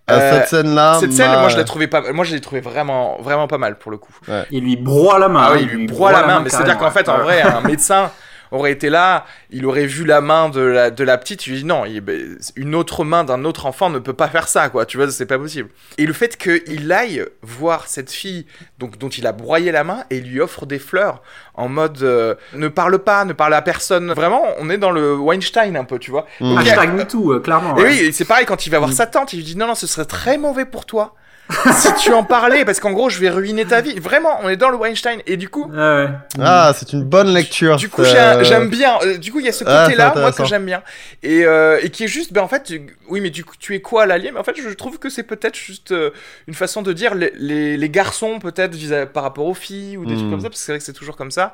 Ah, 0.07 0.15
Euh, 0.15 0.32
cette 0.39 0.47
scène-là, 0.49 0.97
Cette 0.99 1.13
scène, 1.13 1.32
m'a- 1.32 1.39
moi, 1.39 1.49
je 1.49 1.55
l'ai 1.57 1.63
trouvé 1.63 1.88
pas, 1.88 2.11
moi, 2.11 2.26
je 2.26 2.34
l'ai 2.34 2.41
trouvé 2.41 2.59
vraiment, 2.59 3.17
vraiment 3.22 3.47
pas 3.47 3.57
mal 3.59 3.78
pour 3.78 3.91
le 3.91 3.97
coup. 3.97 4.13
Il 4.51 4.63
lui 4.63 4.76
broie 4.76 5.17
la 5.19 5.30
main. 5.30 5.43
Ah 5.43 5.49
hein, 5.51 5.53
oui, 5.55 5.67
il 5.72 5.78
lui 5.78 5.88
broie 5.88 6.11
la 6.11 6.26
main, 6.28 6.39
mais 6.41 6.49
c'est-à-dire 6.49 6.78
qu'en 6.78 6.91
fait, 6.91 7.07
en 7.07 7.19
vrai, 7.19 7.41
un 7.41 7.61
médecin 7.74 8.11
aurait 8.52 8.72
été 8.72 8.89
là, 8.89 9.26
il 9.49 9.66
aurait 9.66 9.86
vu 9.86 10.06
la 10.06 10.22
main 10.22 10.49
de 10.49 10.62
la, 10.62 10.91
de 10.91 11.04
la 11.04 11.18
petite, 11.18 11.47
il 11.47 11.52
lui 11.54 11.60
dit 11.60 11.66
non, 11.66 11.86
il- 11.86 12.02
ben, 12.02 12.38
une 12.56 12.76
autre 12.76 13.04
main 13.04 13.24
d'un 13.24 13.45
autre 13.45 13.66
enfant 13.66 13.89
ne 13.89 13.99
peut 13.99 14.14
pas 14.14 14.28
faire 14.28 14.47
ça, 14.47 14.70
quoi, 14.70 14.86
tu 14.86 14.97
vois, 14.97 15.10
c'est 15.10 15.26
pas 15.26 15.39
possible. 15.39 15.70
Et 15.97 16.06
le 16.06 16.14
fait 16.14 16.38
qu'il 16.38 16.91
aille 16.91 17.26
voir 17.41 17.88
cette 17.88 18.12
fille 18.12 18.45
donc, 18.80 18.97
dont 18.97 19.10
il 19.10 19.26
a 19.28 19.32
broyé 19.32 19.72
la 19.72 19.84
main 19.84 20.04
et 20.10 20.20
lui 20.22 20.39
offre 20.41 20.66
des 20.66 20.80
fleurs 20.80 21.22
en 21.54 21.68
mode 21.70 22.02
euh, 22.04 22.36
ne 22.54 22.68
parle 22.68 22.99
pas, 22.99 23.26
ne 23.26 23.34
parle 23.34 23.54
à 23.54 23.62
personne, 23.62 24.12
vraiment, 24.14 24.43
on 24.60 24.70
est 24.70 24.78
dans 24.78 24.91
le 24.91 25.16
Weinstein 25.16 25.76
un 25.76 25.84
peu, 25.84 25.99
tu 25.99 26.12
vois. 26.12 26.26
Hmm. 26.39 26.56
Donc, 26.56 26.58
a- 26.60 26.62
Hashtag 26.72 26.93
MeToo, 26.93 27.34
euh, 27.34 27.39
clairement. 27.39 27.78
et 27.78 27.82
ouais. 27.84 27.89
oui, 27.89 27.99
et 27.99 28.12
c'est 28.12 28.26
pareil 28.26 28.45
quand 28.45 28.66
il 28.66 28.70
va 28.70 28.80
voir 28.80 28.91
sa 28.93 29.06
tante, 29.08 29.34
il 29.34 29.38
lui 29.38 29.43
dit 29.45 29.56
non, 29.58 29.68
non, 29.68 29.76
ce 29.76 29.88
serait 29.88 30.06
très 30.06 30.38
mauvais 30.38 30.66
pour 30.66 30.86
toi. 30.86 31.16
si 31.74 31.93
tu 31.95 32.14
en 32.14 32.24
parlais, 32.24 32.66
parce 32.66 32.80
qu'en 32.80 32.91
gros, 32.91 33.10
je 33.10 33.20
vais 33.20 33.30
ruiner 33.30 33.66
ta 33.66 33.82
vie. 33.82 33.99
Vraiment, 33.99 34.39
on 34.43 34.49
est 34.49 34.58
dans 34.58 34.70
le 34.70 34.78
Weinstein. 34.78 35.20
Et 35.28 35.38
du 35.38 35.49
coup, 35.49 35.66
Ouais, 35.72 35.78
ouais. 35.78 36.08
Ah, 36.39 36.74
c'est 36.76 36.93
une 36.93 37.04
bonne 37.04 37.34
lecture. 37.34 37.76
du 37.78 37.89
coup, 37.89 38.04
j'aime 38.04 38.70
bien. 38.70 38.97
Euh, 39.04 39.18
du 39.18 39.32
coup, 39.32 39.39
il 39.39 39.45
y 39.45 39.49
a 39.49 39.52
ce 39.52 39.64
Ah, 39.68 39.84
côté-là, 39.86 40.12
c'est 40.16 40.20
moi, 40.22 40.32
que 40.32 40.45
j'aime 40.45 40.66
bien. 40.66 40.82
Et, 41.24 41.45
euh, 41.45 41.80
et 41.82 41.89
qui 41.89 42.06
est 42.06 42.08
juste, 42.08 42.34
ben 42.34 42.41
en 42.41 42.47
fait, 42.47 42.64
tu- 42.64 42.95
oui, 43.10 43.22
mais 43.22 43.30
du 43.30 43.43
coup, 43.43 43.56
tu 43.60 43.76
es 43.76 43.82
quoi 43.82 44.06
l'allié 44.06 44.32
Mais 44.32 44.39
en 44.39 44.43
fait, 44.43 44.56
je 44.62 44.70
trouve 44.70 44.97
que 44.99 45.10
c'est 45.10 45.24
peut-être 45.24 45.56
juste 45.56 45.91
euh, 45.91 46.12
une 46.47 46.54
façon 46.54 46.82
de 46.82 46.93
dire 46.93 47.16
les, 47.16 47.32
les, 47.36 47.78
les 47.78 47.89
garçons, 47.89 48.39
peut-être, 48.39 48.76
par 49.12 49.24
rapport 49.24 49.45
aux 49.45 49.54
filles 49.54 49.97
ou 49.97 50.06
des 50.06 50.14
Hmm. 50.14 50.18
trucs 50.18 50.30
comme 50.30 50.41
ça, 50.41 50.49
parce 50.49 50.60
que 50.60 50.66
c'est 50.66 50.72
vrai 50.72 50.80
que 50.80 50.86
c'est 50.86 50.93
toujours 50.93 51.16
comme 51.18 51.32
ça. 51.32 51.54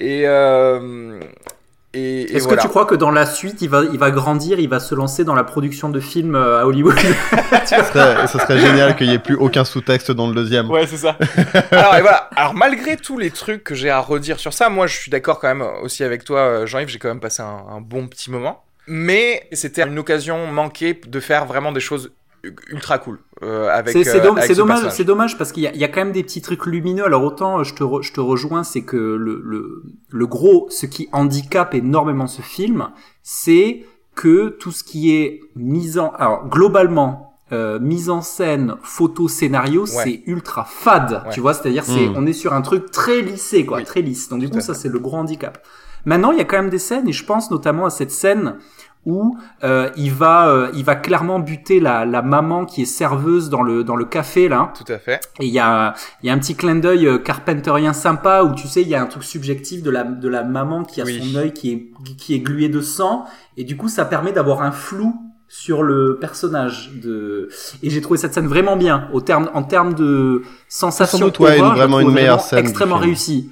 Et. 0.00 0.22
Euh, 0.26 1.20
Est-ce 1.94 2.44
voilà. 2.44 2.56
que 2.58 2.62
tu 2.62 2.68
crois 2.68 2.84
que 2.84 2.94
dans 2.94 3.10
la 3.10 3.24
suite, 3.24 3.62
il 3.62 3.70
va, 3.70 3.82
il 3.84 3.98
va 3.98 4.10
grandir, 4.10 4.58
il 4.60 4.68
va 4.68 4.78
se 4.78 4.94
lancer 4.94 5.24
dans 5.24 5.34
la 5.34 5.44
production 5.44 5.88
de 5.88 6.00
films 6.00 6.34
euh, 6.34 6.60
à 6.60 6.66
Hollywood 6.66 6.98
Ce 7.64 7.74
serait, 7.76 8.26
ce 8.26 8.38
serait 8.38 8.58
génial 8.58 8.94
qu'il 8.94 9.08
n'y 9.08 9.14
ait 9.14 9.18
plus 9.18 9.36
aucun 9.36 9.64
sous-texte 9.64 10.10
dans 10.10 10.28
le 10.28 10.34
deuxième. 10.34 10.70
Ouais, 10.70 10.86
c'est 10.86 10.98
ça. 10.98 11.16
Alors, 11.70 11.94
et 11.96 12.02
voilà. 12.02 12.28
Alors, 12.36 12.54
malgré 12.54 12.96
tous 12.96 13.18
les 13.18 13.30
trucs 13.30 13.64
que 13.64 13.74
j'ai 13.74 13.88
à 13.88 14.00
redire 14.00 14.38
sur 14.38 14.52
ça, 14.52 14.68
moi, 14.68 14.86
je 14.86 14.96
suis 14.96 15.10
d'accord 15.10 15.40
quand 15.40 15.48
même 15.48 15.66
aussi 15.82 16.04
avec 16.04 16.24
toi, 16.24 16.40
euh, 16.40 16.66
Jean-Yves. 16.66 16.88
J'ai 16.88 16.98
quand 16.98 17.08
même 17.08 17.20
passé 17.20 17.42
un, 17.42 17.64
un 17.70 17.80
bon 17.80 18.06
petit 18.06 18.30
moment. 18.30 18.64
Mais 18.86 19.48
c'était 19.52 19.82
une 19.82 19.98
occasion 19.98 20.46
manquée 20.46 20.98
de 21.06 21.20
faire 21.20 21.46
vraiment 21.46 21.72
des 21.72 21.80
choses 21.80 22.12
ultra 22.70 22.98
cool 22.98 23.18
euh, 23.42 23.68
avec. 23.70 23.92
C'est 23.92 24.16
euh, 24.20 24.22
dommage, 24.22 24.90
c'est 24.90 25.04
dommage 25.04 25.38
parce 25.38 25.52
qu'il 25.52 25.62
y 25.62 25.66
a, 25.66 25.72
il 25.74 25.80
y 25.80 25.84
a 25.84 25.88
quand 25.88 26.00
même 26.00 26.12
des 26.12 26.22
petits 26.22 26.42
trucs 26.42 26.66
lumineux. 26.66 27.04
Alors 27.04 27.22
autant 27.24 27.60
euh, 27.60 27.64
je 27.64 27.74
te, 27.74 27.82
re- 27.84 28.02
je 28.02 28.12
te 28.12 28.20
rejoins, 28.20 28.64
c'est 28.64 28.82
que 28.82 28.96
le, 28.96 29.40
le, 29.44 29.82
le 30.10 30.26
gros, 30.26 30.66
ce 30.70 30.86
qui 30.86 31.08
handicape 31.12 31.74
énormément 31.74 32.26
ce 32.26 32.42
film, 32.42 32.88
c'est 33.22 33.84
que 34.14 34.48
tout 34.48 34.72
ce 34.72 34.82
qui 34.82 35.14
est 35.14 35.40
mise 35.54 35.98
en, 35.98 36.10
alors 36.10 36.48
globalement. 36.48 37.24
euh, 37.50 37.78
mise 37.78 38.10
en 38.10 38.20
scène, 38.20 38.74
photo, 38.82 39.26
scénario, 39.26 39.86
c'est 39.86 40.22
ultra 40.26 40.64
fade, 40.66 41.22
Ouais. 41.24 41.32
tu 41.32 41.40
vois, 41.40 41.54
c'est-à-dire 41.54 41.82
c'est 41.82 42.08
Mm. 42.08 42.14
on 42.16 42.26
est 42.26 42.34
sur 42.34 42.52
un 42.52 42.60
truc 42.60 42.90
très 42.90 43.22
lissé 43.22 43.64
quoi, 43.64 43.78
Oui. 43.78 43.84
très 43.84 44.02
lisse. 44.02 44.28
Donc 44.28 44.40
du 44.40 44.50
Tout 44.50 44.56
coup 44.56 44.60
ça 44.60 44.74
c'est 44.74 44.90
le 44.90 44.98
gros 44.98 45.16
handicap. 45.16 45.64
Maintenant 46.04 46.30
il 46.30 46.36
y 46.36 46.42
a 46.42 46.44
quand 46.44 46.58
même 46.58 46.68
des 46.68 46.78
scènes 46.78 47.08
et 47.08 47.12
je 47.12 47.24
pense 47.24 47.50
notamment 47.50 47.86
à 47.86 47.90
cette 47.90 48.10
scène 48.10 48.56
où 49.06 49.38
euh, 49.64 49.88
il 49.96 50.12
va 50.12 50.48
euh, 50.48 50.70
il 50.74 50.84
va 50.84 50.94
clairement 50.94 51.38
buter 51.38 51.80
la, 51.80 52.04
la 52.04 52.20
maman 52.20 52.64
qui 52.66 52.82
est 52.82 52.86
serveuse 52.86 53.48
dans 53.48 53.62
le 53.62 53.84
dans 53.84 53.96
le 53.96 54.04
café 54.04 54.48
là 54.48 54.72
Tout 54.76 54.92
à 54.92 54.98
fait. 54.98 55.20
et 55.40 55.46
il 55.46 55.52
y 55.52 55.58
a 55.60 55.94
il 56.22 56.26
y 56.26 56.30
a 56.30 56.32
un 56.34 56.38
petit 56.38 56.54
clin 56.56 56.74
d'œil 56.76 57.06
euh, 57.06 57.18
carpenterien 57.18 57.92
sympa 57.92 58.42
où 58.42 58.54
tu 58.54 58.66
sais 58.68 58.82
il 58.82 58.88
y 58.88 58.94
a 58.94 59.00
un 59.02 59.06
truc 59.06 59.24
subjectif 59.24 59.82
de 59.82 59.90
la 59.90 60.04
de 60.04 60.28
la 60.28 60.42
maman 60.44 60.84
qui 60.84 61.00
a 61.00 61.04
Oui. 61.04 61.20
son 61.32 61.38
œil 61.38 61.52
qui 61.52 61.72
est 61.72 61.88
qui 62.18 62.34
est 62.34 62.40
glué 62.40 62.68
de 62.68 62.80
sang 62.80 63.24
et 63.56 63.64
du 63.64 63.76
coup 63.76 63.88
ça 63.88 64.04
permet 64.04 64.32
d'avoir 64.32 64.62
un 64.62 64.72
flou 64.72 65.14
sur 65.50 65.82
le 65.82 66.18
personnage 66.20 66.90
de 67.02 67.48
et 67.82 67.88
j'ai 67.88 68.00
trouvé 68.02 68.18
cette 68.18 68.34
scène 68.34 68.48
vraiment 68.48 68.76
bien 68.76 69.08
au 69.14 69.22
terme 69.22 69.48
en 69.54 69.62
termes 69.62 69.94
de 69.94 70.42
sensation 70.68 71.16
Sans 71.18 71.24
doute, 71.24 71.38
ouais, 71.40 71.58
une- 71.58 71.64
vraiment 71.64 72.00
une 72.00 72.12
meilleure 72.12 72.40
scène 72.42 72.58
extrêmement 72.58 72.96
film. 72.96 73.06
réussie 73.06 73.50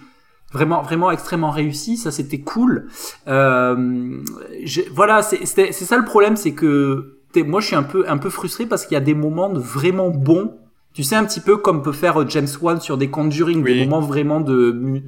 vraiment 0.56 0.82
vraiment 0.82 1.10
extrêmement 1.10 1.50
réussi 1.50 1.96
ça 1.96 2.10
c'était 2.10 2.40
cool 2.40 2.88
euh, 3.28 4.18
j'ai- 4.64 4.88
voilà 4.94 5.22
c'est 5.22 5.44
ça 5.72 5.96
le 5.96 6.04
problème 6.04 6.36
c'est 6.36 6.52
que 6.52 7.12
moi 7.36 7.60
je 7.60 7.66
suis 7.66 7.76
un 7.76 7.82
peu 7.82 8.04
un 8.08 8.16
peu 8.18 8.30
frustré 8.30 8.64
parce 8.66 8.86
qu'il 8.86 8.94
y 8.94 8.96
a 8.96 9.00
des 9.12 9.14
moments 9.14 9.50
de 9.50 9.60
vraiment 9.60 10.08
bons 10.10 10.48
Tu 10.96 11.02
sais, 11.04 11.14
un 11.16 11.26
petit 11.26 11.40
peu 11.48 11.58
comme 11.58 11.82
peut 11.82 11.92
faire 11.92 12.16
euh, 12.22 12.26
James 12.32 12.48
Wan 12.62 12.80
sur 12.80 12.96
des 12.96 13.10
Conjuring, 13.10 13.62
Oui. 13.62 13.74
des 13.74 13.84
moments 13.84 14.00
vraiment 14.00 14.40
de, 14.40 14.56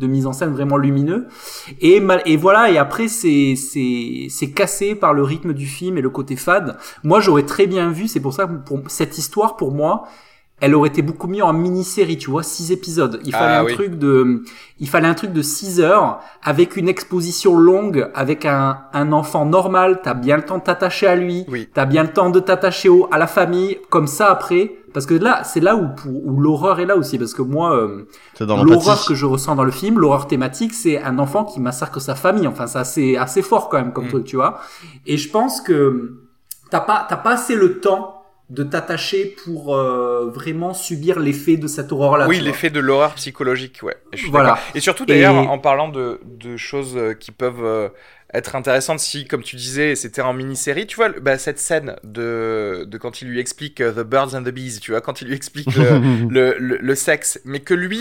de 0.03 0.07
mise 0.07 0.27
en 0.27 0.35
scène 0.35 0.53
vraiment 0.53 0.77
lumineux. 0.77 1.23
Et, 1.81 2.01
mal- 2.01 2.21
et 2.27 2.37
voilà, 2.37 2.71
et 2.71 2.77
après, 2.77 3.09
c'est, 3.09 3.55
c'est, 3.57 4.27
c'est 4.29 4.51
cassé 4.53 4.95
par 4.95 5.15
le 5.15 5.23
rythme 5.23 5.55
du 5.55 5.65
film 5.65 5.97
et 5.97 6.03
le 6.03 6.11
côté 6.11 6.37
fade. 6.37 6.77
Moi, 7.05 7.21
j'aurais 7.25 7.47
très 7.47 7.67
bien 7.67 7.91
vu, 7.91 8.07
c'est 8.07 8.21
pour 8.21 8.35
ça 8.35 8.45
que 8.47 8.57
pour 8.69 8.81
cette 8.89 9.17
histoire, 9.17 9.57
pour 9.57 9.73
moi, 9.73 9.93
elle 10.61 10.75
aurait 10.75 10.89
été 10.89 11.03
beaucoup 11.03 11.29
mieux 11.29 11.43
en 11.45 11.53
mini-série, 11.53 12.19
tu 12.19 12.31
vois, 12.31 12.43
six 12.43 12.73
épisodes. 12.73 13.21
Il 13.25 13.33
fallait 13.33 13.55
Ah 13.55 13.61
un 13.61 13.65
oui. 13.65 13.75
truc 13.75 13.99
de, 13.99 14.43
il 14.81 14.89
fallait 14.89 15.07
un 15.09 15.15
truc 15.15 15.33
de 15.33 15.43
6 15.43 15.81
heures 15.81 16.21
avec 16.43 16.77
une 16.77 16.89
exposition 16.89 17.57
longue, 17.57 18.11
avec 18.15 18.45
un, 18.45 18.79
un 18.93 19.13
enfant 19.13 19.45
normal. 19.45 20.01
T'as 20.03 20.15
bien 20.15 20.37
le 20.37 20.43
temps 20.45 20.59
de 20.59 20.63
t'attacher 20.65 21.07
à 21.07 21.15
lui. 21.17 21.45
Oui. 21.49 21.69
T'as 21.73 21.85
bien 21.87 22.03
le 22.03 22.13
temps 22.13 22.31
de 22.31 22.41
t'attacher 22.41 22.89
au, 22.89 23.09
à 23.13 23.19
la 23.19 23.27
famille, 23.29 23.79
comme 23.91 24.07
ça 24.09 24.31
après. 24.31 24.73
Parce 24.95 25.05
que 25.07 25.15
là, 25.15 25.45
c'est 25.45 25.61
là 25.61 25.77
où, 25.77 25.87
où 26.09 26.41
l'horreur 26.41 26.81
est 26.81 26.87
là 26.87 26.97
aussi. 26.97 27.19
Parce 27.19 27.35
que 27.35 27.43
moi, 27.43 27.77
euh, 27.77 28.09
l'horreur 28.65 29.05
que 29.07 29.15
je 29.15 29.27
ressens 29.27 29.55
dans 29.55 29.65
le 29.65 29.71
film, 29.71 29.99
l'horreur 30.01 30.27
thématique, 30.27 30.75
c'est 30.75 31.01
un 31.03 31.19
enfant 31.19 31.45
qui 31.45 31.61
massacre 31.61 32.01
sa 32.01 32.15
famille. 32.15 32.47
Enfin, 32.49 32.67
c'est 32.67 32.79
assez, 32.79 33.17
assez 33.17 33.43
fort 33.43 33.69
quand 33.69 33.79
même 33.79 33.93
comme 33.93 34.07
Mm. 34.07 34.11
truc, 34.11 34.25
tu 34.25 34.37
vois. 34.37 34.59
Et 35.07 35.17
je 35.19 35.31
pense 35.31 35.61
que 35.61 36.15
t'as 36.71 36.81
pas, 36.81 37.07
t'as 37.09 37.17
pas 37.17 37.33
assez 37.35 37.55
le 37.55 37.79
temps 37.81 38.18
de 38.51 38.63
t'attacher 38.63 39.37
pour 39.45 39.75
euh, 39.77 40.31
vraiment 40.31 40.73
subir 40.73 41.19
l'effet 41.19 41.57
de 41.59 41.67
cette 41.67 41.93
horreur-là. 41.93 42.27
oui, 42.29 42.41
l'effet 42.41 42.71
de 42.71 42.81
l'horreur 42.81 43.15
psychologique, 43.15 43.81
ouais. 43.83 43.97
Je 44.15 44.19
suis 44.19 44.31
Voilà. 44.31 44.59
Et 44.75 44.81
surtout, 44.81 45.05
d'ailleurs, 45.05 45.35
Et- 45.35 45.47
en 45.47 45.59
parlant 45.59 45.89
de, 45.89 46.21
de 46.25 46.57
choses 46.57 46.97
euh, 46.97 47.13
qui 47.13 47.31
peuvent 47.31 47.63
euh, 47.63 47.89
être 48.33 48.57
intéressantes, 48.57 49.01
si, 49.01 49.27
comme 49.27 49.43
tu 49.43 49.57
disais, 49.57 49.95
c'était 49.97 50.23
en 50.23 50.33
mini-série, 50.33 50.87
tu 50.87 50.97
vois, 50.97 51.11
bah, 51.11 51.37
cette 51.37 51.59
scène 51.59 51.97
de, 52.05 52.85
de 52.87 52.99
quand 52.99 53.21
il 53.21 53.29
lui 53.29 53.39
explique 53.39 53.77
The 53.77 54.01
Birds 54.01 54.35
and 54.35 54.43
the 54.45 54.51
Bees, 54.51 54.81
tu 54.81 54.93
vois, 54.93 55.01
quand 55.03 55.21
il 55.21 55.29
lui 55.29 55.35
explique 55.37 55.75
le, 55.77 55.99
le, 56.31 56.57
le, 56.59 56.79
le 56.79 56.95
sexe, 56.95 57.41
mais 57.45 57.61
que 57.61 57.75
lui, 57.75 58.01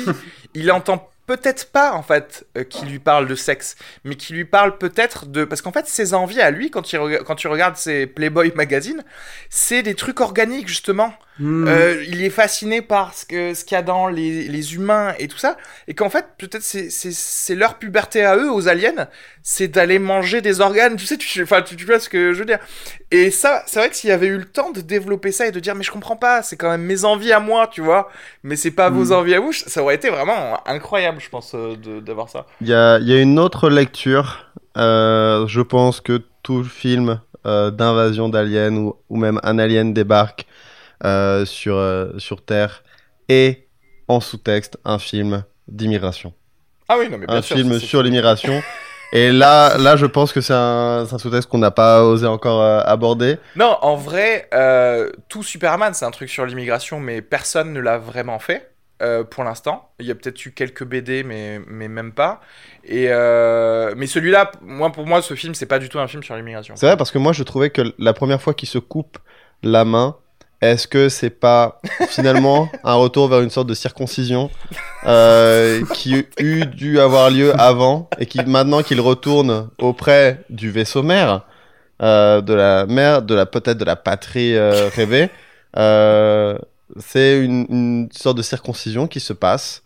il 0.53 0.71
entend 0.71 1.09
peut-être 1.27 1.71
pas 1.71 1.93
en 1.93 2.01
fait 2.01 2.47
euh, 2.57 2.63
qu'il 2.63 2.89
lui 2.89 2.99
parle 2.99 3.27
de 3.27 3.35
sexe, 3.35 3.75
mais 4.03 4.15
qu'il 4.15 4.35
lui 4.35 4.45
parle 4.45 4.77
peut-être 4.77 5.27
de 5.27 5.43
parce 5.43 5.61
qu'en 5.61 5.71
fait 5.71 5.85
ses 5.87 6.15
envies 6.15 6.41
à 6.41 6.49
lui 6.49 6.71
quand 6.71 6.81
tu 6.81 6.97
regardes 6.97 7.75
ses 7.75 8.07
Playboy 8.07 8.53
magazine, 8.55 9.03
c'est 9.49 9.83
des 9.83 9.93
trucs 9.93 10.19
organiques 10.21 10.67
justement. 10.67 11.13
Mm. 11.39 11.67
Euh, 11.67 12.03
il 12.07 12.23
est 12.23 12.29
fasciné 12.31 12.81
par 12.81 13.13
ce 13.13 13.25
qu'il 13.25 13.55
y 13.71 13.75
a 13.75 13.81
dans 13.83 14.07
les, 14.07 14.47
les 14.47 14.73
humains 14.75 15.13
et 15.19 15.27
tout 15.27 15.37
ça, 15.37 15.55
et 15.87 15.93
qu'en 15.93 16.09
fait 16.09 16.25
peut-être 16.37 16.63
c'est 16.63 17.55
leur 17.55 17.75
puberté 17.77 18.23
à 18.25 18.35
eux 18.37 18.51
aux 18.51 18.67
aliens, 18.67 19.07
c'est 19.43 19.67
d'aller 19.67 19.99
manger 19.99 20.41
des 20.41 20.61
organes, 20.61 20.95
tu 20.95 21.05
sais, 21.05 21.17
tu 21.17 21.43
enfin 21.43 21.61
tu, 21.61 21.75
tu 21.75 21.85
vois 21.85 21.99
ce 21.99 22.09
que 22.09 22.33
je 22.33 22.39
veux 22.39 22.45
dire. 22.45 22.59
Et 23.11 23.31
ça, 23.31 23.63
c'est 23.67 23.79
vrai 23.79 23.89
que 23.89 23.95
s'il 23.95 24.09
y 24.09 24.13
avait 24.13 24.27
eu 24.27 24.37
le 24.37 24.45
temps 24.45 24.71
de 24.71 24.81
développer 24.81 25.31
ça 25.31 25.47
et 25.47 25.51
de 25.51 25.59
dire 25.59 25.75
mais 25.75 25.83
je 25.83 25.91
comprends 25.91 26.15
pas, 26.17 26.41
c'est 26.43 26.57
quand 26.57 26.69
même 26.69 26.81
mes 26.83 27.05
envies 27.05 27.31
à 27.31 27.39
moi, 27.39 27.67
tu 27.67 27.81
vois, 27.81 28.09
mais 28.43 28.55
c'est 28.55 28.71
pas 28.71 28.89
vos 28.89 29.05
Mm. 29.05 29.11
envies 29.13 29.35
à 29.35 29.39
vous, 29.39 29.53
ça 29.53 29.81
aurait 29.81 29.95
été 29.95 30.09
vraiment 30.09 30.59
incroyable, 30.67 31.19
je 31.21 31.29
pense, 31.29 31.53
euh, 31.55 31.75
d'avoir 32.01 32.29
ça. 32.29 32.45
Il 32.61 32.67
y 32.67 32.73
a, 32.73 32.99
y 32.99 33.13
a 33.13 33.21
une 33.21 33.39
autre 33.39 33.69
lecture. 33.69 34.51
Euh, 34.77 35.47
je 35.47 35.61
pense 35.61 36.01
que 36.01 36.21
tout 36.43 36.63
film 36.63 37.19
euh, 37.45 37.71
d'invasion 37.71 38.29
d'aliens 38.29 38.75
ou, 38.75 38.95
ou 39.09 39.17
même 39.17 39.39
un 39.43 39.57
alien 39.59 39.93
débarque 39.93 40.45
euh, 41.03 41.45
sur, 41.45 41.75
euh, 41.75 42.17
sur 42.17 42.43
Terre 42.43 42.83
est 43.29 43.67
en 44.07 44.19
sous-texte 44.19 44.77
un 44.85 44.99
film 44.99 45.43
d'immigration. 45.67 46.33
Ah 46.89 46.95
oui, 46.97 47.09
non 47.09 47.17
mais 47.17 47.27
bien 47.27 47.35
Un 47.35 47.41
sûr. 47.41 47.57
film 47.57 47.79
sur 47.79 48.01
l'immigration. 48.03 48.61
Et 49.13 49.31
là, 49.31 49.77
là, 49.77 49.95
je 49.95 50.05
pense 50.05 50.33
que 50.33 50.41
c'est 50.41 50.53
un, 50.53 51.05
un 51.09 51.17
sous-texte 51.17 51.49
qu'on 51.49 51.59
n'a 51.59 51.71
pas 51.71 52.03
osé 52.03 52.27
encore 52.27 52.61
euh, 52.61 52.81
aborder. 52.85 53.37
Non, 53.55 53.77
en 53.81 53.95
vrai, 53.95 54.49
euh, 54.53 55.11
tout 55.29 55.43
Superman, 55.43 55.93
c'est 55.93 56.03
un 56.05 56.11
truc 56.11 56.29
sur 56.29 56.45
l'immigration, 56.45 56.99
mais 56.99 57.21
personne 57.21 57.71
ne 57.71 57.79
l'a 57.79 57.97
vraiment 57.97 58.39
fait 58.39 58.71
euh, 59.01 59.23
pour 59.23 59.45
l'instant. 59.45 59.91
Il 59.99 60.07
y 60.07 60.11
a 60.11 60.15
peut-être 60.15 60.45
eu 60.45 60.51
quelques 60.51 60.83
BD, 60.83 61.23
mais, 61.23 61.61
mais 61.67 61.87
même 61.87 62.11
pas. 62.11 62.41
Et 62.83 63.07
mais 63.07 64.07
celui-là, 64.07 64.51
moi, 64.61 64.91
pour 64.91 65.05
moi, 65.05 65.21
ce 65.21 65.35
film, 65.35 65.55
c'est 65.55 65.65
pas 65.67 65.79
du 65.79 65.87
tout 65.87 65.99
un 65.99 66.07
film 66.07 66.21
sur 66.21 66.35
l'immigration. 66.35 66.75
C'est 66.75 66.87
vrai 66.87 66.97
parce 66.97 67.11
que 67.11 67.17
moi, 67.17 67.31
je 67.31 67.43
trouvais 67.43 67.69
que 67.69 67.81
la 67.99 68.13
première 68.13 68.41
fois 68.41 68.53
qu'il 68.53 68.67
se 68.67 68.77
coupe 68.77 69.17
la 69.63 69.85
main, 69.85 70.17
est-ce 70.61 70.87
que 70.87 71.07
c'est 71.09 71.29
pas 71.29 71.79
finalement 72.09 72.69
un 72.83 72.95
retour 72.95 73.27
vers 73.27 73.41
une 73.41 73.49
sorte 73.49 73.67
de 73.67 73.73
circoncision 73.73 74.49
euh, 75.05 75.83
qui 75.93 76.25
eût 76.39 76.65
dû 76.65 76.99
avoir 76.99 77.29
lieu 77.29 77.53
avant 77.59 78.09
et 78.19 78.25
qui 78.25 78.43
maintenant 78.45 78.81
qu'il 78.81 78.99
retourne 79.01 79.69
auprès 79.79 80.43
du 80.49 80.71
vaisseau 80.71 81.03
mère, 81.03 81.41
euh, 82.01 82.41
de 82.41 82.53
la 82.53 82.85
mère, 82.87 83.21
de 83.21 83.35
la 83.35 83.45
peut-être 83.45 83.77
de 83.77 83.85
la 83.85 83.95
patrie 83.95 84.55
euh, 84.55 84.89
rêvée, 84.95 85.29
euh, 85.77 86.57
c'est 86.99 87.37
une, 87.39 87.65
une 87.69 88.09
sorte 88.11 88.37
de 88.37 88.41
circoncision 88.41 89.07
qui 89.07 89.19
se 89.19 89.33
passe 89.33 89.83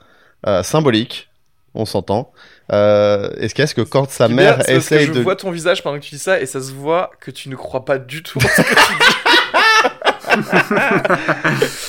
euh, 0.47 0.63
symbolique, 0.63 1.29
on 1.73 1.85
s'entend. 1.85 2.31
Euh, 2.71 3.29
Est-ce 3.37 3.53
qu'est-ce 3.53 3.75
que 3.75 3.81
quand 3.81 4.09
sa 4.09 4.25
est 4.25 4.27
bien, 4.29 4.35
mère 4.35 4.61
c'est 4.65 4.73
parce 4.75 4.87
que 4.89 4.95
essaye 4.95 5.07
je 5.07 5.11
de 5.11 5.19
vois 5.19 5.35
ton 5.35 5.51
visage 5.51 5.83
pendant 5.83 5.99
que 5.99 6.03
tu 6.05 6.15
dis 6.15 6.19
ça, 6.21 6.39
et 6.39 6.45
ça 6.45 6.61
se 6.61 6.71
voit 6.71 7.11
que 7.19 7.31
tu 7.31 7.49
ne 7.49 7.55
crois 7.55 7.83
pas 7.83 7.97
du 7.97 8.23
tout. 8.23 8.39
à 8.39 8.47
ce 8.47 8.61
que 8.61 8.67
tu 8.67 8.93
dis. 8.93 9.20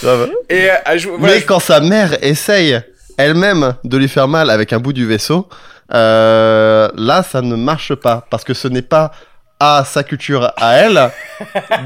Ça 0.00 0.16
va 0.16 0.26
et 0.48 0.70
euh, 0.70 0.74
je- 0.96 1.08
voilà, 1.08 1.34
Mais 1.34 1.40
je- 1.40 1.46
quand 1.46 1.60
sa 1.60 1.80
mère 1.80 2.16
essaye 2.24 2.80
elle-même 3.18 3.74
de 3.84 3.96
lui 3.96 4.08
faire 4.08 4.28
mal 4.28 4.50
avec 4.50 4.72
un 4.72 4.78
bout 4.78 4.92
du 4.92 5.06
vaisseau, 5.06 5.48
euh, 5.92 6.88
là, 6.96 7.22
ça 7.22 7.42
ne 7.42 7.54
marche 7.56 7.94
pas. 7.94 8.26
Parce 8.30 8.44
que 8.44 8.54
ce 8.54 8.68
n'est 8.68 8.82
pas 8.82 9.12
à 9.60 9.84
sa 9.84 10.02
culture 10.02 10.52
à 10.56 10.74
elle 10.76 11.10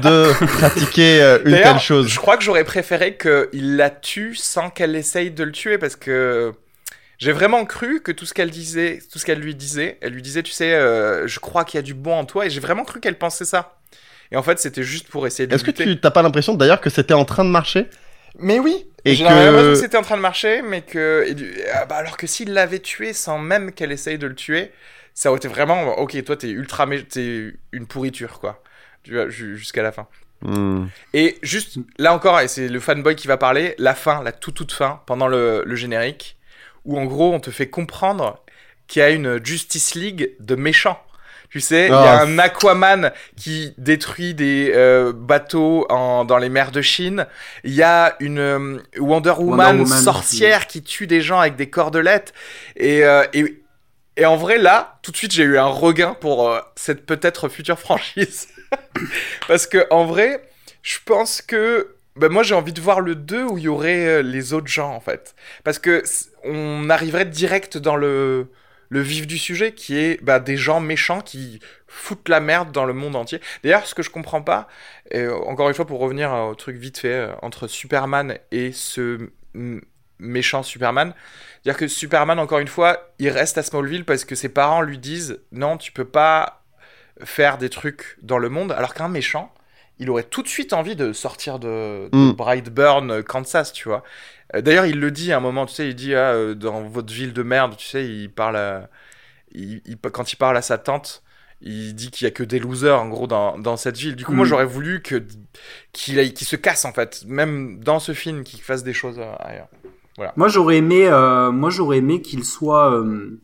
de 0.01 0.31
pratiquer 0.57 1.21
euh, 1.21 1.39
une 1.45 1.55
telle 1.61 1.79
chose. 1.79 2.07
Je 2.07 2.17
crois 2.17 2.37
que 2.37 2.43
j'aurais 2.43 2.63
préféré 2.63 3.17
qu'il 3.17 3.75
la 3.75 3.89
tue 3.89 4.35
sans 4.35 4.69
qu'elle 4.69 4.95
essaye 4.95 5.29
de 5.31 5.43
le 5.43 5.51
tuer 5.51 5.77
parce 5.77 5.95
que 5.95 6.53
j'ai 7.19 7.31
vraiment 7.31 7.65
cru 7.65 8.01
que 8.01 8.11
tout 8.11 8.25
ce 8.25 8.33
qu'elle 8.33 8.49
disait, 8.49 8.99
tout 9.11 9.19
ce 9.19 9.25
qu'elle 9.25 9.39
lui 9.39 9.53
disait, 9.53 9.97
elle 10.01 10.13
lui 10.13 10.21
disait, 10.23 10.41
tu 10.43 10.51
sais, 10.53 10.73
euh, 10.73 11.27
je 11.27 11.39
crois 11.39 11.65
qu'il 11.65 11.77
y 11.77 11.79
a 11.79 11.83
du 11.83 11.93
bon 11.93 12.13
en 12.17 12.25
toi 12.25 12.45
et 12.45 12.49
j'ai 12.49 12.59
vraiment 12.59 12.83
cru 12.83 12.99
qu'elle 12.99 13.17
pensait 13.17 13.45
ça. 13.45 13.76
Et 14.31 14.37
en 14.37 14.43
fait, 14.43 14.59
c'était 14.59 14.83
juste 14.83 15.07
pour 15.07 15.25
essayer 15.27 15.47
de 15.47 15.55
Est-ce 15.55 15.63
que 15.63 15.71
tu 15.71 15.99
t'as 15.99 16.11
pas 16.11 16.21
l'impression 16.21 16.53
d'ailleurs 16.53 16.81
que 16.81 16.89
c'était 16.89 17.13
en 17.13 17.25
train 17.25 17.45
de 17.45 17.49
marcher? 17.49 17.87
Mais 18.39 18.59
oui. 18.59 18.85
Et 19.05 19.15
j'ai 19.15 19.23
que- 19.23 19.75
c'était 19.75 19.97
en 19.97 20.01
train 20.01 20.17
de 20.17 20.21
marcher, 20.21 20.61
mais 20.61 20.81
que 20.81 21.31
du- 21.33 21.53
ah 21.73 21.85
bah 21.85 21.95
alors 21.95 22.17
que 22.17 22.27
s'il 22.27 22.53
l'avait 22.53 22.79
tué 22.79 23.13
sans 23.13 23.39
même 23.39 23.71
qu'elle 23.71 23.91
essaye 23.91 24.17
de 24.17 24.27
le 24.27 24.35
tuer, 24.35 24.71
ça 25.13 25.29
aurait 25.29 25.37
été 25.37 25.47
vraiment 25.47 25.97
ok. 25.97 26.23
Toi, 26.23 26.35
t'es 26.35 26.49
ultra, 26.49 26.85
mé- 26.85 27.05
t'es 27.07 27.53
une 27.71 27.87
pourriture 27.87 28.39
quoi. 28.39 28.61
Jusqu'à 29.29 29.81
la 29.81 29.91
fin. 29.93 30.07
Hmm. 30.41 30.87
Et 31.13 31.37
juste 31.41 31.77
là 31.97 32.13
encore, 32.13 32.39
et 32.41 32.47
c'est 32.47 32.67
le 32.67 32.79
fanboy 32.79 33.15
qui 33.15 33.27
va 33.27 33.37
parler, 33.37 33.73
la 33.79 33.95
fin, 33.95 34.21
la 34.21 34.31
toute 34.33 34.55
toute 34.55 34.71
fin, 34.73 35.01
pendant 35.07 35.27
le, 35.27 35.63
le 35.65 35.75
générique, 35.75 36.37
où 36.85 36.99
en 36.99 37.05
gros 37.05 37.33
on 37.33 37.39
te 37.39 37.49
fait 37.49 37.69
comprendre 37.69 38.43
qu'il 38.87 38.99
y 38.99 39.03
a 39.03 39.09
une 39.09 39.43
Justice 39.43 39.95
League 39.95 40.35
de 40.39 40.55
méchants. 40.55 41.01
Tu 41.49 41.61
sais, 41.61 41.85
il 41.85 41.91
y 41.91 41.93
a 41.93 42.19
Ah. 42.19 42.23
un 42.23 42.37
Aquaman 42.39 43.11
qui 43.37 43.73
détruit 43.77 44.33
des 44.33 44.71
euh, 44.75 45.13
bateaux 45.13 45.85
en, 45.89 46.25
dans 46.25 46.37
les 46.37 46.49
mers 46.49 46.71
de 46.71 46.81
Chine. 46.81 47.25
Il 47.63 47.73
y 47.73 47.83
a 47.83 48.15
une 48.19 48.39
euh, 48.39 48.77
Wonder 48.99 49.33
Woman, 49.37 49.79
Woman, 49.81 50.01
sorcière 50.01 50.67
qui 50.67 50.81
tue 50.83 51.07
des 51.07 51.21
gens 51.21 51.39
avec 51.39 51.55
des 51.55 51.69
cordelettes. 51.69 52.33
Et, 52.75 53.03
euh, 53.05 53.23
et, 53.33 53.61
et 54.17 54.25
en 54.25 54.35
vrai, 54.35 54.57
là, 54.57 54.99
tout 55.03 55.11
de 55.11 55.17
suite, 55.17 55.31
j'ai 55.31 55.43
eu 55.43 55.57
un 55.57 55.67
regain 55.67 56.15
pour 56.19 56.59
cette 56.75 57.05
peut-être 57.05 57.47
future 57.49 57.79
franchise. 57.79 58.49
Parce 59.47 59.67
que 59.67 59.87
en 59.89 60.05
vrai, 60.05 60.41
je 60.81 60.97
pense 61.05 61.41
que 61.41 61.95
bah, 62.17 62.29
moi 62.29 62.43
j'ai 62.43 62.55
envie 62.55 62.73
de 62.73 62.81
voir 62.81 62.99
le 62.99 63.15
2 63.15 63.43
où 63.43 63.57
il 63.57 63.65
y 63.65 63.67
aurait 63.67 64.21
les 64.23 64.53
autres 64.53 64.67
gens 64.67 64.91
en 64.93 64.99
fait. 64.99 65.35
Parce 65.63 65.79
que 65.79 66.03
on 66.43 66.89
arriverait 66.89 67.25
direct 67.25 67.77
dans 67.77 67.95
le, 67.95 68.47
le 68.89 69.01
vif 69.01 69.27
du 69.27 69.37
sujet 69.37 69.73
qui 69.73 69.97
est 69.97 70.23
bah, 70.23 70.39
des 70.39 70.57
gens 70.57 70.79
méchants 70.79 71.21
qui 71.21 71.59
foutent 71.87 72.29
la 72.29 72.39
merde 72.39 72.71
dans 72.71 72.85
le 72.85 72.93
monde 72.93 73.15
entier. 73.15 73.41
D'ailleurs, 73.63 73.85
ce 73.85 73.95
que 73.95 74.03
je 74.03 74.09
comprends 74.09 74.41
pas, 74.41 74.67
et 75.11 75.21
euh, 75.21 75.35
encore 75.35 75.69
une 75.69 75.75
fois 75.75 75.85
pour 75.85 75.99
revenir 75.99 76.31
au 76.31 76.55
truc 76.55 76.77
vite 76.77 76.97
fait 76.97 77.13
euh, 77.13 77.31
entre 77.41 77.67
Superman 77.67 78.37
et 78.51 78.71
ce 78.71 79.29
méchant 80.19 80.63
Superman, 80.63 81.13
dire 81.63 81.77
que 81.77 81.87
Superman 81.87 82.39
encore 82.39 82.59
une 82.59 82.67
fois, 82.67 83.13
il 83.19 83.29
reste 83.29 83.57
à 83.57 83.63
Smallville 83.63 84.05
parce 84.05 84.25
que 84.25 84.35
ses 84.35 84.49
parents 84.49 84.81
lui 84.81 84.97
disent 84.97 85.39
non, 85.51 85.77
tu 85.77 85.91
peux 85.91 86.05
pas 86.05 86.63
faire 87.23 87.57
des 87.57 87.69
trucs 87.69 88.17
dans 88.21 88.37
le 88.37 88.49
monde, 88.49 88.71
alors 88.71 88.93
qu'un 88.93 89.09
méchant, 89.09 89.53
il 89.99 90.09
aurait 90.09 90.23
tout 90.23 90.43
de 90.43 90.47
suite 90.47 90.73
envie 90.73 90.95
de 90.95 91.13
sortir 91.13 91.59
de, 91.59 92.09
de 92.09 92.15
Mm. 92.17 92.31
Brightburn, 92.33 93.23
Kansas, 93.23 93.71
tu 93.73 93.87
vois. 93.89 94.03
Euh, 94.55 94.61
D'ailleurs, 94.61 94.85
il 94.85 94.99
le 94.99 95.11
dit 95.11 95.31
à 95.33 95.37
un 95.37 95.39
moment, 95.41 95.65
tu 95.65 95.73
sais, 95.73 95.87
il 95.89 95.95
dit 95.95 96.13
ah, 96.15 96.31
euh, 96.33 96.55
dans 96.55 96.81
votre 96.83 97.13
ville 97.13 97.33
de 97.33 97.43
merde, 97.43 97.75
tu 97.77 97.87
sais, 97.87 98.05
il 98.07 98.29
parle, 98.29 98.57
à- 98.57 98.89
il- 99.53 99.81
il- 99.85 99.97
quand 99.97 100.31
il 100.31 100.35
parle 100.35 100.55
à 100.57 100.61
sa 100.61 100.77
tante, 100.77 101.23
il 101.61 101.95
dit 101.95 102.11
qu'il 102.11 102.25
y 102.25 102.27
a 102.27 102.31
que 102.31 102.43
des 102.43 102.59
losers 102.59 102.99
en 103.01 103.09
gros 103.09 103.25
dans, 103.27 103.57
dans 103.57 103.77
cette 103.77 103.97
ville. 103.97 104.15
Du 104.15 104.23
coup, 104.25 104.33
moi, 104.33 104.45
Mm. 104.45 104.49
j'aurais 104.49 104.65
voulu 104.65 105.01
que 105.01 105.23
qu'il 105.93 106.37
se 106.37 106.55
casse 106.55 106.85
en 106.85 106.93
fait, 106.93 107.23
même 107.27 107.79
dans 107.83 107.99
ce 107.99 108.13
film, 108.13 108.43
qu'il 108.43 108.61
fasse 108.61 108.83
des 108.83 108.93
choses 108.93 109.17
euh, 109.19 109.33
ailleurs. 109.39 109.67
Moi 110.35 110.47
j'aurais 110.47 110.77
aimé, 110.77 111.07
euh, 111.07 111.51
moi 111.51 111.69
j'aurais 111.69 111.97
aimé 111.97 112.21
qu'il 112.23 112.43
soit, 112.43 112.91
euh, 112.91 113.39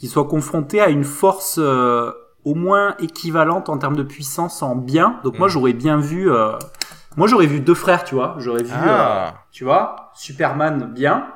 qu'il 0.00 0.08
soit 0.08 0.26
confronté 0.26 0.80
à 0.80 0.88
une 0.88 1.04
force 1.04 1.56
euh, 1.58 2.12
au 2.44 2.54
moins 2.54 2.94
équivalente 2.98 3.68
en 3.68 3.78
termes 3.78 3.96
de 3.96 4.02
puissance 4.02 4.62
en 4.62 4.76
bien. 4.76 5.20
Donc 5.24 5.38
moi 5.38 5.48
Mm. 5.48 5.50
j'aurais 5.50 5.72
bien 5.72 5.96
vu 5.98 6.30
euh, 6.30 6.52
Moi, 7.16 7.28
j'aurais 7.28 7.46
vu 7.46 7.60
deux 7.60 7.74
frères, 7.74 8.02
tu 8.02 8.16
vois. 8.16 8.34
J'aurais 8.38 8.64
vu, 8.64 8.72
euh, 8.74 8.88
Ah. 8.88 9.34
tu 9.52 9.62
vois, 9.62 10.10
Superman 10.14 10.90
bien. 10.92 11.26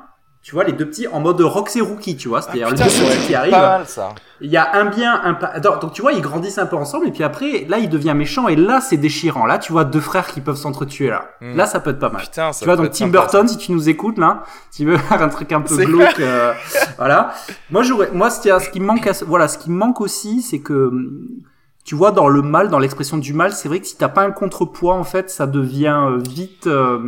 Tu 0.41 0.55
vois, 0.55 0.63
les 0.63 0.71
deux 0.71 0.85
petits 0.87 1.05
en 1.07 1.19
mode 1.19 1.41
Roxy 1.41 1.81
Rookie, 1.81 2.15
tu 2.15 2.29
vois. 2.29 2.41
C'est-à-dire 2.41 2.67
Ah, 2.69 2.73
les 2.73 2.77
deux 2.77 2.83
petits 2.85 3.27
qui 3.27 3.35
arrivent. 3.35 3.51
Pas 3.51 3.77
mal 3.79 3.87
ça. 3.87 4.15
Il 4.41 4.49
y 4.49 4.55
a 4.55 4.73
un 4.77 4.85
bien, 4.85 5.19
un 5.21 5.33
pas. 5.33 5.47
Alors, 5.47 5.79
Donc, 5.79 5.91
tu 5.91 6.01
vois, 6.01 6.13
ils 6.13 6.21
grandissent 6.21 6.57
un 6.57 6.65
peu 6.65 6.77
ensemble. 6.77 7.07
Et 7.09 7.11
puis 7.11 7.23
après, 7.23 7.65
là, 7.67 7.77
il 7.77 7.89
devient 7.89 8.13
méchant. 8.15 8.47
Et 8.47 8.55
là, 8.55 8.79
c'est 8.79 8.95
déchirant. 8.95 9.45
Là, 9.45 9.57
tu 9.57 9.73
vois 9.73 9.83
deux 9.83 9.99
frères 9.99 10.27
qui 10.27 10.39
peuvent 10.39 10.55
s'entretuer, 10.55 11.09
là. 11.09 11.31
Hmm. 11.41 11.57
Là, 11.57 11.65
ça 11.65 11.81
peut 11.81 11.89
être 11.89 11.99
pas 11.99 12.09
mal. 12.09 12.21
Putain, 12.21 12.53
ça 12.53 12.59
Tu 12.59 12.65
vois, 12.65 12.75
peut 12.75 12.83
donc 12.83 12.91
être 12.91 12.97
Tim 12.97 13.09
Burton, 13.09 13.47
si 13.49 13.57
tu 13.57 13.73
nous 13.73 13.89
écoutes 13.89 14.17
là, 14.17 14.43
tu 14.73 14.85
veux 14.85 14.97
faire 14.97 15.21
un 15.21 15.29
truc 15.29 15.51
un 15.51 15.61
peu 15.61 15.75
glauque, 15.75 16.19
euh, 16.19 16.53
voilà. 16.97 17.33
Moi, 17.69 17.83
j'aurais, 17.83 18.09
moi, 18.13 18.29
ce 18.29 18.69
qui, 18.69 18.79
me 18.79 18.85
manque, 18.85 19.07
à 19.07 19.11
voilà, 19.27 19.49
ce 19.49 19.57
qui 19.57 19.69
me 19.69 19.77
manque 19.77 19.99
aussi, 19.99 20.41
c'est 20.41 20.59
que, 20.59 20.87
hum, 20.87 21.27
tu 21.83 21.95
vois, 21.95 22.11
dans 22.11 22.29
le 22.29 22.41
mal, 22.41 22.69
dans 22.69 22.79
l'expression 22.79 23.17
du 23.17 23.33
mal, 23.33 23.51
c'est 23.51 23.67
vrai 23.67 23.81
que 23.81 23.87
si 23.87 23.97
t'as 23.97 24.09
pas 24.09 24.21
un 24.21 24.31
contrepoids, 24.31 24.95
en 24.95 25.03
fait, 25.03 25.29
ça 25.29 25.47
devient 25.47 25.99
euh, 26.07 26.17
vite 26.17 26.67
euh, 26.67 26.99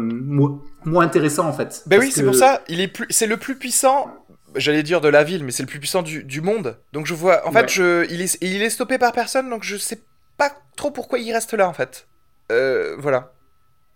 moins, 0.86 1.06
intéressant, 1.06 1.48
en 1.48 1.54
fait. 1.54 1.84
Ben 1.86 2.00
oui, 2.00 2.12
c'est 2.12 2.22
que- 2.22 2.26
pour 2.28 2.36
ça. 2.36 2.62
Il 2.68 2.80
est 2.82 2.88
plus, 2.88 3.08
c'est 3.10 3.28
le 3.28 3.38
plus 3.38 3.56
puissant. 3.58 4.14
J'allais 4.56 4.84
dire 4.84 5.00
de 5.00 5.08
la 5.08 5.24
ville, 5.24 5.44
mais 5.46 5.52
c'est 5.52 5.64
le 5.64 5.68
plus 5.68 5.80
puissant 5.80 6.02
du, 6.02 6.24
du 6.26 6.42
monde. 6.42 6.78
Donc 6.92 7.06
je 7.06 7.14
vois, 7.14 7.48
en 7.48 7.52
fait, 7.52 7.62
Ouais. 7.62 7.68
je, 7.70 8.12
il 8.12 8.22
est, 8.22 8.38
il 8.42 8.62
est 8.62 8.70
stoppé 8.70 8.98
par 8.98 9.14
personne, 9.14 9.50
donc 9.50 9.64
je 9.64 9.78
sais 9.78 10.02
pas 10.38 10.52
trop 10.76 10.92
pourquoi 10.92 11.20
il 11.20 11.32
reste 11.32 11.54
là, 11.54 11.70
en 11.70 11.74
fait. 11.74 12.08
Euh, 12.52 12.96
voilà, 13.00 13.32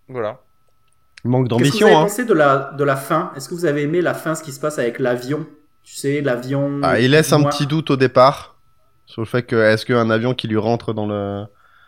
voilà. 0.08 0.40
Il 1.26 1.32
manque 1.32 1.50
Qu'est-ce 1.50 1.58
que 1.58 1.64
vous 1.64 1.70
d'ambition, 1.72 1.88
avez 1.88 1.96
hein. 1.96 2.02
pensé 2.04 2.24
de 2.24 2.34
la, 2.34 2.72
de 2.78 2.84
la 2.86 2.96
fin? 2.96 3.34
Est-ce 3.36 3.50
que 3.50 3.54
vous 3.56 3.66
avez 3.66 3.82
aimé 3.82 4.02
la 4.02 4.14
fin, 4.14 4.34
ce 4.36 4.44
qui 4.44 4.54
se 4.54 4.60
passe 4.62 4.80
avec 4.80 5.00
l'avion? 5.00 5.46
Tu 5.84 5.96
sais, 5.96 6.22
l'avion. 6.22 6.80
Ah, 6.84 7.00
il 7.00 7.12
laisse 7.12 7.34
un 7.34 7.44
petit 7.44 7.68
doute 7.68 7.90
au 7.92 7.98
départ 7.98 8.58
sur 9.08 9.22
le 9.22 9.28
fait 9.28 9.44
que 9.44 9.56
est-ce 9.56 9.86
qu'un 9.86 10.10
avion 10.10 10.34
qui 10.34 10.48
lui 10.48 10.58
rentre 10.58 10.94
dans 10.94 11.06
le, 11.06 11.46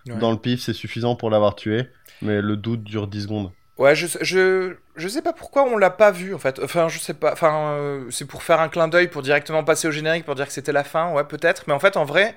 Ouais. 0.08 0.16
dans 0.20 0.32
le 0.32 0.38
pif, 0.38 0.62
c'est 0.62 0.74
suffisant 0.74 1.16
pour 1.16 1.30
l'avoir 1.30 1.56
tué? 1.56 1.88
Mais 2.22 2.42
le 2.42 2.58
doute 2.58 2.84
dure 2.84 3.08
10 3.08 3.24
secondes. 3.24 3.52
Ouais, 3.78 3.94
je, 3.96 4.08
je, 4.22 4.76
je 4.96 5.08
sais 5.08 5.22
pas 5.22 5.34
pourquoi 5.34 5.64
on 5.64 5.78
l'a 5.78 5.92
pas 5.92 6.10
vu 6.12 6.34
en 6.34 6.40
fait. 6.40 6.60
Enfin, 6.64 6.88
je 6.90 6.98
sais 6.98 7.14
pas. 7.14 7.34
Enfin, 7.34 7.74
euh, 7.74 8.10
c'est 8.10 8.26
pour 8.26 8.42
faire 8.42 8.60
un 8.60 8.70
clin 8.70 8.88
d'œil, 8.88 9.08
pour 9.08 9.22
directement 9.22 9.64
passer 9.64 9.88
au 9.88 9.92
générique, 9.92 10.26
pour 10.26 10.34
dire 10.36 10.48
que 10.48 10.54
c'était 10.54 10.72
la 10.72 10.84
fin, 10.84 11.12
ouais, 11.12 11.24
peut-être. 11.24 11.66
Mais 11.68 11.74
en 11.74 11.80
fait, 11.80 11.96
en 11.96 12.04
vrai, 12.04 12.36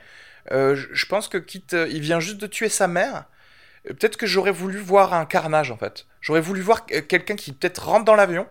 euh, 0.53 0.77
je, 0.93 1.07
pense 1.07 1.29
que 1.29 1.39
quitte, 1.39 1.73
euh, 1.75 1.89
il 1.91 2.01
vient 2.03 2.21
juste 2.21 2.39
de 2.39 2.47
tuer 2.47 2.69
sa 2.69 2.89
mère. 2.89 3.25
Peut-être 3.85 4.17
que 4.19 4.27
j'aurais 4.27 4.53
voulu 4.53 4.79
voir 4.79 5.15
un 5.15 5.27
carnage 5.27 5.71
en 5.71 5.79
fait. 5.79 6.07
J'aurais 6.21 6.41
voulu 6.43 6.63
voir 6.63 6.87
quelqu'un 6.87 7.37
qui 7.37 7.53
peut-être 7.53 7.87
rentre 7.89 8.05
dans 8.07 8.17
l'avion, 8.17 8.47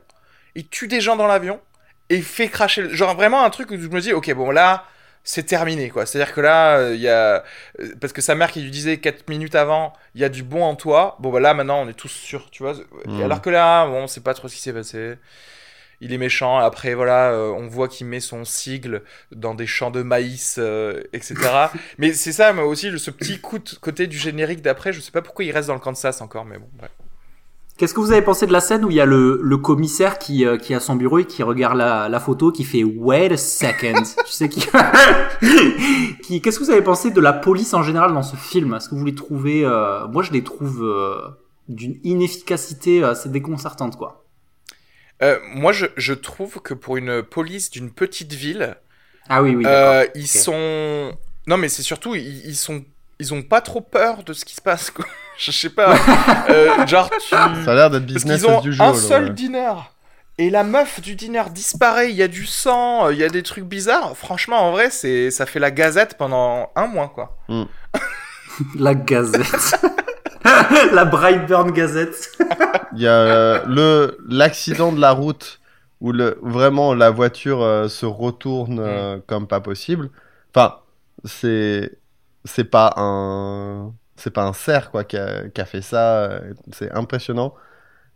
il 0.56 0.68
tue 0.70 0.88
des 0.88 1.02
gens 1.02 1.16
dans 1.18 1.28
l'avion 1.28 1.62
et 2.10 2.22
fait 2.22 2.50
cracher. 2.50 2.84
le- 2.84 2.94
Genre 2.96 3.16
vraiment 3.16 3.44
un 3.44 3.50
truc 3.50 3.72
où 3.72 3.78
je 3.80 3.88
me 3.88 4.02
dis, 4.02 4.14
ok, 4.14 4.34
bon 4.34 4.52
là, 4.52 4.86
c'est 5.30 5.44
terminé 5.44 5.92
quoi. 5.92 6.08
C'est-à-dire 6.08 6.34
que 6.34 6.42
là, 6.42 6.80
euh, 6.80 6.96
il 6.96 7.02
y 7.02 7.08
a 7.08 7.44
euh, 7.80 7.94
parce 8.02 8.14
que 8.14 8.22
sa 8.22 8.34
mère 8.34 8.52
qui 8.52 8.62
lui 8.62 8.72
disait 8.72 8.98
4 8.98 9.30
minutes 9.30 9.54
avant, 9.54 9.94
il 10.16 10.22
y 10.22 10.24
a 10.24 10.30
du 10.30 10.42
bon 10.42 10.64
en 10.64 10.76
toi. 10.76 11.18
Bon 11.20 11.32
bah 11.32 11.40
là 11.40 11.54
maintenant, 11.54 11.80
on 11.84 11.88
est 11.88 11.94
tous 11.94 12.08
sûrs, 12.08 12.50
tu 12.50 12.64
vois. 12.64 12.74
Mhm. 13.06 13.22
Alors 13.22 13.40
que 13.40 13.52
là, 13.52 13.86
bon, 13.86 14.04
on 14.04 14.08
sait 14.08 14.22
pas 14.22 14.34
trop 14.34 14.48
ce 14.48 14.56
qui 14.56 14.62
s'est 14.62 14.74
passé. 14.74 15.18
Il 16.02 16.14
est 16.14 16.18
méchant. 16.18 16.58
Après, 16.58 16.96
voilà, 16.96 17.32
euh, 17.32 17.52
on 17.52 17.68
voit 17.68 17.88
qu'il 17.88 18.08
met 18.08 18.22
son 18.22 18.44
sigle 18.44 19.04
dans 19.32 19.54
des 19.54 19.68
champs 19.68 19.92
de 19.92 20.02
maïs, 20.02 20.56
euh, 20.58 21.04
etc. 21.14 21.36
mais 22.00 22.14
c'est 22.14 22.32
ça, 22.32 22.52
mais 22.52 22.64
aussi 22.64 22.98
ce 22.98 23.12
petit 23.12 23.40
coup 23.40 23.60
de 23.60 23.70
côté 23.80 24.08
du 24.08 24.18
générique 24.18 24.64
d'après. 24.64 24.94
Je 24.94 25.00
sais 25.00 25.12
pas 25.12 25.22
pourquoi 25.22 25.46
il 25.46 25.52
reste 25.52 25.68
dans 25.68 25.76
le 25.76 25.80
Kansas 25.80 26.22
encore, 26.22 26.46
mais 26.46 26.58
bon. 26.58 26.70
bref. 26.74 26.90
Qu'est-ce 27.80 27.94
que 27.94 28.02
vous 28.02 28.12
avez 28.12 28.22
pensé 28.22 28.46
de 28.46 28.52
la 28.52 28.60
scène 28.60 28.84
où 28.84 28.90
il 28.90 28.98
y 28.98 29.00
a 29.00 29.06
le, 29.06 29.40
le 29.42 29.58
commissaire 29.58 30.20
qui, 30.20 30.46
euh, 30.46 30.58
qui 30.58 30.74
a 30.74 30.82
son 30.82 30.98
bureau 30.98 31.20
et 31.20 31.26
qui 31.26 31.44
regarde 31.44 31.78
la, 31.78 32.10
la 32.10 32.20
photo, 32.20 32.52
qui 32.52 32.66
fait 32.66 32.84
Wait 32.84 33.32
a 33.32 33.38
second? 33.38 34.04
tu 34.26 34.32
sais 34.34 34.50
qui, 34.50 34.68
qui 36.24 36.42
Qu'est-ce 36.42 36.60
que 36.60 36.66
vous 36.66 36.72
avez 36.72 36.82
pensé 36.82 37.10
de 37.10 37.22
la 37.22 37.32
police 37.32 37.74
en 37.74 37.82
général 37.82 38.14
dans 38.14 38.22
ce 38.22 38.36
film? 38.36 38.74
Est-ce 38.74 38.90
que 38.90 38.96
vous 38.96 39.06
les 39.06 39.16
trouvez 39.16 39.64
euh, 39.64 40.06
Moi, 40.10 40.24
je 40.24 40.34
les 40.34 40.44
trouve 40.44 40.84
euh, 40.84 41.22
d'une 41.70 41.98
inefficacité 42.04 43.02
assez 43.02 43.30
déconcertante, 43.30 43.96
quoi. 43.96 44.26
Moi, 45.54 45.72
je, 45.72 45.86
je 45.96 46.14
trouve 46.14 46.60
que 46.62 46.74
pour 46.74 46.98
une 46.98 47.24
police 47.24 47.72
d'une 47.72 47.92
petite 47.92 48.34
ville, 48.34 48.76
Ah 49.30 49.42
oui, 49.42 49.56
oui. 49.56 49.64
Ils 50.16 50.28
sont. 50.28 51.14
Non, 51.48 51.56
mais 51.56 51.70
c'est 51.70 51.84
surtout, 51.84 52.14
ils, 52.14 52.46
ils 52.46 52.58
sont. 52.58 52.84
Ils 53.22 53.34
ont 53.34 53.42
pas 53.42 53.62
trop 53.62 53.80
peur 53.82 54.24
de 54.24 54.34
ce 54.34 54.44
qui 54.44 54.56
se 54.56 54.62
passe, 54.62 54.92
quoi. 54.92 55.06
Je 55.40 55.52
sais 55.52 55.70
pas. 55.70 55.96
Euh, 56.50 56.86
genre, 56.88 57.10
tu. 57.12 57.30
Ça 57.30 57.46
a 57.46 57.76
l'air 57.76 57.90
d'être 57.90 58.06
Parce 58.06 58.24
business 58.24 58.42
qu'ils 58.42 58.50
ont 58.50 58.60
as 58.60 58.66
usual. 58.66 58.90
un 58.90 58.94
seul 58.94 59.24
ouais. 59.26 59.30
dîner. 59.32 59.74
Et 60.38 60.50
la 60.50 60.64
meuf 60.64 61.02
du 61.02 61.16
dîner 61.16 61.44
disparaît, 61.52 62.10
il 62.10 62.16
y 62.16 62.24
a 62.24 62.28
du 62.28 62.46
sang, 62.46 63.08
euh, 63.08 63.14
il 63.14 63.20
y 63.20 63.24
a 63.24 63.30
des 63.30 63.44
trucs 63.44 63.66
bizarres. 63.66 64.16
Franchement, 64.18 64.60
en 64.60 64.72
vrai, 64.72 64.90
c'est 64.90 65.32
ça 65.32 65.46
fait 65.46 65.60
la 65.60 65.72
gazette 65.72 66.18
pendant 66.18 66.72
un 66.76 66.88
mois, 66.88 67.10
quoi. 67.14 67.38
La 68.76 68.96
Gazette. 68.96 69.80
la 70.94 71.06
Brightburn 71.06 71.72
Gazette. 71.72 72.32
Il 72.96 73.02
y 73.02 73.08
a 73.08 73.12
euh, 73.12 73.66
le 73.68 74.18
l'accident 74.28 74.92
de 74.92 75.00
la 75.00 75.12
route 75.12 75.60
où 76.02 76.12
le 76.12 76.40
vraiment 76.42 76.94
la 76.94 77.10
voiture 77.10 77.62
euh, 77.62 77.88
se 77.88 78.06
retourne 78.06 78.80
euh, 78.80 79.20
comme 79.28 79.48
pas 79.48 79.60
possible. 79.60 80.10
Enfin, 80.54 80.78
c'est 81.26 82.00
c'est 82.46 82.64
pas 82.64 82.94
un 82.98 83.94
c'est 84.20 84.32
pas 84.32 84.44
un 84.44 84.54
cerf 84.54 84.92
quoi 84.92 85.04
qui 85.04 85.18
a, 85.18 85.50
qui 85.50 85.62
a 85.62 85.66
fait 85.66 85.82
ça. 85.82 86.24
euh, 86.26 86.54
C'est 86.72 86.92
impressionnant. 86.92 87.54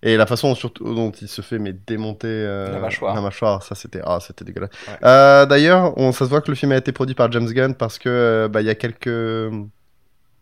Et 0.04 0.18
la 0.18 0.26
façon 0.26 0.54
surtout 0.56 0.94
dont 0.96 1.12
il 1.12 1.28
se 1.30 1.42
fait 1.42 1.60
mais 1.60 1.74
démonter 1.74 2.28
euh, 2.30 2.72
La 2.74 2.80
mâchoire. 2.80 3.16
la 3.16 3.22
mâchoire, 3.22 3.64
ça 3.64 3.76
c'était 3.76 4.02
ah 4.06 4.20
c'était 4.22 4.46
dégueulasse. 4.46 4.72
Ouais. 4.88 4.96
Euh, 5.06 5.46
D'ailleurs, 5.46 5.98
on 5.98 6.12
ça 6.12 6.26
se 6.26 6.30
voit 6.30 6.42
que 6.42 6.52
le 6.52 6.56
film 6.56 6.74
a 6.74 6.78
été 6.78 6.92
produit 6.92 7.16
par 7.16 7.32
James 7.32 7.48
Gunn 7.52 7.76
parce 7.76 8.00
que 8.00 8.10
euh, 8.10 8.48
bah 8.50 8.62
il 8.62 8.68
y 8.68 8.70
a 8.70 8.76
quelques 8.76 9.08
euh, 9.08 9.64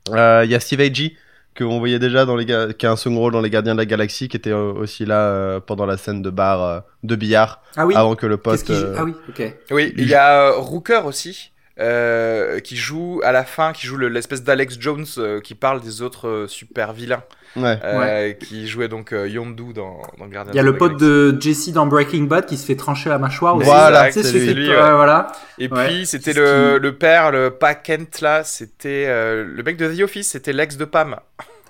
il 0.10 0.50
y 0.50 0.56
a 0.56 0.60
Steve 0.60 0.82
Agee 0.82 1.16
qu'on 1.58 1.80
voyait 1.80 2.00
déjà 2.00 2.26
dans 2.26 2.36
les 2.38 2.46
ga- 2.46 2.74
qui 2.74 2.86
a 2.86 2.92
un 2.92 2.96
second 2.96 3.18
rôle 3.20 3.34
dans 3.34 3.42
les 3.42 3.50
Gardiens 3.50 3.74
de 3.74 3.80
la 3.80 3.86
Galaxie 3.86 4.30
qui 4.30 4.38
était 4.38 4.54
aussi 4.54 5.06
là 5.06 5.28
euh, 5.28 5.60
pendant 5.60 5.86
la 5.86 5.98
scène 5.98 6.22
de 6.22 6.30
bar 6.30 6.62
euh, 6.64 6.80
de 7.04 7.16
billard 7.16 7.62
Ah 7.76 7.86
oui. 7.86 7.94
avant 7.96 8.16
que 8.16 8.26
le 8.26 8.38
Qu'est-ce 8.38 8.64
pote 8.64 8.66
qu'il 8.66 8.76
joue 8.76 8.86
euh, 8.86 8.96
Ah 8.98 9.04
oui, 9.04 9.14
ok. 9.30 9.58
Oui, 9.72 9.94
il 9.98 10.08
y 10.08 10.16
a 10.16 10.48
euh, 10.48 10.58
Rooker 10.58 11.02
aussi. 11.06 11.51
Euh, 11.80 12.60
qui 12.60 12.76
joue 12.78 13.22
à 13.24 13.32
la 13.32 13.44
fin, 13.46 13.74
qui 13.74 13.88
joue 13.88 13.98
le- 13.98 14.10
l'espèce 14.10 14.44
d'Alex 14.44 14.78
Jones 14.80 15.06
euh, 15.18 15.40
qui 15.42 15.56
parle 15.56 15.82
des 15.82 16.02
autres 16.02 16.28
euh, 16.28 16.48
super 16.48 16.94
vilains, 16.94 17.24
ouais 17.58 17.80
euh, 17.84 18.32
qui 18.34 18.68
jouait 18.68 18.88
donc 18.88 19.12
euh, 19.14 19.28
Yondu 19.28 19.74
dans, 19.74 20.02
dans 20.18 20.28
Guardians 20.28 20.52
Il 20.54 20.56
y 20.56 20.60
a 20.60 20.62
of 20.62 20.68
le 20.68 20.74
the 20.74 20.78
pote 20.78 20.98
de 21.00 21.38
Jesse 21.40 21.70
dans 21.74 21.86
Breaking 21.86 22.24
Bad 22.24 22.46
qui 22.46 22.58
se 22.58 22.66
fait 22.66 22.76
trancher 22.76 23.10
la 23.10 23.18
mâchoire 23.18 23.56
aussi. 23.56 23.66
Voilà, 23.66 24.12
c'est 24.12 24.24
celui 24.24 24.40
lui. 24.40 24.48
qui- 24.48 24.60
lui, 24.62 24.70
ouais, 24.70 24.76
ouais. 24.76 24.92
voilà. 24.94 25.32
Et 25.60 25.68
Ouais. 25.68 25.88
puis 25.88 26.06
c'était 26.06 26.34
le, 26.34 26.46
ce 26.46 26.76
qui- 26.78 26.82
le 26.84 26.96
père, 26.96 27.32
le 27.32 27.50
pas 27.52 27.76
Kent 27.76 28.22
là, 28.22 28.44
c'était 28.44 29.06
euh, 29.08 29.44
le 29.48 29.64
mec 29.64 29.78
de 29.78 29.94
The 29.94 30.02
Office, 30.02 30.30
c'était 30.30 30.54
l'ex 30.54 30.78
de 30.78 30.86
Pam. 30.86 31.16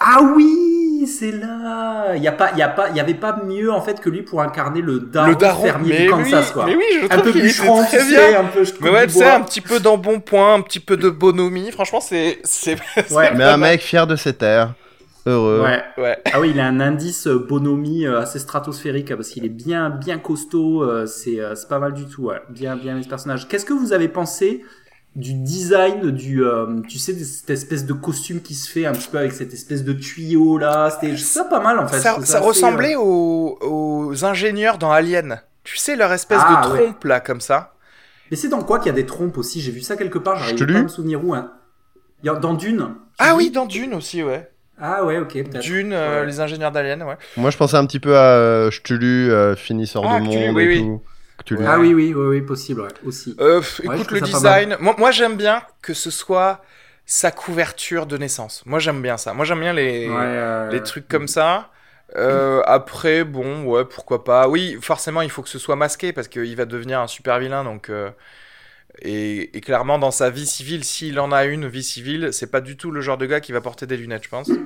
Ah 0.04 0.20
oui, 0.36 1.06
c'est 1.08 1.32
là. 1.32 2.16
Il 2.16 2.24
y 2.24 2.28
a 2.28 2.32
pas, 2.32 2.50
il 2.54 2.58
y 2.58 2.64
a 2.64 2.68
pas, 2.70 2.90
il 2.90 2.96
y 2.96 3.00
avait 3.00 3.14
pas 3.14 3.40
mieux 3.46 3.72
en 3.72 3.82
fait 3.82 4.00
que 4.02 4.10
lui 4.10 4.24
pour 4.24 4.42
incarner 4.42 4.82
le 4.82 5.00
daron, 5.00 5.30
le 5.30 5.36
daron, 5.36 5.64
fermier 5.64 5.90
mais 5.92 5.98
du 5.98 6.04
oui, 6.06 6.10
Kansas 6.32 6.52
quoi. 6.52 6.66
mais 6.66 6.76
oui, 6.76 6.84
je 7.02 7.06
un 7.06 7.10
trouve 7.20 7.34
peu 7.34 7.40
bûcheron, 7.40 7.82
tu 7.84 7.88
très 7.98 8.00
sais, 8.00 8.32
bien. 8.32 8.40
un 8.40 8.44
peu. 8.46 8.64
je 8.64 8.72
Mais 8.82 8.90
ouais, 8.90 9.06
tu 9.06 9.14
sais, 9.14 9.30
un 9.30 9.42
petit 9.42 9.62
peu 9.62 9.80
d'embonpoint, 9.80 10.56
un 10.56 10.62
petit 10.62 10.80
peu 10.80 10.98
de 10.98 11.10
bonhomie. 11.10 11.72
Franchement, 11.72 12.02
c'est. 12.02 12.40
c'est 12.44 12.78
Ouais. 13.12 13.32
mais 13.36 13.44
un 13.44 13.58
mec 13.58 13.82
fier 13.82 14.08
de 14.08 14.16
ses 14.16 14.34
terres 14.34 14.74
heureux 15.26 15.62
Ouais. 15.62 15.84
Ouais. 15.98 16.18
Ah 16.34 16.40
oui, 16.40 16.52
il 16.54 16.60
a 16.60 16.66
un 16.68 16.80
indice 16.80 17.28
euh, 17.28 17.38
bonhomie 17.40 18.06
euh, 18.06 18.20
assez 18.22 18.40
stratosphérique 18.40 19.12
hein, 19.12 19.16
parce 19.16 19.30
qu'il 19.30 19.46
est 19.46 19.50
bien, 19.50 19.90
bien 19.90 20.18
costaud. 20.18 20.84
euh, 20.84 21.06
c'est, 21.06 21.40
c'est 21.56 21.68
pas 21.68 21.80
mal 21.80 21.94
du 21.94 22.06
tout. 22.06 22.24
Ouais. 22.24 22.42
Bien, 22.50 22.76
bien 22.76 22.98
les 22.98 23.08
personnages. 23.08 23.48
Qu'est-ce 23.48 23.66
que 23.66 23.74
vous 23.74 23.94
avez 23.94 24.08
pensé 24.08 24.64
du 25.16 25.34
design 25.34 26.10
du, 26.12 26.42
euh, 26.46 26.80
tu 26.88 26.98
sais, 26.98 27.14
cette 27.14 27.50
espèce 27.50 27.86
de 27.86 27.92
costume 27.92 28.42
qui 28.42 28.56
se 28.56 28.70
fait 28.72 28.86
un 28.86 28.94
petit 28.94 29.10
peu 29.10 29.18
avec 29.18 29.34
cette 29.34 29.54
espèce 29.54 29.84
de 29.84 29.92
tuyau 29.92 30.58
là. 30.58 30.90
C'était 30.90 31.18
ça 31.18 31.44
pas 31.44 31.60
mal 31.60 31.80
en 31.80 31.88
fait. 31.88 32.00
Ça, 32.00 32.16
C'est 32.22 32.26
ça 32.28 32.38
assez, 32.38 32.48
ressemblait 32.48 32.96
euh, 32.96 33.00
aux, 33.02 33.58
aux 33.62 34.24
ingénieurs 34.26 34.78
dans 34.78 34.90
Alien. 34.92 35.42
Tu 35.66 35.76
sais, 35.78 35.96
leur 35.98 36.12
espèce 36.14 36.40
Ah, 36.42 36.66
de 36.66 36.72
ouais. 36.72 36.84
trompe 36.86 37.04
là, 37.04 37.20
comme 37.20 37.42
ça. 37.42 37.74
Mais 38.32 38.38
c'est 38.38 38.48
dans 38.48 38.64
quoi 38.64 38.80
qu'il 38.80 38.88
y 38.88 38.90
a 38.92 38.96
des 38.96 39.06
trompes 39.06 39.38
aussi? 39.38 39.60
J'ai 39.60 39.72
vu 39.74 39.82
ça 39.82 39.98
quelque 39.98 40.18
part. 40.18 40.38
Je 40.38 40.44
J'arrive 40.56 40.66
te 40.66 40.72
pas 40.72 40.80
à 40.80 40.84
me 40.84 40.88
souvenir 40.88 41.24
où. 41.26 41.34
Hein. 41.36 41.52
Dans 42.24 42.54
Dune. 42.54 42.96
Ah 43.20 43.36
oui, 43.36 43.52
dans 43.52 43.66
Dune 43.66 43.94
aussi, 43.94 44.24
ouais. 44.24 44.50
Ah 44.82 45.06
ouais, 45.06 45.20
ok, 45.20 45.34
peut-être. 45.34 45.60
Dune, 45.60 45.94
euh, 45.94 46.22
Ouais. 46.22 46.26
les 46.26 46.40
ingénieurs 46.40 46.72
d'Alien, 46.72 47.04
ouais. 47.04 47.16
moi 47.38 47.52
je 47.52 47.58
pensais 47.58 47.78
un 47.78 47.86
petit 47.86 48.00
peu 48.00 48.18
à 48.18 48.24
euh, 48.36 48.70
Cthulhu 48.72 49.32
euh, 49.32 49.56
finisseur 49.56 50.04
Ah, 50.06 50.20
de 50.20 50.26
Cthulhu, 50.26 50.48
monde 50.48 50.56
oui, 50.56 50.64
et 50.64 50.68
oui. 50.68 50.80
tout 50.80 51.02
Cthulhu. 51.44 51.64
Ah 51.68 51.80
oui, 51.80 51.94
oui, 51.94 52.14
oui, 52.16 52.26
oui, 52.28 52.42
possible, 52.42 52.82
ouais, 52.82 52.88
aussi. 53.06 53.36
Euh, 53.40 53.62
Ouais, 53.84 53.96
écoute, 53.96 54.12
le 54.12 54.22
design. 54.22 54.78
Moi, 54.80 54.96
moi 54.98 55.12
j'aime 55.12 55.36
bien 55.38 55.62
que 55.82 55.94
ce 55.94 56.10
soit 56.10 56.62
sa 57.06 57.32
couverture 57.32 58.06
de 58.06 58.18
naissance. 58.18 58.64
Moi, 58.66 58.80
j'aime 58.80 59.02
bien 59.02 59.18
ça. 59.18 59.34
Moi, 59.34 59.46
j'aime 59.46 59.60
bien 59.60 59.74
les, 59.74 60.08
Ouais, 60.08 60.16
euh, 60.20 60.70
les 60.72 60.82
trucs 60.82 61.08
comme 61.08 61.28
ça. 61.28 61.70
Euh, 62.16 62.62
après, 62.66 63.24
bon, 63.24 63.64
ouais, 63.64 63.86
pourquoi 63.86 64.24
pas. 64.24 64.48
Oui, 64.48 64.78
forcément, 64.82 65.22
il 65.22 65.30
faut 65.30 65.42
que 65.42 65.50
ce 65.50 65.60
soit 65.60 65.76
masqué 65.76 66.12
parce 66.14 66.28
qu'il 66.28 66.56
va 66.56 66.66
devenir 66.66 67.00
un 67.00 67.08
super 67.08 67.40
vilain. 67.40 67.64
Donc, 67.64 67.90
euh, 67.90 68.10
et, 69.00 69.56
et 69.58 69.62
clairement, 69.62 70.00
dans 70.00 70.12
sa 70.12 70.30
vie 70.30 70.46
civile, 70.46 70.84
s'il 70.84 71.20
en 71.20 71.32
a 71.32 71.46
une 71.46 71.68
vie 71.68 71.84
civile, 71.84 72.34
c'est 72.34 72.52
pas 72.52 72.62
du 72.62 72.78
tout 72.78 72.92
le 72.92 73.02
genre 73.02 73.18
de 73.18 73.26
gars 73.26 73.42
qui 73.42 73.52
va 73.52 73.62
porter 73.62 73.88
des 73.88 73.98
lunettes, 73.98 74.24
je 74.26 74.30
pense. 74.30 74.62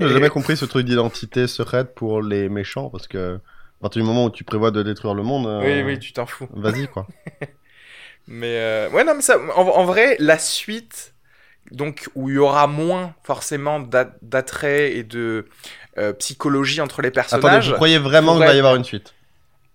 J'ai 0.00 0.08
jamais 0.08 0.28
compris 0.30 0.56
ce 0.56 0.64
truc 0.64 0.86
d'identité 0.86 1.46
secrète 1.46 1.94
pour 1.94 2.22
les 2.22 2.48
méchants 2.48 2.88
parce 2.90 3.06
que 3.08 3.36
à 3.36 3.80
partir 3.80 4.02
du 4.02 4.08
moment 4.08 4.24
où 4.26 4.30
tu 4.30 4.44
prévois 4.44 4.70
de 4.70 4.82
détruire 4.82 5.14
le 5.14 5.22
monde, 5.22 5.46
euh, 5.46 5.60
Oui, 5.60 5.82
oui, 5.82 5.98
tu 5.98 6.12
t'en 6.12 6.26
fous. 6.26 6.48
vas-y 6.50 6.88
quoi. 6.88 7.10
Mais 8.26 8.58
euh, 8.58 8.90
ouais, 8.90 9.04
non, 9.04 9.14
mais 9.14 9.22
ça, 9.22 9.38
en, 9.38 9.62
en 9.62 9.84
vrai, 9.84 10.16
la 10.18 10.38
suite 10.38 11.14
donc 11.72 12.08
où 12.16 12.30
il 12.30 12.36
y 12.36 12.38
aura 12.38 12.66
moins 12.66 13.14
forcément 13.24 13.80
d'a- 13.80 14.16
d'attrait 14.22 14.92
et 14.94 15.04
de 15.04 15.48
euh, 15.98 16.12
psychologie 16.14 16.80
entre 16.80 17.02
les 17.02 17.12
Attendez, 17.30 17.58
personnages. 17.58 17.70
vous 17.70 17.72
croyez 17.72 17.98
vraiment 17.98 18.34
qu'il 18.36 18.44
va 18.44 18.54
y 18.54 18.58
avoir 18.58 18.74
une 18.74 18.82
suite? 18.84 19.15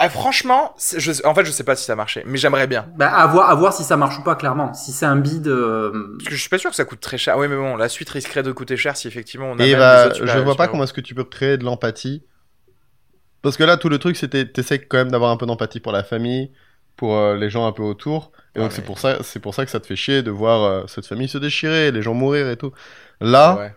Ah, 0.04 0.10
franchement, 0.10 0.74
je, 0.98 1.12
en 1.28 1.36
fait, 1.36 1.46
je 1.46 1.52
sais 1.52 1.64
pas 1.64 1.76
si 1.76 1.86
ça 1.86 1.96
marchait, 1.96 2.24
mais 2.26 2.40
j'aimerais 2.40 2.66
bien. 2.66 2.88
Bah, 2.96 3.14
à 3.14 3.28
voir, 3.28 3.52
à 3.52 3.54
voir 3.54 3.72
si 3.72 3.84
ça 3.84 3.98
marche 3.98 4.18
ou 4.18 4.24
pas, 4.24 4.36
clairement. 4.36 4.74
Si 4.74 4.92
c'est 4.92 5.06
un 5.06 5.16
bid, 5.16 5.48
euh, 5.48 6.16
Parce 6.18 6.30
que 6.30 6.36
je 6.36 6.40
suis 6.42 6.50
pas 6.50 6.58
sûr 6.58 6.72
que 6.72 6.76
ça 6.76 6.86
coûte 6.86 7.02
très 7.02 7.20
cher. 7.20 7.38
Oui, 7.38 7.48
mais 7.48 7.56
bon, 7.56 7.76
la 7.76 7.88
suite 7.88 8.10
risquerait 8.10 8.42
de 8.42 8.52
coûter 8.52 8.78
cher 8.78 8.98
si 8.98 9.08
effectivement 9.08 9.52
on 9.52 9.60
a 9.60 9.64
Et 9.64 9.72
même 9.72 9.80
bah, 9.80 10.08
autres 10.08 10.26
je 10.26 10.40
vois 10.40 10.56
pas 10.56 10.68
comment 10.68 10.86
est-ce 10.86 10.94
que 10.94 11.02
tu 11.02 11.14
peux 11.14 11.24
créer 11.24 11.58
de 11.58 11.64
l'empathie. 11.66 12.24
Parce 13.44 13.58
que 13.58 13.64
là, 13.64 13.78
tout 13.78 13.90
le 13.90 14.00
truc, 14.00 14.18
c'était, 14.18 14.48
t'essaies 14.48 14.80
quand 14.80 14.98
même 14.98 15.12
d'avoir 15.12 15.30
un 15.30 15.38
peu 15.38 15.46
d'empathie 15.46 15.80
pour 15.80 15.92
la 15.92 16.04
famille, 16.04 16.52
pour 16.96 17.16
euh, 17.16 17.36
les 17.38 17.50
gens 17.52 17.68
un 17.68 17.72
peu 17.72 17.84
autour. 17.84 18.32
Et 18.56 18.60
Ouais, 18.60 18.66
donc, 18.66 18.72
c'est 18.72 18.84
pour 18.84 19.00
ça, 19.00 19.18
c'est 19.24 19.40
pour 19.40 19.54
ça 19.54 19.66
que 19.66 19.72
ça 19.72 19.80
te 19.80 19.86
fait 19.88 19.96
chier 19.96 20.24
de 20.24 20.32
voir 20.32 20.64
euh, 20.64 20.84
cette 20.88 21.06
famille 21.06 21.28
se 21.28 21.38
déchirer, 21.38 21.92
les 21.92 22.02
gens 22.02 22.14
mourir 22.14 22.50
et 22.50 22.58
tout. 22.58 22.72
Là, 23.20 23.56
Ouais. 23.58 23.74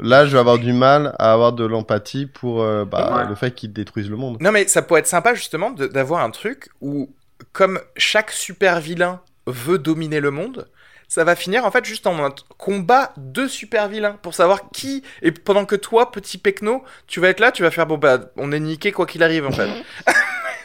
Là, 0.00 0.26
je 0.26 0.32
vais 0.32 0.38
avoir 0.38 0.58
du 0.58 0.72
mal 0.72 1.14
à 1.18 1.32
avoir 1.32 1.52
de 1.52 1.64
l'empathie 1.64 2.26
pour 2.26 2.62
euh, 2.62 2.84
bah, 2.84 3.16
Ouais. 3.16 3.28
le 3.28 3.34
fait 3.34 3.52
qu'ils 3.54 3.72
détruisent 3.72 4.10
le 4.10 4.16
monde. 4.16 4.38
Non, 4.40 4.52
mais 4.52 4.66
ça 4.68 4.82
pourrait 4.82 5.00
être 5.00 5.06
sympa 5.06 5.34
justement 5.34 5.70
d'avoir 5.70 6.22
un 6.22 6.30
truc 6.30 6.68
où, 6.80 7.10
comme 7.52 7.80
chaque 7.96 8.30
super 8.30 8.80
vilain 8.80 9.20
veut 9.46 9.78
dominer 9.78 10.20
le 10.20 10.30
monde, 10.30 10.68
ça 11.08 11.24
va 11.24 11.34
finir 11.36 11.64
en 11.64 11.70
fait 11.70 11.84
juste 11.86 12.06
en 12.06 12.22
un 12.22 12.34
combat 12.58 13.12
de 13.16 13.46
super 13.46 13.88
vilains 13.88 14.18
pour 14.22 14.34
savoir 14.34 14.70
qui. 14.72 15.02
Et 15.22 15.32
pendant 15.32 15.64
que 15.64 15.74
toi, 15.76 16.10
petit 16.12 16.36
pecno, 16.36 16.84
tu 17.06 17.18
vas 17.20 17.28
être 17.28 17.40
là, 17.40 17.50
tu 17.50 17.62
vas 17.62 17.70
faire 17.70 17.86
bon 17.86 17.96
bah 17.96 18.18
on 18.36 18.52
est 18.52 18.60
niqué 18.60 18.92
quoi 18.92 19.06
qu'il 19.06 19.22
arrive 19.22 19.46
en 19.46 19.52
fait. 19.52 19.68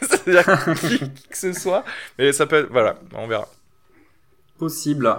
C'est-à-dire 0.02 0.74
qui, 0.74 0.98
qui 0.98 1.28
que 1.28 1.36
ce 1.38 1.52
soit. 1.54 1.82
Mais 2.18 2.32
ça 2.32 2.44
peut 2.44 2.56
être. 2.56 2.68
Voilà, 2.70 2.96
on 3.14 3.26
verra. 3.26 3.48
possible. 4.58 5.14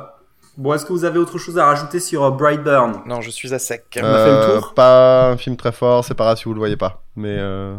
Bon, 0.58 0.74
est-ce 0.74 0.86
que 0.86 0.94
vous 0.94 1.04
avez 1.06 1.20
autre 1.20 1.38
chose 1.38 1.58
à 1.58 1.66
rajouter 1.66 2.00
sur 2.00 2.24
euh, 2.24 2.32
Brightburn? 2.32 3.02
Non, 3.06 3.20
je 3.22 3.30
suis 3.30 3.54
à 3.54 3.60
sec. 3.60 3.84
On 4.02 4.06
a 4.06 4.26
fait 4.26 4.32
le 4.32 4.38
Euh, 4.38 4.60
tour? 4.60 4.74
Pas 4.74 5.30
un 5.32 5.38
film 5.38 5.58
très 5.58 5.72
fort, 5.74 6.06
c'est 6.06 6.14
pas 6.14 6.24
grave 6.26 6.38
si 6.38 6.46
vous 6.46 6.54
le 6.54 6.60
voyez 6.60 6.78
pas. 6.78 7.04
Mais 7.16 7.36
euh, 7.38 7.76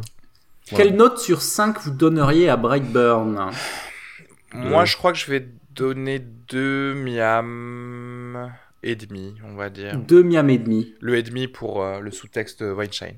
Voilà. 0.70 0.84
Quelle 0.84 0.96
note 0.96 1.18
sur 1.18 1.40
5 1.42 1.80
vous 1.80 1.90
donneriez 1.90 2.48
à 2.50 2.56
Brightburn? 2.56 3.50
Moi, 4.52 4.82
Euh. 4.82 4.84
je 4.84 4.96
crois 4.96 5.12
que 5.12 5.18
je 5.18 5.30
vais 5.30 5.48
donner 5.74 6.18
2 6.18 6.94
miam 6.94 8.52
et 8.82 8.94
demi, 8.96 9.34
on 9.44 9.54
va 9.56 9.70
dire. 9.70 9.96
2 9.96 10.22
miam 10.22 10.48
et 10.50 10.58
demi. 10.58 10.94
Le 11.00 11.16
et 11.16 11.22
demi 11.22 11.48
pour 11.48 11.82
euh, 11.82 12.00
le 12.00 12.10
sous-texte 12.10 12.62
Weinstein 12.62 13.14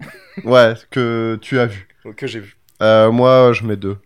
ouais, 0.44 0.74
que 0.90 1.38
tu 1.42 1.58
as 1.58 1.66
vu. 1.66 1.88
que 2.16 2.26
j'ai 2.26 2.40
vu. 2.40 2.56
Euh, 2.82 3.10
moi, 3.10 3.52
je 3.52 3.64
mets 3.64 3.76
deux. 3.76 3.96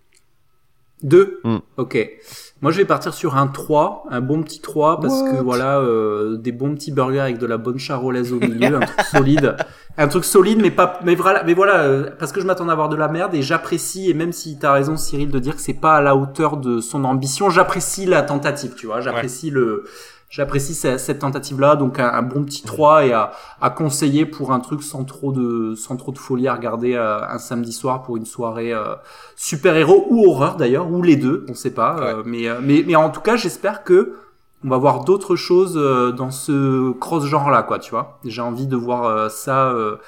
2 1.02 1.40
Hmm. 1.44 1.58
Ok. 1.76 1.96
Moi, 2.60 2.72
je 2.72 2.78
vais 2.78 2.84
partir 2.84 3.14
sur 3.14 3.36
un 3.36 3.46
3, 3.46 4.06
un 4.10 4.20
bon 4.20 4.42
petit 4.42 4.60
3, 4.60 5.00
parce 5.00 5.22
que 5.22 5.40
voilà, 5.40 5.78
euh, 5.78 6.36
des 6.36 6.50
bons 6.50 6.74
petits 6.74 6.90
burgers 6.90 7.20
avec 7.20 7.38
de 7.38 7.46
la 7.46 7.56
bonne 7.56 7.78
charolaise 7.78 8.32
au 8.32 8.40
milieu, 8.40 8.76
un 8.80 8.80
truc 8.80 9.00
solide. 9.02 9.56
Un 9.96 10.08
truc 10.08 10.24
solide, 10.24 10.58
mais 10.60 10.72
pas, 10.72 10.98
mais 11.04 11.14
voilà, 11.14 11.44
mais 11.44 11.54
voilà, 11.54 11.82
euh, 11.82 12.10
parce 12.18 12.32
que 12.32 12.40
je 12.40 12.46
m'attends 12.46 12.68
à 12.68 12.72
avoir 12.72 12.88
de 12.88 12.96
la 12.96 13.06
merde 13.06 13.34
et 13.34 13.42
j'apprécie, 13.42 14.10
et 14.10 14.14
même 14.14 14.32
si 14.32 14.58
t'as 14.58 14.72
raison, 14.72 14.96
Cyril, 14.96 15.30
de 15.30 15.38
dire 15.38 15.54
que 15.54 15.62
c'est 15.62 15.72
pas 15.72 15.96
à 15.96 16.00
la 16.00 16.16
hauteur 16.16 16.56
de 16.56 16.80
son 16.80 17.04
ambition, 17.04 17.48
j'apprécie 17.48 18.06
la 18.06 18.22
tentative, 18.22 18.74
tu 18.74 18.86
vois, 18.86 19.00
j'apprécie 19.00 19.50
le, 19.50 19.84
j'apprécie 20.30 20.74
ce- 20.74 20.98
cette 20.98 21.20
tentative-là, 21.20 21.76
donc 21.76 21.98
un, 22.00 22.08
un 22.12 22.22
bon 22.22 22.44
petit 22.44 22.62
3 22.62 23.04
et 23.06 23.12
à, 23.12 23.32
à 23.60 23.70
conseiller 23.70 24.26
pour 24.26 24.52
un 24.52 24.60
truc 24.60 24.82
sans 24.82 25.04
trop 25.04 25.32
de, 25.32 25.74
sans 25.74 25.96
trop 25.96 26.12
de 26.12 26.18
folie 26.18 26.48
à 26.48 26.54
regarder 26.54 26.94
euh, 26.94 27.20
un 27.28 27.38
samedi 27.38 27.72
soir 27.72 28.02
pour 28.02 28.16
une 28.16 28.26
soirée 28.26 28.72
euh, 28.72 28.94
super-héros 29.36 30.06
ou 30.10 30.26
horreur 30.30 30.56
d'ailleurs, 30.56 30.90
ou 30.90 31.02
les 31.02 31.16
deux, 31.16 31.44
on 31.48 31.54
sait 31.54 31.72
pas. 31.72 31.98
euh, 32.00 32.22
mais, 32.26 32.46
mais, 32.62 32.84
mais 32.86 32.96
en 32.96 33.10
tout 33.10 33.20
cas, 33.20 33.36
j'espère 33.36 33.84
que 33.84 34.16
on 34.64 34.70
va 34.70 34.76
voir 34.76 35.04
d'autres 35.04 35.36
choses 35.36 35.74
dans 36.16 36.32
ce 36.32 36.90
cross-genre-là, 36.92 37.62
quoi, 37.62 37.78
tu 37.78 37.92
vois. 37.92 38.18
J'ai 38.24 38.42
envie 38.42 38.66
de 38.66 38.74
voir 38.74 39.30
ça 39.30 39.68
euh, 39.70 39.98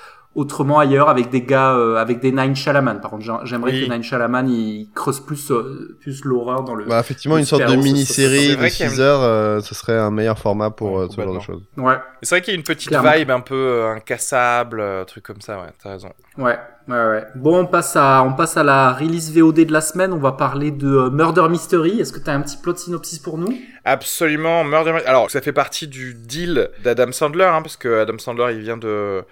autrement 0.40 0.78
ailleurs 0.78 1.08
avec 1.08 1.30
des 1.30 1.42
gars, 1.42 1.74
euh, 1.74 1.96
avec 1.96 2.20
des 2.20 2.32
Nine 2.32 2.56
Shalaman. 2.56 3.00
Par 3.00 3.10
contre, 3.10 3.24
j'ai- 3.24 3.32
j'aimerais 3.46 3.72
Oui. 3.72 3.86
que 3.86 3.92
Nine 3.92 4.02
Shalaman, 4.02 4.48
il 4.48 4.88
creuse 4.94 5.20
plus, 5.20 5.50
euh, 5.50 5.96
plus 6.00 6.24
l'horreur 6.24 6.62
dans 6.64 6.74
le... 6.74 6.86
Bah, 6.86 6.98
effectivement, 7.00 7.36
une 7.38 7.44
sorte 7.44 7.64
de 7.66 7.76
mini-série 7.76 8.48
de 8.50 8.56
vrai 8.56 8.70
qu'il 8.70 8.84
y 8.84 8.88
a 8.88 8.90
6 8.90 8.96
une- 8.96 9.02
heures, 9.02 9.22
euh, 9.22 9.60
ce 9.60 9.74
serait 9.74 9.98
un 9.98 10.10
meilleur 10.10 10.38
format 10.38 10.70
pour 10.70 10.92
Ouais, 10.92 11.04
euh, 11.04 11.08
ce 11.08 11.20
genre 11.20 11.34
de 11.34 11.40
choses. 11.40 11.62
Ouais, 11.76 11.94
C'est 12.22 12.34
vrai 12.34 12.40
qu'il 12.42 12.52
y 12.52 12.56
a 12.56 12.58
une 12.58 12.64
petite 12.64 12.88
Clairement. 12.88 13.12
vibe 13.12 13.30
un 13.30 13.40
peu 13.40 13.84
incassable, 13.94 14.80
euh, 14.80 15.04
truc 15.04 15.24
comme 15.24 15.40
ça, 15.40 15.58
ouais, 15.58 15.68
t'as 15.82 15.90
raison. 15.90 16.08
ouais, 16.38 16.58
ouais, 16.88 16.94
ouais. 17.06 17.24
Bon, 17.34 17.60
on 17.60 17.66
passe 17.66 17.96
à, 17.96 18.22
on 18.22 18.32
passe 18.34 18.56
à 18.56 18.62
la 18.64 18.92
release 18.92 19.32
VOD 19.32 19.64
de 19.64 19.72
la 19.72 19.80
semaine. 19.80 20.12
On 20.12 20.18
va 20.18 20.32
parler 20.32 20.70
de 20.70 21.08
Murder 21.10 21.46
Mystery. 21.48 22.00
Est-ce 22.00 22.12
que 22.12 22.18
t'as 22.18 22.32
un 22.34 22.40
petit 22.40 22.56
plot 22.56 22.76
synopsis 22.76 23.18
pour 23.18 23.38
nous? 23.38 23.52
Absolument, 23.84 24.64
Murder 24.64 24.92
Mystery. 24.92 25.08
Alors, 25.10 25.30
ça 25.30 25.40
fait 25.40 25.52
partie 25.52 25.86
du 25.88 26.14
deal 26.14 26.68
d'Adam 26.84 27.12
Sandler, 27.12 27.44
hein, 27.44 27.62
parce 27.62 27.76
que 27.76 28.00
Adam 28.02 28.18
Sandler, 28.18 28.54
il 28.54 28.60
vient 28.60 28.76
de 28.76 29.22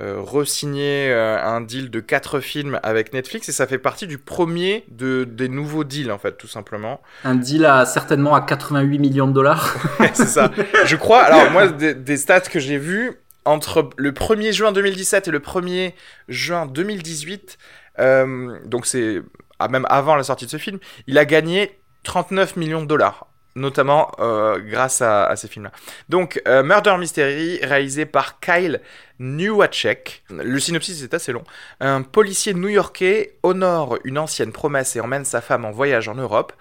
euh, 0.00 0.20
re-signer 0.20 1.10
euh, 1.10 1.42
un 1.42 1.60
deal 1.60 1.90
de 1.90 2.00
quatre 2.00 2.40
films 2.40 2.80
avec 2.82 3.12
Netflix, 3.12 3.48
et 3.48 3.52
ça 3.52 3.66
fait 3.66 3.78
partie 3.78 4.06
du 4.06 4.18
premier 4.18 4.84
de, 4.88 5.24
des 5.24 5.48
nouveaux 5.48 5.84
deals, 5.84 6.10
en 6.10 6.18
fait, 6.18 6.36
tout 6.36 6.48
simplement. 6.48 7.00
Un 7.24 7.36
deal 7.36 7.64
à 7.64 7.86
certainement 7.86 8.34
à 8.34 8.40
88 8.40 8.98
millions 8.98 9.28
de 9.28 9.32
dollars. 9.32 9.76
c'est 10.14 10.26
ça. 10.26 10.50
Je 10.84 10.96
crois, 10.96 11.22
alors 11.22 11.50
moi, 11.50 11.68
des, 11.68 11.94
des 11.94 12.16
stats 12.16 12.40
que 12.40 12.58
j'ai 12.58 12.78
vues, 12.78 13.12
entre 13.44 13.90
le 13.96 14.12
1er 14.12 14.52
juin 14.52 14.72
2017 14.72 15.28
et 15.28 15.30
le 15.30 15.38
1er 15.38 15.92
juin 16.28 16.66
2018, 16.66 17.58
euh, 18.00 18.58
donc 18.64 18.86
c'est 18.86 19.20
ah, 19.58 19.68
même 19.68 19.86
avant 19.88 20.16
la 20.16 20.24
sortie 20.24 20.46
de 20.46 20.50
ce 20.50 20.56
film, 20.56 20.78
il 21.06 21.18
a 21.18 21.24
gagné 21.24 21.80
39 22.04 22.56
millions 22.56 22.82
de 22.82 22.86
dollars. 22.86 23.26
Notamment 23.56 24.10
euh, 24.18 24.58
grâce 24.58 25.00
à, 25.00 25.34
ces 25.36 25.46
films-là. 25.46 25.70
Donc, 26.08 26.42
euh, 26.48 26.62
Murder 26.62 26.96
Mystery, 26.98 27.60
réalisé 27.62 28.04
par 28.04 28.40
Kyle 28.40 28.80
Newacek. 29.20 30.24
Le 30.30 30.58
synopsis 30.58 31.02
est 31.02 31.14
assez 31.14 31.32
long. 31.32 31.44
Un 31.80 32.02
policier 32.02 32.52
new-yorkais 32.52 33.38
honore 33.44 33.98
une 34.04 34.18
ancienne 34.18 34.50
promesse 34.50 34.96
et 34.96 35.00
emmène 35.00 35.24
sa 35.24 35.40
femme 35.40 35.64
en 35.64 35.70
voyage 35.70 36.08
en 36.08 36.14
Europe. 36.14 36.52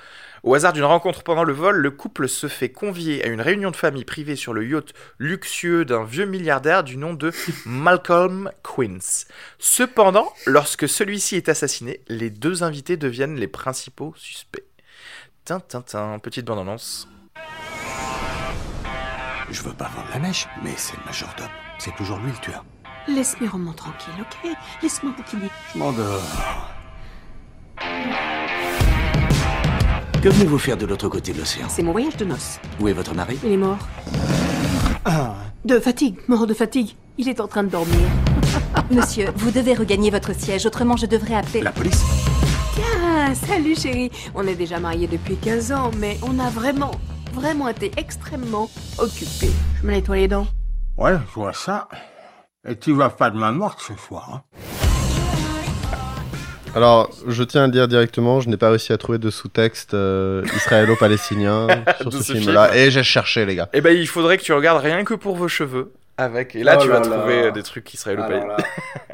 Au 0.43 0.55
hasard 0.55 0.73
d'une 0.73 0.83
rencontre 0.83 1.23
pendant 1.23 1.45
le 1.45 1.53
vol, 1.53 1.77
le 1.77 1.89
couple 1.89 2.27
se 2.27 2.47
fait 2.47 2.67
convier 2.67 3.23
à 3.23 3.27
une 3.27 3.39
réunion 3.39 3.71
de 3.71 3.77
famille 3.77 4.03
privée 4.03 4.35
sur 4.35 4.53
le 4.53 4.67
yacht 4.67 4.93
luxueux 5.17 5.85
d'un 5.85 6.03
vieux 6.03 6.25
milliardaire 6.25 6.83
du 6.83 6.97
nom 6.97 7.13
de 7.13 7.31
Malcolm 7.65 8.51
Quince. 8.61 9.25
Cependant, 9.57 10.33
lorsque 10.45 10.89
celui-ci 10.89 11.37
est 11.37 11.47
assassiné, 11.47 12.01
les 12.09 12.29
deux 12.29 12.61
invités 12.61 12.97
deviennent 12.97 13.37
les 13.37 13.47
principaux 13.47 14.13
suspects. 14.17 14.65
Tintin, 15.45 16.19
petite 16.19 16.45
bande-annonce. 16.45 17.09
Je 19.51 19.61
veux 19.61 19.73
pas 19.73 19.89
vendre 19.93 20.07
la 20.13 20.19
mèche, 20.19 20.47
mais 20.63 20.73
c'est 20.77 20.95
le 20.95 21.03
majordome. 21.03 21.49
C'est 21.79 21.93
toujours 21.97 22.17
lui 22.19 22.31
le 22.31 22.37
tueur. 22.37 22.63
Laisse 23.09 23.35
mes 23.41 23.47
romans 23.49 23.73
tranquilles, 23.73 24.13
ok? 24.21 24.51
Laisse-moi 24.81 25.13
bouquiner. 25.17 25.49
Je 25.73 25.77
m'endors. 25.77 26.21
Que 30.21 30.29
venez-vous 30.29 30.57
faire 30.57 30.77
de 30.77 30.85
l'autre 30.85 31.09
côté 31.09 31.33
de 31.33 31.39
l'océan? 31.39 31.67
C'est 31.67 31.83
mon 31.83 31.91
voyage 31.91 32.15
de 32.15 32.23
noces. 32.23 32.59
Où 32.79 32.87
est 32.87 32.93
votre 32.93 33.13
mari? 33.13 33.37
Il 33.43 33.51
est 33.51 33.57
mort. 33.57 33.79
De 35.65 35.77
fatigue, 35.79 36.15
mort 36.29 36.47
de 36.47 36.53
fatigue. 36.53 36.95
Il 37.17 37.27
est 37.27 37.41
en 37.41 37.49
train 37.49 37.63
de 37.63 37.69
dormir. 37.69 38.07
Monsieur, 38.91 39.27
vous 39.35 39.51
devez 39.51 39.73
regagner 39.73 40.09
votre 40.09 40.33
siège, 40.33 40.65
autrement 40.65 40.95
je 40.95 41.05
devrais 41.05 41.35
appeler. 41.35 41.61
La 41.61 41.73
police? 41.73 42.01
Ah, 43.25 43.33
salut 43.35 43.73
chérie. 43.73 44.11
On 44.35 44.45
est 44.45 44.55
déjà 44.55 44.81
mariés 44.81 45.07
depuis 45.07 45.37
15 45.37 45.71
ans, 45.71 45.91
mais 45.97 46.17
on 46.23 46.39
a 46.39 46.49
vraiment, 46.49 46.91
vraiment 47.31 47.69
été 47.69 47.89
extrêmement 47.95 48.69
occupés. 48.97 49.53
Je 49.79 49.87
me 49.87 49.93
nettoie 49.93 50.17
les 50.17 50.27
dents. 50.27 50.45
Ouais, 50.97 51.13
je 51.13 51.33
vois 51.33 51.53
ça. 51.53 51.87
Et 52.67 52.75
tu 52.75 52.91
vas 52.91 53.07
pas 53.07 53.29
de 53.29 53.37
ma 53.37 53.53
mort 53.53 53.79
ce 53.79 53.93
soir. 53.95 54.29
Hein. 54.33 54.41
Alors, 56.75 57.11
je 57.25 57.43
tiens 57.43 57.63
à 57.63 57.65
le 57.67 57.71
dire 57.71 57.87
directement, 57.87 58.41
je 58.41 58.49
n'ai 58.49 58.57
pas 58.57 58.71
réussi 58.71 58.91
à 58.91 58.97
trouver 58.97 59.19
de 59.19 59.29
sous-texte 59.29 59.93
euh, 59.93 60.43
israélo-palestinien 60.57 61.67
sur 62.01 62.11
ce, 62.11 62.23
ce 62.23 62.33
film-là. 62.33 62.73
film. 62.73 62.77
Et 62.77 62.91
j'ai 62.91 63.03
cherché, 63.03 63.45
les 63.45 63.55
gars. 63.55 63.69
Eh 63.71 63.79
ben, 63.79 63.95
il 63.97 64.07
faudrait 64.07 64.37
que 64.37 64.43
tu 64.43 64.51
regardes 64.51 64.83
rien 64.83 65.05
que 65.05 65.13
pour 65.13 65.37
vos 65.37 65.47
cheveux. 65.47 65.93
Avec. 66.17 66.55
Et 66.55 66.63
là, 66.63 66.75
Oh 66.77 66.83
tu 66.83 66.89
là 66.89 66.99
vas 66.99 67.09
là. 67.09 67.17
trouver 67.17 67.51
des 67.51 67.63
trucs 67.63 67.83
qui 67.83 67.97
seraient 67.97 68.15
le 68.15 68.21
là. 68.21 68.57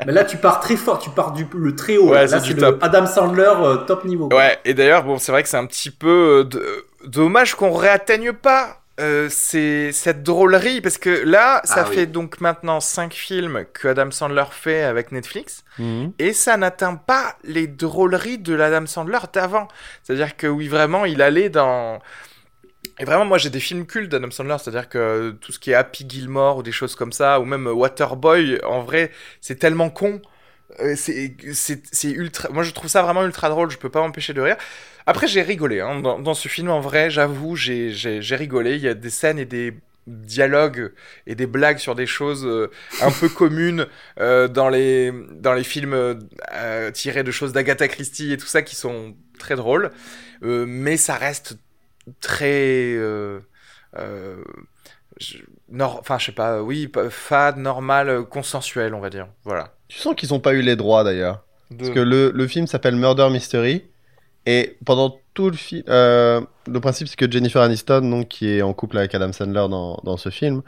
Mais 0.06 0.12
là, 0.12 0.26
tu 0.26 0.38
pars 0.38 0.60
très 0.60 0.76
fort, 0.76 1.00
tu 1.00 1.10
pars 1.10 1.32
du 1.32 1.48
le 1.54 1.76
très 1.76 1.98
haut. 1.98 2.10
Ouais, 2.12 2.28
là, 2.28 2.40
c'est 2.40 2.50
le 2.54 2.58
top. 2.58 2.84
Adam 2.84 3.06
Sandler 3.06 3.44
euh, 3.62 3.78
top 3.78 4.04
niveau. 4.06 4.30
Ouais, 4.34 4.60
et 4.66 4.74
d'ailleurs, 4.74 5.04
bon, 5.04 5.18
c'est 5.18 5.32
vrai 5.32 5.44
que 5.44 5.50
c'est 5.50 5.58
un 5.58 5.66
petit 5.66 5.92
peu 5.92 6.46
euh, 6.54 6.86
dommage 7.06 7.56
qu'on 7.56 7.72
réatteigne 7.72 8.34
pas 8.34 8.76
euh, 9.00 9.28
c'est 9.30 9.94
cette 9.94 10.24
drôlerie, 10.24 10.82
parce 10.82 10.98
que 10.98 11.24
là, 11.24 11.62
ça 11.64 11.84
Ah 11.86 11.90
oui. 11.90 11.96
fait 11.96 12.06
donc 12.06 12.42
maintenant 12.42 12.82
5 12.82 13.14
films 13.14 13.64
que 13.72 13.88
Adam 13.88 14.12
Sandler 14.12 14.44
fait 14.52 14.84
avec 14.84 15.14
Netflix, 15.14 15.64
Mhm. 15.78 16.12
et 16.20 16.34
ça 16.34 16.58
n'atteint 16.58 16.96
pas 16.96 17.38
les 17.46 17.68
drôleries 17.68 18.40
de 18.40 18.54
l'Adam 18.54 18.88
Sandler 18.88 19.20
d'avant. 19.32 19.70
C'est-à-dire 20.04 20.36
que 20.36 20.48
oui, 20.48 20.68
vraiment, 20.68 21.06
il 21.06 21.22
allait 21.22 21.48
dans... 21.48 22.00
Et 23.00 23.06
vraiment, 23.06 23.26
moi, 23.26 23.38
j'ai 23.38 23.50
des 23.50 23.60
films 23.60 23.86
cultes 23.86 24.10
d'Adam 24.10 24.30
Sandler, 24.30 24.58
c'est-à-dire 24.60 24.90
que 24.90 25.32
tout 25.40 25.52
ce 25.52 25.60
qui 25.60 25.72
est 25.72 25.74
Happy 25.74 26.06
Gilmore 26.08 26.58
ou 26.58 26.64
des 26.64 26.72
choses 26.74 26.96
comme 26.96 27.14
ça, 27.14 27.40
ou 27.40 27.46
même 27.46 27.68
Waterboy, 27.68 28.60
en 28.66 28.82
vrai, 28.84 29.12
c'est 29.42 29.58
tellement 29.58 29.90
con. 29.90 30.22
Euh, 30.82 30.96
c'est 30.96 32.12
ultra. 32.12 32.50
Moi, 32.50 32.64
je 32.64 32.72
trouve 32.72 32.90
ça 32.90 33.02
vraiment 33.02 33.24
ultra 33.24 33.50
drôle. 33.50 33.72
Je 33.72 33.78
peux 33.78 33.90
pas 33.90 34.02
m'empêcher 34.02 34.34
de 34.34 34.42
rire. 34.42 34.58
Après, 35.06 35.28
j'ai 35.28 35.42
rigolé 35.42 35.80
hein, 35.80 36.02
dans, 36.02 36.34
ce 36.34 36.48
film. 36.48 36.70
En 36.70 36.82
vrai, 36.82 37.10
j'avoue, 37.10 37.56
j'ai 37.56 37.92
rigolé. 38.36 38.76
Il 38.76 38.82
y 38.82 38.88
a 38.88 38.94
des 38.94 39.10
scènes 39.10 39.40
et 39.40 39.46
des 39.46 39.74
dialogues 40.08 40.92
et 41.28 41.36
des 41.36 41.46
blagues 41.46 41.78
sur 41.78 41.96
des 41.96 42.08
choses 42.08 42.46
euh, 42.46 42.70
un 43.02 43.12
peu 43.12 43.30
communes 43.44 43.86
euh, 44.20 44.48
dans 44.48 44.70
les 44.70 45.14
dans 45.32 45.54
les 45.54 45.64
films 45.64 45.94
euh, 45.94 46.92
tirés 46.92 47.24
de 47.24 47.32
choses 47.32 47.54
d'Agatha 47.54 47.88
Christie 47.88 48.34
et 48.34 48.38
tout 48.38 48.48
ça 48.48 48.62
qui 48.62 48.76
sont 48.76 49.16
très 49.38 49.56
drôles, 49.56 49.92
Euh, 50.44 50.66
mais 50.68 50.98
ça 50.98 51.16
reste 51.16 51.58
très 52.22 52.94
euh, 52.96 53.40
euh, 53.98 54.44
enfin 55.82 56.18
je 56.18 56.26
sais 56.26 56.32
pas, 56.32 56.62
oui, 56.62 56.88
pas- 56.88 57.10
fade, 57.10 57.58
normal, 57.58 58.24
consensuel, 58.30 58.94
on 58.94 59.00
va 59.00 59.10
dire. 59.10 59.28
Voilà. 59.44 59.74
Tu 59.88 59.98
sens 60.00 60.16
qu'ils 60.16 60.34
ont 60.34 60.40
pas 60.40 60.54
eu 60.54 60.62
les 60.62 60.76
droits 60.76 61.04
d'ailleurs. 61.04 61.44
De- 61.72 61.78
Parce 61.78 61.90
que 61.92 62.00
le, 62.00 62.32
le 62.34 62.48
film 62.48 62.68
s'appelle 62.68 62.96
Murder 62.96 63.30
Mystery. 63.30 63.84
Et 64.46 64.78
pendant 64.86 65.20
tout 65.34 65.50
le 65.50 65.56
film, 65.58 65.84
euh, 65.90 66.42
le 66.68 66.80
principe 66.80 67.08
c'est 67.08 67.18
que 67.18 67.30
Jennifer 67.30 67.62
Aniston, 67.62 68.02
donc, 68.10 68.30
qui 68.30 68.50
est 68.50 68.62
en 68.62 68.74
couple 68.74 68.98
avec 68.98 69.14
Adam 69.14 69.32
Sandler 69.34 69.68
dans, 69.70 70.00
dans 70.04 70.18
ce 70.18 70.30
film, 70.30 70.62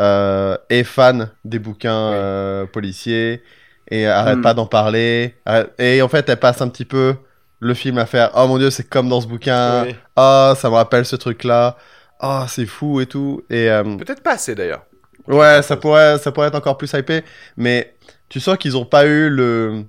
euh, 0.00 0.58
est 0.68 0.84
fan 0.84 1.30
des 1.44 1.58
bouquins 1.58 2.10
Oui. 2.10 2.16
euh, 2.18 2.66
policiers 2.66 3.42
et 3.90 4.06
arrête 4.06 4.38
Hmm. 4.38 4.42
pas 4.42 4.54
d'en 4.54 4.66
parler. 4.66 5.34
Et 5.78 6.02
en 6.02 6.08
fait, 6.08 6.28
elle 6.28 6.38
passe 6.40 6.60
un 6.60 6.68
petit 6.68 6.84
peu 6.84 7.14
le 7.62 7.74
film 7.74 7.98
à 7.98 8.06
faire 8.06 8.30
Oh 8.34 8.46
mon 8.48 8.58
dieu, 8.58 8.70
c'est 8.70 8.88
comme 8.88 9.08
dans 9.08 9.20
ce 9.20 9.26
bouquin. 9.26 9.84
Oui. 9.84 9.94
Ah, 10.16 10.54
ça 10.56 10.68
me 10.68 10.74
rappelle 10.74 11.04
ce 11.06 11.16
truc-là. 11.16 11.76
Ah, 12.20 12.46
c'est 12.48 12.66
fou 12.66 13.00
et 13.00 13.06
tout. 13.06 13.42
Et 13.50 13.70
euh, 13.70 13.82
Peut-être 13.96 14.22
pas 14.22 14.32
assez 14.32 14.54
d'ailleurs. 14.54 14.84
Ouais, 15.28 15.62
ça 15.62 15.76
pourrait, 15.76 16.18
ça 16.18 16.32
pourrait 16.32 16.48
être 16.48 16.56
encore 16.56 16.76
plus 16.76 16.92
hypé, 16.92 17.22
mais 17.56 17.94
tu 18.28 18.40
sens 18.40 18.56
qu'ils 18.58 18.76
ont 18.76 18.84
pas 18.84 19.06
eu 19.06 19.28
le, 19.30 19.84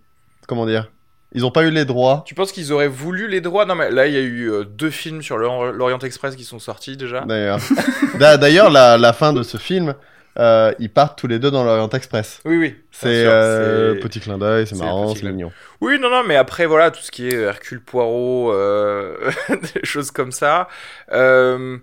comment 0.48 0.66
dire, 0.68 0.92
ils 1.34 1.44
ont 1.46 1.50
pas 1.52 1.64
eu 1.64 1.72
les 1.72 1.86
droits. 1.86 2.24
Tu 2.28 2.36
penses 2.36 2.52
qu'ils 2.52 2.72
auraient 2.72 2.88
voulu 2.88 3.28
les 3.28 3.42
droits? 3.42 3.66
Non 3.66 3.74
mais 3.74 3.90
là 3.90 4.06
il 4.06 4.14
y 4.14 4.18
a 4.18 4.22
eu 4.22 4.52
euh, 4.52 4.64
deux 4.64 4.92
films 4.92 5.24
sur 5.24 5.38
l'Or- 5.40 5.72
l'Orient 5.72 5.98
Express 5.98 6.36
qui 6.36 6.44
sont 6.44 6.60
sortis 6.60 6.96
déjà. 6.98 7.22
D'ailleurs, 7.22 7.58
D'a- 8.20 8.38
d'ailleurs, 8.38 8.70
la, 8.70 9.00
la 9.00 9.14
fin 9.14 9.34
de 9.34 9.42
ce 9.42 9.58
film, 9.58 9.96
euh, 10.40 10.74
ils 10.80 10.90
partent 10.90 11.18
tous 11.18 11.28
les 11.28 11.38
deux 11.40 11.52
dans 11.52 11.64
l'Orient 11.64 11.90
Express. 11.90 12.40
Oui 12.46 12.58
oui. 12.58 12.76
C'est 12.92 13.26
euh, 13.26 14.00
petit 14.02 14.20
clin 14.20 14.38
d'œil, 14.38 14.66
c'est 14.68 14.78
marrant, 14.78 15.14
c'est 15.14 15.24
mignon. 15.24 15.52
Oui 15.82 16.00
non 16.00 16.10
non 16.10 16.24
mais 16.28 16.36
après 16.36 16.66
voilà 16.66 16.90
tout 16.92 17.02
ce 17.02 17.12
qui 17.12 17.28
est 17.30 17.34
Hercule 17.42 17.82
Poirot, 17.82 18.52
euh, 18.54 19.16
des 19.50 19.84
choses 19.86 20.12
comme 20.12 20.32
ça. 20.32 20.68
Euh, 21.12 21.78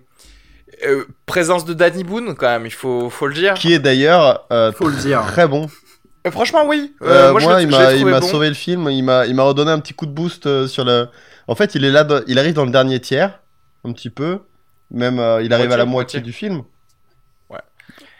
euh, 0.85 1.05
présence 1.25 1.63
de 1.65 1.73
Danny 1.73 2.03
Boone 2.03 2.35
quand 2.35 2.47
même, 2.47 2.65
il 2.65 2.71
faut 2.73 3.09
faut 3.09 3.27
le 3.27 3.33
dire. 3.33 3.53
Qui 3.53 3.73
est 3.73 3.79
d'ailleurs 3.79 4.45
euh, 4.51 4.71
Faut 4.71 4.89
le 4.89 4.95
dire. 4.97 5.21
très 5.27 5.47
bon. 5.47 5.67
Euh, 6.27 6.31
franchement 6.31 6.65
oui. 6.67 6.93
Euh, 7.01 7.29
Euh, 7.29 7.31
moi, 7.31 7.41
moi, 7.41 7.61
il 7.61 7.71
je 7.71 7.75
m'a, 7.75 7.89
l'ai 7.89 7.95
il 7.95 7.99
trouvé 7.99 8.11
m'a 8.11 8.19
bon. 8.19 8.27
sauvé 8.27 8.47
le 8.49 8.53
film. 8.55 8.89
Il 8.89 9.03
m'a, 9.03 9.25
il 9.25 9.33
m'a 9.35 9.43
redonné 9.43 9.71
un 9.71 9.79
petit 9.79 9.93
coup 9.93 10.05
de 10.05 10.11
boost 10.11 10.45
euh, 10.45 10.67
sur 10.67 10.83
le. 10.85 11.07
En 11.47 11.55
fait, 11.55 11.73
il 11.75 11.83
est 11.85 11.89
là, 11.91 12.05
il 12.27 12.37
arrive 12.37 12.53
dans 12.53 12.65
le 12.65 12.71
dernier 12.71 12.99
tiers, 12.99 13.39
un 13.83 13.91
petit 13.91 14.09
peu. 14.11 14.39
Même, 14.91 15.19
euh, 15.19 15.41
il 15.41 15.51
arrive 15.53 15.71
à 15.71 15.77
la 15.77 15.85
moitié. 15.85 16.19
du 16.21 16.31
film. 16.33 16.63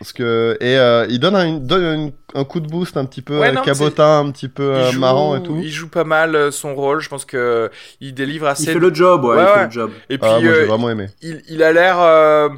Parce 0.02 0.14
que 0.14 0.58
et 0.60 0.80
euh, 0.80 1.06
il 1.10 1.20
donne, 1.20 1.36
un, 1.36 1.60
donne 1.60 1.84
une- 1.84 2.12
un 2.34 2.44
coup 2.44 2.60
de 2.60 2.68
boost 2.68 2.98
un 2.98 3.06
petit 3.06 3.22
peu 3.22 3.38
Ouais, 3.40 3.50
euh, 3.50 3.52
non, 3.52 3.62
cabotin, 3.62 4.18
un 4.22 4.32
petit 4.32 4.50
peu 4.50 4.64
Il 4.64 4.82
euh, 4.82 4.92
joue- 4.94 5.00
marrant 5.00 5.36
et 5.36 5.44
tout. 5.44 5.60
Il 5.62 5.70
joue 5.70 5.90
pas 5.90 6.04
mal 6.04 6.52
son 6.52 6.74
rôle. 6.74 7.02
Je 7.02 7.08
pense 7.10 7.24
que 7.24 7.70
il 8.00 8.16
délivre 8.16 8.48
Il 8.48 8.50
assez. 8.50 8.74
fait 8.74 8.80
le 8.80 8.92
job, 8.92 9.24
ouais, 9.26 9.36
Ouais, 9.38 9.44
il 9.44 9.60
fait 9.60 9.66
le 9.66 9.72
job. 9.72 9.92
Et 10.10 10.18
puis 10.18 10.28
Ah, 10.28 10.40
moi, 10.40 10.50
euh, 10.52 10.56
j'ai 10.62 10.66
vraiment 10.66 10.90
aimé. 10.90 11.10
il, 11.22 11.44
il 11.50 11.62
a 11.62 11.72
l'air, 11.72 12.00
euh, 12.02 12.50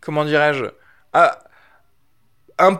comment 0.00 0.24
dirais-je, 0.24 0.64
ah, 1.12 1.38
un- 2.58 2.78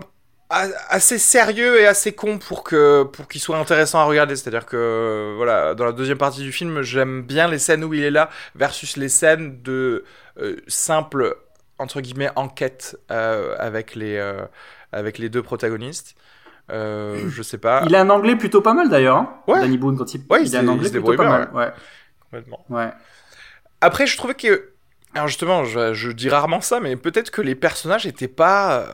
assez 0.88 1.18
sérieux 1.18 1.78
et 1.78 1.86
assez 1.86 2.12
con 2.12 2.38
pour 2.38 2.64
que 2.64 3.02
pour 3.02 3.28
qu'il 3.28 3.42
soit 3.42 3.58
intéressant 3.58 3.98
à 3.98 4.04
regarder. 4.04 4.34
C'est-à-dire 4.36 4.64
que 4.64 5.34
voilà, 5.36 5.74
dans 5.74 5.84
la 5.84 5.92
deuxième 5.92 6.16
partie 6.16 6.40
du 6.40 6.52
film, 6.52 6.80
j'aime 6.80 7.20
bien 7.22 7.46
les 7.48 7.58
scènes 7.58 7.84
où 7.84 7.92
il 7.92 8.02
est 8.02 8.10
là 8.10 8.30
versus 8.54 8.96
les 8.96 9.10
scènes 9.10 9.60
de 9.62 10.04
euh, 10.40 10.56
simple 10.66 11.36
entre 11.78 12.00
guillemets 12.00 12.30
enquête 12.36 12.98
euh, 13.10 13.54
avec 13.58 13.94
les 13.94 14.16
euh, 14.16 14.42
avec 14.92 15.18
les 15.18 15.28
deux 15.28 15.42
protagonistes. 15.42 16.14
Euh, 16.70 17.24
je 17.30 17.42
sais 17.42 17.58
pas. 17.58 17.82
Il 17.86 17.94
a 17.94 18.00
un 18.00 18.10
anglais 18.10 18.36
plutôt 18.36 18.60
pas 18.60 18.74
mal 18.74 18.88
d'ailleurs. 18.88 19.16
Hein, 19.16 19.34
Ouais. 19.46 19.60
Danny 19.60 19.78
Boone 19.78 19.96
quand 19.96 20.12
il, 20.14 20.22
Ouais, 20.30 20.42
il 20.44 20.54
a 20.56 20.60
un 20.60 20.62
il 20.64 20.68
anglais 20.68 20.88
se 20.88 20.92
plutôt 20.92 21.12
débrouille 21.12 21.16
pas 21.16 21.24
bien, 21.24 21.38
mal. 21.38 21.50
Ouais. 21.54 21.72
Complètement. 22.24 22.64
ouais. 22.70 22.90
Après, 23.80 24.06
je 24.06 24.16
trouvais 24.16 24.34
que. 24.34 24.70
Alors, 25.14 25.26
justement, 25.28 25.64
je, 25.64 25.94
je 25.94 26.10
dis 26.10 26.28
rarement 26.28 26.60
ça, 26.60 26.80
mais 26.80 26.94
peut-être 26.94 27.30
que 27.30 27.40
les 27.40 27.54
personnages 27.54 28.06
étaient 28.06 28.28
pas 28.28 28.80
euh, 28.80 28.86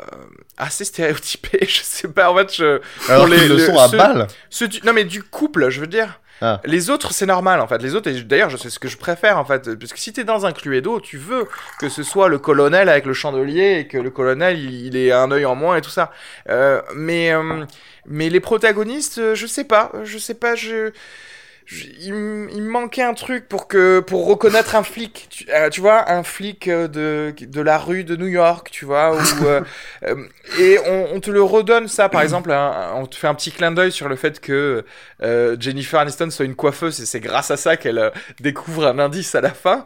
assez 0.57 0.85
stéréotypés. 0.85 1.59
Je 1.69 1.81
sais 1.83 2.07
pas, 2.09 2.31
en 2.31 2.37
fait, 2.37 2.55
je. 2.55 2.81
Alors 3.09 3.27
les- 3.27 3.49
le 3.49 3.57
le- 3.57 3.67
sont 3.67 3.77
à 3.79 3.89
ceux- 3.89 3.99
balle. 3.99 4.27
ceux 4.49 4.69
du- 4.69 4.81
Non, 4.85 4.93
mais 4.93 5.03
du 5.05 5.25
couple, 5.25 5.69
je 5.71 5.81
veux 5.81 5.89
dire. 5.89 6.21
Ah. 6.47 6.61
Les 6.67 6.91
autres, 6.91 7.15
c'est 7.15 7.25
normal, 7.25 7.59
en 7.61 7.67
fait. 7.67 7.81
Les 7.81 7.95
autres, 7.95 8.11
et 8.11 8.23
d'ailleurs, 8.23 8.51
sais 8.59 8.69
ce 8.69 8.79
que 8.79 8.89
je 8.89 8.99
préfère, 8.99 9.39
en 9.39 9.47
fait. 9.47 9.79
Parce 9.79 9.95
que 9.95 9.99
si 9.99 10.13
t'es 10.13 10.25
dans 10.25 10.45
un 10.45 10.53
Cluedo, 10.53 11.01
tu 11.01 11.17
veux 11.17 11.49
que 11.81 11.89
ce 11.89 12.03
soit 12.03 12.29
le 12.29 12.39
colonel 12.39 12.91
avec 12.91 13.07
le 13.07 13.15
chandelier 13.15 13.79
et 13.79 13.89
que 13.89 13.97
le 13.97 14.11
colonel, 14.11 14.59
il, 14.59 14.87
il 14.87 14.97
ait 14.97 15.11
un 15.11 15.31
œil 15.31 15.47
en 15.47 15.55
moins 15.55 15.77
et 15.77 15.81
tout 15.81 15.89
ça. 15.89 16.13
Euh, 16.51 16.83
mais, 16.95 17.33
euh, 17.33 17.65
mais 18.05 18.29
les 18.29 18.41
protagonistes, 18.41 19.17
euh, 19.17 19.35
je 19.35 19.47
sais 19.47 19.65
pas. 19.65 19.91
Je 20.05 20.19
sais 20.19 20.35
pas, 20.35 20.55
je. 20.55 20.93
Je- 21.67 21.87
il, 22.01 22.13
me 22.13 22.69
manquait 22.71 23.03
un 23.03 23.15
truc 23.15 23.49
pour 23.49 23.69
que 23.69 24.01
pour 24.01 24.27
reconnaître 24.27 24.75
un 24.77 24.83
flic 24.83 25.27
tu, 25.31 25.47
euh, 25.51 25.71
tu 25.71 25.81
vois 25.81 26.11
un 26.11 26.23
flic 26.23 26.69
euh, 26.69 26.89
de 26.89 27.35
de 27.41 27.61
la 27.63 27.79
rue 27.79 28.05
de 28.05 28.17
New 28.17 28.27
York 28.27 28.69
tu 28.71 28.85
vois 28.85 29.17
ou 29.17 29.21
euh, 29.47 29.63
euh, 30.05 30.27
et 30.59 30.79
on, 30.87 31.15
on 31.15 31.21
te 31.21 31.31
le 31.31 31.43
redonne 31.43 31.89
ça 31.89 32.09
par 32.11 32.21
exemple 32.23 32.53
un- 32.53 32.93
on 32.97 33.07
te 33.07 33.17
fait 33.17 33.29
un 33.29 33.35
petit 33.35 33.51
clin 33.51 33.73
d'œil 33.73 33.93
sur 33.93 34.09
le 34.09 34.17
fait 34.17 34.41
que 34.41 34.85
euh, 35.23 35.57
Jennifer 35.59 36.01
Aniston 36.01 36.31
soit 36.31 36.45
une 36.45 36.55
coiffeuse 36.57 37.01
et 37.01 37.07
c'est 37.07 37.21
grâce 37.21 37.51
à 37.51 37.57
ça 37.57 37.77
qu'elle 37.79 38.13
découvre 38.41 38.87
un 38.87 38.99
indice 38.99 39.35
à 39.35 39.41
la 39.41 39.51
fin. 39.51 39.85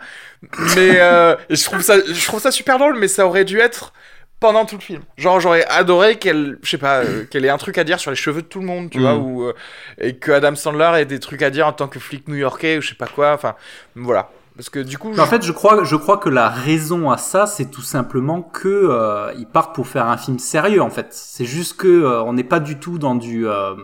Mais 0.76 1.00
euh, 1.00 1.36
et 1.50 1.56
je 1.56 1.64
trouve 1.64 1.80
ça 1.82 1.96
je 2.04 2.24
trouve 2.26 2.40
ça 2.40 2.50
super 2.52 2.78
drôle 2.78 2.96
mais 2.98 3.08
ça 3.08 3.26
aurait 3.26 3.44
dû 3.44 3.58
être 3.58 3.92
pendant 4.40 4.64
tout 4.64 4.76
le 4.76 4.80
film. 4.82 5.02
Genre, 5.16 5.40
j'aurais 5.40 5.64
adoré 5.66 6.16
qu'elle, 6.16 6.58
je 6.62 6.70
sais 6.70 6.78
pas, 6.78 6.98
euh, 6.98 7.24
qu'elle 7.24 7.44
ait 7.44 7.50
un 7.50 7.58
truc 7.58 7.76
à 7.78 7.84
dire 7.84 7.98
sur 7.98 8.10
les 8.10 8.16
cheveux 8.16 8.42
de 8.42 8.46
tout 8.46 8.60
le 8.60 8.66
monde, 8.66 8.90
tu 8.90 8.98
Mm. 8.98 9.02
vois, 9.02 9.14
ou 9.16 9.42
euh, 9.44 9.52
et 10.00 10.16
que 10.16 10.30
Adam 10.32 10.54
Sandler 10.54 10.92
ait 11.00 11.04
des 11.06 11.18
trucs 11.20 11.42
à 11.42 11.50
dire 11.50 11.66
en 11.66 11.72
tant 11.72 11.88
que 11.88 11.98
flic 11.98 12.28
new-yorkais 12.28 12.78
ou 12.78 12.80
je 12.80 12.88
sais 12.90 12.94
pas 12.94 13.06
quoi. 13.08 13.32
Enfin, 13.32 13.54
voilà. 13.96 14.30
Parce 14.56 14.70
que 14.70 14.80
du 14.80 14.98
coup, 14.98 15.12
Mais 15.14 15.20
En 15.20 15.26
fait, 15.26 15.44
je 15.44 15.52
crois, 15.52 15.84
je 15.84 15.94
crois 15.94 16.16
que 16.18 16.28
la 16.28 16.48
raison 16.48 17.10
à 17.12 17.16
ça, 17.16 17.46
c'est 17.46 17.70
tout 17.70 17.80
simplement 17.82 18.42
que 18.42 18.66
euh, 18.68 19.32
ils 19.38 19.46
partent 19.46 19.72
pour 19.72 19.86
faire 19.86 20.06
un 20.06 20.16
film 20.16 20.40
sérieux. 20.40 20.82
En 20.82 20.90
fait, 20.90 21.06
c'est 21.10 21.44
juste 21.44 21.76
que 21.76 21.86
euh, 21.86 22.22
on 22.24 22.32
n'est 22.32 22.42
pas 22.42 22.58
du 22.58 22.76
tout 22.80 22.98
dans 22.98 23.14
du 23.14 23.46
euh, 23.46 23.74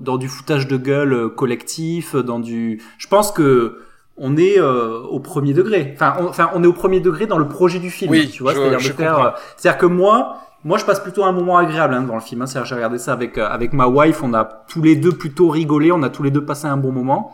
dans 0.00 0.16
du 0.16 0.26
foutage 0.28 0.66
de 0.66 0.76
gueule 0.76 1.12
euh, 1.12 1.28
collectif, 1.28 2.16
dans 2.16 2.40
du. 2.40 2.82
Je 2.98 3.06
pense 3.06 3.30
que 3.30 3.78
on 4.18 4.36
est 4.36 4.58
euh, 4.58 5.00
au 5.10 5.20
premier 5.20 5.52
degré. 5.54 5.92
Enfin, 5.94 6.14
on, 6.20 6.26
enfin, 6.26 6.50
on 6.54 6.62
est 6.62 6.66
au 6.66 6.72
premier 6.72 7.00
degré 7.00 7.26
dans 7.26 7.38
le 7.38 7.48
projet 7.48 7.78
du 7.78 7.90
film. 7.90 8.10
Oui, 8.10 8.28
tu 8.28 8.42
vois, 8.42 8.54
c'est-à-dire 8.54 8.78
de 8.78 8.94
faire. 8.94 9.18
euh, 9.18 9.30
C'est-à-dire 9.56 9.78
que 9.78 9.86
moi, 9.86 10.38
moi, 10.64 10.76
je 10.78 10.84
passe 10.84 11.00
plutôt 11.00 11.24
un 11.24 11.32
moment 11.32 11.56
agréable 11.56 11.94
hein, 11.94 12.02
dans 12.02 12.14
le 12.14 12.20
film. 12.20 12.42
Hein. 12.42 12.46
C'est-à-dire, 12.46 12.68
j'ai 12.68 12.74
regardé 12.74 12.98
ça 12.98 13.12
avec 13.12 13.38
euh, 13.38 13.48
avec 13.48 13.72
ma 13.72 13.86
wife. 13.86 14.22
On 14.22 14.34
a 14.34 14.44
tous 14.68 14.82
les 14.82 14.96
deux 14.96 15.12
plutôt 15.12 15.48
rigolé. 15.48 15.92
On 15.92 16.02
a 16.02 16.10
tous 16.10 16.22
les 16.22 16.30
deux 16.30 16.44
passé 16.44 16.66
un 16.66 16.76
bon 16.76 16.92
moment. 16.92 17.32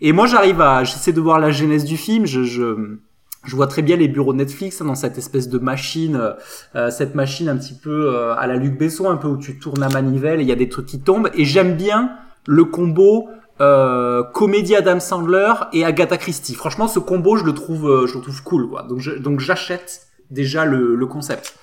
Et 0.00 0.12
moi, 0.12 0.26
j'arrive 0.26 0.60
à, 0.60 0.84
j'essaie 0.84 1.12
de 1.12 1.20
voir 1.20 1.38
la 1.38 1.50
genèse 1.50 1.84
du 1.84 1.96
film. 1.96 2.24
Je, 2.26 2.44
je, 2.44 2.96
je 3.44 3.56
vois 3.56 3.66
très 3.66 3.82
bien 3.82 3.96
les 3.96 4.08
bureaux 4.08 4.32
de 4.32 4.38
Netflix 4.38 4.80
hein, 4.80 4.84
dans 4.86 4.94
cette 4.94 5.18
espèce 5.18 5.48
de 5.48 5.58
machine, 5.58 6.16
euh, 6.16 6.32
euh, 6.76 6.90
cette 6.90 7.14
machine 7.14 7.48
un 7.48 7.56
petit 7.56 7.74
peu 7.74 8.14
euh, 8.14 8.34
à 8.36 8.46
la 8.46 8.56
Luc 8.56 8.78
Besson, 8.78 9.10
un 9.10 9.16
peu 9.16 9.28
où 9.28 9.36
tu 9.36 9.58
tournes 9.58 9.80
la 9.80 9.88
manivelle 9.88 10.40
et 10.40 10.42
il 10.42 10.48
y 10.48 10.52
a 10.52 10.56
des 10.56 10.68
trucs 10.68 10.86
qui 10.86 11.00
tombent. 11.00 11.30
Et 11.34 11.44
j'aime 11.44 11.74
bien 11.74 12.12
le 12.46 12.64
combo 12.64 13.28
euh, 13.60 14.22
comédie 14.22 14.74
Adam 14.74 15.00
Sandler 15.00 15.52
et 15.72 15.84
Agatha 15.84 16.16
Christie. 16.16 16.54
Franchement, 16.54 16.88
ce 16.88 16.98
combo, 16.98 17.36
je 17.36 17.44
le 17.44 17.52
trouve, 17.52 17.90
euh, 17.90 18.06
je 18.06 18.14
le 18.14 18.22
trouve 18.22 18.42
cool, 18.42 18.68
quoi. 18.70 18.82
Donc, 18.84 19.40
j'achète 19.40 20.06
déjà 20.30 20.64
le, 20.64 21.06
concept. 21.06 21.54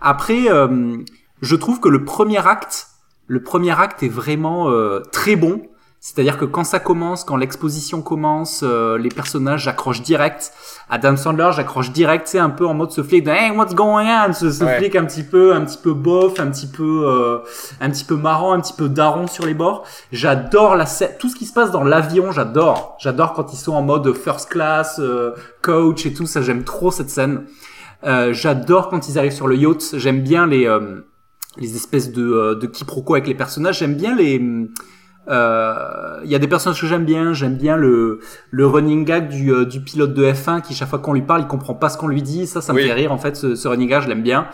Après, 0.00 0.50
euh, 0.50 0.96
je 1.42 1.56
trouve 1.56 1.78
que 1.78 1.88
le 1.88 2.04
premier 2.04 2.44
acte, 2.44 2.88
le 3.26 3.42
premier 3.42 3.78
acte 3.78 4.02
est 4.02 4.08
vraiment 4.08 4.70
très 5.12 5.36
bon. 5.36 5.62
C'est-à-dire 6.06 6.36
que 6.36 6.44
quand 6.44 6.64
ça 6.64 6.80
commence, 6.80 7.24
quand 7.24 7.36
l'exposition 7.36 8.02
commence, 8.02 8.60
euh, 8.62 8.98
les 8.98 9.08
personnages, 9.08 9.62
j'accroche 9.62 10.02
direct. 10.02 10.52
Adam 10.90 11.16
Sandler, 11.16 11.48
j'accroche 11.56 11.92
direct, 11.92 12.28
c'est 12.28 12.38
un 12.38 12.50
peu 12.50 12.66
en 12.66 12.74
mode 12.74 12.90
ce 12.90 13.02
flic 13.02 13.24
de 13.24 13.30
Hey, 13.30 13.50
what's 13.52 13.74
going 13.74 14.04
on? 14.04 14.34
Ce, 14.34 14.50
ce 14.50 14.64
Ouais. 14.64 14.76
flic 14.76 14.96
un 14.96 15.06
petit 15.06 15.22
peu, 15.22 15.54
un 15.54 15.62
petit 15.64 15.78
peu 15.78 15.94
bof, 15.94 16.38
un 16.40 16.48
petit 16.50 16.66
peu, 16.66 17.04
euh, 17.06 17.38
un 17.80 17.88
petit 17.88 18.04
peu 18.04 18.16
marrant, 18.16 18.52
un 18.52 18.60
petit 18.60 18.74
peu 18.74 18.90
daron 18.90 19.26
sur 19.26 19.46
les 19.46 19.54
bords. 19.54 19.86
J'adore 20.12 20.76
la 20.76 20.84
tout 21.18 21.30
ce 21.30 21.36
qui 21.36 21.46
se 21.46 21.54
passe 21.54 21.70
dans 21.70 21.82
l'avion, 21.84 22.32
j'adore. 22.32 22.98
J'adore 23.00 23.32
quand 23.32 23.54
ils 23.54 23.58
sont 23.58 23.72
en 23.72 23.80
mode 23.80 24.12
first 24.14 24.50
class, 24.50 24.96
euh, 24.98 25.30
coach 25.62 26.04
et 26.04 26.12
tout 26.12 26.26
ça, 26.26 26.42
j'aime 26.42 26.64
trop 26.64 26.90
cette 26.90 27.08
scène. 27.08 27.46
Euh, 28.04 28.34
j'adore 28.34 28.90
quand 28.90 29.08
ils 29.08 29.18
arrivent 29.18 29.32
sur 29.32 29.48
le 29.48 29.56
yacht, 29.56 29.94
j'aime 29.96 30.20
bien 30.20 30.46
les, 30.46 30.66
euh, 30.66 31.00
les 31.56 31.76
espèces 31.76 32.12
de, 32.12 32.22
euh, 32.22 32.54
de 32.54 32.66
quiproquos 32.66 33.14
avec 33.14 33.26
les 33.26 33.34
personnages, 33.34 33.78
j'aime 33.78 33.94
bien 33.94 34.14
les... 34.14 34.68
euh, 35.28 36.20
Il 36.24 36.30
y 36.30 36.34
a 36.34 36.38
des 36.38 36.46
personnages 36.48 36.80
que 36.80 36.86
j'aime 36.86 37.04
bien, 37.04 37.32
j'aime 37.32 37.54
bien 37.56 37.76
le, 37.76 38.20
le 38.50 38.66
running 38.66 39.04
gag 39.04 39.28
du, 39.28 39.50
euh, 39.52 39.64
du 39.64 39.80
pilote 39.80 40.14
de 40.14 40.24
F1 40.24 40.60
qui 40.62 40.74
chaque 40.74 40.88
fois 40.88 40.98
qu'on 40.98 41.12
lui 41.12 41.22
parle, 41.22 41.42
il 41.42 41.46
comprend 41.46 41.74
pas 41.74 41.88
ce 41.88 41.96
qu'on 41.98 42.08
lui 42.08 42.22
dit, 42.22 42.46
ça, 42.46 42.60
ça 42.60 42.72
me 42.72 42.78
Oui. 42.78 42.86
fait 42.86 42.92
rire 42.92 43.12
en 43.12 43.18
fait, 43.18 43.36
ce, 43.36 43.54
ce 43.54 43.68
running 43.68 43.88
gag, 43.88 44.02
je 44.02 44.08
l'aime 44.08 44.22
bien. 44.22 44.46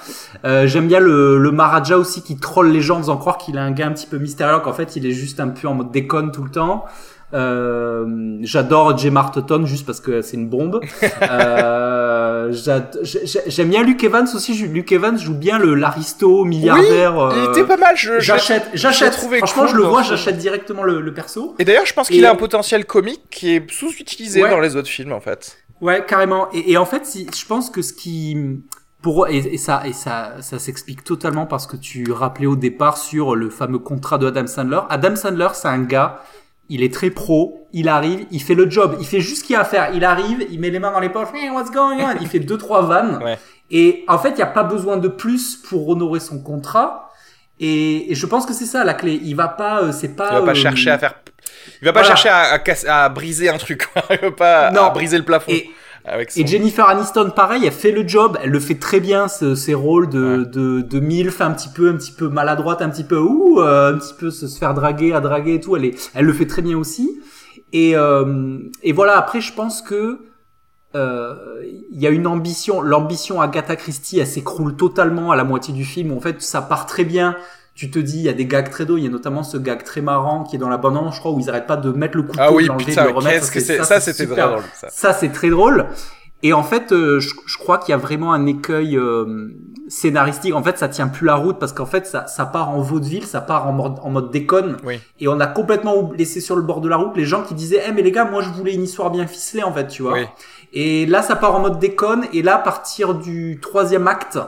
Euh, 0.45 0.67
j'aime 0.67 0.87
bien 0.89 1.01
le, 1.01 1.39
le 1.39 1.51
Maharaja 1.51 1.99
aussi 1.99 2.23
qui 2.23 2.37
troll 2.39 2.71
les 2.71 2.81
gens 2.81 2.97
en 2.97 3.01
faisant 3.01 3.17
croire 3.17 3.39
qu'il 3.39 3.57
est 3.57 3.61
un 3.61 3.73
gars 3.73 3.87
un 3.87 3.93
petit 3.93 4.07
peu 4.07 4.19
mystérieux, 4.19 4.61
qu'en 4.61 4.73
fait 4.73 4.97
il 4.97 5.07
est 5.07 5.13
juste 5.13 5.41
un 5.41 5.49
peu 5.49 5.69
en 5.69 5.75
mode 5.75 5.91
déconne 5.91 6.31
tout 6.33 6.45
le 6.45 6.51
temps. 6.51 6.85
Euh, 7.33 8.39
J'adore 8.43 8.99
Jay 8.99 9.11
Marteton 9.11 9.65
juste 9.67 9.87
parce 9.87 10.01
que 10.01 10.23
c'est 10.23 10.37
une 10.37 10.49
bombe. 10.49 10.81
Euh, 11.23 12.31
Euh, 12.41 12.53
J'aime 13.47 13.69
bien 13.69 13.83
Luke 13.83 14.03
Evans 14.03 14.27
aussi. 14.35 14.55
Luke 14.67 14.91
Evans 14.93 15.19
joue 15.19 15.35
bien 15.35 15.59
le 15.59 15.75
l'aristo 15.75 16.45
milliardaire. 16.45 17.17
Oui, 17.17 17.35
il 17.37 17.51
était 17.51 17.65
pas 17.65 17.77
mal. 17.77 17.97
J'achète, 17.97 18.69
j'achète. 18.75 19.15
Franchement, 19.15 19.67
je 19.67 19.77
le 19.77 19.83
vois, 19.83 20.03
j'achète 20.03 20.39
directement 20.39 20.83
le, 20.83 21.01
le, 21.01 21.15
perso. 21.15 21.55
Et 21.59 21.65
d'ailleurs, 21.65 21.87
je 21.87 21.95
pense 21.95 22.09
qu'il 22.09 22.25
a 22.25 22.33
un 22.33 22.37
potentiel 22.37 22.85
comique 22.85 23.23
qui 23.31 23.57
est 23.57 23.71
sous-utilisé 23.71 24.41
dans 24.41 24.61
les 24.61 24.77
autres 24.77 24.89
films, 24.89 25.13
en 25.13 25.21
fait. 25.21 25.59
Ouais, 25.81 26.05
carrément. 26.07 26.49
Et, 26.53 26.73
et 26.73 26.77
en 26.77 26.85
fait, 26.85 27.07
si, 27.07 27.27
je 27.35 27.47
pense 27.47 27.71
que 27.71 27.83
ce 27.83 27.93
qui 27.93 28.37
pour 29.01 29.29
et, 29.29 29.39
et 29.39 29.57
ça 29.57 29.83
et 29.87 29.95
ça 29.95 30.35
ça 30.41 30.59
s'explique 30.59 31.05
totalement 31.05 31.47
parce 31.47 31.67
que 31.67 31.77
tu 31.79 32.13
rappelais 32.13 32.47
au 32.47 32.57
départ 32.57 32.99
sur 32.99 33.35
le 33.35 33.49
fameux 33.49 33.79
contrat 33.79 34.19
de 34.19 34.27
Adam 34.27 34.47
Sandler. 34.47 34.81
Adam 34.91 35.17
Sandler, 35.17 35.49
c'est 35.55 35.69
un 35.69 35.83
gars 35.83 36.21
il 36.71 36.85
est 36.85 36.95
très 36.95 37.11
pro, 37.11 37.67
il 37.73 37.89
arrive, 37.89 38.27
il 38.31 38.41
fait 38.41 38.55
le 38.55 38.71
job, 38.71 38.97
il 39.01 39.07
fait 39.07 39.21
juste 39.21 39.43
ce 39.43 39.45
qu'il 39.45 39.57
a 39.57 39.61
à 39.61 39.65
faire. 39.65 39.91
Il 39.93 40.05
arrive, 40.05 40.47
il 40.51 40.61
met 40.61 40.71
les 40.71 40.79
mains 40.79 40.93
dans 40.93 41.01
les 41.01 41.09
poches, 41.09 41.29
hey, 41.35 41.51
what's 41.51 41.71
going 41.71 41.99
on? 41.99 42.15
Il 42.21 42.29
fait 42.29 42.39
deux 42.39 42.57
trois 42.57 42.83
vannes. 42.83 43.21
Ouais. 43.23 43.39
Et 43.73 44.05
en 44.09 44.19
fait, 44.19 44.31
il 44.31 44.37
n'y 44.37 44.43
a 44.43 44.47
pas 44.47 44.63
besoin 44.63 44.97
de 44.97 45.09
plus 45.09 45.57
pour 45.57 45.89
honorer 45.89 46.21
son 46.21 46.41
contrat. 46.41 47.11
Et, 47.59 48.13
et 48.13 48.15
je 48.15 48.25
pense 48.25 48.47
que 48.47 48.55
c'est 48.55 48.67
ça 48.67 48.85
la 48.85 48.95
clé. 48.95 49.21
Il 49.23 49.35
va 49.35 49.49
pas, 49.49 49.83
euh, 49.83 49.93
c'est 49.93 50.17
pas. 50.17 50.29
Il 50.31 50.39
va 50.39 50.43
pas 50.43 50.51
euh, 50.53 50.55
chercher 50.55 50.91
à 50.91 50.99
faire. 50.99 51.15
Il 51.83 51.85
va 51.85 51.93
pas 51.93 52.05
chercher 52.05 52.29
à, 52.29 52.55
à, 52.55 53.05
à, 53.05 53.09
briser 53.09 53.51
un 53.51 53.59
truc. 53.59 53.89
il 54.11 54.19
va 54.19 54.31
pas 54.31 54.71
non. 54.71 54.85
à 54.85 54.91
briser 54.91 55.19
le 55.19 55.25
plafond. 55.25 55.51
Et, 55.51 55.71
et 56.37 56.47
Jennifer 56.47 56.89
Aniston, 56.89 57.31
pareil, 57.35 57.65
elle 57.65 57.73
fait 57.73 57.93
le 57.93 58.07
job, 58.07 58.39
elle 58.43 58.51
le 58.51 58.61
fait 58.61 58.77
très 58.77 59.01
bien, 59.01 59.29
ce, 59.29 59.55
ses 59.55 59.75
rôles 59.75 60.09
de, 60.09 60.45
de, 60.45 60.81
de 60.81 61.01
milf, 61.01 61.41
un 61.41 61.53
petit 61.53 61.69
peu, 61.69 61.91
un 61.91 61.97
petit 61.97 62.13
peu 62.13 62.29
maladroite, 62.29 62.83
un 62.83 62.89
petit 62.89 63.05
peu 63.05 63.19
ouh, 63.19 63.61
euh, 63.61 63.95
un 63.95 63.99
petit 63.99 64.15
peu 64.15 64.31
se, 64.31 64.47
faire 64.47 64.75
draguer, 64.75 65.13
à 65.13 65.21
draguer 65.21 65.55
et 65.55 65.61
tout. 65.61 65.77
Elle, 65.77 65.85
est, 65.85 66.11
elle 66.15 66.25
le 66.25 66.33
fait 66.33 66.47
très 66.47 66.63
bien 66.63 66.77
aussi. 66.77 67.21
Et, 67.73 67.97
euh, 67.97 68.59
et 68.83 68.93
voilà. 68.93 69.17
Après, 69.17 69.41
je 69.41 69.53
pense 69.53 69.83
que 69.83 70.21
euh, 70.97 71.35
il 71.93 72.01
y 72.01 72.07
a 72.07 72.11
une 72.11 72.27
ambition. 72.27 72.81
L'ambition 72.81 73.41
Agatha 73.41 73.77
Christie, 73.77 74.19
elle 74.19 74.27
s'écroule 74.27 74.77
totalement 74.77 75.31
à 75.31 75.37
la 75.37 75.45
moitié 75.45 75.73
du 75.73 75.85
film. 75.85 76.13
En 76.13 76.21
fait, 76.21 76.43
ça 76.43 76.63
part 76.63 76.87
très 76.87 77.05
bien 77.05 77.37
tu 77.75 77.91
te 77.91 77.99
dis, 77.99 78.19
il 78.19 78.25
y 78.25 78.29
a 78.29 78.33
des 78.33 78.47
gags 78.47 78.69
très 78.69 78.85
drôles, 78.85 79.01
il 79.01 79.05
y 79.05 79.09
a 79.09 79.11
notamment 79.11 79.43
ce 79.43 79.57
gag 79.57 79.85
très 79.85 80.01
marrant 80.01 80.45
qui 80.45 80.57
est 80.57 80.59
dans 80.59 80.69
la 80.69 80.77
bande 80.77 80.99
je 81.13 81.19
crois, 81.19 81.33
où 81.33 81.41
ils 81.41 81.49
arrêtent 81.49 81.67
pas 81.67 81.77
de 81.77 81.91
mettre 81.93 82.17
le 82.17 82.25
couteau, 82.25 82.39
ah 82.43 82.53
oui, 82.53 82.69
putain, 82.79 83.05
de 83.05 83.09
le 83.09 83.15
remettre. 83.15 83.41
Qu'est-ce 83.41 83.51
que 83.53 83.61
c'est, 83.61 83.83
ça, 83.85 84.01
c'était 84.01 84.27
très 84.27 84.43
drôle, 84.43 84.63
ça. 84.75 84.89
Ça, 84.91 85.13
c'est 85.13 85.31
très 85.31 85.51
drôle. 85.51 85.87
Et 86.43 86.53
en 86.53 86.63
fait, 86.63 86.93
euh, 86.93 87.21
je, 87.21 87.35
je, 87.47 87.59
crois 87.59 87.79
qu'il 87.79 87.91
y 87.91 87.95
a 87.95 87.99
vraiment 87.99 88.33
un 88.33 88.47
écueil 88.47 88.97
euh, 88.97 89.51
scénaristique. 89.89 90.55
En 90.55 90.63
fait, 90.63 90.79
ça 90.79 90.89
tient 90.89 91.09
plus 91.09 91.27
la 91.27 91.35
route 91.35 91.59
parce 91.59 91.73
qu'en 91.73 91.85
fait, 91.85 92.07
ça, 92.07 92.27
ça 92.27 92.47
part 92.47 92.71
en 92.71 92.81
vaudeville, 92.81 93.27
ça 93.27 93.43
part 93.43 93.69
en 93.69 93.73
mode, 93.73 93.99
en 94.03 94.09
mode 94.09 94.31
déconne. 94.31 94.79
Oui. 94.85 95.01
Et 95.19 95.29
on 95.29 95.39
a 95.39 95.47
complètement 95.47 96.11
laissé 96.17 96.41
sur 96.41 96.57
le 96.57 96.63
bord 96.63 96.81
de 96.81 96.89
la 96.89 96.97
route 96.97 97.15
les 97.15 97.27
gens 97.27 97.43
qui 97.43 97.55
disaient, 97.55 97.83
eh 97.87 97.93
mais 97.93 98.01
les 98.01 98.13
gars, 98.13 98.25
moi 98.25 98.43
je 98.43 98.49
voulais 98.49 98.73
une 98.73 98.85
histoire 98.85 99.11
bien 99.11 99.27
ficelée 99.27 99.63
en 99.63 99.73
fait, 99.73 99.89
tu 99.89 100.03
vois. 100.03 100.15
Oui. 100.15 100.27
Et 100.73 101.05
là, 101.05 101.21
ça 101.21 101.37
part 101.37 101.55
en 101.55 101.61
mode 101.61 101.79
déconne. 101.79 102.25
Et 102.33 102.43
là, 102.43 102.57
à 102.57 102.59
partir 102.59 103.15
du 103.15 103.59
troisième 103.61 104.09
acte, 104.09 104.39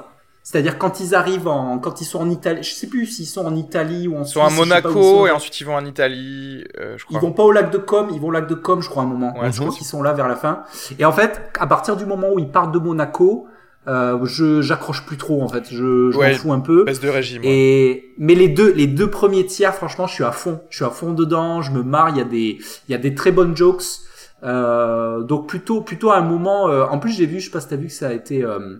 c'est-à-dire 0.42 0.76
quand 0.78 1.00
ils 1.00 1.14
arrivent 1.14 1.46
en, 1.46 1.78
quand 1.78 2.00
ils 2.00 2.04
sont 2.04 2.20
en 2.20 2.28
Italie, 2.28 2.62
je 2.62 2.72
sais 2.72 2.88
plus 2.88 3.06
s'ils 3.06 3.26
sont 3.26 3.44
en 3.46 3.54
Italie 3.54 4.08
ou 4.08 4.16
en 4.16 4.24
Suisse. 4.24 4.42
Ils 4.42 4.50
sont 4.50 4.60
à 4.60 4.64
Monaco 4.64 5.26
et 5.26 5.30
ensuite 5.30 5.60
ils 5.60 5.64
vont 5.64 5.76
en 5.76 5.84
Italie, 5.84 6.64
euh, 6.78 6.96
je 6.96 7.04
crois. 7.04 7.18
Ils 7.18 7.22
vont 7.22 7.32
pas 7.32 7.44
au 7.44 7.52
lac 7.52 7.70
de 7.70 7.78
Com, 7.78 8.08
ils 8.12 8.20
vont 8.20 8.28
au 8.28 8.32
lac 8.32 8.48
de 8.48 8.54
Com, 8.54 8.82
je 8.82 8.88
crois, 8.88 9.02
à 9.02 9.06
un 9.06 9.08
moment. 9.08 9.34
Ouais, 9.38 9.52
je 9.52 9.60
crois 9.60 9.72
qu'ils 9.72 9.86
sont 9.86 10.02
là 10.02 10.12
vers 10.12 10.28
la 10.28 10.36
fin. 10.36 10.64
Et 10.98 11.04
en 11.04 11.12
fait, 11.12 11.40
à 11.58 11.66
partir 11.66 11.96
du 11.96 12.06
moment 12.06 12.28
où 12.32 12.38
ils 12.38 12.50
partent 12.50 12.72
de 12.72 12.78
Monaco, 12.78 13.46
euh, 13.88 14.18
je 14.24 14.62
j'accroche 14.62 15.04
plus 15.06 15.16
trop 15.16 15.42
en 15.42 15.48
fait, 15.48 15.64
je, 15.70 16.10
je 16.10 16.16
ouais, 16.16 16.32
m'en 16.32 16.38
fous 16.38 16.52
un 16.52 16.60
peu. 16.60 16.84
Baisse 16.84 17.00
de 17.00 17.08
régime. 17.08 17.42
Et 17.44 18.14
mais 18.18 18.34
les 18.34 18.48
deux 18.48 18.72
les 18.72 18.86
deux 18.86 19.10
premiers 19.10 19.46
tiers, 19.46 19.74
franchement, 19.74 20.06
je 20.06 20.14
suis 20.14 20.24
à 20.24 20.32
fond, 20.32 20.60
je 20.70 20.76
suis 20.76 20.84
à 20.84 20.90
fond 20.90 21.12
dedans, 21.12 21.62
je 21.62 21.72
me 21.72 21.82
marre. 21.82 22.10
Il 22.10 22.18
y 22.18 22.20
a 22.20 22.24
des 22.24 22.58
il 22.88 22.92
y 22.92 22.94
a 22.94 22.98
des 22.98 23.14
très 23.14 23.32
bonnes 23.32 23.56
jokes. 23.56 23.82
Euh, 24.44 25.22
donc 25.22 25.48
plutôt 25.48 25.82
plutôt 25.82 26.10
à 26.10 26.16
un 26.16 26.22
moment. 26.22 26.68
Euh, 26.68 26.84
en 26.84 26.98
plus, 26.98 27.12
j'ai 27.12 27.26
vu, 27.26 27.38
je 27.38 27.44
sais 27.44 27.50
pas 27.50 27.60
si 27.60 27.68
t'as 27.68 27.76
vu 27.76 27.86
que 27.86 27.92
ça 27.92 28.08
a 28.08 28.12
été 28.12 28.42
euh, 28.42 28.78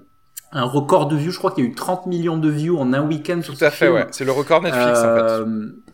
un 0.53 0.65
record 0.65 1.09
de 1.09 1.17
views. 1.17 1.33
Je 1.33 1.39
crois 1.39 1.51
qu'il 1.51 1.65
y 1.65 1.67
a 1.67 1.71
eu 1.71 1.75
30 1.75 2.07
millions 2.07 2.37
de 2.37 2.49
views 2.49 2.79
en 2.79 2.93
un 2.93 3.03
week-end 3.03 3.41
sur 3.43 3.57
Tout 3.57 3.65
à 3.65 3.71
fait, 3.71 3.87
film. 3.87 3.95
ouais. 3.95 4.07
C'est 4.11 4.25
le 4.25 4.33
record 4.33 4.63
Netflix, 4.63 5.01
euh, 5.03 5.43
en 5.43 5.45
fait. 5.47 5.93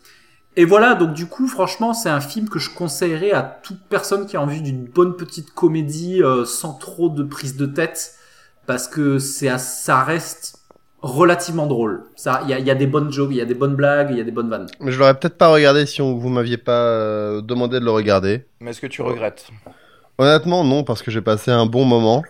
Et 0.57 0.65
voilà, 0.65 0.95
donc 0.95 1.13
du 1.13 1.27
coup, 1.27 1.47
franchement, 1.47 1.95
c'est 1.95 2.09
un 2.09 2.21
film 2.21 2.49
que 2.49 2.59
je 2.59 2.71
conseillerais 2.71 3.31
à 3.31 3.43
toute 3.43 3.81
personne 3.89 4.27
qui 4.27 4.37
a 4.37 4.43
envie 4.43 4.61
d'une 4.61 4.87
bonne 4.87 5.15
petite 5.15 5.53
comédie 5.53 6.21
euh, 6.21 6.45
sans 6.45 6.75
trop 6.75 7.09
de 7.09 7.23
prise 7.23 7.57
de 7.57 7.67
tête, 7.67 8.15
parce 8.67 8.89
que 8.89 9.21
c'est 9.21 9.57
ça 9.59 10.03
reste 10.03 10.59
relativement 11.01 11.69
drôle. 11.69 12.03
Ça, 12.17 12.41
il 12.43 12.51
y 12.51 12.55
a, 12.55 12.59
y 12.59 12.71
a, 12.73 12.75
des 12.75 12.89
bonnes 12.89 13.13
jokes, 13.13 13.31
il 13.31 13.37
y 13.37 13.41
a 13.41 13.45
des 13.45 13.55
bonnes 13.55 13.77
blagues, 13.77 14.09
il 14.11 14.19
y 14.19 14.21
a 14.21 14.25
des 14.25 14.33
bonnes 14.33 14.51
vannes. 14.51 14.67
Mais 14.81 14.91
je 14.91 14.99
l'aurais 14.99 15.15
peut-être 15.15 15.39
pas 15.39 15.47
regardé 15.47 15.87
si 15.87 16.03
on, 16.03 16.17
vous 16.17 16.29
m'aviez 16.29 16.59
pas 16.59 16.73
euh, 16.73 17.41
demandé 17.41 17.79
de 17.79 17.85
le 17.85 17.93
regarder. 17.93 18.45
Mais 18.61 18.73
est-ce 18.73 18.81
que 18.81 18.89
tu 18.89 19.03
regrettes? 19.03 19.47
Honnêtement, 20.19 20.65
non, 20.65 20.83
parce 20.83 21.03
que 21.03 21.13
j'ai 21.13 21.21
passé 21.21 21.53
un 21.53 21.67
bon 21.67 21.85
moment. 21.85 22.25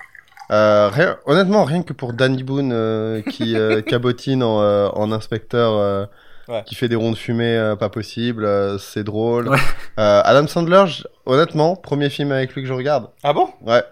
Euh, 0.51 0.89
rien, 0.89 1.19
honnêtement, 1.27 1.65
rien 1.65 1.83
que 1.83 1.93
pour 1.93 2.15
Danny 2.15 2.43
Boone 2.43 2.73
euh, 2.73 3.21
qui 3.23 3.57
euh, 3.57 3.83
cabotine 3.87 4.43
en, 4.43 4.63
euh, 4.63 4.89
en 4.95 5.13
inspecteur, 5.13 5.75
euh, 5.75 6.07
ouais. 6.49 6.63
qui 6.65 6.75
fait 6.75 6.89
des 6.89 6.97
ronds 6.97 7.11
de 7.11 7.17
fumée 7.17 7.75
pas 7.79 7.91
possible, 7.91 8.49
c'est 8.79 9.05
drôle. 9.05 9.49
Ouais. 9.49 9.59
Adam 9.97 10.47
Sandler, 10.47 10.85
honnêtement, 11.27 11.77
premier 11.77 12.09
film 12.09 12.33
avec 12.33 12.55
lui 12.55 12.63
que 12.63 12.69
je 12.69 12.73
regarde. 12.73 13.09
Ah 13.23 13.33
bon? 13.33 13.49
Ouais. 13.63 13.83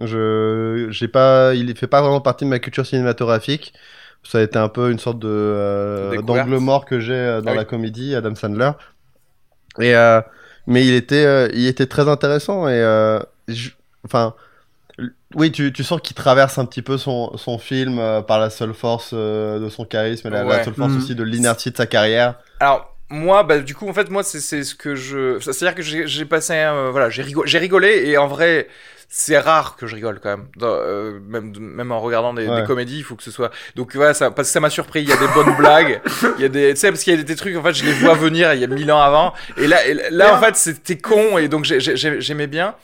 Je, 0.00 0.86
j'ai 0.90 1.08
pas, 1.08 1.52
il 1.54 1.76
fait 1.76 1.86
pas 1.86 2.00
vraiment 2.00 2.22
partie 2.22 2.46
de 2.46 2.50
ma 2.50 2.58
culture 2.58 2.86
cinématographique. 2.86 3.74
Ça 4.22 4.38
a 4.38 4.42
été 4.42 4.58
un 4.58 4.68
peu 4.68 4.90
une 4.90 4.98
sorte 4.98 5.18
de 5.18 6.20
d'angle 6.22 6.58
mort 6.58 6.84
que 6.84 7.00
j'ai 7.00 7.40
dans 7.42 7.48
ah 7.48 7.50
oui. 7.52 7.56
la 7.56 7.64
comédie, 7.64 8.14
Adam 8.14 8.34
Sandler. 8.34 8.70
Et 9.78 9.94
mais 10.66 10.86
il 10.86 10.94
était, 10.94 11.50
il 11.52 11.66
était 11.66 11.86
très 11.86 12.08
intéressant 12.08 12.66
et 12.68 12.82
enfin 14.04 14.34
oui, 15.34 15.52
tu, 15.52 15.72
tu 15.72 15.84
sens 15.84 16.00
qu'il 16.02 16.14
traverse 16.16 16.58
un 16.58 16.64
petit 16.64 16.82
peu 16.82 16.98
son, 16.98 17.36
son 17.36 17.58
film 17.58 17.98
euh, 17.98 18.20
par 18.22 18.38
la 18.40 18.50
seule 18.50 18.74
force 18.74 19.10
euh, 19.12 19.58
de 19.60 19.68
son 19.68 19.84
charisme 19.84 20.28
et 20.28 20.30
la, 20.30 20.44
ouais. 20.44 20.56
la 20.58 20.64
seule 20.64 20.74
force 20.74 20.92
Mmh. 20.92 20.96
aussi 20.98 21.14
de 21.14 21.22
l'inertie 21.22 21.70
de 21.70 21.76
sa 21.76 21.86
carrière. 21.86 22.34
Alors, 22.58 22.94
moi, 23.10 23.42
bah, 23.42 23.58
du 23.58 23.74
coup, 23.74 23.88
en 23.88 23.92
fait, 23.92 24.08
moi, 24.10 24.22
c'est 24.22 24.40
ce 24.62 24.74
que 24.74 24.94
je. 24.94 25.38
C'est-à-dire 25.40 25.74
que 25.74 25.82
j'ai 25.82 26.24
passé. 26.24 26.54
Euh, 26.54 26.90
voilà, 26.90 27.10
j'ai 27.10 27.22
rigolé, 27.22 27.58
rigolé 27.58 28.02
et 28.06 28.18
en 28.18 28.26
vrai. 28.26 28.68
C'est 29.12 29.36
rare 29.40 29.74
que 29.74 29.88
je 29.88 29.96
rigole 29.96 30.20
quand 30.22 30.28
même, 30.28 30.46
Dans, 30.56 30.68
euh, 30.68 31.18
même 31.26 31.52
même 31.58 31.90
en 31.90 31.98
regardant 31.98 32.32
des, 32.32 32.46
Ouais. 32.46 32.60
des 32.60 32.64
comédies, 32.64 32.98
il 32.98 33.02
faut 33.02 33.16
que 33.16 33.24
ce 33.24 33.32
soit. 33.32 33.50
Donc 33.74 33.96
voilà, 33.96 34.14
ça, 34.14 34.30
parce 34.30 34.46
que 34.46 34.52
ça 34.52 34.60
m'a 34.60 34.70
surpris. 34.70 35.02
Il 35.02 35.08
y 35.08 35.12
a 35.12 35.16
des 35.16 35.26
bonnes 35.34 35.56
blagues, 35.56 36.00
il 36.38 36.42
y 36.42 36.44
a 36.44 36.48
des, 36.48 36.74
tu 36.74 36.76
sais, 36.80 36.90
parce 36.92 37.02
qu'il 37.02 37.12
y 37.12 37.14
a 37.14 37.16
des, 37.16 37.24
des 37.24 37.34
trucs 37.34 37.56
en 37.56 37.62
fait, 37.64 37.72
je 37.74 37.84
les 37.84 37.92
vois 37.92 38.14
venir 38.14 38.54
il 38.54 38.60
y 38.60 38.64
a 38.64 38.68
mille 38.68 38.92
ans 38.92 39.00
avant, 39.00 39.34
et 39.56 39.66
là, 39.66 39.84
et 39.84 39.94
là 40.12 40.36
en 40.36 40.40
fait, 40.40 40.54
c'était 40.54 40.96
con 40.98 41.38
et 41.38 41.48
donc 41.48 41.64
j'ai- 41.64 41.80
j'ai- 41.80 42.20
j'aimais 42.20 42.46
bien, 42.46 42.76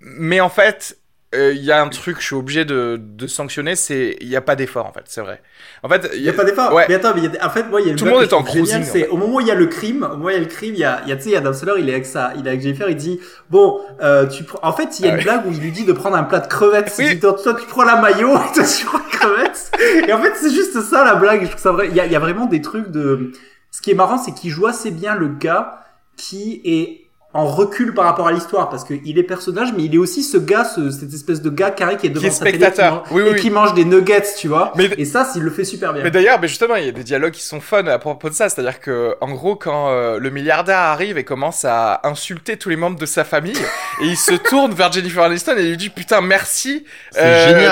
mais 0.00 0.42
en 0.42 0.50
fait, 0.50 0.98
euh, 1.32 1.52
il 1.54 1.62
y 1.62 1.70
a 1.70 1.80
un 1.80 1.88
truc 1.88 2.16
que 2.16 2.20
je 2.20 2.26
suis 2.26 2.34
obligé 2.34 2.64
de, 2.64 3.00
de 3.00 3.26
sanctionner, 3.28 3.76
c'est 3.76 4.16
il 4.20 4.28
n'y 4.28 4.34
a 4.34 4.40
pas 4.40 4.56
d'effort 4.56 4.86
en 4.86 4.92
fait, 4.92 5.04
c'est 5.04 5.20
vrai. 5.20 5.40
En 5.84 5.88
fait, 5.88 6.10
Il 6.16 6.22
y 6.22 6.28
a 6.28 6.32
pas 6.32 6.42
d'effort. 6.42 6.72
Ouais. 6.74 6.86
Mais 6.88 6.96
attends, 6.96 7.14
mais 7.14 7.22
il 7.22 7.32
y 7.32 7.38
a 7.38 7.46
en 7.46 7.50
fait, 7.50 7.62
moi, 7.70 7.80
il 7.80 7.86
y 7.86 7.88
a 7.88 7.92
une 7.92 7.98
Tout 7.98 8.04
le 8.04 8.10
monde 8.10 8.22
est 8.24 8.32
en 8.32 8.42
cruising, 8.42 8.82
C'est 8.82 9.06
au 9.08 9.16
moment 9.16 9.36
où 9.36 9.40
il 9.40 9.46
y 9.46 9.50
a 9.52 9.54
le 9.54 9.66
crime, 9.66 10.02
au 10.02 10.16
moment 10.16 10.24
où 10.24 10.30
il 10.30 10.34
y 10.34 10.36
a 10.36 10.40
le 10.40 10.46
crime, 10.46 10.74
il 10.74 10.80
y 10.80 10.84
a, 10.84 11.02
il 11.04 11.08
y 11.08 11.12
a 11.12 11.16
tu 11.16 11.30
sais, 11.30 11.36
Adam 11.36 11.52
Sandler, 11.52 11.74
il 11.78 11.88
est 11.88 11.92
avec 11.92 12.06
ça, 12.06 12.32
il 12.36 12.46
est 12.46 12.50
avec 12.50 12.62
Jennifer, 12.62 12.88
il 12.90 12.96
dit, 12.96 13.20
bon, 13.48 13.80
euh, 14.02 14.26
tu 14.26 14.42
prends, 14.42 14.58
en 14.66 14.72
fait, 14.72 14.98
il 14.98 15.06
y 15.06 15.08
a 15.08 15.12
Ah 15.12 15.16
une 15.16 15.22
blague 15.22 15.46
où 15.46 15.52
il 15.52 15.60
lui 15.60 15.70
dit 15.70 15.84
de 15.84 15.92
prendre 15.92 16.16
un 16.16 16.24
plat 16.24 16.40
de 16.40 16.48
crevettes. 16.48 16.92
Oui. 16.98 17.04
Il 17.06 17.14
dit, 17.14 17.20
toi, 17.20 17.36
tu 17.36 17.66
prends 17.68 17.84
la 17.84 18.00
maillot, 18.00 18.34
et 18.34 18.52
toi, 18.52 18.64
tu 18.64 18.86
prends 18.86 18.98
les 18.98 19.16
crevettes. 19.16 19.70
et 20.08 20.12
en 20.12 20.20
fait, 20.20 20.32
c'est 20.34 20.50
juste 20.50 20.80
ça, 20.80 21.04
la 21.04 21.14
blague. 21.14 21.42
Je 21.44 21.48
trouve 21.48 21.60
ça 21.62 21.70
vrai. 21.70 21.88
Il 21.90 21.94
y 21.94 22.00
a, 22.00 22.06
il 22.06 22.12
y 22.12 22.16
a 22.16 22.20
vraiment 22.20 22.46
des 22.46 22.60
trucs 22.60 22.90
de, 22.90 23.30
ce 23.70 23.80
qui 23.80 23.92
est 23.92 23.94
marrant, 23.94 24.18
c'est 24.18 24.34
qu'il 24.34 24.50
joue 24.50 24.66
assez 24.66 24.90
bien 24.90 25.14
le 25.14 25.28
gars 25.28 25.84
qui 26.16 26.60
est 26.64 27.09
en 27.32 27.46
recul 27.46 27.94
par 27.94 28.06
rapport 28.06 28.26
à 28.26 28.32
l'histoire 28.32 28.68
parce 28.68 28.82
qu'il 28.82 29.16
est 29.18 29.22
personnage 29.22 29.68
mais 29.76 29.84
il 29.84 29.94
est 29.94 29.98
aussi 29.98 30.24
ce 30.24 30.36
gars 30.36 30.64
ce, 30.64 30.90
cette 30.90 31.14
espèce 31.14 31.40
de 31.40 31.48
gars 31.48 31.70
carré 31.70 31.96
qui 31.96 32.06
est 32.08 32.10
devant 32.10 32.26
est 32.26 32.30
sa 32.30 32.44
télé, 32.44 32.58
spectateur. 32.58 33.04
qui, 33.04 33.14
Oui, 33.14 33.22
oui, 33.22 33.28
et 33.28 33.32
oui. 33.34 33.40
qui 33.40 33.50
mange 33.50 33.72
des 33.74 33.84
nuggets 33.84 34.24
tu 34.36 34.48
vois 34.48 34.72
Mais- 34.74 34.90
et 34.98 35.04
ça 35.04 35.24
s'il 35.24 35.42
le 35.42 35.50
fait 35.50 35.62
super 35.64 35.92
bien 35.92 36.02
Mais 36.02 36.10
d'ailleurs, 36.10 36.40
mais 36.40 36.48
justement, 36.48 36.74
il 36.74 36.86
y 36.86 36.88
a 36.88 36.92
des 36.92 37.04
dialogues 37.04 37.32
qui 37.32 37.44
sont 37.44 37.60
fun 37.60 37.86
à 37.86 37.98
propos 38.00 38.28
de 38.30 38.34
ça. 38.34 38.48
C'est-à-dire 38.48 38.80
que, 38.80 39.14
en 39.20 39.30
gros, 39.30 39.54
quand 39.54 39.90
euh, 39.90 40.18
le 40.18 40.30
milliardaire 40.30 40.78
arrive 40.78 41.18
et 41.18 41.24
commence 41.24 41.64
à 41.64 42.00
insulter 42.04 42.56
tous 42.56 42.68
les 42.68 42.76
membres 42.76 42.98
de 42.98 43.06
sa 43.06 43.22
famille, 43.24 43.56
et 44.02 44.06
il 44.06 44.16
se 44.16 44.34
tourne 44.34 44.72
vers 44.72 44.90
Jennifer 44.90 45.22
Aniston 45.22 45.54
et 45.56 45.62
il 45.62 45.70
lui 45.70 45.76
dit 45.76 45.90
putain 45.90 46.20
merci 46.20 46.84
C'est 47.12 47.20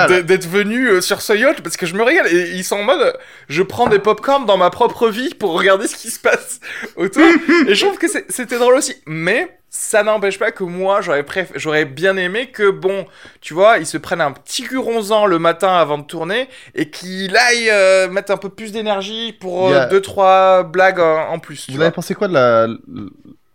de- 0.07 0.21
d'être 0.21 0.47
venu 0.47 0.87
euh, 0.87 1.01
sur 1.01 1.21
ce 1.21 1.33
yacht 1.33 1.61
parce 1.61 1.75
que 1.75 1.85
je 1.85 1.95
me 1.95 2.03
régale. 2.03 2.27
Et 2.33 2.51
ils 2.55 2.63
sont 2.63 2.77
en 2.77 2.83
mode, 2.83 3.13
je 3.49 3.61
prends 3.61 3.87
des 3.87 3.99
popcorn 3.99 4.45
dans 4.45 4.57
ma 4.57 4.69
propre 4.69 5.09
vie 5.09 5.33
pour 5.33 5.51
regarder 5.51 5.87
ce 5.87 5.97
qui 5.97 6.11
se 6.11 6.19
passe 6.19 6.59
autour. 6.95 7.23
et 7.67 7.75
je 7.75 7.85
trouve 7.85 7.97
que 7.97 8.07
c'est- 8.07 8.25
c'était 8.29 8.57
drôle 8.57 8.75
aussi. 8.75 8.95
Mais 9.05 9.48
ça 9.69 10.03
n'empêche 10.03 10.39
pas 10.39 10.51
que 10.51 10.63
moi, 10.63 11.01
j'aurais 11.01 11.23
préf... 11.23 11.51
j'aurais 11.55 11.85
bien 11.85 12.17
aimé 12.17 12.49
que, 12.51 12.69
bon, 12.71 13.05
tu 13.41 13.53
vois, 13.53 13.77
ils 13.77 13.85
se 13.85 13.97
prennent 13.97 14.21
un 14.21 14.31
petit 14.31 14.63
curonzan 14.63 15.25
le 15.27 15.39
matin 15.39 15.73
avant 15.75 15.97
de 15.97 16.03
tourner 16.03 16.49
et 16.75 16.89
qu'il 16.89 17.35
aille 17.37 17.69
euh, 17.69 18.09
mettre 18.09 18.31
un 18.31 18.37
peu 18.37 18.49
plus 18.49 18.71
d'énergie 18.71 19.33
pour 19.33 19.67
Il 19.67 19.71
y 19.71 19.73
euh, 19.73 19.81
a- 19.81 19.85
deux, 19.85 20.01
trois 20.01 20.63
blagues 20.63 20.99
en, 20.99 21.29
en 21.33 21.39
plus. 21.39 21.65
tu 21.65 21.71
Vous 21.71 21.77
vois. 21.77 21.85
avez 21.85 21.93
pensé 21.93 22.15
quoi 22.15 22.27
de 22.27 22.33
la, 22.33 22.67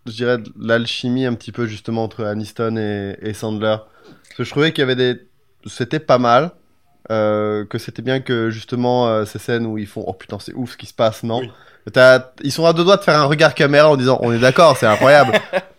je 0.06 0.12
dirais, 0.12 0.38
de 0.38 0.50
l'alchimie 0.60 1.26
un 1.26 1.34
petit 1.34 1.52
peu 1.52 1.66
justement 1.66 2.04
entre 2.04 2.24
Aniston 2.24 2.76
et, 2.76 3.16
et 3.22 3.34
Sandler? 3.34 3.76
Parce 4.28 4.36
que 4.38 4.44
je 4.44 4.50
trouvais 4.50 4.72
qu'il 4.72 4.80
y 4.80 4.84
avait 4.84 4.96
des, 4.96 5.20
c'était 5.66 6.00
pas 6.00 6.18
mal. 6.18 6.52
Euh, 7.10 7.66
que 7.66 7.76
c'était 7.76 8.00
bien 8.00 8.20
que 8.20 8.48
justement 8.48 9.08
euh, 9.08 9.26
ces 9.26 9.38
scènes 9.38 9.66
où 9.66 9.76
ils 9.76 9.86
font 9.86 10.02
oh 10.06 10.14
putain 10.14 10.38
c'est 10.38 10.54
ouf 10.54 10.72
ce 10.72 10.76
qui 10.78 10.86
se 10.86 10.94
passe 10.94 11.22
non? 11.22 11.40
Oui. 11.40 11.52
T'as- 11.92 12.32
ils 12.42 12.50
sont 12.50 12.64
à 12.64 12.72
deux 12.72 12.82
doigts 12.82 12.96
de 12.96 13.02
faire 13.02 13.18
un 13.18 13.24
regard 13.26 13.54
caméra 13.54 13.90
en 13.90 13.96
disant 13.98 14.18
on 14.22 14.32
est 14.32 14.38
d'accord 14.38 14.78
c'est 14.78 14.86
incroyable 14.86 15.32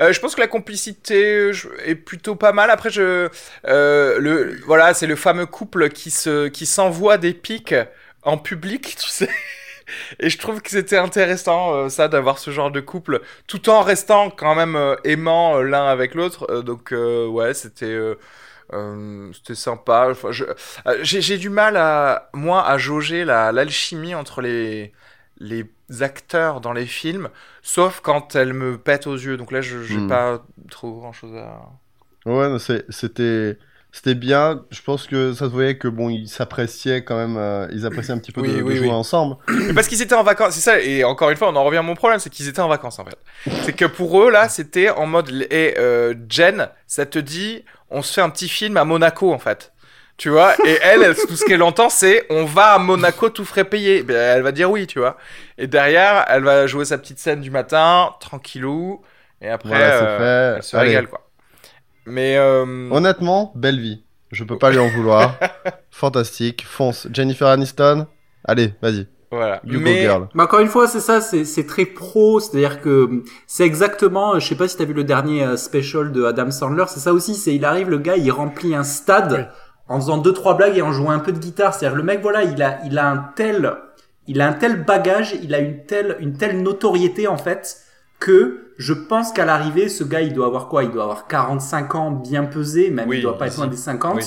Euh, 0.00 0.12
je 0.12 0.20
pense 0.20 0.34
que 0.34 0.40
la 0.40 0.46
complicité 0.46 1.52
je- 1.52 1.68
est 1.84 1.94
plutôt 1.96 2.36
pas 2.36 2.52
mal. 2.52 2.70
Après, 2.70 2.90
je, 2.90 3.28
euh, 3.66 4.18
le, 4.20 4.60
voilà, 4.66 4.94
c'est 4.94 5.06
le 5.08 5.16
fameux 5.16 5.46
couple 5.46 5.88
qui 5.90 6.10
se, 6.10 6.48
qui 6.48 6.66
s'envoie 6.66 7.18
des 7.18 7.34
pics 7.34 7.74
en 8.22 8.38
public, 8.38 8.96
tu 9.00 9.08
sais. 9.08 9.28
Et 10.20 10.30
je 10.30 10.38
trouve 10.38 10.60
que 10.62 10.70
c'était 10.70 10.98
intéressant, 10.98 11.74
euh, 11.74 11.88
ça, 11.88 12.08
d'avoir 12.08 12.38
ce 12.38 12.50
genre 12.50 12.70
de 12.70 12.80
couple, 12.80 13.22
tout 13.46 13.70
en 13.70 13.82
restant 13.82 14.30
quand 14.30 14.54
même 14.54 14.76
euh, 14.76 14.96
euh, 15.06 15.62
l'un 15.62 15.86
avec 15.88 16.14
l'autre. 16.14 16.46
Euh, 16.50 16.62
donc, 16.62 16.92
euh, 16.92 17.26
ouais, 17.26 17.54
c'était, 17.54 17.86
euh, 17.86 18.14
euh, 18.72 19.30
c'était 19.32 19.54
sympa. 19.54 20.08
Enfin, 20.10 20.30
euh, 20.86 20.98
j'ai 21.02 21.38
du 21.38 21.50
mal 21.50 21.76
à, 21.76 22.30
moi, 22.34 22.66
à 22.66 22.78
jauger 22.78 23.24
la, 23.24 23.52
l'alchimie 23.52 24.14
entre 24.14 24.40
les, 24.42 24.92
les 25.40 25.66
acteurs 26.00 26.60
dans 26.60 26.72
les 26.72 26.86
films, 26.86 27.28
sauf 27.62 28.00
quand 28.00 28.34
elle 28.36 28.52
me 28.52 28.78
pète 28.78 29.06
aux 29.06 29.14
yeux. 29.16 29.36
Donc 29.36 29.52
là, 29.52 29.60
je, 29.60 29.82
j'ai 29.82 30.00
Hmm. 30.00 30.08
pas 30.08 30.44
trop 30.70 30.92
grand 31.00 31.12
chose 31.12 31.34
à. 31.36 31.70
Ouais, 32.26 32.58
c'était 32.90 33.58
c'était 33.90 34.14
bien. 34.14 34.64
Je 34.70 34.82
pense 34.82 35.06
que 35.06 35.32
ça 35.32 35.46
se 35.46 35.50
voyait 35.50 35.78
que 35.78 35.88
bon, 35.88 36.10
ils 36.10 36.28
s'appréciaient 36.28 37.04
quand 37.04 37.16
même. 37.16 37.36
euh, 37.38 37.66
ils 37.72 37.86
appréciaient 37.86 38.12
un 38.12 38.18
petit 38.18 38.32
peu 38.32 38.42
Oui, 38.42 38.48
de, 38.58 38.62
de 38.62 38.62
oui, 38.62 38.76
jouer 38.76 38.90
ensemble. 38.90 39.36
Mais 39.48 39.72
parce 39.72 39.88
qu'ils 39.88 40.02
étaient 40.02 40.14
en 40.14 40.22
vacances, 40.24 40.54
c'est 40.54 40.60
ça. 40.60 40.80
Et 40.80 41.04
encore 41.04 41.30
une 41.30 41.36
fois, 41.36 41.48
on 41.48 41.56
en 41.56 41.64
revient 41.64 41.78
à 41.78 41.82
mon 41.82 41.94
problème, 41.94 42.18
c'est 42.18 42.28
qu'ils 42.30 42.48
étaient 42.48 42.60
en 42.60 42.68
vacances 42.68 42.98
en 42.98 43.04
fait. 43.06 43.18
C'est 43.62 43.72
que 43.72 43.86
pour 43.86 44.22
eux 44.22 44.30
là, 44.30 44.48
c'était 44.50 44.90
en 44.90 45.06
mode 45.06 45.30
et 45.50 45.74
euh, 45.78 46.14
Jen, 46.28 46.68
ça 46.86 47.06
te 47.06 47.18
dit, 47.18 47.64
on 47.90 48.02
se 48.02 48.12
fait 48.12 48.20
un 48.20 48.30
petit 48.30 48.48
film 48.48 48.76
à 48.76 48.84
Monaco 48.84 49.32
en 49.32 49.38
fait. 49.38 49.72
Tu 50.18 50.30
vois, 50.30 50.54
et 50.66 50.78
elle, 50.82 51.02
elle, 51.04 51.14
tout 51.14 51.36
ce 51.36 51.44
qu'elle 51.44 51.62
entend, 51.62 51.88
c'est 51.88 52.26
on 52.28 52.44
va 52.44 52.72
à 52.74 52.78
Monaco 52.78 53.30
tout 53.30 53.44
frais 53.44 53.64
payé. 53.64 54.02
Ben, 54.02 54.16
elle 54.16 54.42
va 54.42 54.50
dire 54.52 54.68
oui, 54.70 54.86
tu 54.88 54.98
vois. 54.98 55.16
Et 55.58 55.68
derrière, 55.68 56.24
elle 56.28 56.42
va 56.42 56.66
jouer 56.66 56.84
sa 56.84 56.98
petite 56.98 57.20
scène 57.20 57.40
du 57.40 57.50
matin, 57.52 58.10
tranquillou. 58.18 59.00
Et 59.40 59.48
après, 59.48 59.68
Voilà, 59.68 59.98
c'est 59.98 60.04
euh, 60.04 60.18
fait. 60.18 60.56
elle 60.56 60.62
se 60.64 60.76
Allez. 60.76 60.88
régale 60.88 61.06
quoi. 61.06 61.20
Mais 62.04 62.36
euh, 62.36 62.88
Honnêtement, 62.90 63.52
belle 63.54 63.78
vie. 63.78 64.02
Je 64.32 64.42
peux 64.42 64.58
pas 64.58 64.70
lui 64.70 64.78
en 64.78 64.88
vouloir. 64.88 65.38
Fantastique. 65.92 66.66
Fonce. 66.68 67.06
Jennifer 67.12 67.46
Aniston. 67.46 68.08
Allez, 68.44 68.74
vas-y. 68.82 69.06
voilà. 69.30 69.60
You 69.64 69.78
Mais 69.78 69.94
go 69.94 70.00
girl. 70.00 70.28
Mais 70.34 70.42
encore 70.42 70.58
une 70.60 70.68
fois, 70.68 70.88
c'est 70.88 71.00
ça, 71.00 71.20
c'est 71.20 71.44
c'est 71.44 71.64
très 71.66 71.84
pro, 71.86 72.40
c'est-à-dire 72.40 72.80
que 72.80 73.22
c'est 73.46 73.64
exactement, 73.64 74.34
euh, 74.34 74.40
je 74.40 74.48
sais 74.48 74.54
pas 74.56 74.66
si 74.66 74.76
t'as 74.76 74.84
vu 74.84 74.94
le 74.94 75.04
dernier 75.04 75.44
euh, 75.44 75.56
special 75.56 76.10
de 76.10 76.24
Adam 76.24 76.50
Sandler, 76.50 76.84
c'est 76.88 77.00
ça 77.00 77.12
aussi, 77.12 77.34
c'est 77.36 77.54
il 77.54 77.64
arrive, 77.64 77.88
le 77.88 77.98
gars, 77.98 78.16
il 78.16 78.30
remplit 78.32 78.74
un 78.74 78.84
stade 78.84 79.50
en 79.88 80.00
faisant 80.00 80.18
deux 80.18 80.32
trois 80.32 80.54
blagues 80.56 80.76
et 80.76 80.82
en 80.82 80.92
jouant 80.92 81.10
un 81.10 81.18
peu 81.18 81.32
de 81.32 81.38
guitare, 81.38 81.74
c'est-à-dire 81.74 81.96
le 81.96 82.02
mec, 82.02 82.20
voilà, 82.22 82.42
il 82.44 82.62
a, 82.62 82.78
il 82.84 82.98
a 82.98 83.08
un 83.08 83.30
tel, 83.34 83.72
il 84.26 84.40
a 84.40 84.48
un 84.48 84.52
tel 84.52 84.84
bagage, 84.84 85.34
il 85.42 85.54
a 85.54 85.58
une 85.58 85.84
telle, 85.86 86.16
une 86.20 86.36
telle 86.36 86.62
notoriété 86.62 87.26
en 87.26 87.38
fait 87.38 87.78
que 88.20 88.72
je 88.78 88.92
pense 88.92 89.32
qu'à 89.32 89.44
l'arrivée, 89.44 89.88
ce 89.88 90.04
gars, 90.04 90.20
il 90.20 90.32
doit 90.34 90.46
avoir 90.46 90.68
quoi? 90.68 90.84
Il 90.84 90.90
doit 90.90 91.04
avoir 91.04 91.26
45 91.26 91.94
ans 91.94 92.10
bien 92.10 92.44
pesé, 92.44 92.90
même 92.90 93.08
Oui, 93.08 93.18
il 93.18 93.22
doit 93.22 93.38
pas 93.38 93.46
être 93.46 93.56
loin 93.56 93.66
des 93.66 93.76
50. 93.76 94.16
Oui. 94.16 94.24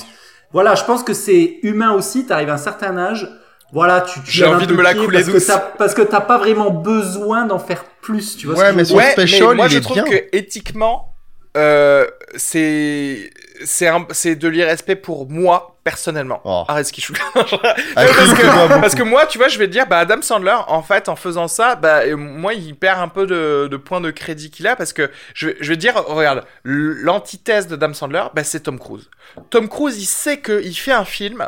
Voilà, 0.54 0.76
je 0.76 0.84
pense 0.84 1.04
que 1.04 1.14
c'est 1.14 1.60
humain 1.64 1.92
aussi. 1.94 2.26
T'arrives 2.26 2.50
à 2.50 2.54
un 2.56 2.58
certain 2.58 2.98
âge, 2.98 3.30
voilà, 3.72 4.02
tu. 4.02 4.20
tu 4.22 4.32
J'ai 4.32 4.46
envie 4.46 4.68
de 4.68 4.74
me 4.74 4.82
la 4.82 4.94
couler 4.94 5.20
parce 5.20 5.28
que 5.28 5.32
douce. 5.34 5.52
parce 5.78 5.94
que 5.94 6.02
t'as 6.02 6.20
pas 6.22 6.38
vraiment 6.38 6.72
besoin 6.72 7.46
d'en 7.46 7.60
faire 7.60 7.86
plus, 8.02 8.36
tu 8.38 8.48
vois. 8.48 8.56
Ouais, 8.58 8.66
ce 8.66 8.72
que 8.72 8.76
mais 8.78 8.86
je 8.86 8.94
veux 8.94 9.00
son 9.00 9.06
dire 9.06 9.12
special, 9.12 9.48
mais 9.50 9.56
moi 9.56 9.66
il 9.68 9.72
je 9.72 9.78
est 9.78 9.82
trouve 9.82 9.94
bien. 9.96 10.04
que 10.04 10.36
éthiquement, 10.36 11.16
euh, 11.56 12.06
c'est 12.36 13.30
c'est 13.66 13.88
un- 13.88 14.06
c'est 14.12 14.36
de 14.36 14.48
l'irrespect 14.48 14.96
pour 14.98 15.30
moi 15.30 15.78
personnellement. 15.84 16.42
Oh. 16.44 16.64
Arrête 16.68 16.86
ce 16.88 16.94
qui. 16.94 17.04
Ah, 17.36 18.06
parce, 18.06 18.34
que, 18.34 18.68
beaucoup. 18.68 18.82
parce 18.82 18.96
que 18.96 19.04
moi, 19.04 19.26
tu 19.26 19.38
vois, 19.38 19.48
je 19.48 19.58
vais 19.58 19.68
te 19.68 19.72
dire, 19.72 19.88
bah 19.88 20.00
Adam 20.00 20.22
Sandler, 20.22 20.56
en 20.68 20.84
fait, 20.84 21.10
en 21.10 21.16
faisant 21.16 21.48
ça, 21.48 21.76
bah 21.76 22.02
moi, 22.16 22.54
il 22.54 22.76
perd 22.76 23.00
un 23.00 23.08
peu 23.08 23.26
de, 23.26 23.68
de 23.70 23.78
points 23.78 24.02
de 24.02 24.12
crédit 24.12 24.52
qu'il 24.52 24.68
a 24.68 24.76
parce 24.76 24.94
que 24.94 25.10
je, 25.34 25.48
vais- 25.48 25.58
je 25.60 25.70
vais 25.70 25.76
te 25.76 25.82
dire, 25.82 25.96
regarde, 26.06 26.44
l'antithèse 26.64 27.68
de 27.68 27.76
Adam 27.76 27.94
Sandler, 27.94 28.24
bah 28.34 28.44
c'est 28.44 28.62
Tom 28.62 28.80
Cruise. 28.80 29.10
Tom 29.50 29.68
Cruise, 29.70 29.98
il 30.02 30.06
sait 30.06 30.38
que 30.38 30.62
il 30.64 30.74
fait 30.76 30.92
un 30.92 31.06
film, 31.06 31.48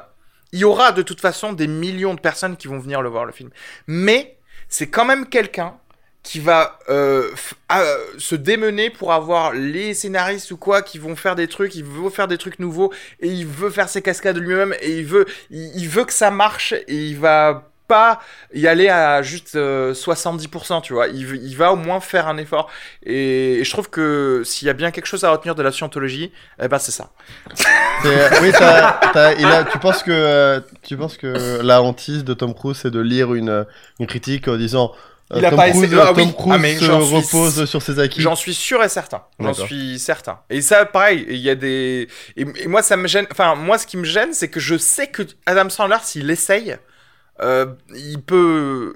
il 0.52 0.60
y 0.60 0.64
aura 0.66 0.92
de 0.92 1.02
toute 1.02 1.22
façon 1.22 1.54
des 1.54 1.68
millions 1.68 2.14
de 2.14 2.20
personnes 2.20 2.58
qui 2.58 2.68
vont 2.68 2.80
venir 2.80 3.02
le 3.02 3.10
voir 3.10 3.26
le 3.26 3.32
film, 3.32 3.50
mais 3.88 4.38
c'est 4.70 4.88
quand 4.88 5.06
même 5.06 5.28
quelqu'un 5.28 5.76
qui 6.24 6.40
va 6.40 6.80
euh, 6.90 7.30
à- 7.70 7.84
se 8.18 8.36
démener 8.36 8.90
pour 8.90 9.12
avoir 9.14 9.54
les 9.54 9.94
scénaristes 9.94 10.52
ou 10.52 10.58
quoi 10.58 10.82
qui 10.82 10.98
vont 10.98 11.16
faire 11.16 11.36
des 11.36 11.48
trucs, 11.48 11.76
il 11.76 11.84
veut 11.84 12.10
faire 12.10 12.28
des 12.28 12.38
trucs 12.38 12.60
nouveaux 12.60 12.92
et 13.20 13.28
il 13.28 13.46
veut 13.46 13.70
faire 13.70 13.90
ses 13.90 14.02
cascades 14.02 14.38
lui-même 14.38 14.74
et 14.82 14.98
il 14.98 15.06
veut 15.06 15.26
il, 15.52 15.88
veut 15.90 16.06
que 16.06 16.14
ça 16.14 16.32
marche 16.32 16.74
et 16.74 16.96
il 16.96 17.20
va 17.20 17.70
pas 17.88 18.22
y 18.54 18.66
aller 18.68 18.88
à 18.88 19.22
juste 19.22 19.56
euh, 19.56 19.94
70%, 19.94 20.82
tu 20.82 20.94
vois. 20.94 21.08
Il, 21.08 21.56
va 21.58 21.74
au 21.74 21.76
moins 21.76 22.00
faire 22.00 22.30
un 22.30 22.38
effort. 22.38 22.70
Et, 23.06 23.60
je 23.62 23.70
trouve 23.70 23.90
que 23.90 24.42
s'il 24.46 24.68
y 24.68 24.70
a 24.70 24.74
bien 24.74 24.90
quelque 24.92 25.06
chose 25.06 25.26
à 25.26 25.32
retenir 25.32 25.54
de 25.54 25.62
la 25.62 25.72
scientologie, 25.72 26.32
eh 26.62 26.70
ben 26.70 26.80
c'est 26.80 26.94
ça. 26.94 27.12
C'est- 27.56 28.42
oui, 28.42 28.52
t'as- 28.58 29.00
t'as- 29.14 29.34
il 29.34 29.46
a- 29.46 29.66
tu 29.66 29.78
penses 29.80 30.02
que 30.02 30.12
euh, 30.12 30.62
tu 30.82 30.96
penses 30.96 31.18
que 31.18 31.62
la 31.62 31.82
hantise 31.82 32.24
de 32.24 32.34
Tom 32.34 32.54
Cruise 32.54 32.78
c'est 32.82 32.92
de 32.92 33.02
lire 33.02 33.34
une, 33.34 33.66
critique 34.08 34.48
en 34.48 34.56
disant 34.56 34.94
euh, 34.94 35.13
Il 35.36 35.46
a 35.46 35.50
Tom 35.50 35.58
pas 35.58 35.70
Cruise, 35.70 35.84
essayé- 35.84 36.02
Ah 36.02 36.06
Tom 36.08 36.18
oui. 36.18 36.34
Cruise 36.34 36.54
Ah, 36.54 36.58
mais 36.58 36.74
se 36.76 36.84
suis- 36.84 36.92
repose 36.94 37.66
sur 37.66 37.82
ses 37.82 38.00
acquis. 38.00 38.22
J'en 38.22 38.36
suis 38.36 38.54
sûr 38.54 38.84
et 38.84 38.90
certain. 38.90 39.22
J'en 39.40 39.54
suis 39.54 40.00
certain. 40.00 40.40
Et 40.50 40.62
ça, 40.62 40.86
pareil, 40.86 41.26
il 41.30 41.38
y 41.38 41.50
a 41.50 41.56
des. 41.56 42.08
Et, 42.38 42.46
et 42.64 42.68
moi, 42.68 42.82
ça 42.82 42.98
me 42.98 43.08
gêne. 43.08 43.28
Enfin, 43.32 43.56
moi, 43.56 43.78
ce 43.78 43.88
qui 43.88 43.98
me 43.98 44.04
gêne, 44.06 44.34
c'est 44.34 44.50
que 44.50 44.60
je 44.60 44.78
sais 44.78 45.08
que 45.08 45.24
Adam 45.46 45.70
Sandler, 45.70 45.98
s'il 46.04 46.30
essaye, 46.30 46.78
euh, 47.42 47.68
il 47.96 48.22
peut. 48.22 48.96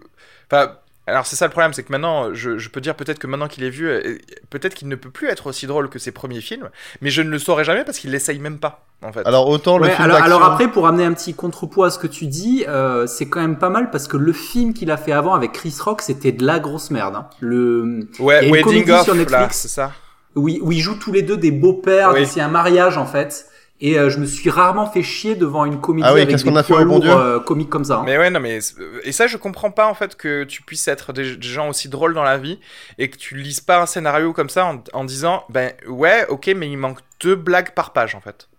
Enfin. 0.52 0.78
Alors 1.08 1.26
c'est 1.26 1.38
ça 1.38 1.46
le 1.46 1.52
problème, 1.52 1.72
c'est 1.74 1.84
que 1.84 1.92
maintenant, 1.92 2.34
je, 2.34 2.58
je 2.58 2.70
peux 2.70 2.82
dire 2.82 2.94
peut-être 2.96 3.18
que 3.18 3.28
maintenant 3.28 3.48
qu'il 3.48 3.64
est 3.64 3.70
vu, 3.70 3.88
euh, 3.88 4.18
peut-être 4.50 4.74
qu'il 4.76 4.90
ne 4.90 4.96
peut 4.96 5.10
plus 5.10 5.30
être 5.30 5.48
aussi 5.48 5.66
drôle 5.66 5.88
que 5.90 6.00
ses 6.00 6.12
premiers 6.12 6.42
films, 6.42 6.70
mais 7.02 7.10
je 7.10 7.22
ne 7.22 7.30
le 7.30 7.40
saurais 7.40 7.64
jamais 7.64 7.86
parce 7.86 7.98
qu'il 7.98 8.12
l'essaye 8.12 8.40
même 8.40 8.60
pas, 8.60 8.86
en 9.02 9.14
fait. 9.14 9.26
Alors 9.26 9.48
autant 9.48 9.78
le 9.78 9.86
Ouais, 9.86 9.92
film 9.92 10.04
alors, 10.04 10.22
alors 10.22 10.44
après, 10.44 10.68
pour 10.70 10.86
amener 10.86 11.06
un 11.06 11.14
petit 11.14 11.34
contrepoids 11.34 11.88
à 11.88 11.90
ce 11.92 11.98
que 11.98 12.08
tu 12.08 12.28
dis, 12.28 12.66
euh, 12.68 13.08
c'est 13.08 13.30
quand 13.30 13.40
même 13.40 13.58
pas 13.58 13.70
mal 13.70 13.90
parce 13.90 14.08
que 14.10 14.18
le 14.18 14.34
film 14.34 14.74
qu'il 14.74 14.92
a 14.92 14.98
fait 14.98 15.14
avant 15.14 15.34
avec 15.34 15.54
Chris 15.54 15.74
Rock, 15.80 16.02
c'était 16.02 16.34
de 16.34 16.46
la 16.46 16.60
grosse 16.60 16.92
merde. 16.92 17.16
Hein. 17.16 17.28
Le 17.40 18.08
ouais, 18.20 18.50
Wedding 18.52 18.92
Off, 18.92 19.04
sur 19.06 19.14
là, 19.14 19.20
Netflix. 19.22 19.58
c'est 19.60 19.68
ça. 19.70 19.94
où, 20.36 20.50
où 20.50 20.72
ils 20.74 20.82
jouent 20.82 21.00
tous 21.00 21.14
les 21.14 21.22
deux 21.22 21.38
des 21.38 21.52
beaux-pères, 21.52 22.12
Oui. 22.14 22.26
c'est 22.28 22.42
un 22.42 22.50
mariage 22.50 22.98
en 22.98 23.06
fait. 23.06 23.46
Et 23.80 24.00
euh, 24.00 24.10
je 24.10 24.18
me 24.18 24.26
suis 24.26 24.50
rarement 24.50 24.90
fait 24.90 25.04
chier 25.04 25.36
devant 25.36 25.64
une 25.66 25.80
comédie 25.80 26.08
Ah 26.08 26.14
oui, 26.14 26.22
avec 26.22 26.32
qu'est-ce 26.32 26.44
des 26.44 26.50
qu'on 26.50 26.56
a 26.56 26.64
fait 26.64 26.74
au 26.74 26.78
bon 26.80 26.96
lourds 26.96 27.02
Dieu 27.02 27.12
euh, 27.12 27.40
comiques 27.40 27.70
comme 27.70 27.86
ça. 27.86 27.98
hein. 27.98 28.04
Mais 28.06 28.18
ouais, 28.18 28.30
non, 28.32 28.40
mais 28.40 28.58
et 29.04 29.12
ça, 29.12 29.28
je 29.28 29.38
comprends 29.38 29.70
pas 29.70 29.88
en 29.88 29.94
fait 29.94 30.16
que 30.16 30.46
tu 30.46 30.64
puisses 30.64 30.88
être 30.88 31.14
des, 31.14 31.36
des 31.36 31.48
gens 31.48 31.70
aussi 31.70 31.88
drôles 31.88 32.16
dans 32.16 32.24
la 32.24 32.38
vie 32.38 32.60
et 32.98 33.10
que 33.10 33.18
tu 33.18 33.36
lises 33.38 33.60
pas 33.62 33.80
un 33.80 33.86
scénario 33.86 34.34
comme 34.34 34.50
ça 34.50 34.66
en, 34.66 34.84
en 34.94 35.04
disant 35.04 35.44
ben 35.50 35.74
ouais, 35.88 36.26
ok, 36.28 36.52
mais 36.56 36.68
il 36.70 36.78
manque 36.78 37.00
deux 37.20 37.36
blagues 37.36 37.74
par 37.76 37.94
page 37.94 38.16
en 38.16 38.20
fait. 38.20 38.50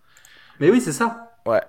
Mais 0.61 0.71
oui, 0.71 0.81
c'est 0.81 0.93
ça. 0.93 1.33
Ouais. 1.47 1.63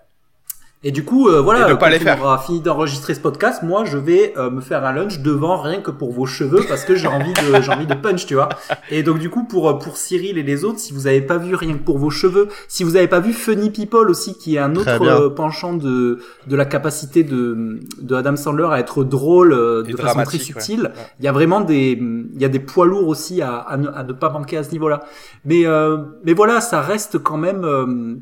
Et 0.82 0.92
du 0.92 1.04
coup, 1.04 1.28
euh, 1.28 1.42
voilà, 1.42 1.76
quand 1.76 1.88
les 1.90 1.98
on 1.98 2.00
faire. 2.00 2.22
aura 2.24 2.38
fini 2.38 2.62
d'enregistrer 2.62 3.14
ce 3.14 3.20
podcast, 3.20 3.64
moi, 3.64 3.84
je 3.84 3.98
vais 3.98 4.34
euh, 4.38 4.50
me 4.50 4.62
faire 4.62 4.86
un 4.86 4.94
lunch 4.94 5.20
devant 5.20 5.58
rien 5.58 5.82
que 5.82 5.92
pour 5.92 6.14
vos 6.14 6.26
cheveux 6.26 6.62
parce 6.70 6.86
que 6.86 6.96
j'ai 6.96 7.08
envie 7.08 7.34
de, 7.34 7.62
j'ai 7.62 7.70
envie 7.70 7.86
de 7.86 7.96
punch, 7.96 8.26
tu 8.26 8.36
vois. 8.36 8.48
Et 8.90 9.04
donc, 9.04 9.20
du 9.20 9.30
coup, 9.30 9.44
pour, 9.44 9.70
euh, 9.70 9.74
pour 9.74 9.98
Cyril 9.98 10.38
et 10.38 10.44
les 10.44 10.64
autres, 10.64 10.80
si 10.80 10.94
vous 10.94 11.06
avez 11.06 11.20
pas 11.20 11.38
vu 11.38 11.54
rien 11.54 11.74
que 11.74 11.84
pour 11.84 11.98
vos 11.98 12.10
cheveux, 12.10 12.48
si 12.70 12.86
vous 12.86 12.96
avez 12.96 13.10
pas 13.10 13.20
vu 13.20 13.34
Funny 13.34 13.72
People 13.72 14.10
aussi, 14.10 14.38
qui 14.38 14.56
est 14.56 14.60
un 14.60 14.78
autre 14.78 15.02
euh, 15.02 15.30
penchant 15.30 15.74
de, 15.74 16.20
de 16.48 16.56
la 16.56 16.64
capacité 16.64 17.26
de, 17.26 17.82
de 18.02 18.16
Adam 18.16 18.38
Sandler 18.38 18.70
à 18.72 18.80
être 18.80 19.04
drôle 19.04 19.52
euh, 19.52 19.84
de 19.84 19.90
Et 19.90 19.98
façon 19.98 20.24
très 20.24 20.38
subtile, 20.38 20.84
ouais. 20.84 21.04
il 21.20 21.26
y 21.26 21.28
a 21.28 21.34
vraiment 21.34 21.60
des, 21.60 21.92
il 22.00 22.42
y 22.42 22.46
a 22.46 22.50
des 22.50 22.60
poids 22.60 22.86
lourds 22.86 23.10
aussi 23.10 23.42
à, 23.42 23.58
à, 23.58 23.76
ne, 23.76 23.90
à 23.90 24.04
ne 24.04 24.14
pas 24.14 24.30
manquer 24.30 24.56
à 24.56 24.64
ce 24.64 24.72
niveau-là. 24.72 25.02
Mais, 25.44 25.66
euh, 25.66 25.98
mais 26.24 26.34
voilà, 26.34 26.62
ça 26.62 26.80
reste 26.80 27.18
quand 27.20 27.38
même, 27.38 27.66
euh, 27.66 28.16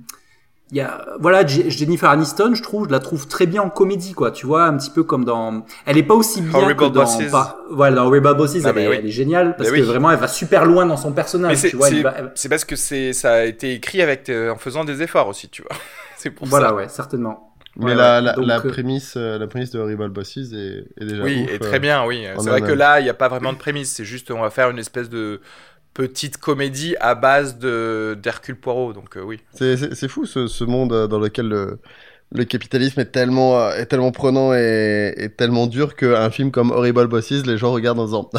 il 0.72 0.78
y 0.78 0.82
a, 0.82 1.06
voilà, 1.20 1.46
Jennifer 1.48 2.10
Aniston, 2.10 2.54
je 2.54 2.62
trouve, 2.62 2.88
je 2.88 2.92
la 2.92 3.00
trouve 3.00 3.28
très 3.28 3.46
bien 3.46 3.62
en 3.62 3.70
comédie, 3.70 4.14
quoi. 4.14 4.32
Tu 4.32 4.46
vois, 4.46 4.66
un 4.66 4.76
petit 4.78 4.90
peu 4.90 5.04
comme 5.04 5.24
dans, 5.24 5.66
elle 5.86 5.98
est 5.98 6.04
pas 6.04 6.14
aussi 6.14 6.42
bien 6.42 6.60
Horrible 6.60 6.76
que 6.80 6.86
dans, 6.86 7.04
Bosses. 7.04 7.32
pas- 7.32 7.60
voilà, 7.72 7.96
dans 7.96 8.08
Horrible 8.08 8.34
Bosses, 8.36 8.56
Non, 8.56 8.70
elle, 8.70 8.76
mais 8.76 8.84
est, 8.84 8.88
oui. 8.90 8.96
elle 9.00 9.06
est 9.08 9.12
géniale 9.12 9.56
parce 9.56 9.70
Mais 9.72 9.78
que 9.78 9.82
oui. 9.82 9.88
vraiment, 9.88 10.12
elle 10.12 10.20
va 10.20 10.28
super 10.28 10.66
loin 10.66 10.86
dans 10.86 10.98
son 10.98 11.14
personnage, 11.14 11.56
c'est 11.58 11.70
tu 11.70 11.78
vois. 11.78 11.88
c'est- 11.90 12.02
va- 12.02 12.14
elle- 12.18 12.32
c'est 12.36 12.50
parce 12.50 12.66
que 12.66 12.76
c'est 12.76 13.14
ça 13.14 13.34
a 13.36 13.44
été 13.46 13.74
écrit 13.74 14.02
avec 14.02 14.28
euh, 14.30 14.52
en 14.52 14.58
faisant 14.58 14.84
des 14.84 15.02
efforts 15.02 15.28
aussi, 15.30 15.48
tu 15.48 15.62
vois. 15.62 15.72
c'est 16.18 16.32
pour 16.32 16.48
voilà, 16.48 16.70
ça. 16.70 16.76
ouais, 16.76 16.90
certainement. 16.90 17.54
Mais 17.80 17.86
Ouais, 17.86 17.96
la, 17.96 18.18
ouais. 18.18 18.22
la, 18.26 18.34
Donc, 18.34 18.46
la 18.48 18.58
euh, 18.58 18.70
prémisse, 18.70 19.14
euh, 19.18 19.38
la 19.38 19.46
prémisse 19.48 19.70
de 19.72 19.80
Horrible 19.80 20.10
Bosses 20.10 20.38
est, 20.38 20.84
est 21.00 21.06
déjà 21.06 21.24
Oui, 21.24 21.44
ouf, 21.44 21.50
et 21.52 21.56
euh. 21.56 21.60
très 21.60 21.80
bien, 21.80 22.06
oui. 22.06 22.26
C'est 22.40 22.50
vrai 22.50 22.62
que 22.62 22.72
là, 22.74 23.00
il 23.00 23.04
n'y 23.04 23.10
a 23.10 23.14
pas 23.14 23.28
vraiment 23.30 23.54
de 23.54 23.58
prémisse. 23.58 23.94
C'est 23.94 24.04
juste, 24.04 24.32
on 24.32 24.42
va 24.42 24.50
faire 24.50 24.70
une 24.72 24.80
espèce 24.80 25.10
de 25.10 25.40
petite 25.98 26.38
comédie 26.38 26.96
à 27.00 27.16
base 27.16 27.58
de 27.58 28.16
d'Hercule 28.22 28.56
Poirot. 28.56 28.94
Donc 28.94 29.18
euh, 29.18 29.22
oui. 29.24 29.42
C'est- 29.52 30.08
fou 30.08 30.28
ce, 30.28 30.46
ce 30.46 30.64
monde 30.64 30.94
euh, 30.94 31.08
dans 31.08 31.18
lequel 31.18 31.48
le, 31.50 31.80
le 32.32 32.44
capitalisme 32.46 33.00
est 33.00 33.12
tellement, 33.12 33.58
euh, 33.60 33.72
est 33.76 33.88
tellement 33.88 34.12
prenant 34.12 34.54
et, 34.54 35.12
et 35.18 35.30
tellement 35.30 35.66
dur 35.66 35.96
qu'un 35.96 36.30
film 36.30 36.52
comme 36.52 36.70
Horrible 36.70 37.08
Bosses, 37.08 37.46
les 37.48 37.58
gens 37.58 37.72
regardent 37.72 38.00
en 38.00 38.06
disant 38.06 38.30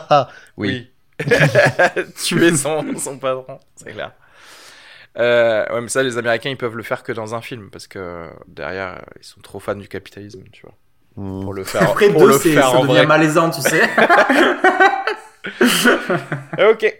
oui. 0.56 0.90
Tuer 2.24 2.54
son, 2.56 2.84
son 2.96 3.18
patron, 3.18 3.58
c'est 3.74 3.90
clair. 3.90 4.12
Euh, 5.18 5.66
ouais, 5.74 5.80
mais 5.80 5.88
ça, 5.88 6.04
les 6.04 6.16
Américains, 6.16 6.50
ils 6.50 6.56
peuvent 6.56 6.76
le 6.76 6.84
faire 6.84 7.02
que 7.02 7.10
dans 7.10 7.34
un 7.34 7.40
film 7.40 7.70
parce 7.72 7.88
que 7.88 8.28
derrière, 8.46 9.02
ils 9.20 9.24
sont 9.26 9.40
trop 9.40 9.58
fans 9.58 9.74
du 9.74 9.88
capitalisme, 9.88 10.44
tu 10.52 10.62
vois. 10.62 10.74
Hmm. 11.16 11.42
Pour 11.42 11.52
le 11.54 11.64
faire, 11.64 11.82
Après 11.82 12.10
pour 12.10 12.20
deux, 12.20 12.28
le 12.28 12.38
faire 12.38 12.62
ça 12.68 12.76
en 12.76 12.82
devient 12.82 12.98
vrai. 12.98 13.06
malaisant, 13.06 13.50
tu 13.50 13.60
sais. 13.60 13.82
Ok. 16.70 16.94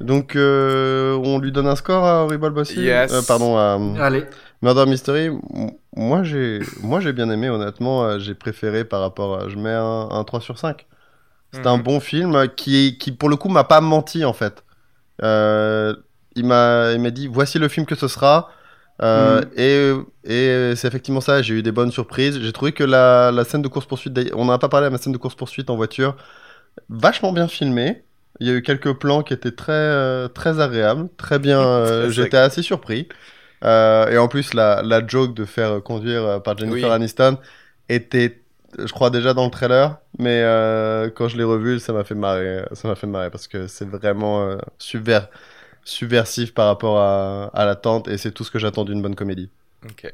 Donc, 0.00 0.36
euh, 0.36 1.14
on 1.24 1.38
lui 1.38 1.50
donne 1.50 1.66
un 1.66 1.74
score 1.76 2.04
à 2.04 2.22
Horrible 2.24 2.50
Bosses 2.50 2.74
Yes. 2.76 3.12
Euh, 3.12 3.20
Pardon, 3.26 3.56
à 3.56 3.78
Allez. 4.04 4.24
Murder 4.62 4.86
Mystery. 4.86 5.30
Moi, 5.96 6.22
j'ai 6.22 6.60
moi 6.82 7.00
j'ai 7.00 7.12
bien 7.12 7.28
aimé, 7.30 7.48
honnêtement. 7.48 8.04
euh, 8.04 8.18
J'ai 8.18 8.34
préféré 8.34 8.84
par 8.84 9.00
rapport 9.00 9.40
à... 9.40 9.48
Je 9.48 9.56
mets 9.56 9.72
un, 9.72 10.08
un 10.10 10.24
3 10.24 10.40
sur 10.40 10.58
5. 10.58 10.86
C'est 11.52 11.66
un 11.66 11.78
Mhm. 11.78 11.82
bon 11.82 12.00
film 12.00 12.46
qui, 12.56 12.98
qui, 12.98 13.10
pour 13.10 13.28
le 13.28 13.36
coup, 13.36 13.48
m'a 13.48 13.64
pas 13.64 13.80
menti, 13.80 14.24
en 14.24 14.32
fait. 14.34 14.62
Euh, 15.22 15.94
il 16.36 16.44
m'a 16.46 16.92
il 16.92 17.00
m'a 17.00 17.10
dit, 17.10 17.26
voici 17.26 17.58
le 17.58 17.68
film 17.68 17.86
que 17.86 17.94
ce 17.94 18.06
sera. 18.06 18.50
Euh, 19.02 19.42
Et, 19.56 19.92
et 20.24 20.76
c'est 20.76 20.86
effectivement 20.88 21.20
ça, 21.20 21.40
j'ai 21.42 21.54
eu 21.54 21.62
des 21.62 21.72
bonnes 21.72 21.90
surprises. 21.90 22.38
J'ai 22.40 22.52
trouvé 22.52 22.72
que 22.72 22.84
la, 22.84 23.30
la 23.32 23.44
scène 23.44 23.62
de 23.62 23.68
course-poursuite, 23.68 24.16
on 24.34 24.44
n'en 24.44 24.52
a 24.52 24.58
pas 24.58 24.68
parlé, 24.68 24.86
mais 24.88 24.92
la 24.92 24.98
scène 24.98 25.12
de 25.12 25.18
course-poursuite 25.18 25.70
en 25.70 25.76
voiture, 25.76 26.16
vachement 26.88 27.32
bien 27.32 27.48
filmée. 27.48 28.04
Il 28.40 28.46
y 28.46 28.50
a 28.50 28.54
eu 28.54 28.62
quelques 28.62 28.94
plans 28.94 29.22
qui 29.22 29.34
étaient 29.34 29.52
très, 29.52 29.72
euh, 29.72 30.28
très 30.28 30.60
agréables, 30.60 31.08
très 31.16 31.38
bien. 31.38 31.60
euh, 31.62 32.10
J'étais 32.10 32.36
assez 32.36 32.62
surpris. 32.62 33.08
Euh, 33.64 34.08
et 34.10 34.18
en 34.18 34.28
plus, 34.28 34.54
la, 34.54 34.82
la 34.82 35.06
joke 35.06 35.34
de 35.34 35.44
faire 35.44 35.82
conduire 35.82 36.24
euh, 36.24 36.38
par 36.40 36.56
Jennifer 36.58 36.90
Oui. 36.90 36.94
Aniston 36.94 37.38
était, 37.88 38.42
je 38.78 38.92
crois, 38.92 39.10
déjà 39.10 39.34
dans 39.34 39.44
le 39.44 39.50
trailer. 39.50 39.98
Mais 40.18 40.42
euh, 40.44 41.10
quand 41.10 41.28
je 41.28 41.36
l'ai 41.36 41.44
revu, 41.44 41.80
ça 41.80 41.92
m'a 41.92 42.04
fait 42.04 42.14
marrer. 42.14 42.64
Ça 42.72 42.88
m'a 42.88 42.94
fait 42.96 43.06
marrer 43.08 43.30
parce 43.30 43.48
que 43.48 43.66
c'est 43.66 43.88
vraiment 43.88 44.42
euh, 44.48 44.58
subver- 44.80 45.28
subversif 45.84 46.54
par 46.54 46.66
rapport 46.68 46.98
à, 47.00 47.46
à 47.54 47.64
l'attente. 47.66 48.08
Et 48.08 48.18
c'est 48.18 48.32
tout 48.32 48.44
ce 48.44 48.50
que 48.50 48.58
j'attends 48.60 48.84
d'une 48.84 49.02
bonne 49.02 49.16
comédie. 49.16 49.50
Ok. 49.84 50.12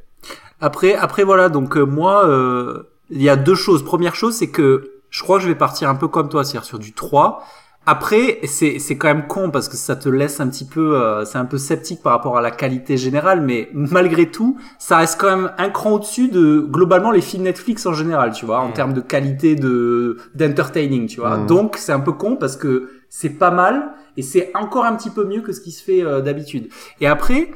Après, 0.61 0.95
après 0.95 1.25
voilà, 1.25 1.49
donc 1.49 1.77
euh, 1.77 1.85
moi, 1.85 2.27
euh, 2.29 2.85
il 3.11 3.23
y 3.23 3.29
a 3.29 3.37
deux 3.37 3.55
choses. 3.55 3.85
Première 3.85 4.15
chose, 4.15 4.35
c'est 4.35 4.51
que 4.51 4.94
je 5.15 5.23
crois 5.23 5.37
que 5.37 5.45
je 5.45 5.49
vais 5.49 5.55
partir 5.55 5.89
un 5.89 5.95
peu 5.95 6.09
comme 6.09 6.29
toi, 6.29 6.43
c'est-à-dire 6.43 6.65
sur 6.65 6.81
du 6.81 6.93
3. 6.93 7.45
Après, 7.87 8.41
c'est 8.45 8.79
c'est 8.81 8.97
quand 8.97 9.07
même 9.09 9.29
con 9.29 9.51
parce 9.51 9.69
que 9.69 9.77
ça 9.77 9.95
te 9.95 10.09
laisse 10.09 10.41
un 10.41 10.49
petit 10.49 10.65
peu, 10.65 10.97
euh, 11.01 11.25
c'est 11.25 11.39
un 11.39 11.45
peu 11.45 11.57
sceptique 11.59 12.03
par 12.03 12.15
rapport 12.15 12.37
à 12.37 12.41
la 12.41 12.51
qualité 12.51 12.97
générale, 12.97 13.41
mais 13.43 13.69
malgré 13.75 14.29
tout, 14.31 14.59
ça 14.79 14.97
reste 14.97 15.21
quand 15.21 15.37
même 15.37 15.53
un 15.59 15.69
cran 15.71 15.93
au-dessus 15.93 16.29
de 16.29 16.59
globalement 16.69 17.13
les 17.13 17.21
films 17.21 17.45
Netflix 17.45 17.87
en 17.87 17.93
général, 17.93 18.33
tu 18.33 18.45
vois, 18.45 18.59
en 18.61 18.71
Mm. 18.71 18.73
termes 18.73 18.93
de 18.95 19.01
qualité 19.03 19.55
de 19.55 20.17
d'entertaining, 20.35 21.07
tu 21.07 21.21
vois. 21.21 21.37
Mm. 21.37 21.47
Donc 21.47 21.77
c'est 21.79 21.93
un 21.93 22.01
peu 22.01 22.13
con 22.13 22.35
parce 22.37 22.57
que 22.57 22.89
c'est 23.09 23.39
pas 23.39 23.53
mal 23.53 23.93
et 24.17 24.23
c'est 24.23 24.51
encore 24.57 24.85
un 24.85 24.97
petit 24.97 25.11
peu 25.11 25.25
mieux 25.27 25.43
que 25.43 25.53
ce 25.53 25.61
qui 25.61 25.71
se 25.71 25.85
fait 25.85 26.03
euh, 26.03 26.23
d'habitude. 26.23 26.71
Et 27.01 27.07
après, 27.07 27.53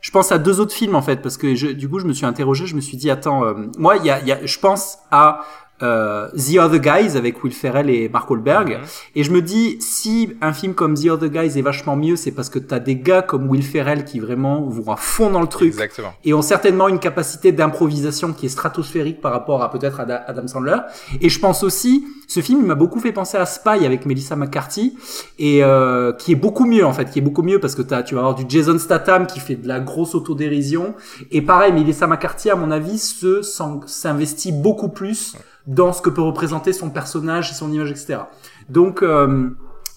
je 0.00 0.10
pense 0.10 0.32
à 0.32 0.38
deux 0.38 0.60
autres 0.60 0.74
films 0.74 0.94
en 0.94 1.02
fait 1.02 1.22
parce 1.22 1.36
que 1.36 1.54
je, 1.54 1.68
du 1.68 1.88
coup 1.88 1.98
je 1.98 2.06
me 2.06 2.12
suis 2.12 2.26
interrogé, 2.26 2.66
je 2.66 2.74
me 2.76 2.80
suis 2.80 2.96
dit 2.96 3.10
attends, 3.10 3.44
euh, 3.44 3.54
moi 3.78 3.96
il 3.96 4.04
y 4.04 4.10
a, 4.10 4.20
il 4.20 4.26
y 4.28 4.32
a, 4.32 4.44
je 4.44 4.58
pense 4.58 4.98
à 5.10 5.40
euh, 5.82 6.28
The 6.36 6.58
Other 6.58 6.78
Guys 6.80 7.16
avec 7.16 7.42
Will 7.42 7.52
Ferrell 7.52 7.90
et 7.90 8.08
Mark 8.08 8.30
Wahlberg 8.30 8.68
Mhm. 8.72 8.80
et 9.16 9.24
je 9.24 9.30
me 9.32 9.42
dis 9.42 9.76
si 9.80 10.30
un 10.40 10.52
film 10.52 10.74
comme 10.74 10.94
The 10.94 11.06
Other 11.10 11.28
Guys 11.30 11.58
est 11.58 11.62
vachement 11.62 11.96
mieux, 11.96 12.16
c'est 12.16 12.30
parce 12.30 12.48
que 12.48 12.58
t'as 12.58 12.78
des 12.78 12.96
gars 12.96 13.22
comme 13.22 13.48
Will 13.48 13.62
Ferrell 13.62 14.04
qui 14.04 14.20
vraiment 14.20 14.62
vont 14.62 14.92
à 14.92 14.96
fond 14.96 15.30
dans 15.30 15.40
le 15.40 15.46
truc 15.46 15.68
Exactement. 15.68 16.12
et 16.24 16.32
ont 16.34 16.42
certainement 16.42 16.88
une 16.88 16.98
capacité 16.98 17.52
d'improvisation 17.52 18.32
qui 18.32 18.46
est 18.46 18.48
stratosphérique 18.48 19.20
par 19.20 19.32
rapport 19.32 19.62
à 19.62 19.70
peut-être 19.70 20.00
Ada- 20.00 20.24
Adam 20.26 20.46
Sandler. 20.46 20.76
Et 21.20 21.28
je 21.28 21.38
pense 21.40 21.62
aussi, 21.62 22.04
ce 22.28 22.40
film 22.40 22.60
il 22.60 22.66
m'a 22.66 22.74
beaucoup 22.74 23.00
fait 23.00 23.12
penser 23.12 23.36
à 23.36 23.46
Spy 23.46 23.84
avec 23.84 24.06
Melissa 24.06 24.36
McCarthy 24.36 24.96
et 25.38 25.62
euh, 25.64 26.12
qui 26.12 26.32
est 26.32 26.36
beaucoup 26.36 26.64
mieux 26.64 26.84
en 26.86 26.92
fait, 26.92 27.10
qui 27.10 27.18
est 27.18 27.22
beaucoup 27.22 27.42
mieux 27.42 27.58
parce 27.58 27.74
que 27.74 27.82
t'as, 27.82 28.02
tu 28.02 28.14
vas 28.14 28.20
avoir 28.20 28.34
du 28.34 28.44
Jason 28.48 28.78
Statham 28.78 29.26
qui 29.26 29.40
fait 29.40 29.56
de 29.56 29.66
la 29.68 29.80
grosse 29.80 30.14
autodérision 30.14 30.94
et 31.30 31.42
pareil, 31.42 31.72
Melissa 31.72 32.06
McCarthy 32.06 32.50
à 32.50 32.56
mon 32.56 32.70
avis 32.70 32.98
se 32.98 33.42
s'investit 33.86 34.52
beaucoup 34.52 34.88
plus 34.88 35.34
dans 35.66 35.92
ce 35.92 36.02
que 36.02 36.10
peut 36.10 36.22
représenter 36.22 36.72
son 36.72 36.90
personnage 36.90 37.50
et 37.50 37.54
son 37.54 37.72
image, 37.72 37.90
etc. 37.90 38.18
Donc 38.68 39.02
euh, 39.02 39.50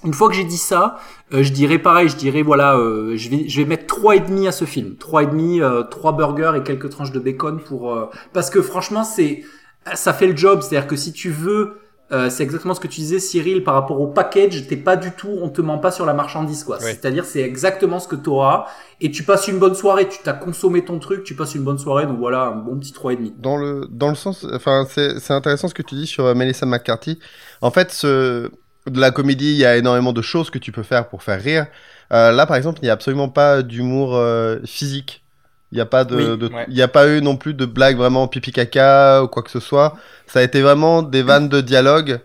une 0.03 0.13
fois 0.13 0.29
que 0.29 0.35
j'ai 0.35 0.43
dit 0.43 0.57
ça, 0.57 0.97
euh, 1.33 1.43
je 1.43 1.51
dirais 1.51 1.79
pareil, 1.79 2.09
je 2.09 2.15
dirais 2.15 2.43
voilà, 2.43 2.77
euh, 2.77 3.15
je 3.17 3.29
vais 3.29 3.49
je 3.49 3.61
vais 3.61 3.65
mettre 3.65 3.87
trois 3.87 4.15
et 4.15 4.19
demi 4.19 4.47
à 4.47 4.51
ce 4.51 4.65
film, 4.65 4.95
trois 4.97 5.23
et 5.23 5.27
demi, 5.27 5.61
euh, 5.61 5.83
trois 5.83 6.15
burgers 6.15 6.53
et 6.57 6.63
quelques 6.63 6.89
tranches 6.89 7.11
de 7.11 7.19
bacon 7.19 7.59
pour 7.59 7.93
euh, 7.93 8.09
parce 8.33 8.49
que 8.49 8.61
franchement 8.61 9.03
c'est 9.03 9.43
ça 9.93 10.13
fait 10.13 10.27
le 10.27 10.35
job, 10.35 10.61
c'est-à-dire 10.61 10.87
que 10.87 10.95
si 10.95 11.13
tu 11.13 11.29
veux 11.29 11.77
euh, 12.11 12.29
c'est 12.29 12.43
exactement 12.43 12.73
ce 12.75 12.79
que 12.79 12.87
tu 12.87 13.01
disais 13.01 13.19
Cyril 13.19 13.63
par 13.63 13.73
rapport 13.73 13.99
au 13.99 14.07
package, 14.07 14.67
t'es 14.67 14.77
pas 14.77 14.95
du 14.95 15.11
tout, 15.11 15.35
on 15.41 15.49
te 15.49 15.61
ment 15.61 15.79
pas 15.79 15.91
sur 15.91 16.05
la 16.05 16.13
marchandise 16.13 16.63
quoi. 16.63 16.77
Oui. 16.77 16.85
C'est-à-dire 16.85 17.25
c'est 17.25 17.41
exactement 17.41 17.99
ce 17.99 18.07
que 18.07 18.15
t'auras 18.15 18.67
et 19.01 19.09
tu 19.09 19.23
passes 19.23 19.47
une 19.47 19.57
bonne 19.57 19.73
soirée, 19.73 20.07
tu 20.07 20.19
t'as 20.23 20.33
consommé 20.33 20.85
ton 20.85 20.99
truc, 20.99 21.23
tu 21.23 21.35
passes 21.35 21.55
une 21.55 21.63
bonne 21.63 21.79
soirée 21.79 22.05
donc 22.05 22.19
voilà 22.19 22.43
un 22.43 22.55
bon 22.55 22.77
petit 22.77 22.93
trois 22.93 23.13
et 23.13 23.15
demi. 23.15 23.33
Dans 23.37 23.57
le, 23.57 23.87
dans 23.89 24.09
le 24.09 24.15
sens, 24.15 24.45
enfin, 24.53 24.85
c'est 24.89 25.19
c'est 25.19 25.33
intéressant 25.33 25.67
ce 25.67 25.73
que 25.73 25.81
tu 25.81 25.95
dis 25.95 26.07
sur 26.07 26.25
euh, 26.25 26.35
Melissa 26.35 26.67
McCarthy. 26.67 27.19
En 27.61 27.71
fait, 27.71 27.91
ce, 27.91 28.51
de 28.87 28.99
la 28.99 29.11
comédie, 29.11 29.51
il 29.53 29.57
y 29.57 29.65
a 29.65 29.75
énormément 29.77 30.13
de 30.13 30.21
choses 30.21 30.49
que 30.49 30.59
tu 30.59 30.71
peux 30.71 30.83
faire 30.83 31.09
pour 31.09 31.23
faire 31.23 31.41
rire. 31.41 31.67
Euh, 32.13 32.31
là, 32.31 32.45
par 32.45 32.55
exemple, 32.55 32.79
il 32.81 32.85
n'y 32.85 32.89
a 32.89 32.93
absolument 32.93 33.29
pas 33.29 33.63
d'humour 33.63 34.15
euh, 34.15 34.59
physique. 34.65 35.24
Il 35.75 35.77
n'y 35.77 35.81
a 35.81 35.85
pas 35.85 36.05
de, 36.05 36.15
Oui, 36.15 36.37
de- 36.37 36.47
ouais. 36.55 36.65
il 36.69 36.73
y 36.77 36.81
a 36.81 36.87
pas 36.87 37.05
eu 37.09 37.21
non 37.21 37.35
plus 37.35 37.53
de 37.53 37.65
blagues 37.65 37.97
vraiment 37.97 38.29
pipi 38.29 38.53
caca 38.53 39.21
ou 39.23 39.27
quoi 39.27 39.43
que 39.43 39.51
ce 39.51 39.59
soit. 39.59 39.97
Ça 40.25 40.39
a 40.39 40.41
été 40.41 40.61
vraiment 40.61 41.01
des 41.03 41.21
vannes 41.21 41.49
de 41.49 41.59
dialogue 41.59 42.21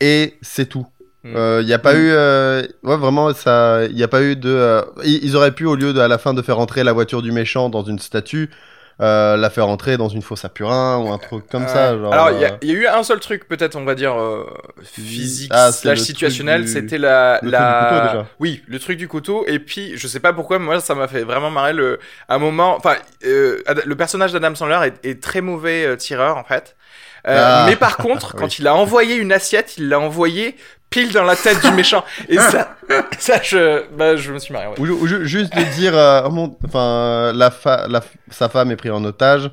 et 0.00 0.34
c'est 0.42 0.66
tout. 0.68 0.86
Euh, 1.24 1.60
Il 1.62 1.66
n'y 1.66 1.72
a 1.72 1.78
pas 1.78 1.94
Mm. 1.94 1.96
eu, 1.98 2.10
euh, 2.10 2.62
ouais, 2.82 2.96
vraiment, 2.96 3.32
ça, 3.32 3.84
il 3.88 3.94
n'y 3.94 4.02
a 4.02 4.08
pas 4.08 4.22
eu 4.22 4.34
de. 4.34 4.48
euh, 4.50 4.82
ils 5.04 5.24
ils 5.24 5.36
auraient 5.36 5.52
pu, 5.52 5.64
au 5.66 5.76
lieu 5.76 5.92
de 5.92 6.00
à 6.00 6.08
la 6.08 6.18
fin 6.18 6.34
de 6.34 6.42
faire 6.42 6.58
entrer 6.58 6.82
la 6.82 6.92
voiture 6.92 7.22
du 7.22 7.30
méchant 7.30 7.68
dans 7.68 7.84
une 7.84 8.00
statue, 8.00 8.50
euh, 9.02 9.36
la 9.36 9.50
faire 9.50 9.66
entrer 9.68 9.96
dans 9.96 10.08
une 10.08 10.22
fosse 10.22 10.44
à 10.44 10.48
purin 10.48 10.98
ou 10.98 11.10
un 11.12 11.18
truc 11.18 11.46
comme 11.50 11.66
ça. 11.68 11.98
Genre, 11.98 12.12
Alors, 12.12 12.30
il 12.30 12.40
y, 12.40 12.44
euh, 12.44 12.48
a- 12.48 12.58
il 12.62 12.68
y 12.68 12.70
a 12.72 12.74
eu 12.74 12.86
un 12.86 13.02
seul 13.02 13.18
truc, 13.20 13.46
peut-être, 13.48 13.76
on 13.76 13.84
va 13.84 13.94
dire, 13.94 14.14
euh, 14.18 14.46
physique 14.82 15.50
Ah, 15.52 15.72
slash 15.72 15.98
situationnel, 15.98 16.62
du- 16.64 16.70
c'était 16.72 16.98
la... 16.98 17.40
le 17.42 17.50
la... 17.50 17.58
truc 17.58 17.68
du 17.82 17.88
couteau, 17.98 18.06
déjà. 18.12 18.26
Oui, 18.40 18.62
le 18.68 18.78
truc 18.78 18.98
du 18.98 19.08
couteau, 19.08 19.44
et 19.46 19.58
puis, 19.58 19.96
je 19.98 20.06
sais 20.06 20.20
pas 20.20 20.32
pourquoi, 20.32 20.58
moi, 20.58 20.80
ça 20.80 20.94
m'a 20.94 21.08
fait 21.08 21.24
vraiment 21.24 21.50
marrer 21.50 21.72
le... 21.72 21.98
un 22.28 22.38
moment... 22.38 22.76
Enfin, 22.76 22.94
le 23.22 23.94
personnage 23.94 24.32
d'Adam 24.32 24.54
Sandler 24.54 24.90
est, 25.02 25.08
est 25.08 25.22
très 25.22 25.40
mauvais 25.40 25.96
tireur, 25.96 26.36
en 26.36 26.44
fait. 26.44 26.76
Ah. 27.24 27.64
Mais 27.68 27.76
par 27.76 27.96
contre, 27.98 28.34
quand 28.36 28.46
Oui. 28.46 28.56
il 28.58 28.66
a 28.66 28.74
envoyé 28.74 29.14
une 29.16 29.32
assiette, 29.32 29.76
il 29.78 29.88
l'a 29.88 30.00
envoyé 30.00 30.56
pile 30.92 31.12
dans 31.12 31.24
la 31.24 31.34
tête 31.36 31.60
du 31.64 31.72
méchant. 31.72 32.04
Et 32.28 32.38
ça, 32.38 32.76
ça 33.18 33.40
je, 33.42 33.82
bah, 33.96 34.16
je 34.16 34.32
me 34.32 34.38
suis 34.38 34.54
ouais. 34.54 34.68
Ou, 34.78 34.86
ou 34.86 35.06
ju- 35.06 35.26
juste 35.26 35.52
de 35.56 35.62
dire, 35.74 35.96
euh, 35.96 36.28
mon- 36.30 36.56
enfin, 36.64 37.32
la 37.34 37.50
fa- 37.50 37.86
la 37.88 38.00
sa 38.30 38.48
femme 38.48 38.70
est 38.70 38.76
prise 38.76 38.92
en 38.92 39.04
otage, 39.04 39.50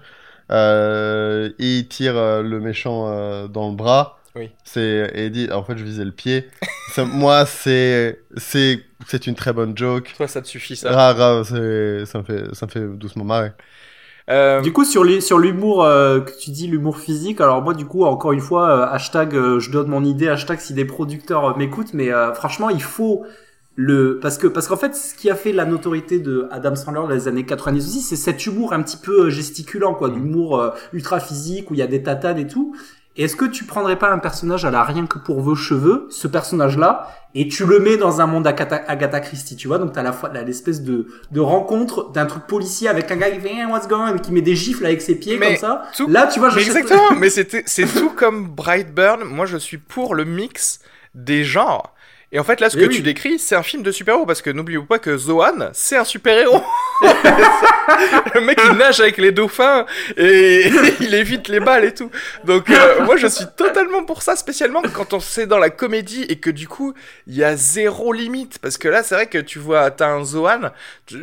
euh, 0.51 1.49
et 1.59 1.77
il 1.79 1.87
tire 1.87 2.17
euh, 2.17 2.41
le 2.41 2.59
méchant 2.59 3.05
euh, 3.07 3.47
dans 3.47 3.69
le 3.69 3.75
bras. 3.75 4.19
Oui. 4.35 4.51
C'est 4.63 5.11
et 5.15 5.25
il 5.25 5.31
dit, 5.31 5.49
en 5.51 5.63
fait, 5.63 5.77
je 5.77 5.83
visais 5.83 6.05
le 6.05 6.11
pied. 6.11 6.47
Ça- 6.93 7.05
moi, 7.05 7.45
c'est 7.45 8.21
c'est 8.37 8.83
c'est 9.07 9.27
une 9.27 9.35
très 9.35 9.53
bonne 9.53 9.77
joke. 9.77 10.13
Toi, 10.17 10.27
ça 10.27 10.41
te 10.41 10.47
suffit, 10.47 10.75
ça. 10.75 10.89
C'est- 11.45 12.05
ça 12.05 12.19
me 12.19 12.23
fait 12.23 12.43
ça 12.55 12.65
me 12.65 12.71
fait 12.71 12.81
doucement 12.97 13.23
marrer. 13.23 13.51
Euh, 14.29 14.61
Du 14.61 14.71
coup, 14.73 14.85
sur 14.85 15.03
les- 15.03 15.21
sur 15.21 15.39
l'humour 15.39 15.83
euh, 15.83 16.19
que 16.19 16.31
tu 16.37 16.51
dis, 16.51 16.67
l'humour 16.67 16.97
physique, 16.99 17.41
alors 17.41 17.61
moi, 17.63 17.73
du 17.73 17.85
coup, 17.85 18.03
encore 18.03 18.31
une 18.31 18.39
fois, 18.41 18.69
euh, 18.69 18.93
hashtag, 18.93 19.35
euh, 19.35 19.59
je 19.59 19.71
donne 19.71 19.87
mon 19.87 20.03
idée, 20.03 20.27
hashtag 20.27 20.59
si 20.59 20.73
des 20.73 20.85
producteurs 20.85 21.57
m'écoutent, 21.57 21.93
mais 21.93 22.11
euh, 22.13 22.33
franchement, 22.33 22.69
il 22.69 22.81
faut 22.81 23.23
le 23.75 24.19
parce 24.21 24.37
que 24.37 24.45
parce 24.47 24.67
qu'en 24.67 24.75
fait, 24.77 24.95
ce 24.95 25.15
qui 25.15 25.29
a 25.31 25.35
fait 25.35 25.51
la 25.53 25.65
notoriété 25.65 26.19
de 26.19 26.47
Adam 26.51 26.75
Sandler 26.75 26.99
dans 27.01 27.07
les 27.07 27.27
années 27.27 27.45
90 27.45 27.87
aussi, 27.87 28.01
c'est 28.01 28.15
cet 28.17 28.45
humour 28.45 28.73
un 28.73 28.81
petit 28.83 28.97
peu 28.97 29.29
gesticulant, 29.29 29.95
quoi, 29.95 30.09
d'humour 30.09 30.59
euh, 30.59 30.69
ultra 30.93 31.19
physique 31.19 31.71
où 31.71 31.73
il 31.73 31.79
y 31.79 31.83
a 31.83 31.87
des 31.87 32.03
tatanes 32.03 32.37
et 32.39 32.47
tout. 32.47 32.75
Est-ce 33.19 33.35
que 33.35 33.45
tu 33.45 33.65
prendrais 33.65 33.97
pas 33.99 34.09
un 34.09 34.17
personnage 34.17 34.63
à 34.65 34.71
la 34.71 34.83
rien 34.83 35.05
que 35.05 35.19
pour 35.19 35.41
vos 35.41 35.53
cheveux, 35.55 36.07
ce 36.09 36.27
personnage-là, 36.27 37.11
et 37.35 37.47
tu 37.47 37.65
le 37.65 37.79
mets 37.79 37.97
dans 37.97 38.21
un 38.21 38.25
monde 38.27 38.47
Agatha, 38.47 38.81
Agatha 38.87 39.19
Christie, 39.19 39.55
tu 39.55 39.67
vois? 39.67 39.77
Donc 39.77 39.91
t'as 39.93 40.01
la 40.03 40.13
fois 40.13 40.29
l'espèce 40.45 40.81
de, 40.81 41.07
de 41.29 41.39
rencontre 41.39 42.11
d'un 42.11 42.25
truc 42.25 42.47
policier 42.47 42.87
avec 42.87 43.11
un 43.11 43.17
gars 43.17 43.29
qui 43.29 43.39
fait 43.39 43.53
hey, 43.53 43.65
what's 43.65 43.87
going 43.87 44.13
on? 44.13 44.17
Qui 44.17 44.31
met 44.31 44.41
des 44.41 44.55
gifles 44.55 44.85
avec 44.85 45.01
ses 45.01 45.15
pieds 45.15 45.37
Mais 45.37 45.47
comme 45.47 45.57
ça. 45.57 45.83
tout- 45.95 46.07
Là, 46.07 46.27
tu 46.27 46.39
vois, 46.39 46.49
j'achète- 46.49 46.75
exactement, 46.77 47.11
mais 47.19 47.29
c'est 47.29 47.45
tout 47.93 48.09
comme 48.11 48.47
Brightburn. 48.47 49.23
Moi, 49.25 49.45
je 49.45 49.57
suis 49.57 49.77
pour 49.77 50.15
le 50.15 50.23
mix 50.25 50.79
des 51.13 51.43
genres. 51.43 51.93
Et 52.31 52.39
en 52.39 52.43
fait, 52.43 52.59
là, 52.61 52.69
ce 52.69 52.77
Eh 52.77 52.81
que 52.81 52.87
oui. 52.89 52.95
tu 52.95 53.01
décris, 53.01 53.39
c'est 53.39 53.55
un 53.55 53.63
film 53.63 53.81
de 53.81 53.91
super-héros, 53.91 54.25
parce 54.27 54.43
que 54.43 54.51
n'oublions 54.51 54.85
pas 54.85 54.99
que 54.99 55.17
Zohan, 55.17 55.69
c'est 55.73 55.97
un 55.97 56.03
super-héros. 56.03 56.61
le 58.35 58.41
mec, 58.41 58.59
il 58.69 58.77
nage 58.77 58.99
avec 58.99 59.17
les 59.17 59.31
dauphins, 59.31 59.85
et 60.15 60.69
il 60.99 61.13
évite 61.15 61.47
les 61.47 61.59
balles 61.59 61.85
et 61.85 61.93
tout. 61.93 62.11
Donc, 62.43 62.69
euh, 62.69 63.01
moi, 63.03 63.17
je 63.17 63.25
suis 63.27 63.45
totalement 63.57 64.03
pour 64.03 64.21
ça, 64.21 64.35
spécialement 64.35 64.81
quand 64.93 65.13
on 65.13 65.19
c'est 65.19 65.47
dans 65.47 65.57
la 65.57 65.69
comédie, 65.71 66.23
et 66.29 66.35
que 66.37 66.49
du 66.51 66.67
coup, 66.67 66.93
il 67.27 67.35
y 67.35 67.43
a 67.43 67.55
zéro 67.55 68.13
limite. 68.13 68.59
Parce 68.59 68.77
que 68.77 68.87
là, 68.87 69.01
c'est 69.01 69.15
vrai 69.15 69.25
que 69.27 69.39
tu 69.39 69.57
vois, 69.59 69.89
t'as 69.91 70.09
un 70.09 70.23
Zohan, 70.23 70.69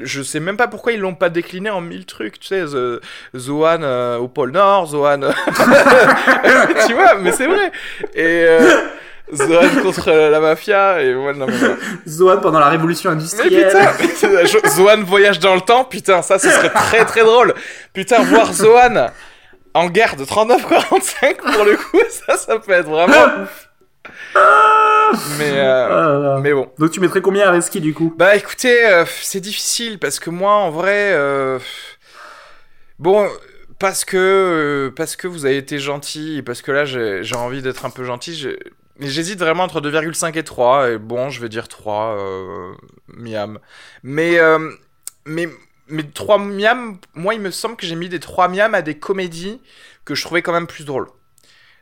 je- 0.02 0.22
sais 0.22 0.40
même 0.40 0.56
pas 0.56 0.66
pourquoi 0.66 0.90
ils 0.92 1.00
l'ont 1.00 1.14
pas 1.14 1.28
décliné 1.28 1.70
en 1.70 1.80
mille 1.80 2.04
trucs, 2.06 2.40
tu 2.40 2.48
sais, 2.48 2.64
Zo- 2.66 2.98
Zohan 3.36 3.78
euh, 3.82 4.16
au 4.18 4.26
pôle 4.28 4.50
Nord, 4.50 4.86
Zohan... 4.88 5.20
tu 6.86 6.94
vois, 6.94 7.14
mais 7.20 7.30
c'est 7.32 7.46
vrai. 7.46 7.70
Et... 8.14 8.44
Euh, 8.48 8.80
Zohan 9.34 9.82
contre 9.82 10.10
la 10.10 10.38
mafia 10.40 11.02
et 11.02 11.14
ouais, 11.14 11.32
non, 11.34 11.46
mais, 11.46 11.56
voilà. 11.56 11.74
Zohan 12.06 12.38
pendant 12.40 12.60
la 12.60 12.68
révolution 12.68 13.10
mais 13.10 13.16
industrielle. 13.16 13.72
putain, 13.98 14.44
je- 14.44 14.68
Zohan 14.70 15.02
voyage 15.02 15.38
dans 15.40 15.54
le 15.54 15.60
temps, 15.60 15.84
putain, 15.84 16.22
ça 16.22 16.38
ce 16.38 16.48
serait 16.48 16.70
très 16.70 17.04
très 17.04 17.22
drôle. 17.24 17.54
Putain, 17.92 18.22
voir 18.22 18.52
Zohan 18.52 19.08
en 19.74 19.88
guerre 19.88 20.16
de 20.16 20.24
39-45 20.24 21.36
pour 21.38 21.64
le 21.64 21.76
coup, 21.76 21.98
ça 22.08 22.36
ça 22.36 22.58
peut 22.58 22.72
être 22.72 22.88
vraiment 22.88 23.46
mais, 25.38 25.52
euh, 25.58 26.34
Ah, 26.36 26.40
mais 26.40 26.52
bon. 26.52 26.70
Donc 26.78 26.90
tu 26.90 27.00
mettrais 27.00 27.20
combien 27.20 27.48
à 27.48 27.50
Reski 27.52 27.80
du 27.80 27.94
coup? 27.94 28.14
Bah 28.16 28.36
écoutez, 28.36 28.86
euh, 28.86 29.04
c'est 29.22 29.40
difficile 29.40 29.98
parce 29.98 30.18
que 30.20 30.30
moi 30.30 30.52
en 30.52 30.70
vrai, 30.70 31.10
euh, 31.12 31.58
bon, 32.98 33.28
parce 33.78 34.04
que 34.04 34.92
parce 34.96 35.16
que 35.16 35.26
vous 35.26 35.46
avez 35.46 35.56
été 35.58 35.78
gentil 35.78 36.42
parce 36.44 36.62
que 36.62 36.72
là 36.72 36.84
j'ai 36.84 37.22
j'ai 37.22 37.36
envie 37.36 37.62
d'être 37.62 37.84
un 37.84 37.90
peu 37.90 38.04
gentil, 38.04 38.34
j'ai- 38.34 38.58
j'hésite 39.00 39.38
vraiment 39.38 39.64
entre 39.64 39.80
2,5 39.80 40.36
et 40.38 40.44
3 40.44 40.90
et 40.90 40.98
bon, 40.98 41.30
je 41.30 41.40
vais 41.40 41.48
dire 41.48 41.68
3 41.68 42.16
euh, 42.16 42.72
miam. 43.08 43.58
Mais 44.02 44.38
euh, 44.38 44.70
mais 45.24 45.48
mais 45.88 46.02
3 46.02 46.38
miam, 46.38 46.98
moi 47.14 47.34
il 47.34 47.40
me 47.40 47.50
semble 47.50 47.76
que 47.76 47.86
j'ai 47.86 47.96
mis 47.96 48.08
des 48.08 48.20
3 48.20 48.48
miam 48.48 48.74
à 48.74 48.82
des 48.82 48.98
comédies 48.98 49.60
que 50.04 50.14
je 50.14 50.22
trouvais 50.22 50.42
quand 50.42 50.52
même 50.52 50.66
plus 50.66 50.84
drôles. 50.84 51.08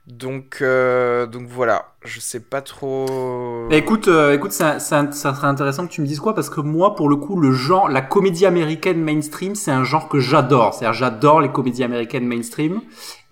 Donc 0.06 0.58
euh, 0.60 1.24
donc 1.24 1.48
voilà, 1.48 1.94
je 2.04 2.20
sais 2.20 2.40
pas 2.40 2.60
trop. 2.60 3.66
Écoute, 3.70 4.08
euh, 4.08 4.34
écoute, 4.34 4.52
ça 4.52 4.78
serait 4.78 5.46
intéressant 5.46 5.86
que 5.86 5.92
tu 5.92 6.02
me 6.02 6.06
dises 6.06 6.20
quoi 6.20 6.34
parce 6.34 6.50
que 6.50 6.60
moi, 6.60 6.94
pour 6.94 7.08
le 7.08 7.16
coup, 7.16 7.40
le 7.40 7.52
genre, 7.52 7.88
la 7.88 8.02
comédie 8.02 8.44
américaine 8.44 9.02
mainstream, 9.02 9.54
c'est 9.54 9.70
un 9.70 9.82
genre 9.82 10.10
que 10.10 10.18
j'adore. 10.18 10.74
C'est-à-dire, 10.74 10.92
j'adore 10.92 11.40
les 11.40 11.50
comédies 11.50 11.84
américaines 11.84 12.26
mainstream. 12.26 12.82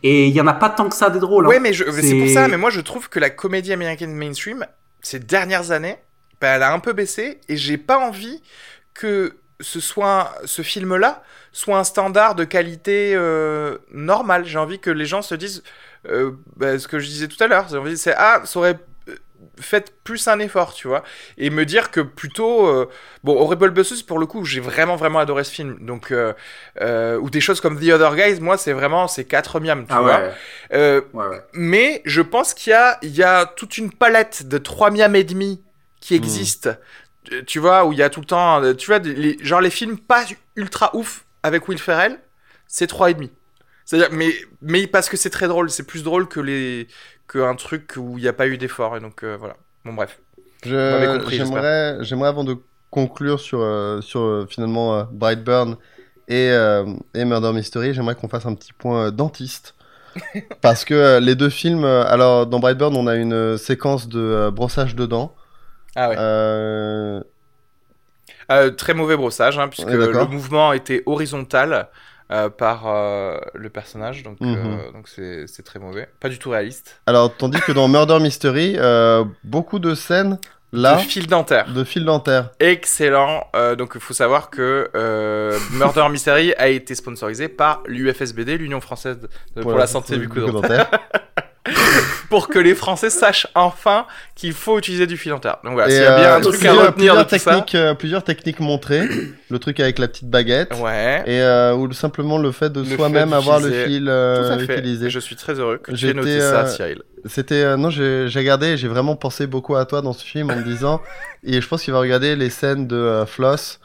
Et 0.02 0.26
il 0.26 0.34
y 0.34 0.40
en 0.40 0.46
a 0.46 0.54
pas 0.54 0.68
tant 0.68 0.88
que 0.88 0.96
ça 0.96 1.10
des 1.10 1.20
drôles. 1.20 1.46
hein. 1.46 1.48
Ouais, 1.48 1.60
mais 1.60 1.72
c'est 1.72 2.18
pour 2.18 2.28
ça. 2.28 2.48
Mais 2.48 2.56
moi, 2.56 2.70
je 2.70 2.80
trouve 2.80 3.08
que 3.08 3.18
la 3.18 3.30
comédie 3.30 3.72
américaine 3.72 4.14
mainstream, 4.14 4.66
ces 5.00 5.18
dernières 5.18 5.70
années, 5.70 5.96
bah, 6.40 6.48
elle 6.48 6.62
a 6.62 6.72
un 6.72 6.80
peu 6.80 6.92
baissé 6.92 7.40
et 7.48 7.56
j'ai 7.56 7.78
pas 7.78 7.98
envie 7.98 8.42
que 8.94 9.36
ce 9.60 9.78
soit 9.80 10.34
ce 10.44 10.62
film-là 10.62 11.22
soit 11.52 11.78
un 11.78 11.84
standard 11.84 12.34
de 12.34 12.44
qualité 12.44 13.12
euh, 13.14 13.78
normal. 13.92 14.44
J'ai 14.44 14.58
envie 14.58 14.80
que 14.80 14.90
les 14.90 15.06
gens 15.06 15.22
se 15.22 15.34
disent 15.34 15.62
euh, 16.08 16.32
bah, 16.56 16.78
ce 16.78 16.88
que 16.88 16.98
je 16.98 17.06
disais 17.06 17.28
tout 17.28 17.42
à 17.42 17.46
l'heure. 17.46 17.66
J'ai 17.70 17.76
envie, 17.76 17.96
c'est 17.96 18.14
ah, 18.16 18.40
ça 18.44 18.58
aurait 18.58 18.78
euh, 19.42 19.62
fait 19.62 19.94
plus 20.04 20.28
un 20.28 20.38
effort, 20.38 20.74
tu 20.74 20.88
vois, 20.88 21.02
et 21.38 21.50
me 21.50 21.64
dire 21.64 21.90
que 21.90 22.00
plutôt 22.00 22.66
euh, 22.66 22.88
bon, 23.24 23.36
Horrible 23.38 23.70
Bosses 23.70 24.02
pour 24.02 24.18
le 24.18 24.26
coup, 24.26 24.44
j'ai 24.44 24.60
vraiment 24.60 24.96
vraiment 24.96 25.18
adoré 25.18 25.44
ce 25.44 25.52
film. 25.52 25.78
Donc 25.80 26.10
euh, 26.12 26.32
euh, 26.80 27.18
ou 27.18 27.30
des 27.30 27.40
choses 27.40 27.60
comme 27.60 27.78
The 27.78 27.90
Other 27.92 28.14
Guys, 28.16 28.40
moi 28.40 28.56
c'est 28.58 28.72
vraiment 28.72 29.08
c'est 29.08 29.24
quatre 29.24 29.60
miams, 29.60 29.86
tu 29.86 29.96
Ah 29.96 30.00
vois. 30.00 30.18
ouais. 30.20 30.32
Euh, 30.72 31.00
Ouais, 31.12 31.26
ouais. 31.26 31.40
mais 31.52 32.02
je 32.04 32.22
pense 32.22 32.54
qu'il 32.54 32.70
y 32.70 32.74
a, 32.74 32.98
il 33.02 33.14
y 33.16 33.22
a 33.22 33.46
toute 33.46 33.78
une 33.78 33.92
palette 33.92 34.48
de 34.48 34.58
3 34.58 34.90
miams 34.90 35.14
et 35.16 35.24
demi 35.24 35.62
qui 36.00 36.14
existe. 36.14 36.68
Euh, 37.32 37.42
Tu 37.46 37.58
vois, 37.60 37.84
où 37.84 37.92
il 37.92 37.98
y 37.98 38.02
a 38.02 38.10
tout 38.10 38.20
le 38.20 38.26
temps, 38.26 38.60
tu 38.74 38.86
vois, 38.88 38.98
les, 38.98 39.38
genre 39.44 39.60
les 39.60 39.70
films 39.70 39.98
pas 39.98 40.24
ultra 40.56 40.90
ouf 40.96 41.24
avec 41.44 41.68
Will 41.68 41.78
Ferrell, 41.78 42.18
c'est 42.66 42.86
3 42.88 43.10
et 43.10 43.14
demi. 43.14 43.30
C'est-à-dire, 43.84 44.08
mais, 44.12 44.32
mais 44.60 44.86
parce 44.86 45.08
que 45.08 45.16
c'est 45.16 45.30
très 45.30 45.48
drôle, 45.48 45.70
c'est 45.70 45.82
plus 45.86 46.02
drôle 46.04 46.28
que 46.28 46.40
les, 46.40 46.86
qu'un 47.32 47.54
truc 47.54 47.94
où 47.96 48.18
il 48.18 48.22
n'y 48.22 48.28
a 48.28 48.32
pas 48.32 48.46
eu 48.46 48.58
d'effort, 48.58 48.96
et 48.96 49.00
donc 49.00 49.24
euh, 49.24 49.36
voilà. 49.38 49.56
Bon, 49.84 49.94
bref. 49.94 50.20
Je- 50.64 50.68
J'aimerais, 52.02 52.28
avant 52.28 52.44
de 52.44 52.56
conclure 52.90 53.40
sur, 53.40 53.60
euh, 53.60 54.00
sur 54.00 54.20
euh, 54.20 54.46
finalement 54.48 55.04
Brightburn 55.10 55.76
et, 56.28 56.48
et 57.14 57.24
Murder 57.24 57.52
Mystery, 57.52 57.94
j'aimerais 57.94 58.14
qu'on 58.14 58.28
fasse 58.28 58.46
un 58.46 58.54
petit 58.54 58.72
point 58.72 59.10
dentiste. 59.10 59.74
Parce 60.60 60.84
que 60.84 60.94
euh, 60.94 61.20
les 61.20 61.34
deux 61.34 61.48
films, 61.48 61.84
euh, 61.84 62.04
alors 62.06 62.46
dans 62.46 62.60
Brightburn, 62.60 62.94
on 62.96 63.06
a 63.06 63.16
une 63.16 63.32
euh, 63.32 63.56
séquence 63.56 64.08
de 64.08 64.50
brossage 64.50 64.94
de 64.94 65.06
dents. 65.06 65.34
Ah 65.96 66.08
ouais. 66.10 66.16
Très 68.76 68.94
mauvais 68.94 69.16
brossage, 69.16 69.58
hein, 69.58 69.68
puisque 69.68 69.88
le 69.88 70.26
mouvement 70.26 70.72
était 70.72 71.02
horizontal 71.06 71.88
euh, 72.32 72.48
par 72.48 72.86
euh, 72.86 73.38
le 73.54 73.68
personnage, 73.68 74.22
donc 74.22 74.40
Mhm. 74.40 74.56
euh, 74.56 74.92
donc 74.92 75.08
c'est 75.08 75.62
très 75.64 75.78
mauvais. 75.78 76.08
Pas 76.20 76.28
du 76.30 76.38
tout 76.38 76.50
réaliste. 76.50 77.00
alors, 77.06 77.34
tandis 77.36 77.60
que 77.60 77.72
dans 77.72 77.86
Murder 77.88 78.18
Mystery, 78.20 78.76
beaucoup 79.44 79.78
de 79.78 79.94
scènes 79.94 80.38
là 80.74 80.94
De 80.96 81.00
fil 81.02 81.26
dentaire. 81.26 81.70
de 81.70 81.84
fil 81.84 82.04
dentaire. 82.06 82.48
Excellent. 82.58 83.46
Euh, 83.54 83.76
donc, 83.76 83.92
il 83.94 84.00
faut 84.00 84.14
savoir 84.14 84.48
que 84.48 84.88
euh, 84.94 85.58
Murder 85.72 86.06
Mystery 86.10 86.54
a 86.56 86.68
été 86.68 86.94
sponsorisé 86.94 87.48
par 87.48 87.82
l'UFSBD, 87.86 88.56
l'Union 88.56 88.80
française 88.80 89.18
de- 89.54 89.60
pour 89.62 89.74
la 89.74 89.86
santé 89.86 90.16
du 90.16 90.28
bucco-dentaire, 90.28 90.90
pour 92.28 92.48
que 92.48 92.58
les 92.58 92.74
Français 92.74 93.10
sachent 93.10 93.46
enfin 93.54 94.06
qu'il 94.34 94.52
faut 94.52 94.78
utiliser 94.78 95.06
du 95.06 95.16
fil 95.16 95.30
dentaire. 95.30 95.58
Donc 95.64 95.74
voilà, 95.74 95.90
s'il 95.90 96.02
y 96.02 96.04
a 96.04 96.16
bien 96.16 96.28
euh, 96.30 96.36
un 96.36 96.40
truc 96.40 96.54
à 96.54 96.58
plusieurs- 96.58 96.86
retenir 96.86 97.16
de 97.16 97.22
tout 97.22 97.28
ça. 97.38 97.50
techniques, 97.50 97.74
euh, 97.74 97.94
plusieurs 97.94 98.24
techniques 98.24 98.60
montrées. 98.60 99.08
le 99.50 99.58
truc 99.58 99.78
avec 99.80 99.98
la 99.98 100.08
petite 100.08 100.28
baguette. 100.28 100.74
Ouais. 100.80 101.22
Et 101.26 101.40
euh, 101.40 101.74
ou 101.74 101.92
simplement 101.92 102.38
le 102.38 102.50
fait 102.52 102.70
de 102.70 102.82
soi-même 102.84 103.32
avoir 103.32 103.60
le 103.60 103.70
fil 103.70 104.06
euh, 104.08 104.46
Tout 104.48 104.52
à 104.54 104.58
fait. 104.66 104.78
utilisé. 104.78 105.10
Je 105.10 105.18
suis 105.20 105.36
très 105.36 105.54
heureux 105.54 105.78
que 105.78 105.92
tu 105.92 106.08
aies 106.08 106.14
noté 106.14 106.40
ça, 106.40 106.62
euh, 106.62 106.66
Cyril. 106.66 107.02
C'était 107.26 107.62
euh, 107.62 107.76
non, 107.76 107.90
j'ai 107.90 108.24
j'ai 108.28 108.38
regardé, 108.40 108.76
j'ai 108.76 108.88
vraiment 108.88 109.14
pensé 109.14 109.46
beaucoup 109.46 109.76
à 109.76 109.84
toi 109.84 110.02
dans 110.02 110.12
ce 110.12 110.24
film 110.24 110.50
en 110.50 110.56
me 110.56 110.64
disant, 110.64 111.00
et 111.44 111.60
je 111.60 111.68
pense 111.68 111.82
qu'il 111.84 111.92
va 111.92 112.00
regarder 112.00 112.34
les 112.34 112.50
scènes 112.50 112.88
de 112.88 112.96
euh, 112.96 113.26
Floss 113.26 113.78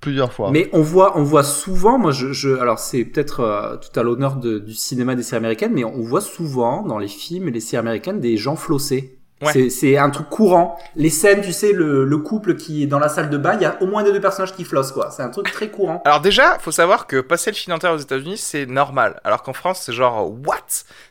plusieurs 0.00 0.32
fois. 0.32 0.50
Mais 0.50 0.68
on 0.72 0.82
voit, 0.82 1.18
on 1.18 1.22
voit 1.22 1.42
souvent, 1.44 1.98
moi, 1.98 2.12
je, 2.12 2.32
je 2.32 2.58
alors 2.58 2.78
c'est 2.78 3.04
peut-être 3.04 3.40
euh, 3.40 3.76
tout 3.76 3.98
à 3.98 4.02
l'honneur 4.02 4.36
du 4.36 4.74
cinéma 4.74 5.14
des 5.14 5.22
séries 5.22 5.38
américaines, 5.38 5.72
mais 5.74 5.84
on 5.84 6.02
voit 6.02 6.20
souvent 6.20 6.82
dans 6.82 6.98
les 6.98 7.08
films 7.08 7.48
et 7.48 7.50
les 7.50 7.60
séries 7.60 7.80
américaines 7.80 8.20
des 8.20 8.36
gens 8.36 8.56
flosser. 8.56 9.14
Ouais. 9.40 9.70
C'est- 9.70 9.96
un 9.96 10.10
truc 10.10 10.28
courant. 10.30 10.76
Les 10.96 11.10
scènes, 11.10 11.42
tu 11.42 11.52
sais, 11.52 11.72
le, 11.72 12.04
le 12.04 12.18
couple 12.18 12.56
qui 12.56 12.82
est 12.82 12.86
dans 12.88 12.98
la 12.98 13.08
salle 13.08 13.30
de 13.30 13.36
bain, 13.38 13.54
il 13.54 13.62
y 13.62 13.64
a 13.66 13.80
au 13.80 13.86
moins 13.86 14.02
des 14.02 14.10
deux 14.10 14.20
personnages 14.20 14.52
qui 14.52 14.64
flossent, 14.64 14.90
quoi. 14.90 15.12
C'est 15.12 15.22
un 15.22 15.28
truc 15.28 15.52
très 15.52 15.68
courant. 15.70 16.02
Alors 16.04 16.20
déjà, 16.20 16.58
faut 16.58 16.72
savoir 16.72 17.06
que 17.06 17.20
passer 17.20 17.52
le 17.52 17.56
fil 17.56 17.70
dentaire 17.72 17.92
aux 17.92 17.98
États-Unis, 17.98 18.36
c'est 18.36 18.66
normal. 18.66 19.20
Alors 19.22 19.44
qu'en 19.44 19.52
France, 19.52 19.82
c'est 19.84 19.92
genre 19.92 20.28
what? 20.44 20.56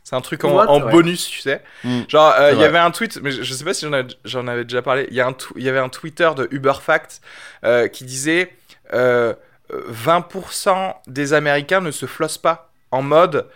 C'est 0.04 0.14
un 0.18 0.20
truc 0.20 0.44
en, 0.44 0.54
What, 0.56 0.68
en 0.70 0.82
ouais. 0.84 0.92
bonus, 0.92 1.26
tu 1.26 1.40
sais. 1.40 1.62
Mm. 1.86 2.02
Genre, 2.10 2.34
euh, 2.38 2.52
il 2.52 2.60
y 2.60 2.66
avait 2.66 2.78
un 2.80 2.92
tweet, 2.92 3.18
mais 3.24 3.32
je, 3.32 3.44
je 3.44 3.54
sais 3.54 3.64
pas 3.64 3.74
si 3.74 3.86
j'en 4.26 4.48
avais, 4.48 4.64
déjà 4.66 4.82
parlé. 4.82 5.08
Il 5.10 5.16
y, 5.16 5.22
a 5.22 5.28
un 5.28 5.32
tw- 5.32 5.54
il 5.56 5.64
y 5.64 5.70
avait 5.70 5.80
un 5.80 5.88
Twitter 5.90 6.30
de 6.36 6.50
Uberfact 6.52 7.22
euh, 7.64 7.88
qui 7.88 8.04
disait 8.04 8.52
euh, 8.94 9.34
euh, 9.74 9.92
20% 9.92 10.96
des 11.08 11.34
Américains 11.34 11.82
ne 11.82 11.92
se 11.92 12.06
flossent 12.06 12.38
pas 12.38 12.72
en 12.92 13.02
mode 13.02 13.48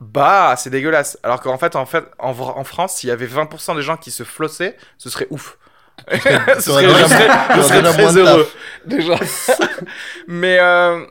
bah 0.00 0.54
c'est 0.56 0.70
dégueulasse. 0.70 1.18
Alors 1.22 1.40
qu'en 1.40 1.58
fait, 1.58 1.76
en 1.76 1.86
fait, 1.86 2.04
en, 2.18 2.64
France, 2.64 2.96
s'il 2.96 3.10
y 3.10 3.12
avait 3.12 3.26
20% 3.26 3.76
des 3.76 3.82
gens 3.82 3.96
qui 3.96 4.10
se 4.10 4.24
flossaient, 4.24 4.76
ce 4.96 5.10
serait 5.10 5.26
ouf. 5.30 5.58
ce 6.10 6.16
serait, 6.16 6.88
je 6.88 7.04
serais, 7.04 7.82
je 7.84 7.92
très 7.92 8.16
heureux. 8.16 8.48
Déjà. 8.86 9.16
mais 10.26 10.58
euh, 10.58 11.04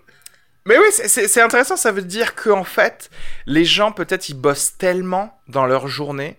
mais 0.65 0.77
oui, 0.77 0.87
c'est- 0.91 1.41
intéressant. 1.41 1.77
Ça 1.77 1.91
veut 1.91 2.01
dire 2.01 2.35
que 2.35 2.49
en 2.49 2.63
fait, 2.63 3.09
les 3.45 3.65
gens 3.65 3.91
peut-être 3.91 4.29
ils 4.29 4.35
bossent 4.35 4.77
tellement 4.77 5.39
dans 5.47 5.65
leur 5.65 5.87
journée 5.87 6.37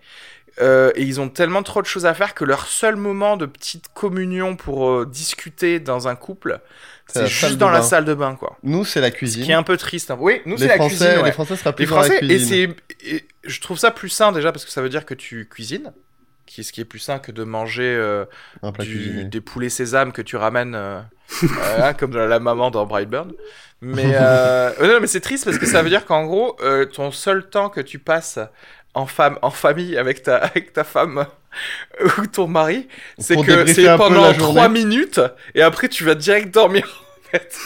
euh, 0.60 0.90
et 0.94 1.02
ils 1.02 1.20
ont 1.20 1.28
tellement 1.28 1.62
trop 1.62 1.80
de 1.82 1.86
choses 1.86 2.06
à 2.06 2.14
faire 2.14 2.34
que 2.34 2.44
leur 2.44 2.66
seul 2.66 2.96
moment 2.96 3.36
de 3.36 3.46
petite 3.46 3.86
communion 3.94 4.56
pour 4.56 4.88
euh, 4.90 5.06
discuter 5.06 5.80
dans 5.80 6.08
un 6.08 6.16
couple, 6.16 6.60
C'est 7.06 7.26
juste 7.26 7.58
dans 7.58 7.70
la 7.70 7.82
salle 7.82 8.04
de 8.04 8.14
bain, 8.14 8.34
quoi. 8.36 8.56
Nous, 8.62 8.84
c'est 8.84 9.00
la 9.00 9.08
Ce 9.10 9.12
cuisine. 9.16 9.44
qui 9.44 9.50
est 9.50 9.54
un 9.54 9.62
peu 9.62 9.76
triste. 9.76 10.10
hein. 10.10 10.16
Oui, 10.20 10.42
nous 10.46 10.56
les 10.56 10.62
c'est 10.62 10.68
la 10.68 10.74
Français, 10.76 10.96
cuisine. 10.96 11.18
ouais. 11.18 11.24
les 11.24 11.32
Français 11.32 11.56
sera 11.56 11.72
plus 11.72 11.84
Les 11.84 11.90
dans 11.90 11.96
la 11.96 12.02
Français, 12.04 12.18
et 12.24 12.26
cuisine. 12.28 12.74
c'est, 13.00 13.06
et 13.16 13.24
je 13.44 13.60
trouve 13.60 13.78
ça 13.78 13.90
plus 13.90 14.08
sain 14.08 14.32
déjà 14.32 14.52
parce 14.52 14.64
que 14.64 14.70
ça 14.70 14.82
veut 14.82 14.88
dire 14.88 15.04
que 15.06 15.14
tu 15.14 15.48
cuisines, 15.48 15.92
qui 16.46 16.64
ce 16.64 16.72
qui 16.72 16.80
est 16.80 16.84
plus 16.84 16.98
sain 16.98 17.18
que 17.20 17.30
de 17.32 17.44
manger 17.44 17.84
euh, 17.96 18.24
du- 18.80 19.24
des 19.24 19.40
poulets 19.40 19.68
sésame 19.70 20.12
que 20.12 20.22
tu 20.22 20.36
ramènes 20.36 20.74
hein, 21.78 21.92
comme 21.98 22.14
la, 22.16 22.26
la 22.26 22.40
maman 22.40 22.70
dans 22.70 22.86
Brightburn. 22.86 23.32
Mais 23.82 24.04
non, 24.80 24.98
mais 25.00 25.06
c'est 25.06 25.20
triste 25.20 25.44
parce 25.44 25.58
que 25.58 25.66
ça 25.66 25.82
veut 25.82 25.88
dire 25.88 26.04
qu'en 26.06 26.26
gros, 26.26 26.56
ton 26.92 27.10
seul 27.12 27.48
temps 27.48 27.70
que 27.70 27.80
tu 27.80 27.98
passes 27.98 28.38
en 28.94 29.06
femme, 29.06 29.38
en 29.42 29.50
famille 29.50 29.96
avec 29.96 30.22
ta, 30.22 30.36
avec 30.44 30.72
ta 30.72 30.84
femme 30.84 31.26
ou 32.18 32.26
ton 32.26 32.46
mari, 32.48 32.88
c'est 33.18 33.36
que 33.36 33.66
c'est 33.66 33.96
pendant 33.96 34.22
la 34.22 34.32
journée. 34.32 34.54
trois 34.54 34.68
minutes 34.68 35.20
et 35.54 35.62
après 35.62 35.88
tu 35.88 36.04
vas 36.04 36.14
direct 36.14 36.52
dormir. 36.52 37.04
En 37.26 37.30
fait. 37.30 37.56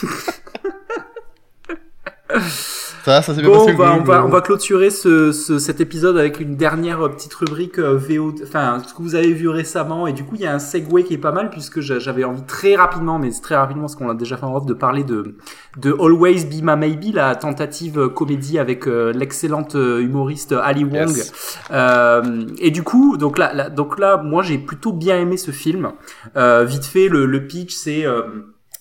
Ça, 3.05 3.21
ça 3.21 3.35
s'est 3.35 3.43
bien 3.43 3.51
Bon, 3.51 3.59
passé. 3.67 3.73
on 3.75 3.77
va, 3.77 3.95
on 3.97 4.03
va, 4.03 4.19
le- 4.21 4.25
on 4.25 4.29
va 4.29 4.41
clôturer 4.41 4.89
ce, 4.89 5.31
ce- 5.31 5.59
cet 5.59 5.81
épisode 5.83 6.17
avec 6.17 6.41
une 6.41 6.57
dernière 6.57 7.03
euh, 7.05 7.11
petite 7.11 7.35
rubrique 7.35 7.79
euh, 7.79 7.99
VO, 7.99 8.35
enfin, 8.43 8.81
ce 8.87 8.95
que 8.95 9.03
vous 9.03 9.15
avez 9.15 9.33
vu 9.33 9.49
récemment. 9.51 10.07
Et 10.07 10.15
du 10.15 10.25
coup, 10.25 10.37
il 10.37 10.41
y 10.41 10.47
a 10.47 10.55
un 10.55 10.59
segue 10.59 11.05
qui 11.05 11.13
est 11.13 11.19
pas 11.19 11.31
mal 11.33 11.51
puisque 11.51 11.81
j'a- 11.81 11.99
j'avais 11.99 12.25
envie 12.25 12.45
très 12.45 12.77
rapidement, 12.77 13.19
mais 13.19 13.31
c'est 13.31 13.43
très 13.43 13.57
rapidement 13.57 13.83
parce 13.83 13.95
qu'on 13.97 14.07
l'a 14.09 14.15
déjà 14.15 14.39
fait 14.39 14.47
en 14.47 14.57
off, 14.57 14.65
de 14.65 14.73
parler 14.73 15.05
de, 15.05 15.35
de 15.77 15.93
Always 15.93 16.47
Be 16.47 16.63
My 16.63 16.77
Maybe, 16.79 17.15
la 17.15 17.37
tentative 17.37 17.99
euh, 17.99 18.09
comédie 18.09 18.59
avec 18.59 18.87
euh, 18.87 19.13
l'excellente 19.13 19.75
euh, 19.75 20.01
humoriste 20.01 20.53
Ali 20.53 20.85
Wong. 20.85 21.09
Yes. 21.15 21.59
Euh, 21.73 22.47
et 22.59 22.71
du 22.71 22.83
coup, 22.85 23.19
donc 23.19 23.37
là, 23.37 23.53
là- 23.53 23.69
donc 23.69 23.99
là, 23.99 24.17
moi, 24.17 24.43
j'ai 24.43 24.57
plutôt 24.57 24.93
bien 24.95 25.19
aimé 25.19 25.37
ce 25.37 25.51
film. 25.51 25.93
Euh, 26.39 26.65
vite 26.65 26.87
fait, 26.87 27.09
le, 27.09 27.27
le 27.27 27.47
pitch, 27.47 27.75
c'est 27.75 28.07
euh, 28.07 28.23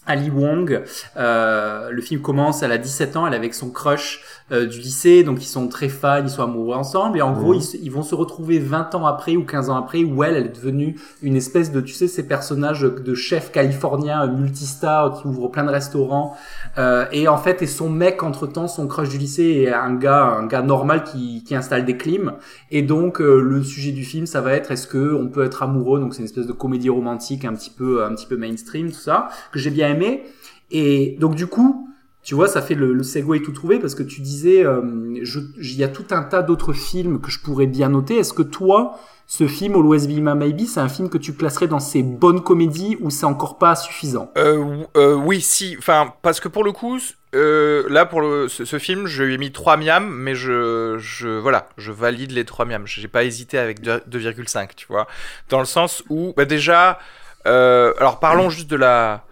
Ali 0.06 0.30
Wong. 0.30 0.84
Euh, 1.18 1.90
le 1.92 2.02
film 2.02 2.22
commence, 2.22 2.64
elle 2.64 2.72
a 2.72 2.78
17 2.78 3.16
ans, 3.16 3.28
elle 3.28 3.34
est 3.34 3.38
avec 3.38 3.54
son 3.54 3.70
crush 3.70 4.22
euh, 4.52 4.66
du 4.66 4.80
lycée, 4.80 5.24
donc 5.24 5.42
ils 5.42 5.48
sont 5.48 5.70
très 5.70 5.88
fans, 5.88 6.22
ils 6.22 6.30
sont 6.30 6.44
amoureux 6.44 6.76
ensemble, 6.76 7.18
et 7.18 7.22
en 7.22 7.32
gros, 7.32 7.54
ils, 7.54 7.64
ils, 7.82 7.90
vont 7.90 8.04
se 8.04 8.14
retrouver 8.14 8.60
20 8.60 8.94
ans 8.94 9.06
après 9.06 9.38
ou 9.38 9.46
15 9.46 9.70
ans 9.70 9.78
après, 9.78 10.04
où 10.04 10.22
elle, 10.22 10.36
elle 10.36 10.48
est 10.48 10.56
devenue 10.56 11.00
une 11.22 11.38
espèce 11.38 11.72
de, 11.72 11.80
tu 11.80 11.94
sais, 11.94 12.10
ces 12.10 12.28
personnages 12.28 12.82
de 12.82 13.14
chef 13.14 13.54
californien 13.54 14.28
multistar 14.28 15.14
qui 15.14 15.28
ouvre 15.28 15.48
plein 15.48 15.64
de 15.64 15.70
restaurants, 15.70 16.36
euh, 16.78 17.06
et 17.14 17.30
en 17.30 17.38
fait, 17.38 17.62
et 17.62 17.68
son 17.68 17.90
mec, 17.90 18.22
entre-temps, 18.22 18.68
son 18.68 18.86
crush 18.88 19.08
du 19.08 19.18
lycée 19.18 19.64
est 19.66 19.74
un 19.74 19.94
gars, 19.94 20.26
un 20.26 20.46
gars 20.46 20.62
normal 20.62 21.06
qui, 21.06 21.44
qui 21.46 21.56
installe 21.56 21.86
des 21.86 21.96
clims, 21.96 22.34
et 22.70 22.82
donc 22.82 23.22
euh, 23.22 23.40
le 23.40 23.64
sujet 23.64 23.94
du 23.94 24.04
film, 24.04 24.26
ça 24.26 24.42
va 24.42 24.54
être 24.54 24.72
est-ce 24.72 24.88
que 24.88 25.16
on 25.16 25.30
peut 25.30 25.46
être 25.46 25.64
amoureux, 25.64 26.02
donc 26.02 26.14
c'est 26.14 26.20
une 26.20 26.26
espèce 26.26 26.48
de 26.48 26.54
comédie 26.54 26.90
romantique 26.90 27.46
un 27.46 27.54
petit 27.54 27.72
peu, 27.72 28.04
un 28.04 28.14
petit 28.14 28.28
peu 28.28 28.36
mainstream, 28.36 28.92
tout 28.92 29.00
ça, 29.00 29.30
que 29.54 29.60
j'ai 29.60 29.72
bien 29.72 29.90
aimé, 29.90 30.24
et 30.70 31.16
donc 31.20 31.36
du 31.36 31.48
coup, 31.48 31.88
tu 32.24 32.36
vois, 32.36 32.48
ça 32.48 32.62
fait 32.62 32.76
le, 32.76 32.94
le 32.94 33.04
segue 33.04 33.44
tout 33.44 33.52
trouvé 33.52 33.80
parce 33.80 33.96
que 33.96 34.04
tu 34.04 34.22
disais, 34.22 34.66
euh, 34.66 34.82
il 35.14 35.76
y 35.76 35.84
a 35.84 35.90
tout 35.90 36.06
un 36.12 36.24
tas 36.24 36.42
d'autres 36.42 36.72
films 36.72 37.20
que 37.20 37.30
je 37.30 37.40
pourrais 37.40 37.66
bien 37.66 37.90
noter. 37.90 38.18
Est-ce 38.18 38.32
que 38.32 38.44
toi, 38.44 38.98
ce 39.28 39.46
film, 39.46 39.76
Always 39.76 40.08
Be 40.08 40.22
My 40.22 40.34
Maybe, 40.34 40.62
c'est 40.66 40.80
un 40.80 40.88
film 40.88 41.10
que 41.10 41.18
tu 41.18 41.34
classerais 41.34 41.68
dans 41.68 41.82
ces 41.82 42.02
bonnes 42.02 42.42
comédies 42.42 42.98
ou 43.02 43.10
c'est 43.10 43.26
encore 43.26 43.58
pas 43.58 43.76
suffisant? 43.76 44.32
Euh, 44.38 44.84
euh, 44.96 45.16
Oui, 45.16 45.42
si. 45.42 45.76
Enfin, 45.78 46.14
parce 46.22 46.40
que 46.40 46.48
pour 46.48 46.64
le 46.64 46.72
coup, 46.72 46.98
là, 47.34 48.06
pour 48.06 48.22
ce, 48.48 48.80
film, 48.80 49.06
je 49.06 49.24
lui 49.24 49.34
ai 49.34 49.38
mis 49.38 49.52
3 49.52 49.76
miams, 49.76 50.10
mais 50.10 50.34
je, 50.34 50.96
je, 51.00 51.28
voilà, 51.28 51.68
je 51.78 51.92
valide 51.92 52.32
les 52.32 52.46
3 52.46 52.64
miams. 52.64 52.88
J'ai 52.88 53.10
pas 53.10 53.26
hésité 53.26 53.58
avec 53.58 53.82
2,5, 53.82 54.70
tu 54.78 54.88
vois. 54.88 55.08
Dans 55.50 55.60
le 55.60 55.66
sens 55.66 56.04
où, 56.10 56.34
bah 56.38 56.46
déjà, 56.46 57.00
alors 57.44 58.22
parlons 58.22 58.50
juste 58.50 58.70
de 58.70 58.78
la 58.78 59.26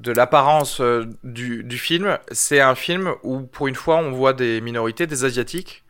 de 0.00 0.12
l'apparence 0.12 0.80
euh, 0.80 1.06
du, 1.24 1.78
film, 1.78 2.18
c'est 2.30 2.60
un 2.60 2.74
film 2.74 3.14
où 3.22 3.40
pour 3.40 3.68
une 3.68 3.74
fois 3.74 3.96
on 3.98 4.12
voit 4.12 4.32
des 4.32 4.60
minorités, 4.60 5.06
des 5.06 5.24
asiatiques. 5.24 5.84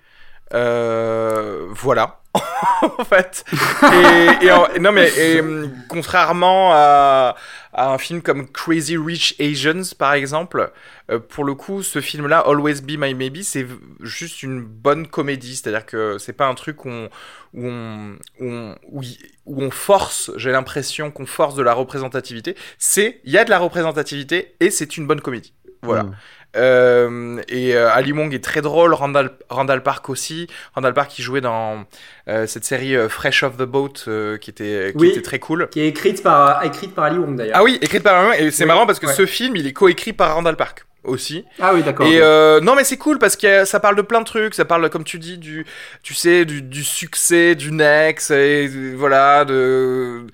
Euh, 0.53 1.66
voilà, 1.70 2.20
en 2.82 3.05
fait. 3.05 3.44
Et, 3.93 4.81
non 4.81 4.93
mais 4.93 5.09
et, 5.19 5.43
contrairement 5.89 6.70
à, 6.73 7.36
un 7.73 7.98
film 7.98 8.23
comme 8.23 8.48
Crazy 8.48 8.97
Rich 8.97 9.36
Asians 9.40 9.94
par 9.98 10.15
exemple, 10.15 10.73
euh, 11.11 11.19
pour 11.19 11.44
le 11.44 11.55
coup, 11.55 11.82
ce 11.82 12.01
film-là, 12.01 12.39
Always 12.40 12.82
Be 12.82 12.93
My 12.98 13.15
Maybe, 13.15 13.43
c'est 13.43 13.66
juste 14.01 14.43
une 14.43 14.62
bonne 14.62 15.07
comédie. 15.07 15.57
C'est-à-dire 15.57 15.86
que 15.86 16.19
c'est 16.19 16.32
pas 16.32 16.47
un 16.47 16.55
truc 16.55 16.85
où 16.85 16.90
on, 17.55 18.19
force, 19.70 20.31
j'ai 20.36 20.52
l'impression 20.52 21.11
qu'on 21.11 21.27
force 21.27 21.55
de 21.55 21.62
la 21.62 21.74
représentativité. 21.74 22.57
C'est, 22.78 23.20
il 23.24 23.32
y 23.32 23.39
a 23.39 23.44
de 23.44 23.51
la 23.51 23.59
représentativité 23.59 24.55
et 24.61 24.70
c'est 24.70 24.97
une 24.97 25.07
bonne 25.07 25.20
comédie. 25.20 25.52
Voilà. 25.82 26.05
Mmh. 26.05 26.16
Euh, 26.56 27.40
et 27.48 27.74
euh, 27.74 27.90
Ali 27.93 28.12
Wong 28.12 28.35
est 28.35 28.43
très 28.43 28.60
drôle, 28.60 28.93
Randall, 28.94 29.31
Randall 29.48 29.82
Park 29.82 30.09
aussi. 30.09 30.48
Randall 30.74 30.94
Park 30.94 31.10
qui 31.10 31.22
jouait 31.22 31.40
dans 31.40 31.85
euh, 32.28 32.47
cette 32.47 32.64
série 32.64 32.97
Fresh 33.09 33.43
Off 33.43 33.56
the 33.56 33.62
Boat 33.62 33.93
qui, 34.40 34.51
était, 34.51 34.93
qui 34.93 34.98
oui, 34.98 35.09
était 35.10 35.22
très 35.22 35.39
cool. 35.39 35.68
Qui 35.70 35.81
est 35.81 35.89
écrite 35.89 36.22
par, 36.22 36.64
écrite 36.64 36.94
par 36.94 37.05
Ali 37.05 37.18
Wong 37.18 37.36
d'ailleurs. 37.36 37.56
Ah 37.56 37.62
oui, 37.62 37.78
écrite 37.81 38.02
par 38.02 38.16
Ali 38.16 38.28
Wong. 38.28 38.40
Et 38.40 38.51
c'est 38.51 38.64
Oui, 38.64 38.68
marrant 38.68 38.86
parce 38.86 38.98
que 38.98 39.06
ouais. 39.06 39.12
ce 39.12 39.27
film, 39.27 39.56
il 39.56 39.66
est 39.66 39.72
coécrit 39.72 40.12
par 40.12 40.35
Randall 40.35 40.56
Park 40.56 40.86
aussi. 41.05 41.44
Ah 41.59 41.72
oui, 41.74 41.82
d'accord. 41.82 42.06
Et 42.06 42.20
euh, 42.20 42.60
non 42.60 42.74
mais 42.74 42.85
c'est 42.85 42.98
cool 42.98 43.18
parce 43.18 43.36
que 43.36 43.64
ça 43.64 43.81
parle 43.81 43.97
de 43.97 44.02
plein 44.02 44.20
de 44.20 44.27
trucs, 44.27 44.55
ça 44.55 44.64
parle 44.64 44.89
comme 44.90 45.05
tu 45.05 45.18
dis 45.18 45.39
du 45.39 45.64
tu 46.02 46.14
sais 46.14 46.44
du, 46.44 46.60
du 46.60 46.85
succès 46.85 47.55
du 47.55 47.72
Nex 47.72 48.31
et 48.31 48.68
voilà 48.97 49.44
de 49.44 50.27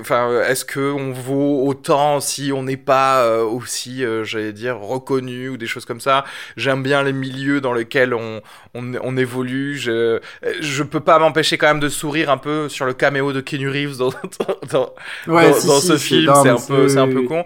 enfin 0.00 0.42
est-ce 0.42 0.64
que 0.64 0.80
on 0.80 1.12
vaut 1.12 1.66
autant 1.66 2.20
si 2.20 2.52
on 2.54 2.62
n'est 2.64 2.76
pas 2.76 3.22
euh, 3.24 3.42
aussi 3.42 4.04
euh, 4.04 4.22
j'allais 4.22 4.52
dire 4.52 4.78
reconnu 4.78 5.48
ou 5.48 5.56
des 5.56 5.66
choses 5.66 5.86
comme 5.86 6.00
ça? 6.00 6.24
J'aime 6.56 6.82
bien 6.82 7.02
les 7.02 7.12
milieux 7.12 7.60
dans 7.60 7.72
lesquels 7.72 8.12
on 8.12 8.42
on, 8.74 8.92
on 9.02 9.16
évolue, 9.16 9.76
je 9.78 10.20
je 10.60 10.82
peux 10.82 11.00
pas 11.00 11.18
m'empêcher 11.18 11.56
quand 11.56 11.68
même 11.68 11.80
de 11.80 11.88
sourire 11.88 12.30
un 12.30 12.38
peu 12.38 12.68
sur 12.68 12.84
le 12.84 12.92
caméo 12.92 13.32
de 13.32 13.40
Keanu 13.40 13.68
Reeves 13.70 13.96
dans 13.96 14.10
dans, 14.70 14.94
Ouais, 15.26 15.50
dans, 15.50 15.54
si, 15.54 15.66
dans 15.66 15.80
si, 15.80 15.86
ce 15.86 15.96
film, 15.96 16.32
c'est 16.42 16.48
un 16.50 16.60
peu 16.60 16.88
c'est 16.88 16.98
un 16.98 17.08
peu 17.08 17.22
con 17.22 17.44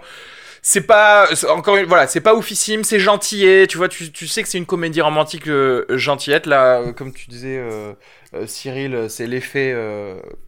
c'est 0.67 0.81
pas 0.81 1.29
encore 1.47 1.77
une 1.77 1.85
voilà 1.85 2.07
c'est 2.07 2.19
pas 2.19 2.35
oufissime 2.35 2.83
c'est 2.83 2.99
gentillet 2.99 3.67
tu 3.67 3.77
vois 3.77 3.87
tu, 3.87 4.11
tu 4.11 4.27
sais 4.27 4.43
que 4.43 4.49
c'est 4.49 4.57
une 4.57 4.65
comédie 4.65 4.99
romantique 4.99 5.47
euh, 5.47 5.85
gentillette 5.91 6.45
là 6.45 6.81
euh, 6.81 6.91
comme 6.91 7.13
tu 7.13 7.29
disais 7.29 7.57
euh, 7.57 7.93
euh, 8.33 8.45
Cyril 8.47 9.05
c'est 9.07 9.27
l'effet 9.27 9.73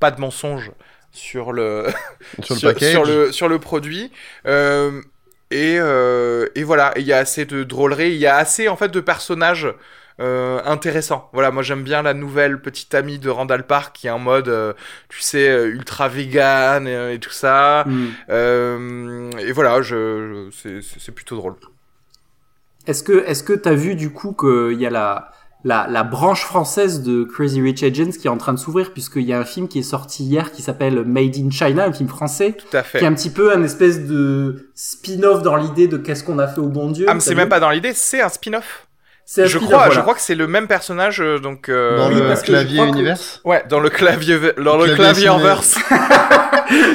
pas 0.01 0.11
de 0.11 0.19
mensonge 0.19 0.73
sur 1.13 1.53
le 1.53 1.87
Sur 2.43 2.55
le 2.55 2.79
sur 2.91 3.05
le 3.05 3.31
sur 3.31 3.47
le 3.47 3.59
produit. 3.59 4.11
Et 5.51 5.75
et 5.75 6.63
voilà 6.63 6.93
il 6.97 7.03
y 7.03 7.13
a 7.13 7.17
assez 7.17 7.45
de 7.45 7.63
drôlerie 7.63 8.11
il 8.11 8.17
y 8.17 8.27
a 8.27 8.35
assez 8.35 8.67
en 8.67 8.75
fait 8.75 8.89
de 8.89 8.99
personnages 8.99 9.69
euh, 10.19 10.59
intéressants 10.65 11.29
voilà 11.33 11.49
moi 11.51 11.63
j'aime 11.63 11.83
bien 11.83 12.01
la 12.01 12.13
nouvelle 12.13 12.61
petite 12.61 12.93
amie 12.93 13.19
de 13.19 13.29
Randall 13.29 13.65
Park 13.65 13.95
qui 13.95 14.07
est 14.07 14.11
en 14.11 14.19
mode 14.19 14.49
euh, 14.49 14.73
tu 15.07 15.21
sais 15.21 15.49
euh, 15.49 15.67
ultra 15.67 16.07
vegan 16.09 16.87
et, 16.87 17.13
et 17.13 17.19
tout 17.19 17.31
ça 17.31 17.85
euh, 18.29 19.29
et 19.39 19.51
voilà, 19.51 19.81
je, 19.81 20.49
je- 20.51 20.81
c'est- 20.81 21.11
plutôt 21.11 21.35
drôle. 21.35 21.55
Est-ce 22.87 23.03
que 23.03 23.23
est-ce 23.25 23.43
que 23.43 23.53
t'as 23.53 23.73
vu 23.73 23.95
du 23.95 24.11
coup 24.11 24.33
qu'il 24.33 24.79
y 24.79 24.85
a 24.85 24.89
la, 24.89 25.31
la 25.63 25.87
la 25.87 26.03
branche 26.03 26.43
française 26.43 27.01
de 27.03 27.23
Crazy 27.23 27.61
Rich 27.61 27.83
Agents 27.83 28.11
qui 28.19 28.27
est 28.27 28.29
en 28.29 28.37
train 28.37 28.53
de 28.53 28.59
s'ouvrir 28.59 28.93
puisqu'il 28.93 29.23
y 29.23 29.33
a 29.33 29.39
un 29.39 29.45
film 29.45 29.67
qui 29.67 29.79
est 29.79 29.83
sorti 29.83 30.23
hier 30.23 30.51
qui 30.51 30.61
s'appelle 30.61 31.03
Made 31.05 31.35
in 31.37 31.49
China, 31.51 31.85
un 31.85 31.93
film 31.93 32.09
français 32.09 32.53
Tout 32.53 32.75
à 32.77 32.83
fait. 32.83 32.99
qui 32.99 33.03
est 33.05 33.07
un 33.07 33.13
petit 33.13 33.29
peu 33.31 33.51
un 33.53 33.61
espèce 33.63 34.05
de 34.05 34.69
spin-off 34.75 35.43
dans 35.43 35.55
l'idée 35.55 35.87
de 35.87 35.97
qu'est-ce 35.97 36.23
qu'on 36.23 36.39
a 36.39 36.47
fait 36.47 36.61
au 36.61 36.69
bon 36.69 36.89
Dieu. 36.91 37.05
Ah, 37.09 37.13
mais 37.13 37.19
c'est 37.19 37.35
même 37.35 37.49
pas 37.49 37.59
dans 37.59 37.69
l'idée, 37.69 37.93
c'est 37.93 38.21
un 38.21 38.29
spin-off. 38.29 38.87
Je 39.37 39.57
crois, 39.59 39.77
voilà. 39.77 39.93
je 39.93 39.99
crois 39.99 40.15
que 40.15 40.21
c'est 40.21 40.35
le 40.35 40.47
même 40.47 40.67
personnage, 40.67 41.21
euh, 41.21 41.39
donc. 41.39 41.69
euh, 41.69 41.97
Dans 41.97 42.09
le 42.09 42.35
je 42.35 42.41
clavier 42.43 42.79
que- 42.81 42.87
universe 42.87 43.41
Ouais, 43.43 43.63
dans 43.69 43.79
le 43.79 43.89
clavier, 43.89 44.39
dans 44.39 44.75
le 44.77 44.85
Clavier 44.85 44.95
clavierverse, 44.95 45.77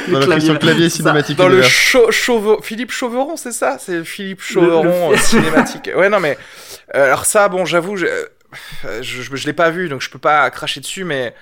Dans 0.07 0.19
le, 0.19 0.39
sur 0.41 0.53
le 0.53 0.59
clavier 0.59 0.89
cinématique 0.89 1.37
dans 1.37 1.47
le. 1.47 1.61
Chau- 1.61 2.11
Chauve- 2.11 2.59
Philippe 2.61 2.91
Chauveron, 2.91 3.37
c'est 3.37 3.51
ça, 3.51 3.77
c'est 3.79 4.03
Philippe 4.03 4.41
Chauveron 4.41 5.09
le- 5.11 5.15
euh, 5.15 5.17
cinématique. 5.19 5.89
Ouais, 5.95 6.09
non 6.09 6.19
mais 6.19 6.37
euh, 6.95 7.05
alors 7.07 7.25
ça, 7.25 7.47
bon, 7.49 7.65
j'avoue, 7.65 7.95
je, 7.95 8.05
euh, 8.05 9.01
je, 9.01 9.21
je, 9.21 9.35
je 9.35 9.45
l'ai 9.45 9.53
pas 9.53 9.69
vu, 9.69 9.87
donc 9.89 10.01
je 10.01 10.09
peux 10.09 10.19
pas 10.19 10.49
cracher 10.49 10.79
dessus, 10.81 11.03
mais 11.05 11.33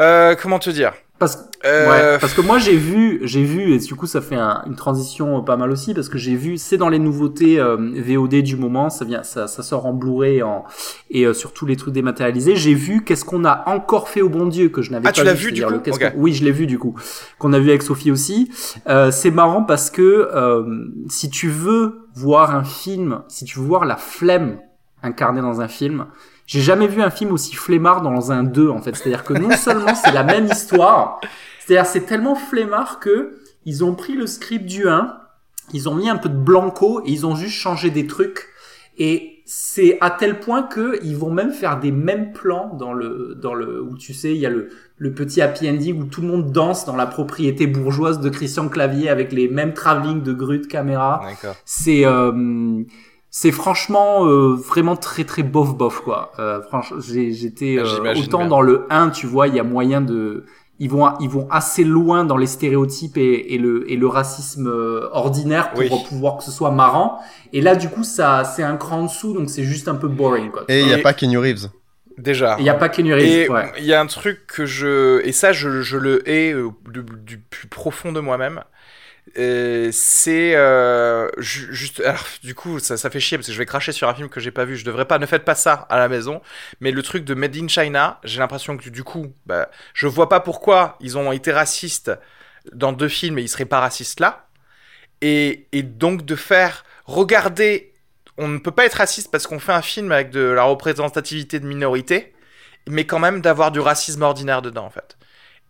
euh, 0.00 0.34
comment 0.40 0.58
te 0.58 0.70
dire? 0.70 0.92
Parce, 1.18 1.48
Euh, 1.64 1.88
ouais, 2.14 2.18
parce 2.18 2.34
que 2.34 2.40
moi 2.42 2.58
j'ai 2.58 2.76
vu, 2.76 3.20
j'ai 3.22 3.42
vu, 3.44 3.72
et 3.72 3.78
du 3.78 3.94
coup 3.94 4.06
ça 4.06 4.20
fait 4.20 4.34
un- 4.34 4.62
une 4.66 4.74
transition 4.74 5.42
pas 5.42 5.56
mal 5.56 5.70
aussi, 5.70 5.94
parce 5.94 6.08
que 6.10 6.18
j'ai 6.18 6.34
vu, 6.34 6.58
c'est 6.58 6.76
dans 6.76 6.88
les 6.90 6.98
nouveautés 6.98 7.58
euh, 7.58 7.76
VOD 7.94 8.42
du 8.42 8.56
moment, 8.56 8.90
ça 8.90 9.04
vient, 9.06 9.22
ça, 9.22 9.46
ça 9.46 9.62
sort 9.62 9.86
en 9.86 9.92
Blu-ray 9.94 10.38
et, 10.38 10.42
en, 10.42 10.64
et 11.10 11.24
euh, 11.24 11.32
sur 11.32 11.52
tous 11.54 11.64
les 11.66 11.76
trucs 11.76 11.94
dématérialisés. 11.94 12.56
J'ai 12.56 12.74
vu 12.74 13.02
qu'est-ce 13.04 13.24
qu'on 13.24 13.44
a 13.46 13.62
encore 13.66 14.08
fait 14.10 14.20
au 14.20 14.28
bon 14.28 14.46
Dieu 14.46 14.68
que 14.68 14.82
je 14.82 14.90
n'avais 14.90 15.06
Ah, 15.06 15.10
pas 15.10 15.12
tu 15.12 15.20
vu. 15.20 15.26
l'as 15.26 15.32
vu, 15.34 15.52
du 15.52 15.64
coup 15.64 15.70
le 15.72 15.78
qu'est-ce 15.78 16.04
Ok. 16.04 16.12
qu'on- 16.12 16.18
Oui, 16.20 16.34
je 16.34 16.44
l'ai 16.44 16.52
vu 16.52 16.66
du 16.66 16.78
coup, 16.78 16.94
qu'on 17.38 17.52
a 17.54 17.58
vu 17.60 17.70
avec 17.70 17.82
Sophie 17.82 18.10
aussi. 18.10 18.50
Euh, 18.88 19.10
c'est 19.10 19.30
marrant 19.30 19.62
parce 19.62 19.90
que 19.90 20.02
euh, 20.34 20.64
si 21.08 21.30
tu 21.30 21.48
veux 21.48 22.08
voir 22.14 22.54
un 22.54 22.64
film, 22.64 23.20
si 23.28 23.44
tu 23.46 23.58
veux 23.60 23.64
voir 23.64 23.84
la 23.86 23.96
flemme 23.96 24.58
incarnée 25.02 25.40
dans 25.40 25.60
un 25.62 25.68
film, 25.68 26.06
j'ai 26.46 26.60
jamais 26.60 26.86
vu 26.86 27.02
un 27.02 27.10
film 27.10 27.32
aussi 27.32 27.54
flemmard 27.54 28.02
dans 28.02 28.32
un 28.32 28.42
2 28.42 28.68
en 28.68 28.80
fait. 28.80 28.94
C'est-à-dire 28.96 29.24
que 29.24 29.34
non 29.34 29.50
seulement 29.56 29.94
c'est 29.94 30.12
la 30.12 30.24
même 30.24 30.46
histoire, 30.46 31.20
c'est-à-dire 31.64 31.86
c'est 31.86 32.06
tellement 32.06 32.34
flemmard 32.34 33.00
que 33.00 33.38
ils 33.64 33.82
ont 33.82 33.94
pris 33.94 34.14
le 34.14 34.26
script 34.26 34.66
du 34.66 34.88
1, 34.88 35.16
ils 35.72 35.88
ont 35.88 35.94
mis 35.94 36.10
un 36.10 36.16
peu 36.16 36.28
de 36.28 36.36
blanco 36.36 37.00
et 37.04 37.10
ils 37.10 37.26
ont 37.26 37.34
juste 37.34 37.56
changé 37.56 37.90
des 37.90 38.06
trucs 38.06 38.48
et 38.98 39.42
c'est 39.46 39.98
à 40.00 40.10
tel 40.10 40.40
point 40.40 40.62
que 40.62 40.98
ils 41.02 41.16
vont 41.16 41.30
même 41.30 41.52
faire 41.52 41.78
des 41.78 41.92
mêmes 41.92 42.32
plans 42.32 42.74
dans 42.78 42.92
le 42.92 43.36
dans 43.40 43.54
le 43.54 43.82
où 43.82 43.96
tu 43.96 44.14
sais 44.14 44.32
il 44.32 44.38
y 44.38 44.46
a 44.46 44.50
le 44.50 44.70
le 44.96 45.12
petit 45.12 45.42
happy 45.42 45.68
ending 45.68 46.00
où 46.00 46.04
tout 46.04 46.22
le 46.22 46.28
monde 46.28 46.52
danse 46.52 46.86
dans 46.86 46.96
la 46.96 47.06
propriété 47.06 47.66
bourgeoise 47.66 48.20
de 48.20 48.30
Christian 48.30 48.68
Clavier 48.68 49.08
avec 49.08 49.32
les 49.32 49.48
mêmes 49.48 49.74
travelling 49.74 50.22
de 50.22 50.32
grue 50.32 50.60
de 50.60 50.66
caméra 50.66 51.22
D'accord. 51.24 51.56
c'est 51.64 52.06
euh, 52.06 52.82
c'est 53.36 53.50
franchement 53.50 54.24
euh, 54.28 54.54
vraiment 54.54 54.94
très 54.94 55.24
très 55.24 55.42
bof 55.42 55.74
bof 55.74 56.02
quoi. 56.02 56.30
Euh, 56.38 56.62
franchement, 56.62 56.98
j'ai- 57.00 57.32
j'étais 57.32 57.78
euh, 57.78 57.84
J'imagine 57.84 58.22
autant 58.24 58.38
bien. 58.38 58.46
dans 58.46 58.60
le 58.60 58.86
1, 58.90 59.10
tu 59.10 59.26
vois, 59.26 59.48
il 59.48 59.56
y 59.56 59.58
a 59.58 59.64
moyen 59.64 60.00
de 60.00 60.44
ils 60.78 60.88
vont 60.88 61.12
ils 61.18 61.28
vont 61.28 61.48
assez 61.50 61.82
loin 61.82 62.24
dans 62.24 62.36
les 62.36 62.46
stéréotypes 62.46 63.16
et, 63.16 63.54
et 63.54 63.58
le 63.58 63.90
et 63.90 63.96
le 63.96 64.06
racisme 64.06 64.68
euh, 64.68 65.08
ordinaire 65.10 65.70
pour 65.70 65.80
Oui. 65.80 65.90
pouvoir 66.08 66.36
que 66.38 66.44
ce 66.44 66.52
soit 66.52 66.70
marrant. 66.70 67.18
Et 67.52 67.60
là 67.60 67.74
du 67.74 67.88
coup 67.88 68.04
ça 68.04 68.44
c'est 68.44 68.62
un 68.62 68.76
cran 68.76 68.98
en 69.00 69.04
dessous 69.06 69.32
donc 69.32 69.50
c'est 69.50 69.64
juste 69.64 69.88
un 69.88 69.96
peu 69.96 70.06
boring 70.06 70.52
quoi. 70.52 70.62
Et 70.68 70.80
il 70.82 70.86
n'y 70.86 70.92
a 70.94 70.98
Et- 70.98 71.02
pas 71.02 71.12
Kenny 71.12 71.36
Reeves. 71.36 71.70
Déjà. 72.18 72.54
Il 72.60 72.64
y 72.64 72.68
a 72.70 72.74
pas 72.74 72.88
Kenny 72.88 73.10
Et 73.10 73.14
Reeves, 73.14 73.50
ouais. 73.50 73.72
il 73.78 73.84
y 73.86 73.92
a 73.92 74.00
un 74.00 74.06
truc 74.06 74.46
que 74.46 74.64
je 74.64 75.20
et 75.26 75.32
ça 75.32 75.50
je, 75.50 75.82
je 75.82 75.96
le 75.96 76.28
hais 76.30 76.52
euh, 76.52 76.68
du, 76.88 77.02
du 77.02 77.38
plus 77.38 77.66
profond 77.66 78.12
de 78.12 78.20
moi-même. 78.20 78.62
C'est 79.36 80.54
euh, 80.54 81.28
ju- 81.38 81.74
juste 81.74 82.00
alors 82.00 82.24
du 82.42 82.54
coup 82.54 82.78
ça, 82.78 82.96
fait 83.10 83.20
chier 83.20 83.38
parce 83.38 83.46
que 83.48 83.52
je 83.52 83.58
vais 83.58 83.66
cracher 83.66 83.92
sur 83.92 84.08
un 84.08 84.14
film 84.14 84.28
que 84.28 84.40
j'ai 84.40 84.50
pas 84.50 84.64
vu. 84.64 84.76
Je 84.76 84.84
devrais 84.84 85.06
pas 85.06 85.18
ne 85.18 85.26
faites 85.26 85.44
pas 85.44 85.54
ça 85.54 85.86
à 85.88 85.98
la 85.98 86.08
maison. 86.08 86.40
Mais 86.80 86.90
le 86.90 87.02
truc 87.02 87.24
de 87.24 87.34
Made 87.34 87.56
in 87.56 87.68
China 87.68 88.20
j'ai 88.24 88.38
l'impression 88.38 88.76
que 88.76 88.88
du 88.90 89.02
coup 89.04 89.32
bah, 89.46 89.70
je 89.94 90.06
vois 90.06 90.28
pas 90.28 90.40
pourquoi 90.40 90.96
ils 91.00 91.18
ont 91.18 91.32
été 91.32 91.52
racistes 91.52 92.12
dans 92.72 92.92
deux 92.92 93.08
films 93.08 93.38
et 93.38 93.42
ils 93.42 93.48
seraient 93.48 93.64
pas 93.64 93.80
racistes 93.80 94.20
là. 94.20 94.46
Et, 95.22 95.68
donc 95.82 96.24
de 96.26 96.36
faire 96.36 96.84
regarder, 97.06 97.94
on 98.36 98.48
ne 98.48 98.58
peut 98.58 98.72
pas 98.72 98.84
être 98.84 98.94
raciste 98.94 99.30
parce 99.30 99.46
qu'on 99.46 99.58
fait 99.58 99.72
un 99.72 99.82
film 99.82 100.12
avec 100.12 100.30
de 100.30 100.40
la 100.40 100.64
représentativité 100.64 101.60
de 101.60 101.66
minorité, 101.66 102.34
mais 102.88 103.06
quand 103.06 103.18
même 103.18 103.40
d'avoir 103.40 103.72
du 103.72 103.80
racisme 103.80 104.22
ordinaire 104.22 104.60
dedans 104.62 104.84
en 104.84 104.90
fait. 104.90 105.16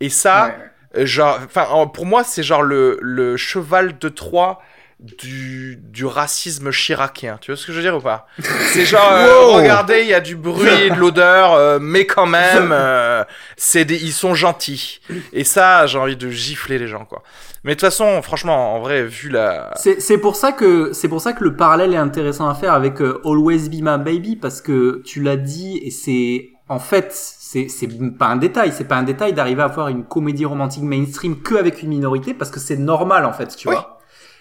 Et 0.01 0.09
ça, 0.11 0.57
genre, 0.97 1.39
enfin 1.45 1.87
pour 1.87 2.07
moi 2.07 2.25
c'est 2.25 2.43
genre 2.43 2.63
le, 2.63 2.99
le 3.01 3.37
cheval 3.37 3.99
de 3.99 4.09
Troie 4.09 4.61
du, 5.05 5.77
du 5.83 6.07
racisme 6.07 6.71
chiracien. 6.71 7.39
Tu 7.41 7.51
vois 7.51 7.57
ce 7.57 7.67
que 7.67 7.73
je 7.73 7.79
veux 7.79 7.83
dire 7.83 7.97
ou 7.97 8.01
pas? 8.01 8.27
C'est 8.73 8.87
genre, 8.87 9.13
euh, 9.13 9.49
regardez, 9.49 10.01
il 10.03 10.09
y 10.09 10.15
a 10.15 10.21
du 10.21 10.37
bruit 10.37 10.69
et 10.87 10.91
de 10.91 10.95
l'odeur, 10.95 11.53
euh, 11.53 11.79
mais 11.81 12.07
quand 12.07 12.27
même, 12.27 12.71
euh, 12.73 13.25
c'est 13.57 13.85
des, 13.85 13.97
ils 13.97 14.13
sont 14.13 14.35
gentils. 14.35 15.01
Et 15.33 15.45
ça, 15.45 15.87
j'ai 15.87 15.99
envie 15.99 16.17
de 16.17 16.31
gifler 16.31 16.79
les 16.79 16.89
gens, 16.89 17.05
quoi. 17.05 17.23
Mais 17.65 17.73
de 17.73 17.81
toute 17.81 17.89
façon, 17.89 18.21
franchement, 18.23 18.75
en 18.75 18.81
vrai, 18.81 19.05
vu 19.05 19.31
la... 19.31 19.73
C'est, 19.77 20.01
c'est 20.01 20.19
pour 20.19 20.37
ça 20.37 20.53
que, 20.53 20.93
c'est 20.93 21.09
pour 21.09 21.21
ça 21.21 21.33
que 21.33 21.45
le 21.45 21.57
parallèle 21.57 21.95
est 21.95 21.99
intéressant 21.99 22.49
à 22.49 22.55
faire 22.55 22.75
avec 22.75 23.01
Always 23.01 23.69
Be 23.69 23.81
My 23.83 23.99
Baby, 23.99 24.37
parce 24.37 24.61
que 24.61 25.03
tu 25.05 25.23
l'as 25.23 25.37
dit, 25.37 25.81
et 25.83 25.91
c'est, 25.91 26.51
en 26.69 26.79
fait, 26.79 27.13
c'est, 27.55 27.69
c'est 27.69 27.89
pas 28.19 28.27
un 28.27 28.37
détail, 28.37 28.73
c'est 28.73 28.89
pas 28.89 28.97
un 28.97 29.05
détail 29.05 29.33
d'arriver 29.33 29.63
à 29.63 29.67
avoir 29.67 29.87
une 29.89 30.05
comédie 30.05 30.45
romantique 30.45 30.83
mainstream 30.83 31.41
que 31.41 31.55
avec 31.55 31.83
une 31.85 31.91
minorité, 31.91 32.35
parce 32.35 32.51
que 32.51 32.59
c'est 32.59 32.77
normal, 32.77 33.25
en 33.25 33.33
fait, 33.33 33.55
tu 33.55 33.69
vois. 33.69 33.94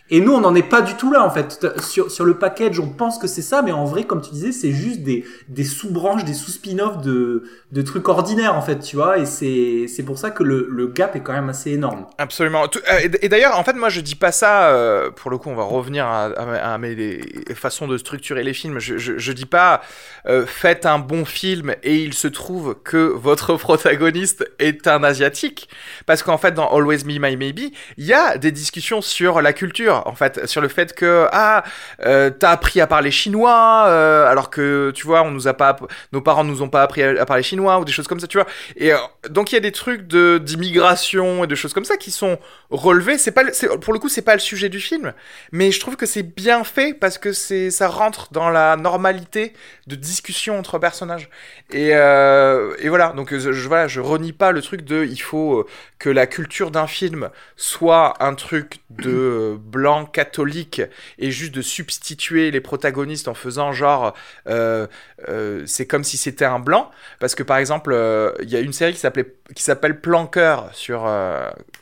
Et 0.09 0.19
nous, 0.19 0.33
on 0.33 0.41
n'en 0.41 0.53
est 0.53 0.67
pas 0.67 0.81
du 0.81 0.95
tout 0.95 1.11
là, 1.11 1.25
en 1.25 1.29
fait. 1.29 1.65
Sur, 1.81 2.11
sur 2.11 2.25
le 2.25 2.33
package, 2.35 2.79
on 2.79 2.89
pense 2.89 3.17
que 3.17 3.27
c'est 3.27 3.41
ça, 3.41 3.61
mais 3.61 3.71
en 3.71 3.85
vrai, 3.85 4.03
comme 4.03 4.21
tu 4.21 4.31
disais, 4.31 4.51
c'est 4.51 4.71
juste 4.71 5.01
des, 5.01 5.25
des 5.47 5.63
sous-branches, 5.63 6.25
des 6.25 6.33
sous-spin-offs 6.33 7.01
de, 7.01 7.43
de 7.71 7.81
trucs 7.81 8.07
ordinaires, 8.09 8.55
en 8.55 8.61
fait, 8.61 8.79
tu 8.79 8.97
vois. 8.97 9.17
Et 9.17 9.25
c'est, 9.25 10.03
pour 10.05 10.17
ça 10.17 10.29
que 10.29 10.43
le, 10.43 10.67
le 10.69 10.87
gap 10.87 11.15
est 11.15 11.21
quand 11.21 11.31
même 11.31 11.47
assez 11.47 11.71
énorme. 11.71 12.05
Absolument. 12.17 12.65
Euh, 12.65 13.07
et 13.21 13.29
d'ailleurs, 13.29 13.57
en 13.57 13.63
fait, 13.63 13.73
moi, 13.73 13.87
je 13.87 14.01
dis 14.01 14.15
pas 14.15 14.33
ça, 14.33 14.67
euh, 14.67 15.09
pour 15.09 15.31
le 15.31 15.37
coup, 15.37 15.49
on 15.49 15.55
va 15.55 15.63
revenir 15.63 16.05
à, 16.05 16.25
à, 16.25 16.77
mes 16.77 17.21
façons 17.55 17.87
de 17.87 17.97
structurer 17.97 18.43
les 18.43 18.53
films. 18.53 18.79
Je, 18.79 18.97
je, 18.97 19.17
je 19.17 19.31
dis 19.31 19.45
pas, 19.45 19.81
euh, 20.27 20.45
faites 20.45 20.85
un 20.85 20.99
bon 20.99 21.23
film 21.23 21.75
et 21.81 21.95
il 22.03 22.13
se 22.13 22.27
trouve 22.27 22.75
que 22.83 22.97
votre 22.97 23.53
protagoniste 23.57 24.45
est 24.59 24.85
un 24.87 25.01
asiatique. 25.03 25.69
Parce 26.05 26.23
qu'en 26.23 26.37
fait, 26.37 26.51
dans 26.51 26.69
Always 26.69 27.05
Me, 27.05 27.19
My 27.19 27.37
Maybe, 27.37 27.73
il 27.97 28.05
y 28.05 28.13
a 28.13 28.37
des 28.37 28.51
discussions 28.51 29.01
sur 29.01 29.41
la 29.41 29.53
culture 29.53 29.92
en 30.05 30.15
fait, 30.15 30.47
sur 30.47 30.61
le 30.61 30.67
fait 30.67 30.93
que 30.93 31.27
ah, 31.31 31.63
euh, 32.05 32.29
t'as 32.29 32.51
appris 32.51 32.81
à 32.81 32.87
parler 32.87 33.11
chinois, 33.11 33.85
euh, 33.87 34.27
alors 34.27 34.49
que 34.49 34.91
tu 34.95 35.05
vois, 35.05 35.23
on 35.23 35.31
nous 35.31 35.47
a 35.47 35.53
pas, 35.53 35.77
nos 36.11 36.21
parents 36.21 36.43
nous 36.43 36.61
ont 36.61 36.69
pas 36.69 36.81
appris 36.81 37.03
à, 37.03 37.25
parler 37.25 37.43
chinois 37.43 37.79
ou 37.79 37.85
des 37.85 37.91
choses 37.91 38.07
comme 38.07 38.19
ça, 38.19 38.27
tu 38.27 38.37
vois. 38.37 38.47
Et 38.75 38.93
euh, 38.93 38.97
donc 39.29 39.51
il 39.51 39.55
y 39.55 39.57
a 39.57 39.61
des 39.61 39.71
trucs 39.71 40.07
de 40.07 40.37
d'immigration 40.37 41.43
et 41.43 41.47
de 41.47 41.55
choses 41.55 41.73
comme 41.73 41.85
ça 41.85 41.97
qui 41.97 42.11
sont 42.11 42.39
relevés. 42.69 43.17
C'est 43.17 43.31
pas, 43.31 43.43
pour 43.81 43.93
le 43.93 43.99
coup, 43.99 44.09
c'est 44.09 44.21
pas 44.21 44.33
le 44.33 44.39
sujet 44.39 44.69
du 44.69 44.79
film, 44.79 45.13
mais 45.51 45.71
je 45.71 45.79
trouve 45.79 45.95
que 45.95 46.05
c'est 46.05 46.23
bien 46.23 46.63
fait 46.63 46.93
parce 46.93 47.17
que 47.17 47.33
c'est, 47.33 47.71
ça 47.71 47.87
rentre 47.87 48.29
dans 48.31 48.49
la 48.49 48.75
normalité 48.75 49.53
de 49.87 49.95
discussion 49.95 50.57
entre 50.57 50.79
personnages. 50.79 51.29
Et, 51.71 51.89
et 51.89 52.89
voilà, 52.89 53.13
donc 53.15 53.35
je, 53.35 53.49
voilà, 53.67 53.87
je 53.87 53.99
renie 53.99 54.33
pas 54.33 54.51
le 54.51 54.61
truc 54.61 54.81
de, 54.81 55.05
il 55.05 55.21
faut 55.21 55.65
que 55.99 56.09
la 56.09 56.27
culture 56.27 56.71
d'un 56.71 56.87
film 56.87 57.29
soit 57.55 58.13
un 58.19 58.35
truc 58.35 58.81
de 58.89 59.57
blanc 59.57 59.82
catholique 60.11 60.81
et 61.19 61.31
juste 61.31 61.53
de 61.53 61.61
substituer 61.61 62.51
les 62.51 62.61
protagonistes 62.61 63.27
en 63.27 63.33
faisant 63.33 63.71
genre 63.71 64.13
euh, 64.47 64.87
euh, 65.29 65.63
c'est 65.65 65.85
comme 65.85 66.03
si 66.03 66.17
c'était 66.17 66.45
un 66.45 66.59
blanc. 66.59 66.89
Parce 67.19 67.35
que 67.35 67.43
par 67.43 67.57
exemple 67.57 67.91
euh, 67.93 68.33
il 68.41 68.49
y 68.49 68.55
a 68.55 68.59
une 68.59 68.73
série 68.73 68.93
qui 68.93 68.99
s'appelait 68.99 69.35
qui 69.55 69.63
s'appelle 69.63 69.99
Planqueur 69.99 70.69
sur 70.73 71.01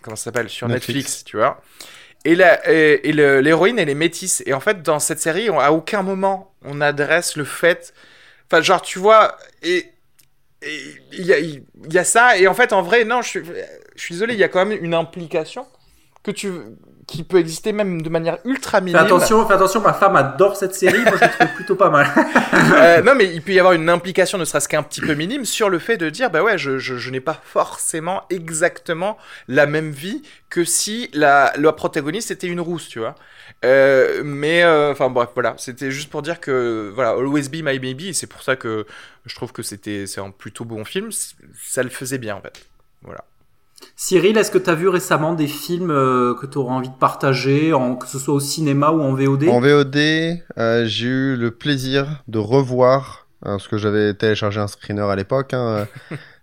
comment 0.02 0.16
ça 0.16 0.26
s'appelle? 0.26 0.50
Sur 0.50 0.68
Netflix. 0.68 1.24
tu 1.24 1.38
vois. 1.38 1.62
Et 2.26 2.36
l'héroïne 2.36 3.80
elle 3.80 3.90
est 3.90 3.96
métisse. 3.96 4.44
Et 4.46 4.54
en 4.54 4.60
fait 4.60 4.82
dans 4.82 5.00
cette 5.00 5.20
série 5.20 5.50
à 5.50 5.72
aucun 5.72 6.02
moment 6.02 6.54
on 6.64 6.82
adresse 6.82 7.36
le 7.38 7.44
fait 7.44 7.94
enfin 8.48 8.62
genre 8.62 8.82
tu 8.82 9.00
vois 9.00 9.38
et 9.64 9.86
il 10.64 11.26
y 11.26 11.34
a, 11.34 11.40
y 11.40 11.98
a 11.98 12.04
ça. 12.04 12.38
Et 12.38 12.48
en 12.48 12.54
fait 12.54 12.74
en 12.74 12.82
vrai 12.82 13.06
non 13.06 13.22
je 13.22 13.30
suis 13.30 13.42
je 13.96 14.02
suis 14.02 14.16
désolé 14.16 14.34
il 14.34 14.40
y 14.40 14.44
a 14.44 14.48
quand 14.48 14.66
même 14.66 14.84
une 14.84 14.94
implication 14.94 15.66
que 16.24 16.32
tu 16.32 16.52
qui 17.12 17.24
peut 17.24 17.40
exister 17.40 17.74
même 17.74 18.02
de 18.02 18.10
manière 18.10 18.38
ultra 18.46 18.80
minime. 18.80 18.98
Fais 18.98 19.06
attention, 19.06 19.46
fais 19.46 19.54
attention, 19.54 19.82
ma 19.82 19.92
femme 19.92 20.16
adore 20.16 20.56
cette 20.56 20.74
série, 20.74 21.02
moi 21.04 21.14
je 21.16 21.22
la 21.22 21.28
trouve 21.28 21.54
plutôt 21.56 21.76
pas 21.76 21.90
mal. 21.90 22.08
euh, 22.76 23.02
non, 23.02 23.16
mais 23.16 23.26
il 23.34 23.42
peut 23.42 23.52
y 23.52 23.60
avoir 23.60 23.74
une 23.74 23.90
implication, 23.90 24.38
ne 24.38 24.46
serait-ce 24.46 24.70
qu'un 24.70 24.82
petit 24.82 25.02
peu 25.02 25.14
minime, 25.14 25.44
sur 25.44 25.70
le 25.70 25.78
fait 25.78 25.98
de 25.98 26.10
dire, 26.10 26.30
bah 26.30 26.42
ouais, 26.42 26.58
je, 26.58 26.80
je, 26.80 26.96
je 26.96 27.10
n'ai 27.10 27.20
pas 27.20 27.38
forcément 27.44 28.24
exactement 28.30 29.18
la 29.50 29.66
même 29.66 29.92
vie 29.92 30.24
que 30.50 30.64
si 30.64 31.10
la, 31.14 31.52
la 31.58 31.74
protagoniste 31.74 32.32
était 32.32 32.48
une 32.48 32.62
rousse, 32.62 32.88
tu 32.88 33.00
vois. 33.00 33.16
Euh, 33.66 34.22
mais 34.24 34.64
euh, 34.64 34.92
enfin 34.92 35.10
bref, 35.10 35.30
voilà, 35.34 35.56
c'était 35.58 35.92
juste 35.92 36.10
pour 36.10 36.22
dire 36.22 36.40
que 36.40 36.92
voilà, 36.96 37.12
Always 37.12 37.50
Be 37.50 37.62
My 37.62 37.78
Baby, 37.78 38.10
et 38.10 38.14
c'est 38.14 38.28
pour 38.28 38.42
ça 38.42 38.56
que 38.56 38.86
je 39.26 39.36
trouve 39.36 39.52
que 39.52 39.64
c'était 39.64 40.08
c'est 40.08 40.22
un 40.22 40.32
plutôt 40.32 40.64
bon 40.64 40.86
film, 40.86 41.10
ça 41.62 41.84
le 41.84 41.90
faisait 41.90 42.18
bien 42.18 42.38
en 42.38 42.42
fait. 42.42 42.66
Voilà. 43.02 43.26
Cyril, 43.96 44.38
est-ce 44.38 44.52
que 44.52 44.58
tu 44.58 44.70
as 44.70 44.76
vu 44.76 44.88
récemment 44.88 45.34
des 45.34 45.48
films 45.48 45.92
euh, 45.92 46.34
que 46.34 46.46
tu 46.46 46.58
aurais 46.58 46.74
envie 46.74 46.90
de 46.90 46.96
partager, 46.96 47.74
en, 47.74 47.96
que 47.96 48.08
ce 48.08 48.20
soit 48.20 48.34
au 48.34 48.40
cinéma 48.40 48.92
ou 48.92 49.02
en 49.02 49.14
VOD 49.14 49.48
En 49.50 49.60
VOD, 49.60 49.96
euh, 49.96 50.86
j'ai 50.86 51.08
eu 51.08 51.36
le 51.36 51.52
plaisir 51.52 52.24
de 52.28 52.40
revoir, 52.40 53.28
hein, 53.44 53.52
parce 53.52 53.68
que 53.68 53.78
j'avais 53.78 54.14
téléchargé 54.14 54.60
un 54.60 54.68
screener 54.68 55.04
à 55.04 55.16
l'époque, 55.16 55.54
hein, 55.54 55.88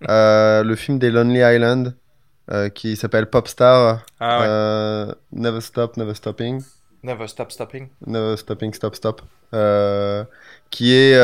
euh, 0.09 0.63
le 0.65 0.75
film 0.77 0.99
des 0.99 1.11
Lonely 1.11 1.41
Island, 1.41 1.95
qui 2.75 2.97
s'appelle 2.97 3.27
Popstar. 3.27 4.07
Ah 4.21 5.15
Never 5.33 5.61
Stop, 5.61 5.97
Never 5.99 6.15
Stopping. 6.15 6.63
Never 7.03 7.27
Stop 7.27 7.53
Stopping. 7.53 7.89
Never 8.07 8.37
Stopping, 8.37 8.73
Stop 8.73 8.95
Stop. 8.95 9.23
Qui 10.71 10.95
est, 10.95 11.19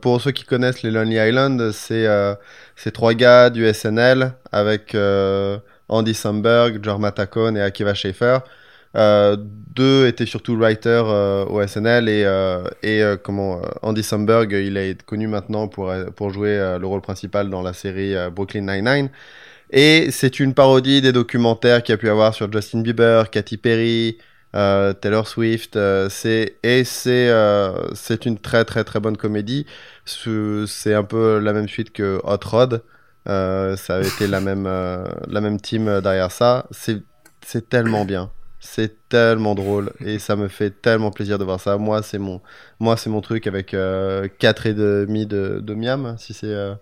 pour 0.00 0.20
ceux 0.20 0.30
qui 0.32 0.44
connaissent 0.44 0.82
les 0.82 0.90
Lonely 0.90 1.16
Island, 1.16 1.72
c'est 1.72 2.06
ces 2.76 2.90
trois 2.90 3.14
gars 3.14 3.50
du 3.50 3.72
SNL 3.72 4.32
avec 4.52 4.94
euh, 4.94 5.58
Andy 5.88 6.14
Samberg, 6.14 6.82
Jorma 6.82 7.12
Tacone 7.12 7.56
et 7.56 7.62
Akiva 7.62 7.94
Schaefer. 7.94 8.38
Euh, 8.96 9.36
deux 9.38 10.06
étaient 10.06 10.26
surtout 10.26 10.56
writers 10.56 11.08
euh, 11.08 11.44
au 11.46 11.66
SNL 11.66 12.08
et, 12.08 12.24
et 12.82 13.02
comment 13.22 13.60
Andy 13.82 14.02
Samberg 14.02 14.52
il 14.52 14.76
est 14.76 15.02
connu 15.02 15.26
maintenant 15.26 15.68
pour, 15.68 15.92
pour 16.16 16.30
jouer 16.30 16.76
le 16.80 16.86
rôle 16.86 17.00
principal 17.00 17.50
dans 17.50 17.62
la 17.62 17.72
série 17.72 18.14
Brooklyn 18.30 18.62
Nine-Nine. 18.62 19.08
Et 19.70 20.10
c'est 20.10 20.38
une 20.38 20.54
parodie 20.54 21.00
des 21.00 21.12
documentaires 21.12 21.82
qu'il 21.82 21.92
y 21.92 21.96
a 21.96 21.98
pu 21.98 22.08
avoir 22.08 22.34
sur 22.34 22.52
Justin 22.52 22.82
Bieber, 22.82 23.30
Katy 23.30 23.56
Perry, 23.56 24.18
Taylor 24.54 25.26
Swift. 25.26 25.78
c'est 26.08 26.56
et 26.62 26.84
c'est 26.84 27.30
c'est 27.94 28.26
une 28.26 28.38
très 28.38 28.64
très 28.64 28.84
très 28.84 29.00
bonne 29.00 29.16
comédie. 29.16 29.66
C'est 30.04 30.94
un 30.94 31.04
peu 31.04 31.38
la 31.38 31.52
même 31.52 31.68
suite 31.68 31.92
que 31.92 32.20
Hot 32.24 32.38
Rod. 32.44 32.82
Euh, 33.28 33.76
ça 33.76 33.96
avait 33.96 34.08
été 34.08 34.26
la 34.26 34.40
même, 34.40 34.66
euh, 34.66 35.06
la 35.28 35.40
même 35.40 35.60
team 35.60 36.00
derrière 36.00 36.30
ça. 36.30 36.66
C'est 36.70 37.68
tellement 37.68 38.04
bien. 38.04 38.30
C'est 38.60 39.08
tellement 39.10 39.54
drôle 39.54 39.92
et 40.02 40.18
ça 40.18 40.36
me 40.36 40.48
fait 40.48 40.70
tellement 40.70 41.10
plaisir 41.10 41.38
de 41.38 41.44
voir 41.44 41.60
ça. 41.60 41.76
Moi, 41.76 42.02
c'est 42.02 42.18
mon, 42.18 42.40
moi, 42.80 42.96
c'est 42.96 43.10
mon 43.10 43.20
truc 43.20 43.46
avec 43.46 43.74
euh, 43.74 44.26
4 44.38 44.66
et 44.66 44.74
demi 44.74 45.26
de, 45.26 45.60
de 45.62 45.74
miam, 45.74 46.16
si 46.18 46.32
c'est 46.32 46.46
euh, 46.46 46.74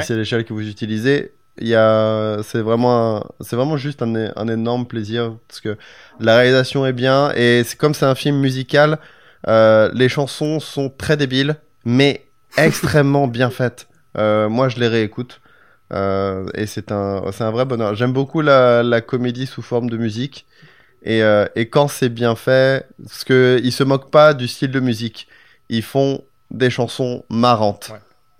si 0.00 0.14
l'échelle 0.14 0.44
que 0.44 0.52
vous 0.52 0.68
utilisez. 0.68 1.34
Il 1.58 1.68
y 1.68 1.74
a, 1.74 2.38
c'est 2.42 2.60
vraiment, 2.60 3.24
c'est 3.40 3.56
vraiment 3.56 3.76
juste 3.76 4.02
un, 4.02 4.32
un, 4.34 4.48
énorme 4.48 4.86
plaisir 4.86 5.36
parce 5.46 5.60
que 5.60 5.76
la 6.18 6.36
réalisation 6.36 6.84
est 6.84 6.92
bien 6.92 7.32
et 7.36 7.62
c'est 7.64 7.76
comme 7.76 7.94
c'est 7.94 8.06
un 8.06 8.16
film 8.16 8.38
musical, 8.38 8.98
les 9.46 10.08
chansons 10.08 10.58
sont 10.58 10.90
très 10.90 11.16
débiles 11.16 11.56
mais 11.84 12.24
extrêmement 12.56 13.26
bien 13.26 13.50
faite. 13.50 13.88
Euh, 14.16 14.48
moi, 14.48 14.68
je 14.68 14.78
les 14.78 14.88
réécoute. 14.88 15.40
Euh, 15.92 16.46
et 16.54 16.66
c'est 16.66 16.90
un, 16.92 17.22
c'est 17.32 17.44
un 17.44 17.50
vrai 17.50 17.64
bonheur. 17.64 17.94
J'aime 17.94 18.12
beaucoup 18.12 18.40
la, 18.40 18.82
la, 18.82 19.00
comédie 19.00 19.46
sous 19.46 19.62
forme 19.62 19.90
de 19.90 19.96
musique. 19.96 20.46
Et, 21.02 21.22
euh, 21.22 21.46
et 21.56 21.68
quand 21.68 21.88
c'est 21.88 22.08
bien 22.08 22.34
fait, 22.34 22.88
parce 23.02 23.24
qu'ils 23.24 23.72
se 23.72 23.84
moquent 23.84 24.10
pas 24.10 24.34
du 24.34 24.48
style 24.48 24.70
de 24.70 24.80
musique. 24.80 25.28
Ils 25.68 25.82
font 25.82 26.22
des 26.50 26.70
chansons 26.70 27.24
marrantes 27.30 27.92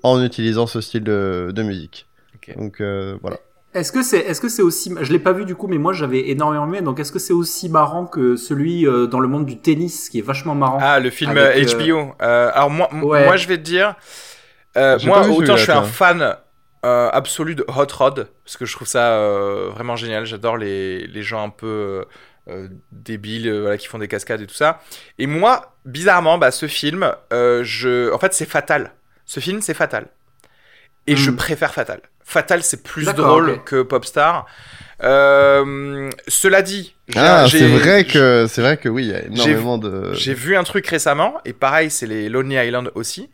en 0.03 0.23
utilisant 0.23 0.67
ce 0.67 0.81
style 0.81 1.05
de, 1.05 1.51
de 1.55 1.63
musique. 1.63 2.07
Donc 2.53 2.81
euh, 2.81 3.17
voilà. 3.23 3.39
Est-ce 3.75 3.91
que 3.91 4.03
c'est 4.03 4.19
est-ce 4.19 4.41
que 4.41 4.49
c'est 4.49 4.63
aussi 4.63 4.95
je 5.01 5.13
l'ai 5.13 5.19
pas 5.19 5.33
vu 5.33 5.45
du 5.45 5.57
coup 5.57 5.67
mais 5.67 5.79
moi 5.79 5.93
j'avais 5.93 6.29
énormément 6.29 6.67
aimé 6.67 6.81
donc 6.81 7.01
est-ce 7.01 7.11
que 7.11 7.19
c'est 7.19 7.33
aussi 7.33 7.69
marrant 7.69 8.07
que 8.07 8.37
celui 8.37 8.87
euh, 8.87 9.09
dans 9.09 9.19
le 9.19 9.27
monde 9.27 9.47
du 9.47 9.59
tennis 9.59 10.09
qui 10.09 10.21
est 10.21 10.23
vachement 10.23 10.55
marrant 10.55 10.79
Ah 10.81 11.01
le 11.01 11.11
film 11.11 11.33
HBO. 11.33 12.15
Euh, 12.23 12.51
alors 12.55 12.71
moi 12.71 12.89
moi 12.93 13.37
je 13.37 13.49
vais 13.49 13.59
te 13.59 13.63
dire 13.63 13.97
moi 14.77 15.29
autant 15.29 15.57
je 15.57 15.63
suis 15.63 15.73
un 15.73 15.83
fan 15.83 16.37
absolu 16.85 17.57
de 17.57 17.65
Hot 17.67 17.93
Rod 17.99 18.29
parce 18.45 18.57
que 18.57 18.65
je 18.65 18.73
trouve 18.75 18.87
ça 18.87 19.19
vraiment 19.75 19.97
génial, 19.97 20.25
j'adore 20.25 20.57
les 20.57 21.09
les 21.09 21.23
gens 21.25 21.45
un 21.45 21.51
peu 21.51 22.05
débiles 22.93 23.53
voilà, 23.53 23.77
qui 23.77 23.89
font 23.89 23.99
des 23.99 24.09
cascades 24.09 24.41
et 24.41 24.47
tout 24.47 24.55
ça. 24.55 24.83
Et 25.19 25.27
moi 25.27 25.75
bizarrement 25.85 26.39
bah 26.39 26.53
ce 26.53 26.69
film 26.69 27.13
je 27.33 28.13
en 28.13 28.19
fait 28.21 28.35
c'est 28.35 28.49
fatal. 28.49 28.93
Ce 29.27 29.41
film 29.41 29.61
c'est 29.63 29.75
fatal. 29.75 30.07
Et 31.07 31.17
je 31.17 31.31
hmm. 31.31 31.37
préfère 31.37 31.75
Fatal. 31.75 32.01
Fatal, 32.25 32.63
c'est 32.63 32.83
plus 32.83 33.05
drôle 33.05 33.63
que 33.65 33.83
Popstar. 33.83 34.47
Euh, 35.03 36.11
cela 36.29 36.63
dit, 36.63 36.95
Ah, 37.15 37.47
c'est 37.51 37.67
vrai 37.67 38.05
que 38.05 38.47
c'est 38.49 38.63
vrai 38.63 38.77
que 38.77 38.89
oui, 38.89 39.05
il 39.05 39.11
y 39.11 39.15
a 39.15 39.25
énormément 39.25 39.79
de. 39.79 40.15
j'ai 40.15 40.35
vu 40.35 40.57
un 40.57 40.65
truc 40.65 40.87
récemment, 40.87 41.41
et 41.45 41.53
pareil, 41.53 41.91
c'est 41.91 42.07
les 42.07 42.29
Lonely 42.29 42.57
Island 42.57 42.91
aussi. 42.95 43.31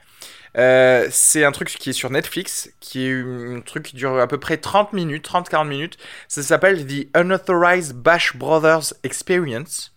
Euh, 0.58 1.06
c'est 1.10 1.44
un 1.44 1.52
truc 1.52 1.68
qui 1.68 1.90
est 1.90 1.92
sur 1.92 2.10
Netflix, 2.10 2.70
qui 2.80 3.06
est 3.06 3.22
un 3.22 3.60
truc 3.60 3.84
qui 3.84 3.96
dure 3.96 4.18
à 4.18 4.26
peu 4.26 4.38
près 4.38 4.56
30 4.56 4.92
minutes, 4.92 5.28
30-40 5.28 5.68
minutes. 5.68 5.96
Ça 6.26 6.42
s'appelle 6.42 6.86
The 6.86 7.06
Unauthorized 7.16 7.94
Bash 7.96 8.36
Brothers 8.36 8.94
Experience, 9.04 9.92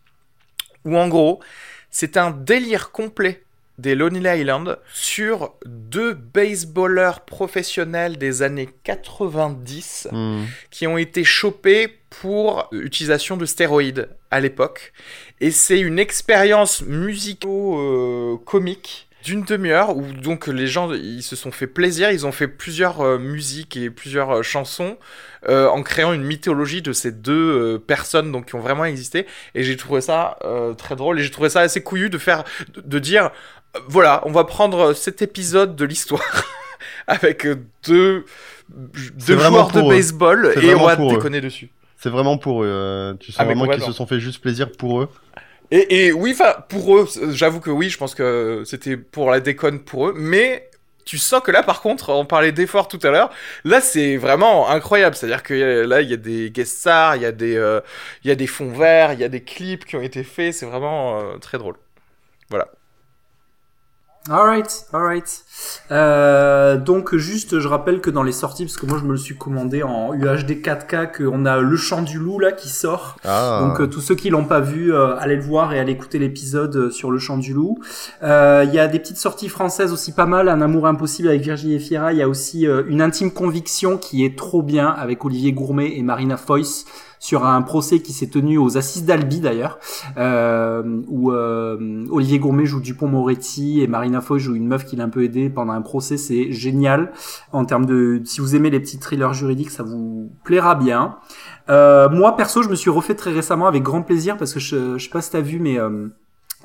où 0.86 0.96
en 0.98 1.08
gros, 1.08 1.42
c'est 1.90 2.18
un 2.18 2.30
délire 2.30 2.92
complet 2.92 3.44
des 3.78 3.96
Lonely 3.96 4.22
Island 4.40 4.78
sur 4.94 5.54
deux 5.66 6.14
baseballeurs 6.14 7.22
professionnels 7.22 8.18
des 8.18 8.42
années 8.44 8.70
90 8.84 10.08
Hmm. 10.12 10.44
qui 10.72 10.88
ont 10.88 10.98
été 10.98 11.24
chopés 11.24 11.88
pour 12.10 12.68
utilisation 12.72 13.38
de 13.38 13.46
stéroïdes 13.46 14.10
à 14.32 14.40
l'époque. 14.40 14.94
Et 15.42 15.52
c'est 15.52 15.80
une 15.80 16.00
expérience 16.00 16.82
musico-comique 16.84 19.08
d'une 19.24 19.44
demi-heure 19.44 19.96
où 19.96 20.02
donc 20.12 20.48
les 20.48 20.68
gens 20.68 20.92
ils 20.92 21.24
se 21.24 21.38
sont 21.38 21.52
fait 21.52 21.68
plaisir, 21.68 22.12
ils 22.12 22.28
ont 22.28 22.34
fait 22.34 22.50
plusieurs 22.50 23.00
euh, 23.00 23.18
musiques 23.18 23.78
et 23.78 23.90
plusieurs 23.90 24.32
euh, 24.32 24.44
chansons 24.44 24.98
euh, 25.48 25.70
en 25.70 25.82
créant 25.82 26.12
une 26.12 26.24
mythologie 26.24 26.82
de 26.82 26.92
ces 26.92 27.14
deux 27.14 27.80
personnes 27.80 28.34
donc 28.34 28.48
qui 28.48 28.56
ont 28.56 28.60
vraiment 28.60 28.84
existé 28.84 29.26
et 29.56 29.64
j'ai 29.64 29.78
trouvé 29.78 30.02
ça 30.02 30.38
très 30.78 30.98
drôle 30.98 31.20
et 31.20 31.24
j'ai 31.24 31.32
trouvé 31.32 31.50
ça 31.50 31.62
assez 31.62 31.82
couillu 31.82 32.10
de 32.10 32.18
faire 32.18 32.44
de, 32.74 32.82
de 32.82 33.00
dire 33.00 33.32
voilà, 33.88 34.22
on 34.26 34.32
va 34.32 34.44
prendre 34.44 34.94
cet 34.94 35.22
épisode 35.22 35.76
de 35.76 35.86
l'histoire 35.86 36.22
avec 37.08 37.46
euh, 37.46 37.64
deux 37.88 38.26
deux 38.70 39.38
joueurs 39.38 39.72
de 39.72 39.82
baseball 39.82 40.54
et 40.62 40.74
on 40.76 40.86
va 40.86 40.96
eux. 40.96 41.08
déconner 41.10 41.42
dessus. 41.42 41.70
C'est 41.98 42.10
vraiment 42.10 42.38
pour 42.38 42.64
eux. 42.64 42.68
euh, 42.70 43.14
tu 43.20 43.32
sens 43.32 43.40
Ah, 43.40 43.46
vraiment 43.46 43.68
qu'ils 43.68 43.82
se 43.84 43.92
sont 43.92 44.06
fait 44.06 44.20
juste 44.20 44.42
plaisir 44.42 44.72
pour 44.72 45.02
eux. 45.02 45.10
Et, 45.72 46.08
et 46.08 46.12
oui, 46.12 46.32
enfin, 46.34 46.56
pour 46.70 46.98
eux, 46.98 47.08
j'avoue 47.32 47.60
que 47.60 47.72
oui, 47.72 47.90
je 47.90 47.98
pense 47.98 48.14
que 48.14 48.64
c'était 48.66 48.98
pour 48.98 49.32
la 49.32 49.40
déconne 49.40 49.80
pour 49.80 50.10
eux, 50.10 50.14
mais 50.16 50.70
tu 51.06 51.18
sens 51.18 51.42
que 51.42 51.52
là, 51.52 51.64
par 51.64 51.82
contre, 51.82 52.10
on 52.12 52.26
parlait 52.26 52.52
d'efforts 52.52 52.88
tout 52.88 53.00
à 53.04 53.10
l'heure, 53.10 53.30
là, 53.64 53.82
c'est 53.82 54.18
vraiment 54.18 54.70
incroyable. 54.70 55.16
C'est-à-dire 55.16 55.44
que 55.44 55.54
euh, 55.54 55.88
là, 55.88 56.02
il 56.02 56.10
y 56.10 56.14
a 56.14 56.18
des 56.18 56.52
guest 56.52 56.78
stars, 56.78 57.16
il 57.16 57.24
y 57.24 57.26
a 57.26 57.32
des, 57.32 57.56
euh, 57.58 57.82
il 58.24 58.28
y 58.28 58.32
a 58.32 58.36
des 58.36 58.48
fonds 58.48 58.72
verts, 58.72 59.14
il 59.14 59.20
y 59.20 59.24
a 59.24 59.30
des 59.30 59.42
clips 59.44 59.86
qui 59.86 59.96
ont 59.96 60.02
été 60.02 60.24
faits, 60.24 60.54
c'est 60.54 60.66
vraiment 60.66 61.20
euh, 61.20 61.38
très 61.40 61.58
drôle. 61.58 61.76
Voilà. 62.50 62.68
Alright, 64.30 64.86
alright. 64.94 65.44
Euh, 65.92 66.78
donc 66.78 67.14
juste, 67.14 67.60
je 67.60 67.68
rappelle 67.68 68.00
que 68.00 68.10
dans 68.10 68.24
les 68.24 68.32
sorties, 68.32 68.64
parce 68.64 68.78
que 68.78 68.86
moi 68.86 68.98
je 68.98 69.04
me 69.04 69.12
le 69.12 69.18
suis 69.18 69.36
commandé 69.36 69.84
en 69.84 70.14
UHD 70.14 70.62
4K, 70.62 71.18
qu'on 71.18 71.46
a 71.46 71.60
Le 71.60 71.76
Chant 71.76 72.04
du 72.04 72.20
Loup 72.20 72.40
là 72.40 72.54
qui 72.54 72.70
sort. 72.70 73.18
Ah. 73.26 73.60
Donc 73.62 73.82
euh, 73.82 73.88
tous 73.88 74.00
ceux 74.00 74.16
qui 74.16 74.30
l'ont 74.30 74.46
pas 74.46 74.62
vu, 74.62 74.94
euh, 74.94 75.18
allez 75.18 75.36
le 75.36 75.42
voir 75.42 75.74
et 75.74 75.80
allez 75.80 75.92
écouter 75.92 76.20
l'épisode 76.20 76.74
euh, 76.78 76.90
sur 76.90 77.12
Le 77.12 77.20
Chant 77.20 77.38
du 77.38 77.54
Loup. 77.54 77.80
Euh, 78.24 78.64
Il 78.66 78.74
y 78.74 78.80
a 78.80 78.88
des 78.88 79.00
petites 79.00 79.18
sorties 79.18 79.50
françaises 79.50 79.92
aussi 79.92 80.14
pas 80.14 80.26
mal. 80.26 80.48
Un 80.48 80.62
amour 80.62 80.88
impossible 80.88 81.28
avec 81.28 81.42
Virginie 81.42 81.76
Efira. 81.76 82.14
Il 82.14 82.20
y 82.20 82.22
a 82.22 82.30
aussi 82.30 82.66
une 82.88 83.02
intime 83.02 83.30
conviction 83.30 83.98
qui 83.98 84.24
est 84.24 84.38
trop 84.38 84.62
bien 84.62 84.88
avec 84.88 85.26
Olivier 85.26 85.52
Gourmet 85.52 85.98
et 85.98 86.02
Marina 86.02 86.38
Foïs 86.38 86.86
sur 87.24 87.46
un 87.46 87.62
procès 87.62 88.02
qui 88.02 88.12
s'est 88.12 88.28
tenu 88.28 88.58
aux 88.58 88.78
assises 88.78 89.06
d'Albi 89.06 89.40
d'ailleurs, 89.40 89.80
euh, 90.18 91.02
où 91.08 91.32
euh, 91.32 92.06
Olivier 92.12 92.38
Gourmet 92.38 92.66
joue 92.66 92.82
Dupont-Moretti 92.82 93.80
et 93.82 93.88
Marina 93.88 94.20
Foy 94.20 94.42
joue 94.42 94.56
une 94.56 94.68
meuf 94.68 94.84
qui 94.84 94.98
l'a 94.98 95.06
un 95.06 95.10
peu 95.10 95.24
aidé 95.24 95.50
pendant 95.50 95.72
un 95.72 95.82
procès. 95.82 96.18
C'est 96.18 96.52
génial 96.52 97.14
en 97.54 97.64
termes 97.64 97.86
de 97.86 98.22
si 98.26 98.42
vous 98.42 98.58
aimez 98.58 98.70
les 98.70 98.82
petits 98.82 99.00
thrillers 99.00 99.34
juridiques, 99.34 99.70
ça 99.70 99.84
vous 99.84 100.34
plaira 100.44 100.76
bien. 100.76 101.16
Euh, 101.70 102.10
moi 102.10 102.36
perso, 102.36 102.62
je 102.62 102.68
me 102.68 102.76
suis 102.76 102.90
refait 102.90 103.16
très 103.16 103.32
récemment 103.32 103.68
avec 103.68 103.84
grand 103.84 104.02
plaisir 104.02 104.36
parce 104.36 104.54
que 104.54 104.60
je, 104.60 104.98
je 104.98 105.04
sais 105.06 105.10
pas 105.10 105.22
si 105.22 105.32
t'as 105.32 105.40
vu, 105.40 105.60
mais 105.60 105.80
euh, 105.80 106.10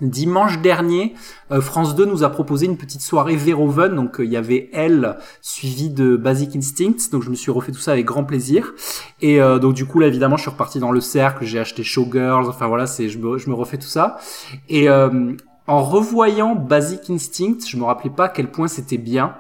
Dimanche 0.01 0.61
dernier, 0.61 1.15
euh, 1.51 1.61
France 1.61 1.95
2 1.95 2.05
nous 2.05 2.23
a 2.25 2.31
proposé 2.31 2.67
une 2.67 2.77
petite 2.77 3.01
soirée 3.01 3.37
Verhoeven, 3.37 3.95
donc 3.95 4.21
euh, 4.21 4.25
il 4.25 4.31
y 4.31 4.37
avait 4.37 4.71
Elle 4.73 5.17
suivi 5.41 5.91
de 5.91 6.17
Basic 6.17 6.55
Instinct, 6.57 7.11
donc 7.11 7.23
je 7.23 7.31
me 7.31 7.35
suis 7.35 7.51
refait 7.51 7.73
tout 7.73 7.81
ça 7.81 7.93
avec 7.93 8.07
grand 8.07 8.25
plaisir. 8.25 8.75
Et 9.21 9.41
euh, 9.41 9.59
donc 9.59 9.75
du 9.75 9.87
coup 9.87 9.99
là 9.99 10.07
évidemment 10.07 10.37
je 10.37 10.43
suis 10.43 10.51
reparti 10.51 10.79
dans 10.79 10.93
le 10.93 11.01
cercle, 11.01 11.45
j'ai 11.45 11.59
acheté 11.59 11.83
Showgirls, 11.83 12.49
enfin 12.49 12.69
voilà 12.69 12.87
c'est 12.87 13.09
je 13.09 13.19
me, 13.19 13.39
je 13.39 13.51
me 13.51 13.55
refais 13.55 13.79
tout 13.79 13.89
ça. 13.89 14.19
Et 14.69 14.89
euh, 14.89 15.35
en 15.69 15.83
revoyant 15.83 16.55
Basic 16.55 17.11
Instinct, 17.11 17.59
je 17.67 17.77
me 17.77 17.85
rappelais 17.85 18.11
pas 18.11 18.25
à 18.25 18.29
quel 18.31 18.51
point 18.51 18.69
c'était 18.69 18.97
bien 18.97 19.35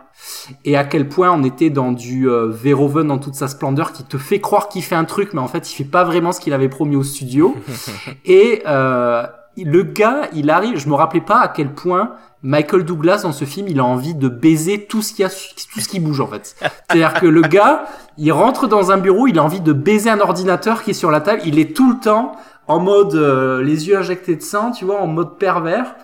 et 0.65 0.77
à 0.77 0.85
quel 0.85 1.09
point 1.09 1.33
on 1.33 1.43
était 1.43 1.71
dans 1.71 1.93
du 1.93 2.29
euh, 2.29 2.49
Verhoeven 2.49 3.07
dans 3.07 3.19
toute 3.19 3.35
sa 3.35 3.49
splendeur 3.49 3.93
qui 3.93 4.05
te 4.05 4.19
fait 4.19 4.41
croire 4.41 4.69
qu'il 4.69 4.83
fait 4.83 4.95
un 4.95 5.05
truc 5.05 5.33
mais 5.33 5.41
en 5.41 5.49
fait 5.49 5.71
il 5.73 5.75
fait 5.75 5.85
pas 5.85 6.05
vraiment 6.05 6.33
ce 6.33 6.41
qu'il 6.41 6.53
avait 6.53 6.69
promis 6.69 6.97
au 6.97 7.03
studio. 7.03 7.57
et 8.27 8.63
euh, 8.67 9.27
le 9.65 9.83
gars, 9.83 10.29
il 10.35 10.51
arrive, 10.51 10.79
je 10.79 10.89
me 10.89 10.95
rappelais 10.95 11.21
pas 11.21 11.41
à 11.41 11.49
quel 11.49 11.73
point 11.73 12.13
Michael 12.43 12.85
Douglas 12.85 13.23
dans 13.23 13.33
ce 13.33 13.45
film, 13.45 13.67
il 13.69 13.81
a 13.81 13.85
envie 13.85 14.15
de 14.15 14.29
baiser 14.29 14.87
tout 14.87 15.03
ce 15.03 15.13
qui 15.13 15.25
a, 15.25 15.29
tout 15.29 15.81
ce 15.81 15.89
qui 15.89 15.99
bouge 15.99 16.21
en 16.21 16.29
fait. 16.29 16.55
C'est-à-dire 16.61 17.15
que 17.15 17.27
le 17.27 17.41
gars, 17.43 17.87
il 18.17 18.31
rentre 18.33 18.69
dans 18.69 18.93
un 18.93 18.99
bureau, 18.99 19.27
il 19.27 19.39
a 19.39 19.45
envie 19.45 19.61
de 19.61 19.73
baiser 19.73 20.11
un 20.11 20.21
ordinateur 20.21 20.83
qui 20.83 20.91
est 20.91 20.95
sur 20.95 21.11
la 21.11 21.21
table, 21.21 21.43
il 21.45 21.59
est 21.59 21.77
tout 21.77 21.91
le 21.91 21.99
temps 21.99 22.33
en 22.69 22.79
mode 22.79 23.15
euh, 23.15 23.63
les 23.63 23.89
yeux 23.89 23.97
injectés 23.97 24.37
de 24.37 24.43
sang, 24.43 24.71
tu 24.71 24.85
vois, 24.85 25.01
en 25.01 25.07
mode 25.07 25.39
pervers. 25.39 25.97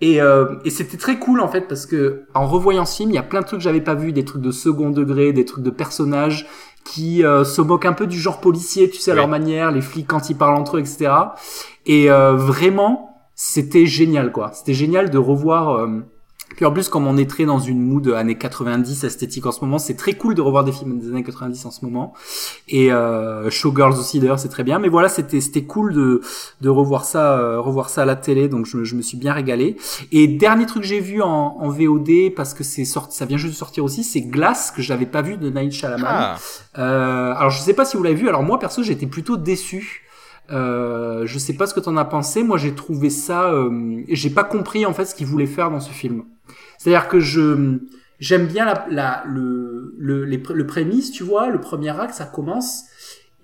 Et, 0.00 0.20
euh, 0.20 0.56
et 0.64 0.70
c'était 0.70 0.96
très 0.96 1.18
cool 1.18 1.40
en 1.40 1.48
fait 1.48 1.62
parce 1.62 1.86
que 1.86 2.24
en 2.34 2.46
revoyant 2.46 2.84
ce 2.84 2.96
film, 2.96 3.10
il 3.10 3.14
y 3.14 3.18
a 3.18 3.22
plein 3.22 3.40
de 3.40 3.46
trucs 3.46 3.60
que 3.60 3.64
j'avais 3.64 3.80
pas 3.80 3.94
vu, 3.94 4.12
des 4.12 4.24
trucs 4.24 4.42
de 4.42 4.50
second 4.50 4.90
degré, 4.90 5.32
des 5.32 5.44
trucs 5.44 5.62
de 5.62 5.70
personnages 5.70 6.46
qui 6.84 7.24
euh, 7.24 7.44
se 7.44 7.60
moquent 7.62 7.86
un 7.86 7.92
peu 7.94 8.06
du 8.06 8.18
genre 8.20 8.40
policier, 8.40 8.90
tu 8.90 8.98
sais, 8.98 9.10
à 9.10 9.14
Oui. 9.14 9.20
leur 9.20 9.28
manière, 9.28 9.70
les 9.70 9.80
flics 9.80 10.06
quand 10.06 10.30
ils 10.30 10.36
parlent 10.36 10.56
entre 10.56 10.76
eux, 10.76 10.80
etc. 10.80 11.10
Et 11.86 12.10
euh, 12.10 12.34
vraiment, 12.34 13.10
c'était 13.34 13.86
génial, 13.86 14.32
quoi. 14.32 14.50
C'était 14.52 14.74
génial 14.74 15.10
de 15.10 15.18
revoir. 15.18 15.86
Puis 16.56 16.64
en 16.64 16.72
plus, 16.72 16.88
comme 16.88 17.06
on 17.06 17.16
est 17.16 17.28
très 17.28 17.44
dans 17.44 17.58
une 17.58 17.80
mood 17.82 18.08
années 18.10 18.36
90 18.38 19.04
esthétique 19.04 19.46
en 19.46 19.52
ce 19.52 19.60
moment, 19.64 19.78
c'est 19.78 19.94
très 19.96 20.14
cool 20.14 20.34
de 20.34 20.40
revoir 20.42 20.64
des 20.64 20.72
films 20.72 20.98
des 20.98 21.08
années 21.08 21.22
90 21.24 21.64
en 21.66 21.70
ce 21.70 21.84
moment. 21.84 22.14
Et 22.68 22.92
euh, 22.92 23.50
Showgirls 23.50 23.94
aussi, 23.98 24.20
d'ailleurs, 24.20 24.38
c'est 24.38 24.48
très 24.48 24.64
bien. 24.64 24.78
Mais 24.78 24.88
voilà, 24.88 25.08
c'était 25.08 25.40
c'était 25.40 25.64
cool 25.64 25.92
de 25.94 26.20
de 26.60 26.68
revoir 26.68 27.04
ça, 27.04 27.38
euh, 27.38 27.60
revoir 27.60 27.88
ça 27.90 28.02
à 28.02 28.04
la 28.04 28.16
télé. 28.16 28.48
Donc 28.48 28.66
je, 28.66 28.76
me- 28.76 28.84
je 28.84 28.94
me 28.94 29.02
suis 29.02 29.16
bien 29.16 29.32
régalé. 29.32 29.76
Et 30.12 30.26
dernier 30.28 30.66
truc 30.66 30.82
que 30.82 30.88
j'ai 30.88 31.00
vu 31.00 31.22
en, 31.22 31.28
en 31.60 31.68
VOD 31.70 32.34
parce 32.36 32.54
que 32.54 32.64
c'est 32.64 32.84
sorti, 32.84 33.16
ça 33.16 33.24
vient 33.26 33.36
juste 33.38 33.54
de 33.54 33.58
sortir 33.58 33.84
aussi, 33.84 34.04
c'est 34.04 34.20
Glass 34.22 34.70
que 34.70 34.82
j'avais 34.82 35.06
pas 35.06 35.22
vu 35.22 35.36
de 35.36 35.50
Night 35.50 35.72
Shyamalan. 35.72 36.04
Ah, 36.06 36.36
Euh, 36.78 37.32
alors 37.34 37.50
je 37.50 37.60
sais 37.60 37.74
pas 37.74 37.84
si 37.84 37.96
vous 37.96 38.02
l'avez 38.02 38.16
vu. 38.16 38.28
Alors 38.28 38.42
moi 38.42 38.58
perso 38.58 38.82
j'étais 38.82 39.06
plutôt 39.06 39.36
déçu. 39.36 40.02
Euh, 40.52 41.22
je 41.26 41.38
sais 41.38 41.54
pas 41.54 41.66
ce 41.66 41.74
que 41.74 41.80
t'en 41.80 41.96
as 41.96 42.04
pensé. 42.04 42.42
Moi 42.42 42.58
j'ai 42.58 42.74
trouvé 42.74 43.10
ça. 43.10 43.50
Euh, 43.52 44.02
j'ai 44.08 44.30
pas 44.30 44.44
compris 44.44 44.84
en 44.86 44.92
fait 44.92 45.04
ce 45.06 45.14
qu'il 45.14 45.26
voulait 45.26 45.46
faire 45.46 45.70
dans 45.70 45.80
ce 45.80 45.90
film. 45.90 46.24
C'est-à-dire 46.84 47.08
que 47.08 47.18
je 47.18 47.78
j'aime 48.20 48.46
bien 48.46 48.66
la, 48.66 48.86
la 48.90 49.24
le 49.26 49.94
le 49.98 50.26
les, 50.26 50.42
le 50.52 50.66
prémisse, 50.66 51.10
tu 51.10 51.22
vois, 51.22 51.48
le 51.48 51.58
premier 51.58 51.98
acte 51.98 52.12
ça 52.12 52.26
commence. 52.26 52.82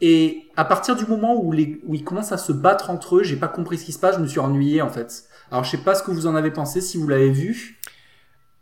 Et 0.03 0.51
à 0.57 0.67
partir 0.67 0.95
du 0.95 1.07
moment 1.07 1.43
où, 1.43 1.51
les, 1.53 1.81
où 1.87 1.95
ils 1.95 2.05
commencent 2.05 2.33
à 2.33 2.39
se 2.39 2.53
battre 2.53 2.91
entre 2.91 3.17
eux, 3.17 3.23
j'ai 3.23 3.37
pas 3.37 3.49
compris 3.49 3.79
ce 3.79 3.87
qui 3.87 3.93
se 3.93 3.99
passe, 3.99 4.17
je 4.17 4.21
me 4.21 4.27
suis 4.27 4.41
ennuyé 4.41 4.83
en 4.83 4.91
fait. 4.91 5.25
Alors 5.51 5.65
je 5.65 5.71
sais 5.71 5.79
pas 5.79 5.95
ce 5.95 6.03
que 6.03 6.11
vous 6.11 6.27
en 6.27 6.35
avez 6.37 6.51
pensé, 6.51 6.83
si 6.83 6.99
vous 6.99 7.09
l'avez 7.09 7.31
vu. 7.31 7.81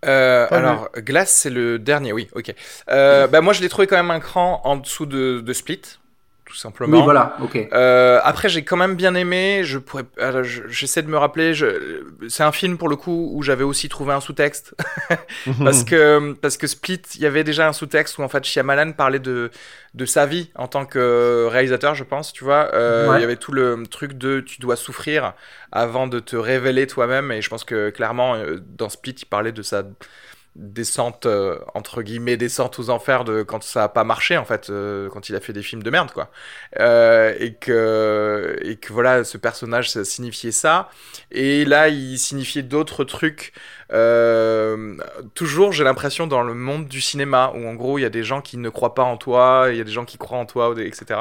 Euh, 0.05 0.47
alors, 0.53 0.91
Glass, 0.97 1.29
c'est 1.29 1.51
le 1.51 1.81
dernier, 1.81 2.13
oui, 2.13 2.29
ok. 2.37 2.55
Euh, 2.89 3.27
bah, 3.27 3.41
moi, 3.41 3.53
je 3.53 3.63
l'ai 3.63 3.69
trouvé 3.69 3.89
quand 3.89 3.97
même 3.97 4.13
un 4.13 4.21
cran 4.21 4.61
en 4.63 4.77
dessous 4.77 5.07
de, 5.07 5.41
de 5.41 5.53
Split, 5.53 5.83
tout 6.49 6.57
simplement. 6.57 6.97
Oui 6.97 7.05
voilà, 7.05 7.37
ok. 7.43 7.69
Euh, 7.73 8.19
après, 8.25 8.49
j'ai 8.49 8.65
quand 8.65 8.77
même 8.77 8.95
bien 8.97 9.15
aimé. 9.15 9.61
Je 9.65 9.79
pourrais, 9.79 10.05
je- 10.43 10.63
j'essaie 10.69 11.03
de 11.03 11.09
me 11.09 11.19
rappeler. 11.19 11.53
Je, 11.55 12.03
c'est 12.29 12.43
un 12.43 12.53
film 12.53 12.79
pour 12.79 12.89
le 12.89 12.97
coup 12.97 13.31
où 13.35 13.43
j'avais 13.43 13.65
aussi 13.65 13.89
trouvé 13.89 14.13
un 14.15 14.21
sous-texte 14.21 14.75
parce 15.65 15.85
que 15.85 16.33
parce 16.41 16.57
que 16.57 16.67
Split, 16.67 17.03
il 17.17 17.21
y 17.21 17.27
avait 17.27 17.45
déjà 17.45 17.69
un 17.69 17.73
sous-texte 17.73 18.19
où 18.19 18.23
en 18.23 18.29
fait 18.29 18.45
Shyamalan 18.45 18.93
parlait 18.93 19.19
de 19.19 19.51
de 19.95 20.05
sa 20.07 20.27
vie 20.27 20.51
en 20.55 20.69
tant 20.69 20.85
que 20.87 21.47
réalisateur, 21.51 21.95
je 21.95 22.05
pense. 22.05 22.33
Tu 22.33 22.45
vois, 22.45 22.71
Euh, 22.75 23.11
Ouais. 23.11 23.19
il 23.19 23.21
y 23.21 23.25
avait 23.25 23.37
tout 23.37 23.53
le 23.53 23.83
truc 23.91 24.15
de 24.15 24.41
tu 24.41 24.61
dois 24.61 24.77
souffrir 24.77 25.35
avant 25.73 26.07
de 26.07 26.19
te 26.21 26.37
révéler 26.37 26.87
toi-même. 26.87 27.31
Et 27.33 27.43
je 27.43 27.49
pense 27.49 27.65
que 27.65 27.91
clairement 27.91 28.35
euh, 28.37 28.59
dans 28.67 28.89
Split, 28.89 29.17
il 29.21 29.27
parlait 29.27 29.53
de 29.53 29.63
sa 29.63 29.83
descente 30.57 31.27
euh, 31.27 31.59
entre 31.75 32.03
guillemets 32.03 32.37
descente 32.37 32.79
aux 32.79 32.91
enfers 32.91 33.25
de 33.25 33.43
quand 33.43 33.63
ça 33.63 33.85
a 33.85 33.89
pas 33.89 34.03
marché 34.03 34.37
en 34.37 34.45
fait 34.45 34.71
euh, 34.71 35.09
quand 35.09 35.29
il 35.29 35.37
a 35.37 35.41
fait 35.41 35.53
des 35.53 35.63
films 35.63 35.83
de 35.83 35.91
merde 35.91 36.11
quoi. 36.13 36.31
Euh, 36.81 37.35
et 37.39 37.55
que 37.55 38.59
et 38.63 38.77
que 38.77 38.93
voilà 38.93 39.23
ce 39.25 39.39
personnage 39.39 39.91
ça 39.91 40.05
signifiait 40.05 40.51
ça. 40.53 40.91
Et 41.31 41.65
là 41.65 41.89
il 41.89 42.19
signifiait 42.19 42.63
d'autres 42.63 43.05
trucs 43.05 43.53
toujours 45.35 45.73
j'ai 45.73 45.85
l'impression 45.85 46.27
dans 46.27 46.43
le 46.43 46.55
monde 46.55 46.89
du 46.89 47.01
cinéma 47.01 47.53
où 47.55 47.67
en 47.67 47.75
gros 47.75 47.99
il 47.99 48.03
y 48.03 48.05
a 48.05 48.11
des 48.11 48.23
gens 48.25 48.43
qui 48.43 48.59
ne 48.59 48.69
croient 48.69 48.95
pas 48.95 49.05
en 49.05 49.17
toi 49.17 49.69
il 49.71 49.77
y 49.77 49.81
a 49.81 49.85
des 49.85 49.93
gens 49.93 50.05
qui 50.05 50.19
croient 50.19 50.39
en 50.39 50.45
toi 50.47 50.75
etc 50.79 51.21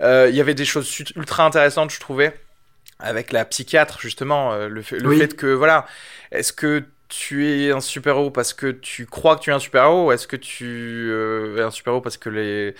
il 0.00 0.34
y 0.34 0.40
avait 0.40 0.54
des 0.54 0.64
choses 0.64 0.98
ultra 1.16 1.44
intéressantes 1.44 1.90
je 1.90 2.00
trouvais 2.00 2.34
avec 2.98 3.32
la 3.32 3.44
psychiatre 3.44 4.00
justement 4.00 4.56
le 4.56 4.80
fait, 4.82 4.98
le 4.98 5.08
Oui. 5.08 5.18
fait 5.18 5.36
que 5.36 5.46
voilà 5.46 5.86
est-ce 6.32 6.54
que 6.54 6.84
tu 7.10 7.46
es 7.48 7.72
un 7.72 7.80
super-héros 7.80 8.30
parce 8.30 8.54
que 8.54 8.70
tu 8.70 9.04
crois 9.04 9.36
que 9.36 9.42
tu 9.42 9.50
es 9.50 9.52
un 9.52 9.58
super-héros 9.58 10.12
est-ce 10.12 10.26
que 10.26 10.36
tu 10.36 11.10
euh, 11.10 11.58
es 11.58 11.62
un 11.62 11.70
super-héros 11.70 12.00
parce 12.00 12.16
que 12.16 12.30
les 12.30 12.74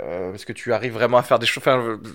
euh, 0.00 0.30
parce 0.30 0.46
que 0.46 0.54
tu 0.54 0.72
arrives 0.72 0.94
vraiment 0.94 1.18
à 1.18 1.22
faire 1.22 1.38
des 1.38 1.46
choses? 1.46 1.62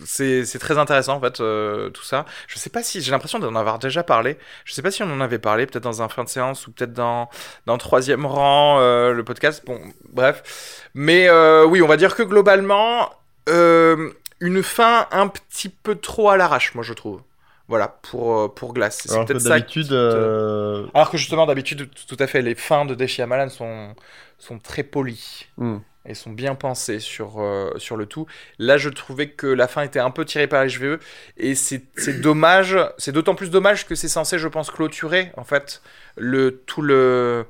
C'est, 0.05 0.59
très 0.59 0.79
intéressant 0.79 1.17
en 1.17 1.21
fait 1.21 1.39
euh, 1.41 1.89
tout 1.91 2.03
ça. 2.03 2.25
Je 2.47 2.57
sais 2.57 2.71
pas 2.71 2.81
si 2.81 3.01
j'ai 3.01 3.11
l'impression 3.11 3.37
d'en 3.37 3.55
avoir 3.55 3.77
déjà 3.77 4.01
parlé. 4.01 4.37
Je 4.65 4.73
sais 4.73 4.81
pas 4.81 4.89
si 4.89 5.03
on 5.03 5.11
en 5.11 5.21
avait 5.21 5.37
parlé 5.37 5.67
peut-être 5.67 5.83
dans 5.83 6.01
un 6.01 6.09
fin 6.09 6.23
de 6.23 6.29
séance 6.29 6.65
ou 6.65 6.71
peut-être 6.71 6.93
dans 6.93 7.29
dans 7.67 7.77
troisième 7.77 8.25
rang 8.25 8.79
le 8.79 9.21
podcast. 9.23 9.63
Bon, 9.65 9.79
bref. 10.09 10.89
Mais 10.95 11.29
oui, 11.65 11.81
on 11.83 11.87
va 11.87 11.97
dire 11.97 12.15
que 12.15 12.23
globalement 12.23 13.11
une 13.47 14.63
fin 14.63 15.07
un 15.11 15.27
petit 15.27 15.69
peu 15.69 15.95
trop 15.95 16.29
à 16.29 16.37
l'arrache, 16.37 16.73
moi 16.73 16.83
je 16.83 16.93
trouve. 16.93 17.21
Voilà 17.67 17.87
pour 18.01 18.39
euh, 18.39 18.47
pour 18.47 18.73
Glace. 18.73 19.07
C'est 19.07 19.11
Alors 19.11 19.25
que 19.27 19.33
peut-être 19.33 19.39
ça. 19.39 19.49
d'habitude, 19.49 19.91
qui 19.91 20.07
te- 20.09 20.17
euh, 20.17 20.87
Alors 20.93 21.09
que 21.09 21.17
justement 21.17 21.45
d'habitude 21.45 21.89
tout 22.07 22.17
à 22.19 22.27
fait 22.27 22.41
les 22.41 22.55
fins 22.55 22.85
de 22.85 22.95
Deshi 22.95 23.21
Amalan 23.21 23.49
sont 23.49 23.95
sont 24.37 24.59
très 24.59 24.83
polies 24.83 25.47
hmm. 25.57 25.77
et 26.05 26.13
sont 26.13 26.31
bien 26.31 26.55
pensées 26.55 26.99
sur, 26.99 27.41
euh, 27.41 27.71
sur 27.77 27.97
le 27.97 28.05
tout. 28.05 28.25
Là, 28.59 28.77
je 28.77 28.89
trouvais 28.89 29.29
que 29.31 29.47
la 29.47 29.67
fin 29.67 29.81
était 29.81 29.99
un 29.99 30.11
peu 30.11 30.23
tirée 30.25 30.47
par 30.47 30.63
les 30.63 30.69
cheveux 30.69 30.99
et 31.37 31.55
c'est 31.55 31.83
c'est 31.97 32.21
dommage. 32.21 32.77
C'est 32.97 33.11
d'autant 33.11 33.35
plus 33.35 33.49
dommage 33.49 33.85
que 33.87 33.95
c'est 33.95 34.07
censé, 34.07 34.39
je 34.39 34.47
pense, 34.47 34.71
clôturer 34.71 35.31
en 35.37 35.43
fait 35.43 35.81
le 36.15 36.63
tout 36.67 36.81
le 36.81 37.45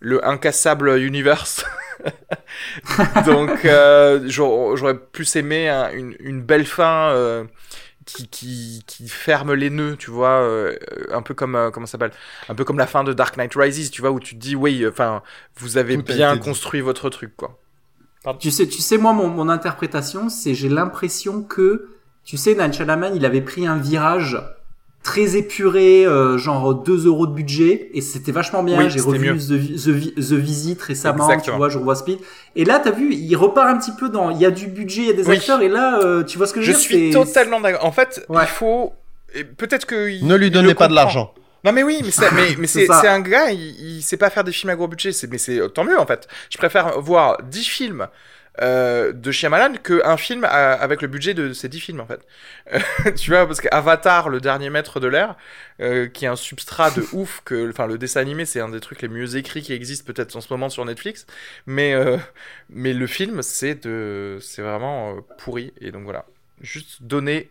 le 0.00 0.26
incassable 0.26 0.98
universe. 1.00 1.64
Donc, 3.26 3.64
euh, 3.64 4.20
j'aurais 4.26 4.76
j'aurais 4.76 4.98
plus 4.98 5.36
aimé 5.36 5.68
un- 5.68 5.90
une, 5.92 6.14
une 6.20 6.42
belle 6.42 6.66
fin. 6.66 7.10
euh, 7.12 7.44
qui, 8.08 8.26
qui, 8.28 8.82
qui 8.86 9.08
ferme 9.08 9.52
les 9.52 9.68
nœuds, 9.70 9.96
tu 9.98 10.10
vois, 10.10 10.40
euh, 10.40 10.76
un 11.12 11.20
peu 11.22 11.34
comme 11.34 11.54
euh, 11.54 11.70
comment 11.70 11.86
ça 11.86 11.92
s'appelle, 11.92 12.12
un 12.48 12.54
peu 12.54 12.64
comme 12.64 12.78
la 12.78 12.86
fin 12.86 13.04
de 13.04 13.12
Dark 13.12 13.36
Knight 13.36 13.54
Rises, 13.54 13.90
tu 13.90 14.00
vois, 14.00 14.10
où 14.10 14.18
tu 14.18 14.34
te 14.34 14.40
dis 14.40 14.56
oui, 14.56 14.86
enfin, 14.88 15.22
vous 15.56 15.76
avez 15.76 15.96
Tout 15.96 16.02
bien 16.02 16.36
dit. 16.36 16.40
construit 16.40 16.80
votre 16.80 17.10
truc, 17.10 17.36
quoi. 17.36 17.58
Tu 18.40 18.50
sais, 18.50 18.66
tu 18.66 18.80
sais, 18.82 18.98
moi, 18.98 19.12
mon, 19.12 19.28
mon 19.28 19.48
interprétation, 19.48 20.28
c'est 20.28 20.54
j'ai 20.54 20.68
l'impression 20.68 21.42
que, 21.42 21.88
tu 22.24 22.36
sais, 22.36 22.54
Night 22.54 22.74
Shyamalan, 22.74 23.14
il 23.14 23.24
avait 23.24 23.40
pris 23.42 23.66
un 23.66 23.76
virage 23.78 24.38
très 25.08 25.36
épuré, 25.36 26.04
euh, 26.04 26.36
genre 26.36 26.74
2 26.74 27.06
euros 27.06 27.26
de 27.26 27.32
budget, 27.32 27.88
et 27.94 28.02
c'était 28.02 28.30
vachement 28.30 28.62
bien. 28.62 28.76
Oui, 28.78 28.90
J'ai 28.90 29.00
revu 29.00 29.18
mieux. 29.32 29.38
The, 29.38 29.84
The, 29.84 30.14
The 30.16 30.32
Visit 30.34 30.82
récemment, 30.82 31.24
Exactement. 31.24 31.54
tu 31.54 31.58
vois, 31.58 31.68
je 31.70 31.78
revois 31.78 31.94
Speed. 31.94 32.18
Et 32.56 32.66
là, 32.66 32.78
t'as 32.78 32.90
vu, 32.90 33.14
il 33.14 33.34
repart 33.34 33.68
un 33.68 33.78
petit 33.78 33.92
peu 33.98 34.10
dans, 34.10 34.28
il 34.28 34.36
y 34.38 34.44
a 34.44 34.50
du 34.50 34.66
budget, 34.66 35.00
il 35.02 35.06
y 35.06 35.10
a 35.10 35.14
des 35.14 35.26
Oui. 35.26 35.36
acteurs, 35.36 35.62
et 35.62 35.68
là, 35.70 35.98
euh, 36.02 36.24
tu 36.24 36.36
vois 36.36 36.46
ce 36.46 36.52
que 36.52 36.60
je 36.60 36.66
Je 36.66 36.72
veux 36.72 36.76
dire 36.78 36.86
suis 36.86 37.12
c'est- 37.12 37.18
totalement 37.18 37.58
d'accord. 37.60 37.86
En 37.86 37.92
fait, 37.92 38.22
Ouais. 38.28 38.42
il 38.42 38.48
faut 38.48 38.92
peut-être 39.56 39.86
que 39.86 40.22
Ne 40.22 40.34
lui 40.36 40.50
donnez 40.50 40.74
pas 40.74 40.88
de 40.88 40.94
l'argent. 40.94 41.32
Non 41.64 41.72
mais 41.72 41.82
oui, 41.82 42.00
mais 42.04 42.10
c'est 42.12 42.30
mais, 42.32 42.54
mais 42.58 42.66
un 43.08 43.20
gars, 43.20 43.50
il, 43.50 43.96
il 43.96 44.02
sait 44.02 44.16
pas 44.16 44.30
faire 44.30 44.44
des 44.44 44.52
films 44.52 44.70
à 44.70 44.76
gros 44.76 44.86
budget, 44.88 45.10
mais 45.30 45.38
c'est 45.38 45.58
tant 45.74 45.84
mieux 45.84 45.98
en 45.98 46.06
fait. 46.06 46.28
Je 46.50 46.56
préfère 46.58 47.00
voir 47.00 47.38
10 47.42 47.64
films 47.64 48.06
euh, 48.60 49.12
de 49.12 49.30
Shyamalan 49.30 49.74
que 49.82 50.04
un 50.04 50.16
film 50.16 50.44
à- 50.44 50.72
avec 50.74 51.02
le 51.02 51.08
budget 51.08 51.34
de 51.34 51.52
ces 51.52 51.68
10 51.68 51.80
films 51.80 52.00
en 52.00 52.06
fait. 52.06 52.20
Euh, 52.72 53.12
tu 53.16 53.30
vois 53.30 53.46
parce 53.46 53.60
qu'Avatar, 53.60 54.28
le 54.28 54.40
dernier 54.40 54.70
maître 54.70 55.00
de 55.00 55.06
l'air, 55.08 55.36
euh, 55.80 56.06
qui 56.08 56.24
est 56.24 56.28
un 56.28 56.36
substrat 56.36 56.90
de 56.90 57.04
ouf 57.12 57.42
que 57.44 57.68
enfin 57.70 57.86
le 57.86 57.98
dessin 57.98 58.20
animé, 58.20 58.44
c'est 58.44 58.60
un 58.60 58.68
des 58.68 58.80
trucs 58.80 59.02
les 59.02 59.08
mieux 59.08 59.36
écrits 59.36 59.62
qui 59.62 59.72
existent 59.72 60.10
peut-être 60.12 60.34
en 60.36 60.40
ce 60.40 60.52
moment 60.52 60.68
sur 60.68 60.84
Netflix, 60.84 61.26
mais 61.66 61.94
euh, 61.94 62.16
mais 62.70 62.92
le 62.94 63.06
film 63.06 63.42
c'est 63.42 63.86
de 63.86 64.38
c'est 64.40 64.62
vraiment 64.62 65.16
pourri 65.38 65.72
et 65.80 65.90
donc 65.92 66.04
voilà. 66.04 66.24
Juste 66.60 67.02
donner 67.02 67.50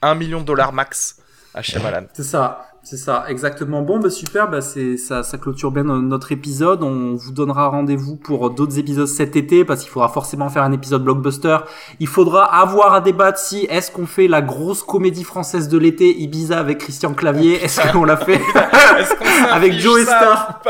1 0.00 0.14
million 0.14 0.40
de 0.40 0.46
dollars 0.46 0.72
max 0.72 1.18
à 1.54 1.62
Shyamalan. 1.62 2.04
C'est 2.12 2.22
ça, 2.22 2.66
c'est 2.82 2.96
ça, 2.96 3.24
exactement. 3.28 3.82
Bon, 3.82 3.98
bah 4.00 4.10
super, 4.10 4.50
bah 4.50 4.60
c'est 4.60 4.96
ça, 4.96 5.22
ça 5.22 5.38
clôture 5.38 5.70
bien 5.70 5.84
no- 5.84 6.00
notre 6.00 6.32
épisode. 6.32 6.82
On 6.82 7.14
vous 7.14 7.30
donnera 7.32 7.68
rendez-vous 7.68 8.16
pour 8.16 8.50
d'autres 8.50 8.78
épisodes 8.78 9.06
cet 9.06 9.36
été 9.36 9.64
parce 9.64 9.80
qu'il 9.82 9.90
faudra 9.90 10.08
forcément 10.08 10.48
faire 10.48 10.62
un 10.62 10.72
épisode 10.72 11.04
blockbuster. 11.04 11.58
Il 12.00 12.08
faudra 12.08 12.44
avoir 12.44 12.94
à 12.94 13.00
débattre 13.00 13.38
si 13.38 13.66
est-ce 13.70 13.90
qu'on 13.92 14.06
fait 14.06 14.28
la 14.28 14.42
grosse 14.42 14.82
comédie 14.82 15.24
française 15.24 15.68
de 15.68 15.78
l'été 15.78 16.18
Ibiza 16.22 16.58
avec 16.58 16.78
Christian 16.78 17.12
Clavier, 17.14 17.62
est-ce 17.62 17.92
qu'on 17.92 18.04
l'a 18.04 18.16
fait? 18.16 18.40
Avec 19.50 19.74
Joe 19.74 20.02
Star 20.02 20.60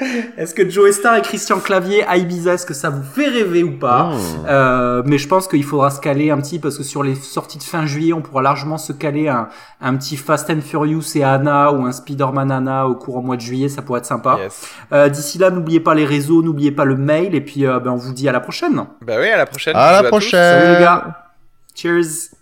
Est-ce 0.36 0.54
que 0.54 0.68
Joe 0.68 0.92
Star 0.92 1.16
et 1.16 1.22
Christian 1.22 1.58
Clavier 1.58 2.04
à 2.04 2.16
Ibiza, 2.16 2.54
est-ce 2.54 2.64
que 2.66 2.74
ça 2.74 2.88
vous 2.88 3.02
fait 3.02 3.26
rêver 3.28 3.64
ou 3.64 3.78
pas 3.78 4.10
Mmh. 4.10 4.46
Euh, 4.48 5.02
mais 5.04 5.18
je 5.18 5.26
pense 5.26 5.48
qu'il 5.48 5.64
faudra 5.64 5.90
se 5.90 6.00
caler 6.00 6.30
un 6.30 6.38
petit 6.40 6.58
parce 6.60 6.78
que 6.78 6.84
sur 6.84 7.02
les 7.02 7.14
sorties 7.16 7.58
de 7.58 7.62
fin 7.64 7.84
juillet, 7.84 8.12
on 8.12 8.20
pourra 8.22 8.42
largement 8.42 8.78
se 8.78 8.92
caler 8.92 9.28
un, 9.28 9.48
un 9.80 9.96
petit 9.96 10.16
Fast 10.16 10.48
and 10.50 10.60
Furious 10.60 11.02
et 11.16 11.24
Anna 11.24 11.72
ou 11.72 11.84
un 11.84 11.92
Spider-Man 11.92 12.50
Anna 12.52 12.86
au 12.86 12.94
cours 12.94 13.16
au 13.16 13.22
mois 13.22 13.36
de 13.36 13.40
juillet, 13.40 13.68
ça 13.68 13.82
pourrait 13.82 13.98
être 13.98 14.06
sympa. 14.06 14.38
Yes. 14.38 14.68
Euh, 14.92 15.08
D'ici 15.08 15.38
là, 15.38 15.50
n'oubliez 15.50 15.80
pas 15.80 15.94
les 15.94 16.04
réseaux, 16.04 16.42
n'oubliez 16.42 16.70
pas 16.72 16.84
le 16.84 16.96
mail 16.96 17.34
et 17.34 17.40
puis 17.40 17.66
euh, 17.66 17.80
ben, 17.80 17.90
on 17.90 17.96
vous 17.96 18.12
dit 18.12 18.28
à 18.28 18.32
la 18.32 18.40
prochaine. 18.40 18.86
Bah 19.04 19.14
oui, 19.18 19.28
à 19.28 19.36
la 19.36 19.46
prochaine. 19.46 19.74
À 19.76 19.90
la 19.92 20.02
tous. 20.02 20.08
prochaine. 20.08 20.60
Salut 20.60 20.74
les 20.74 20.80
gars. 20.80 21.24
Cheers. 21.74 22.37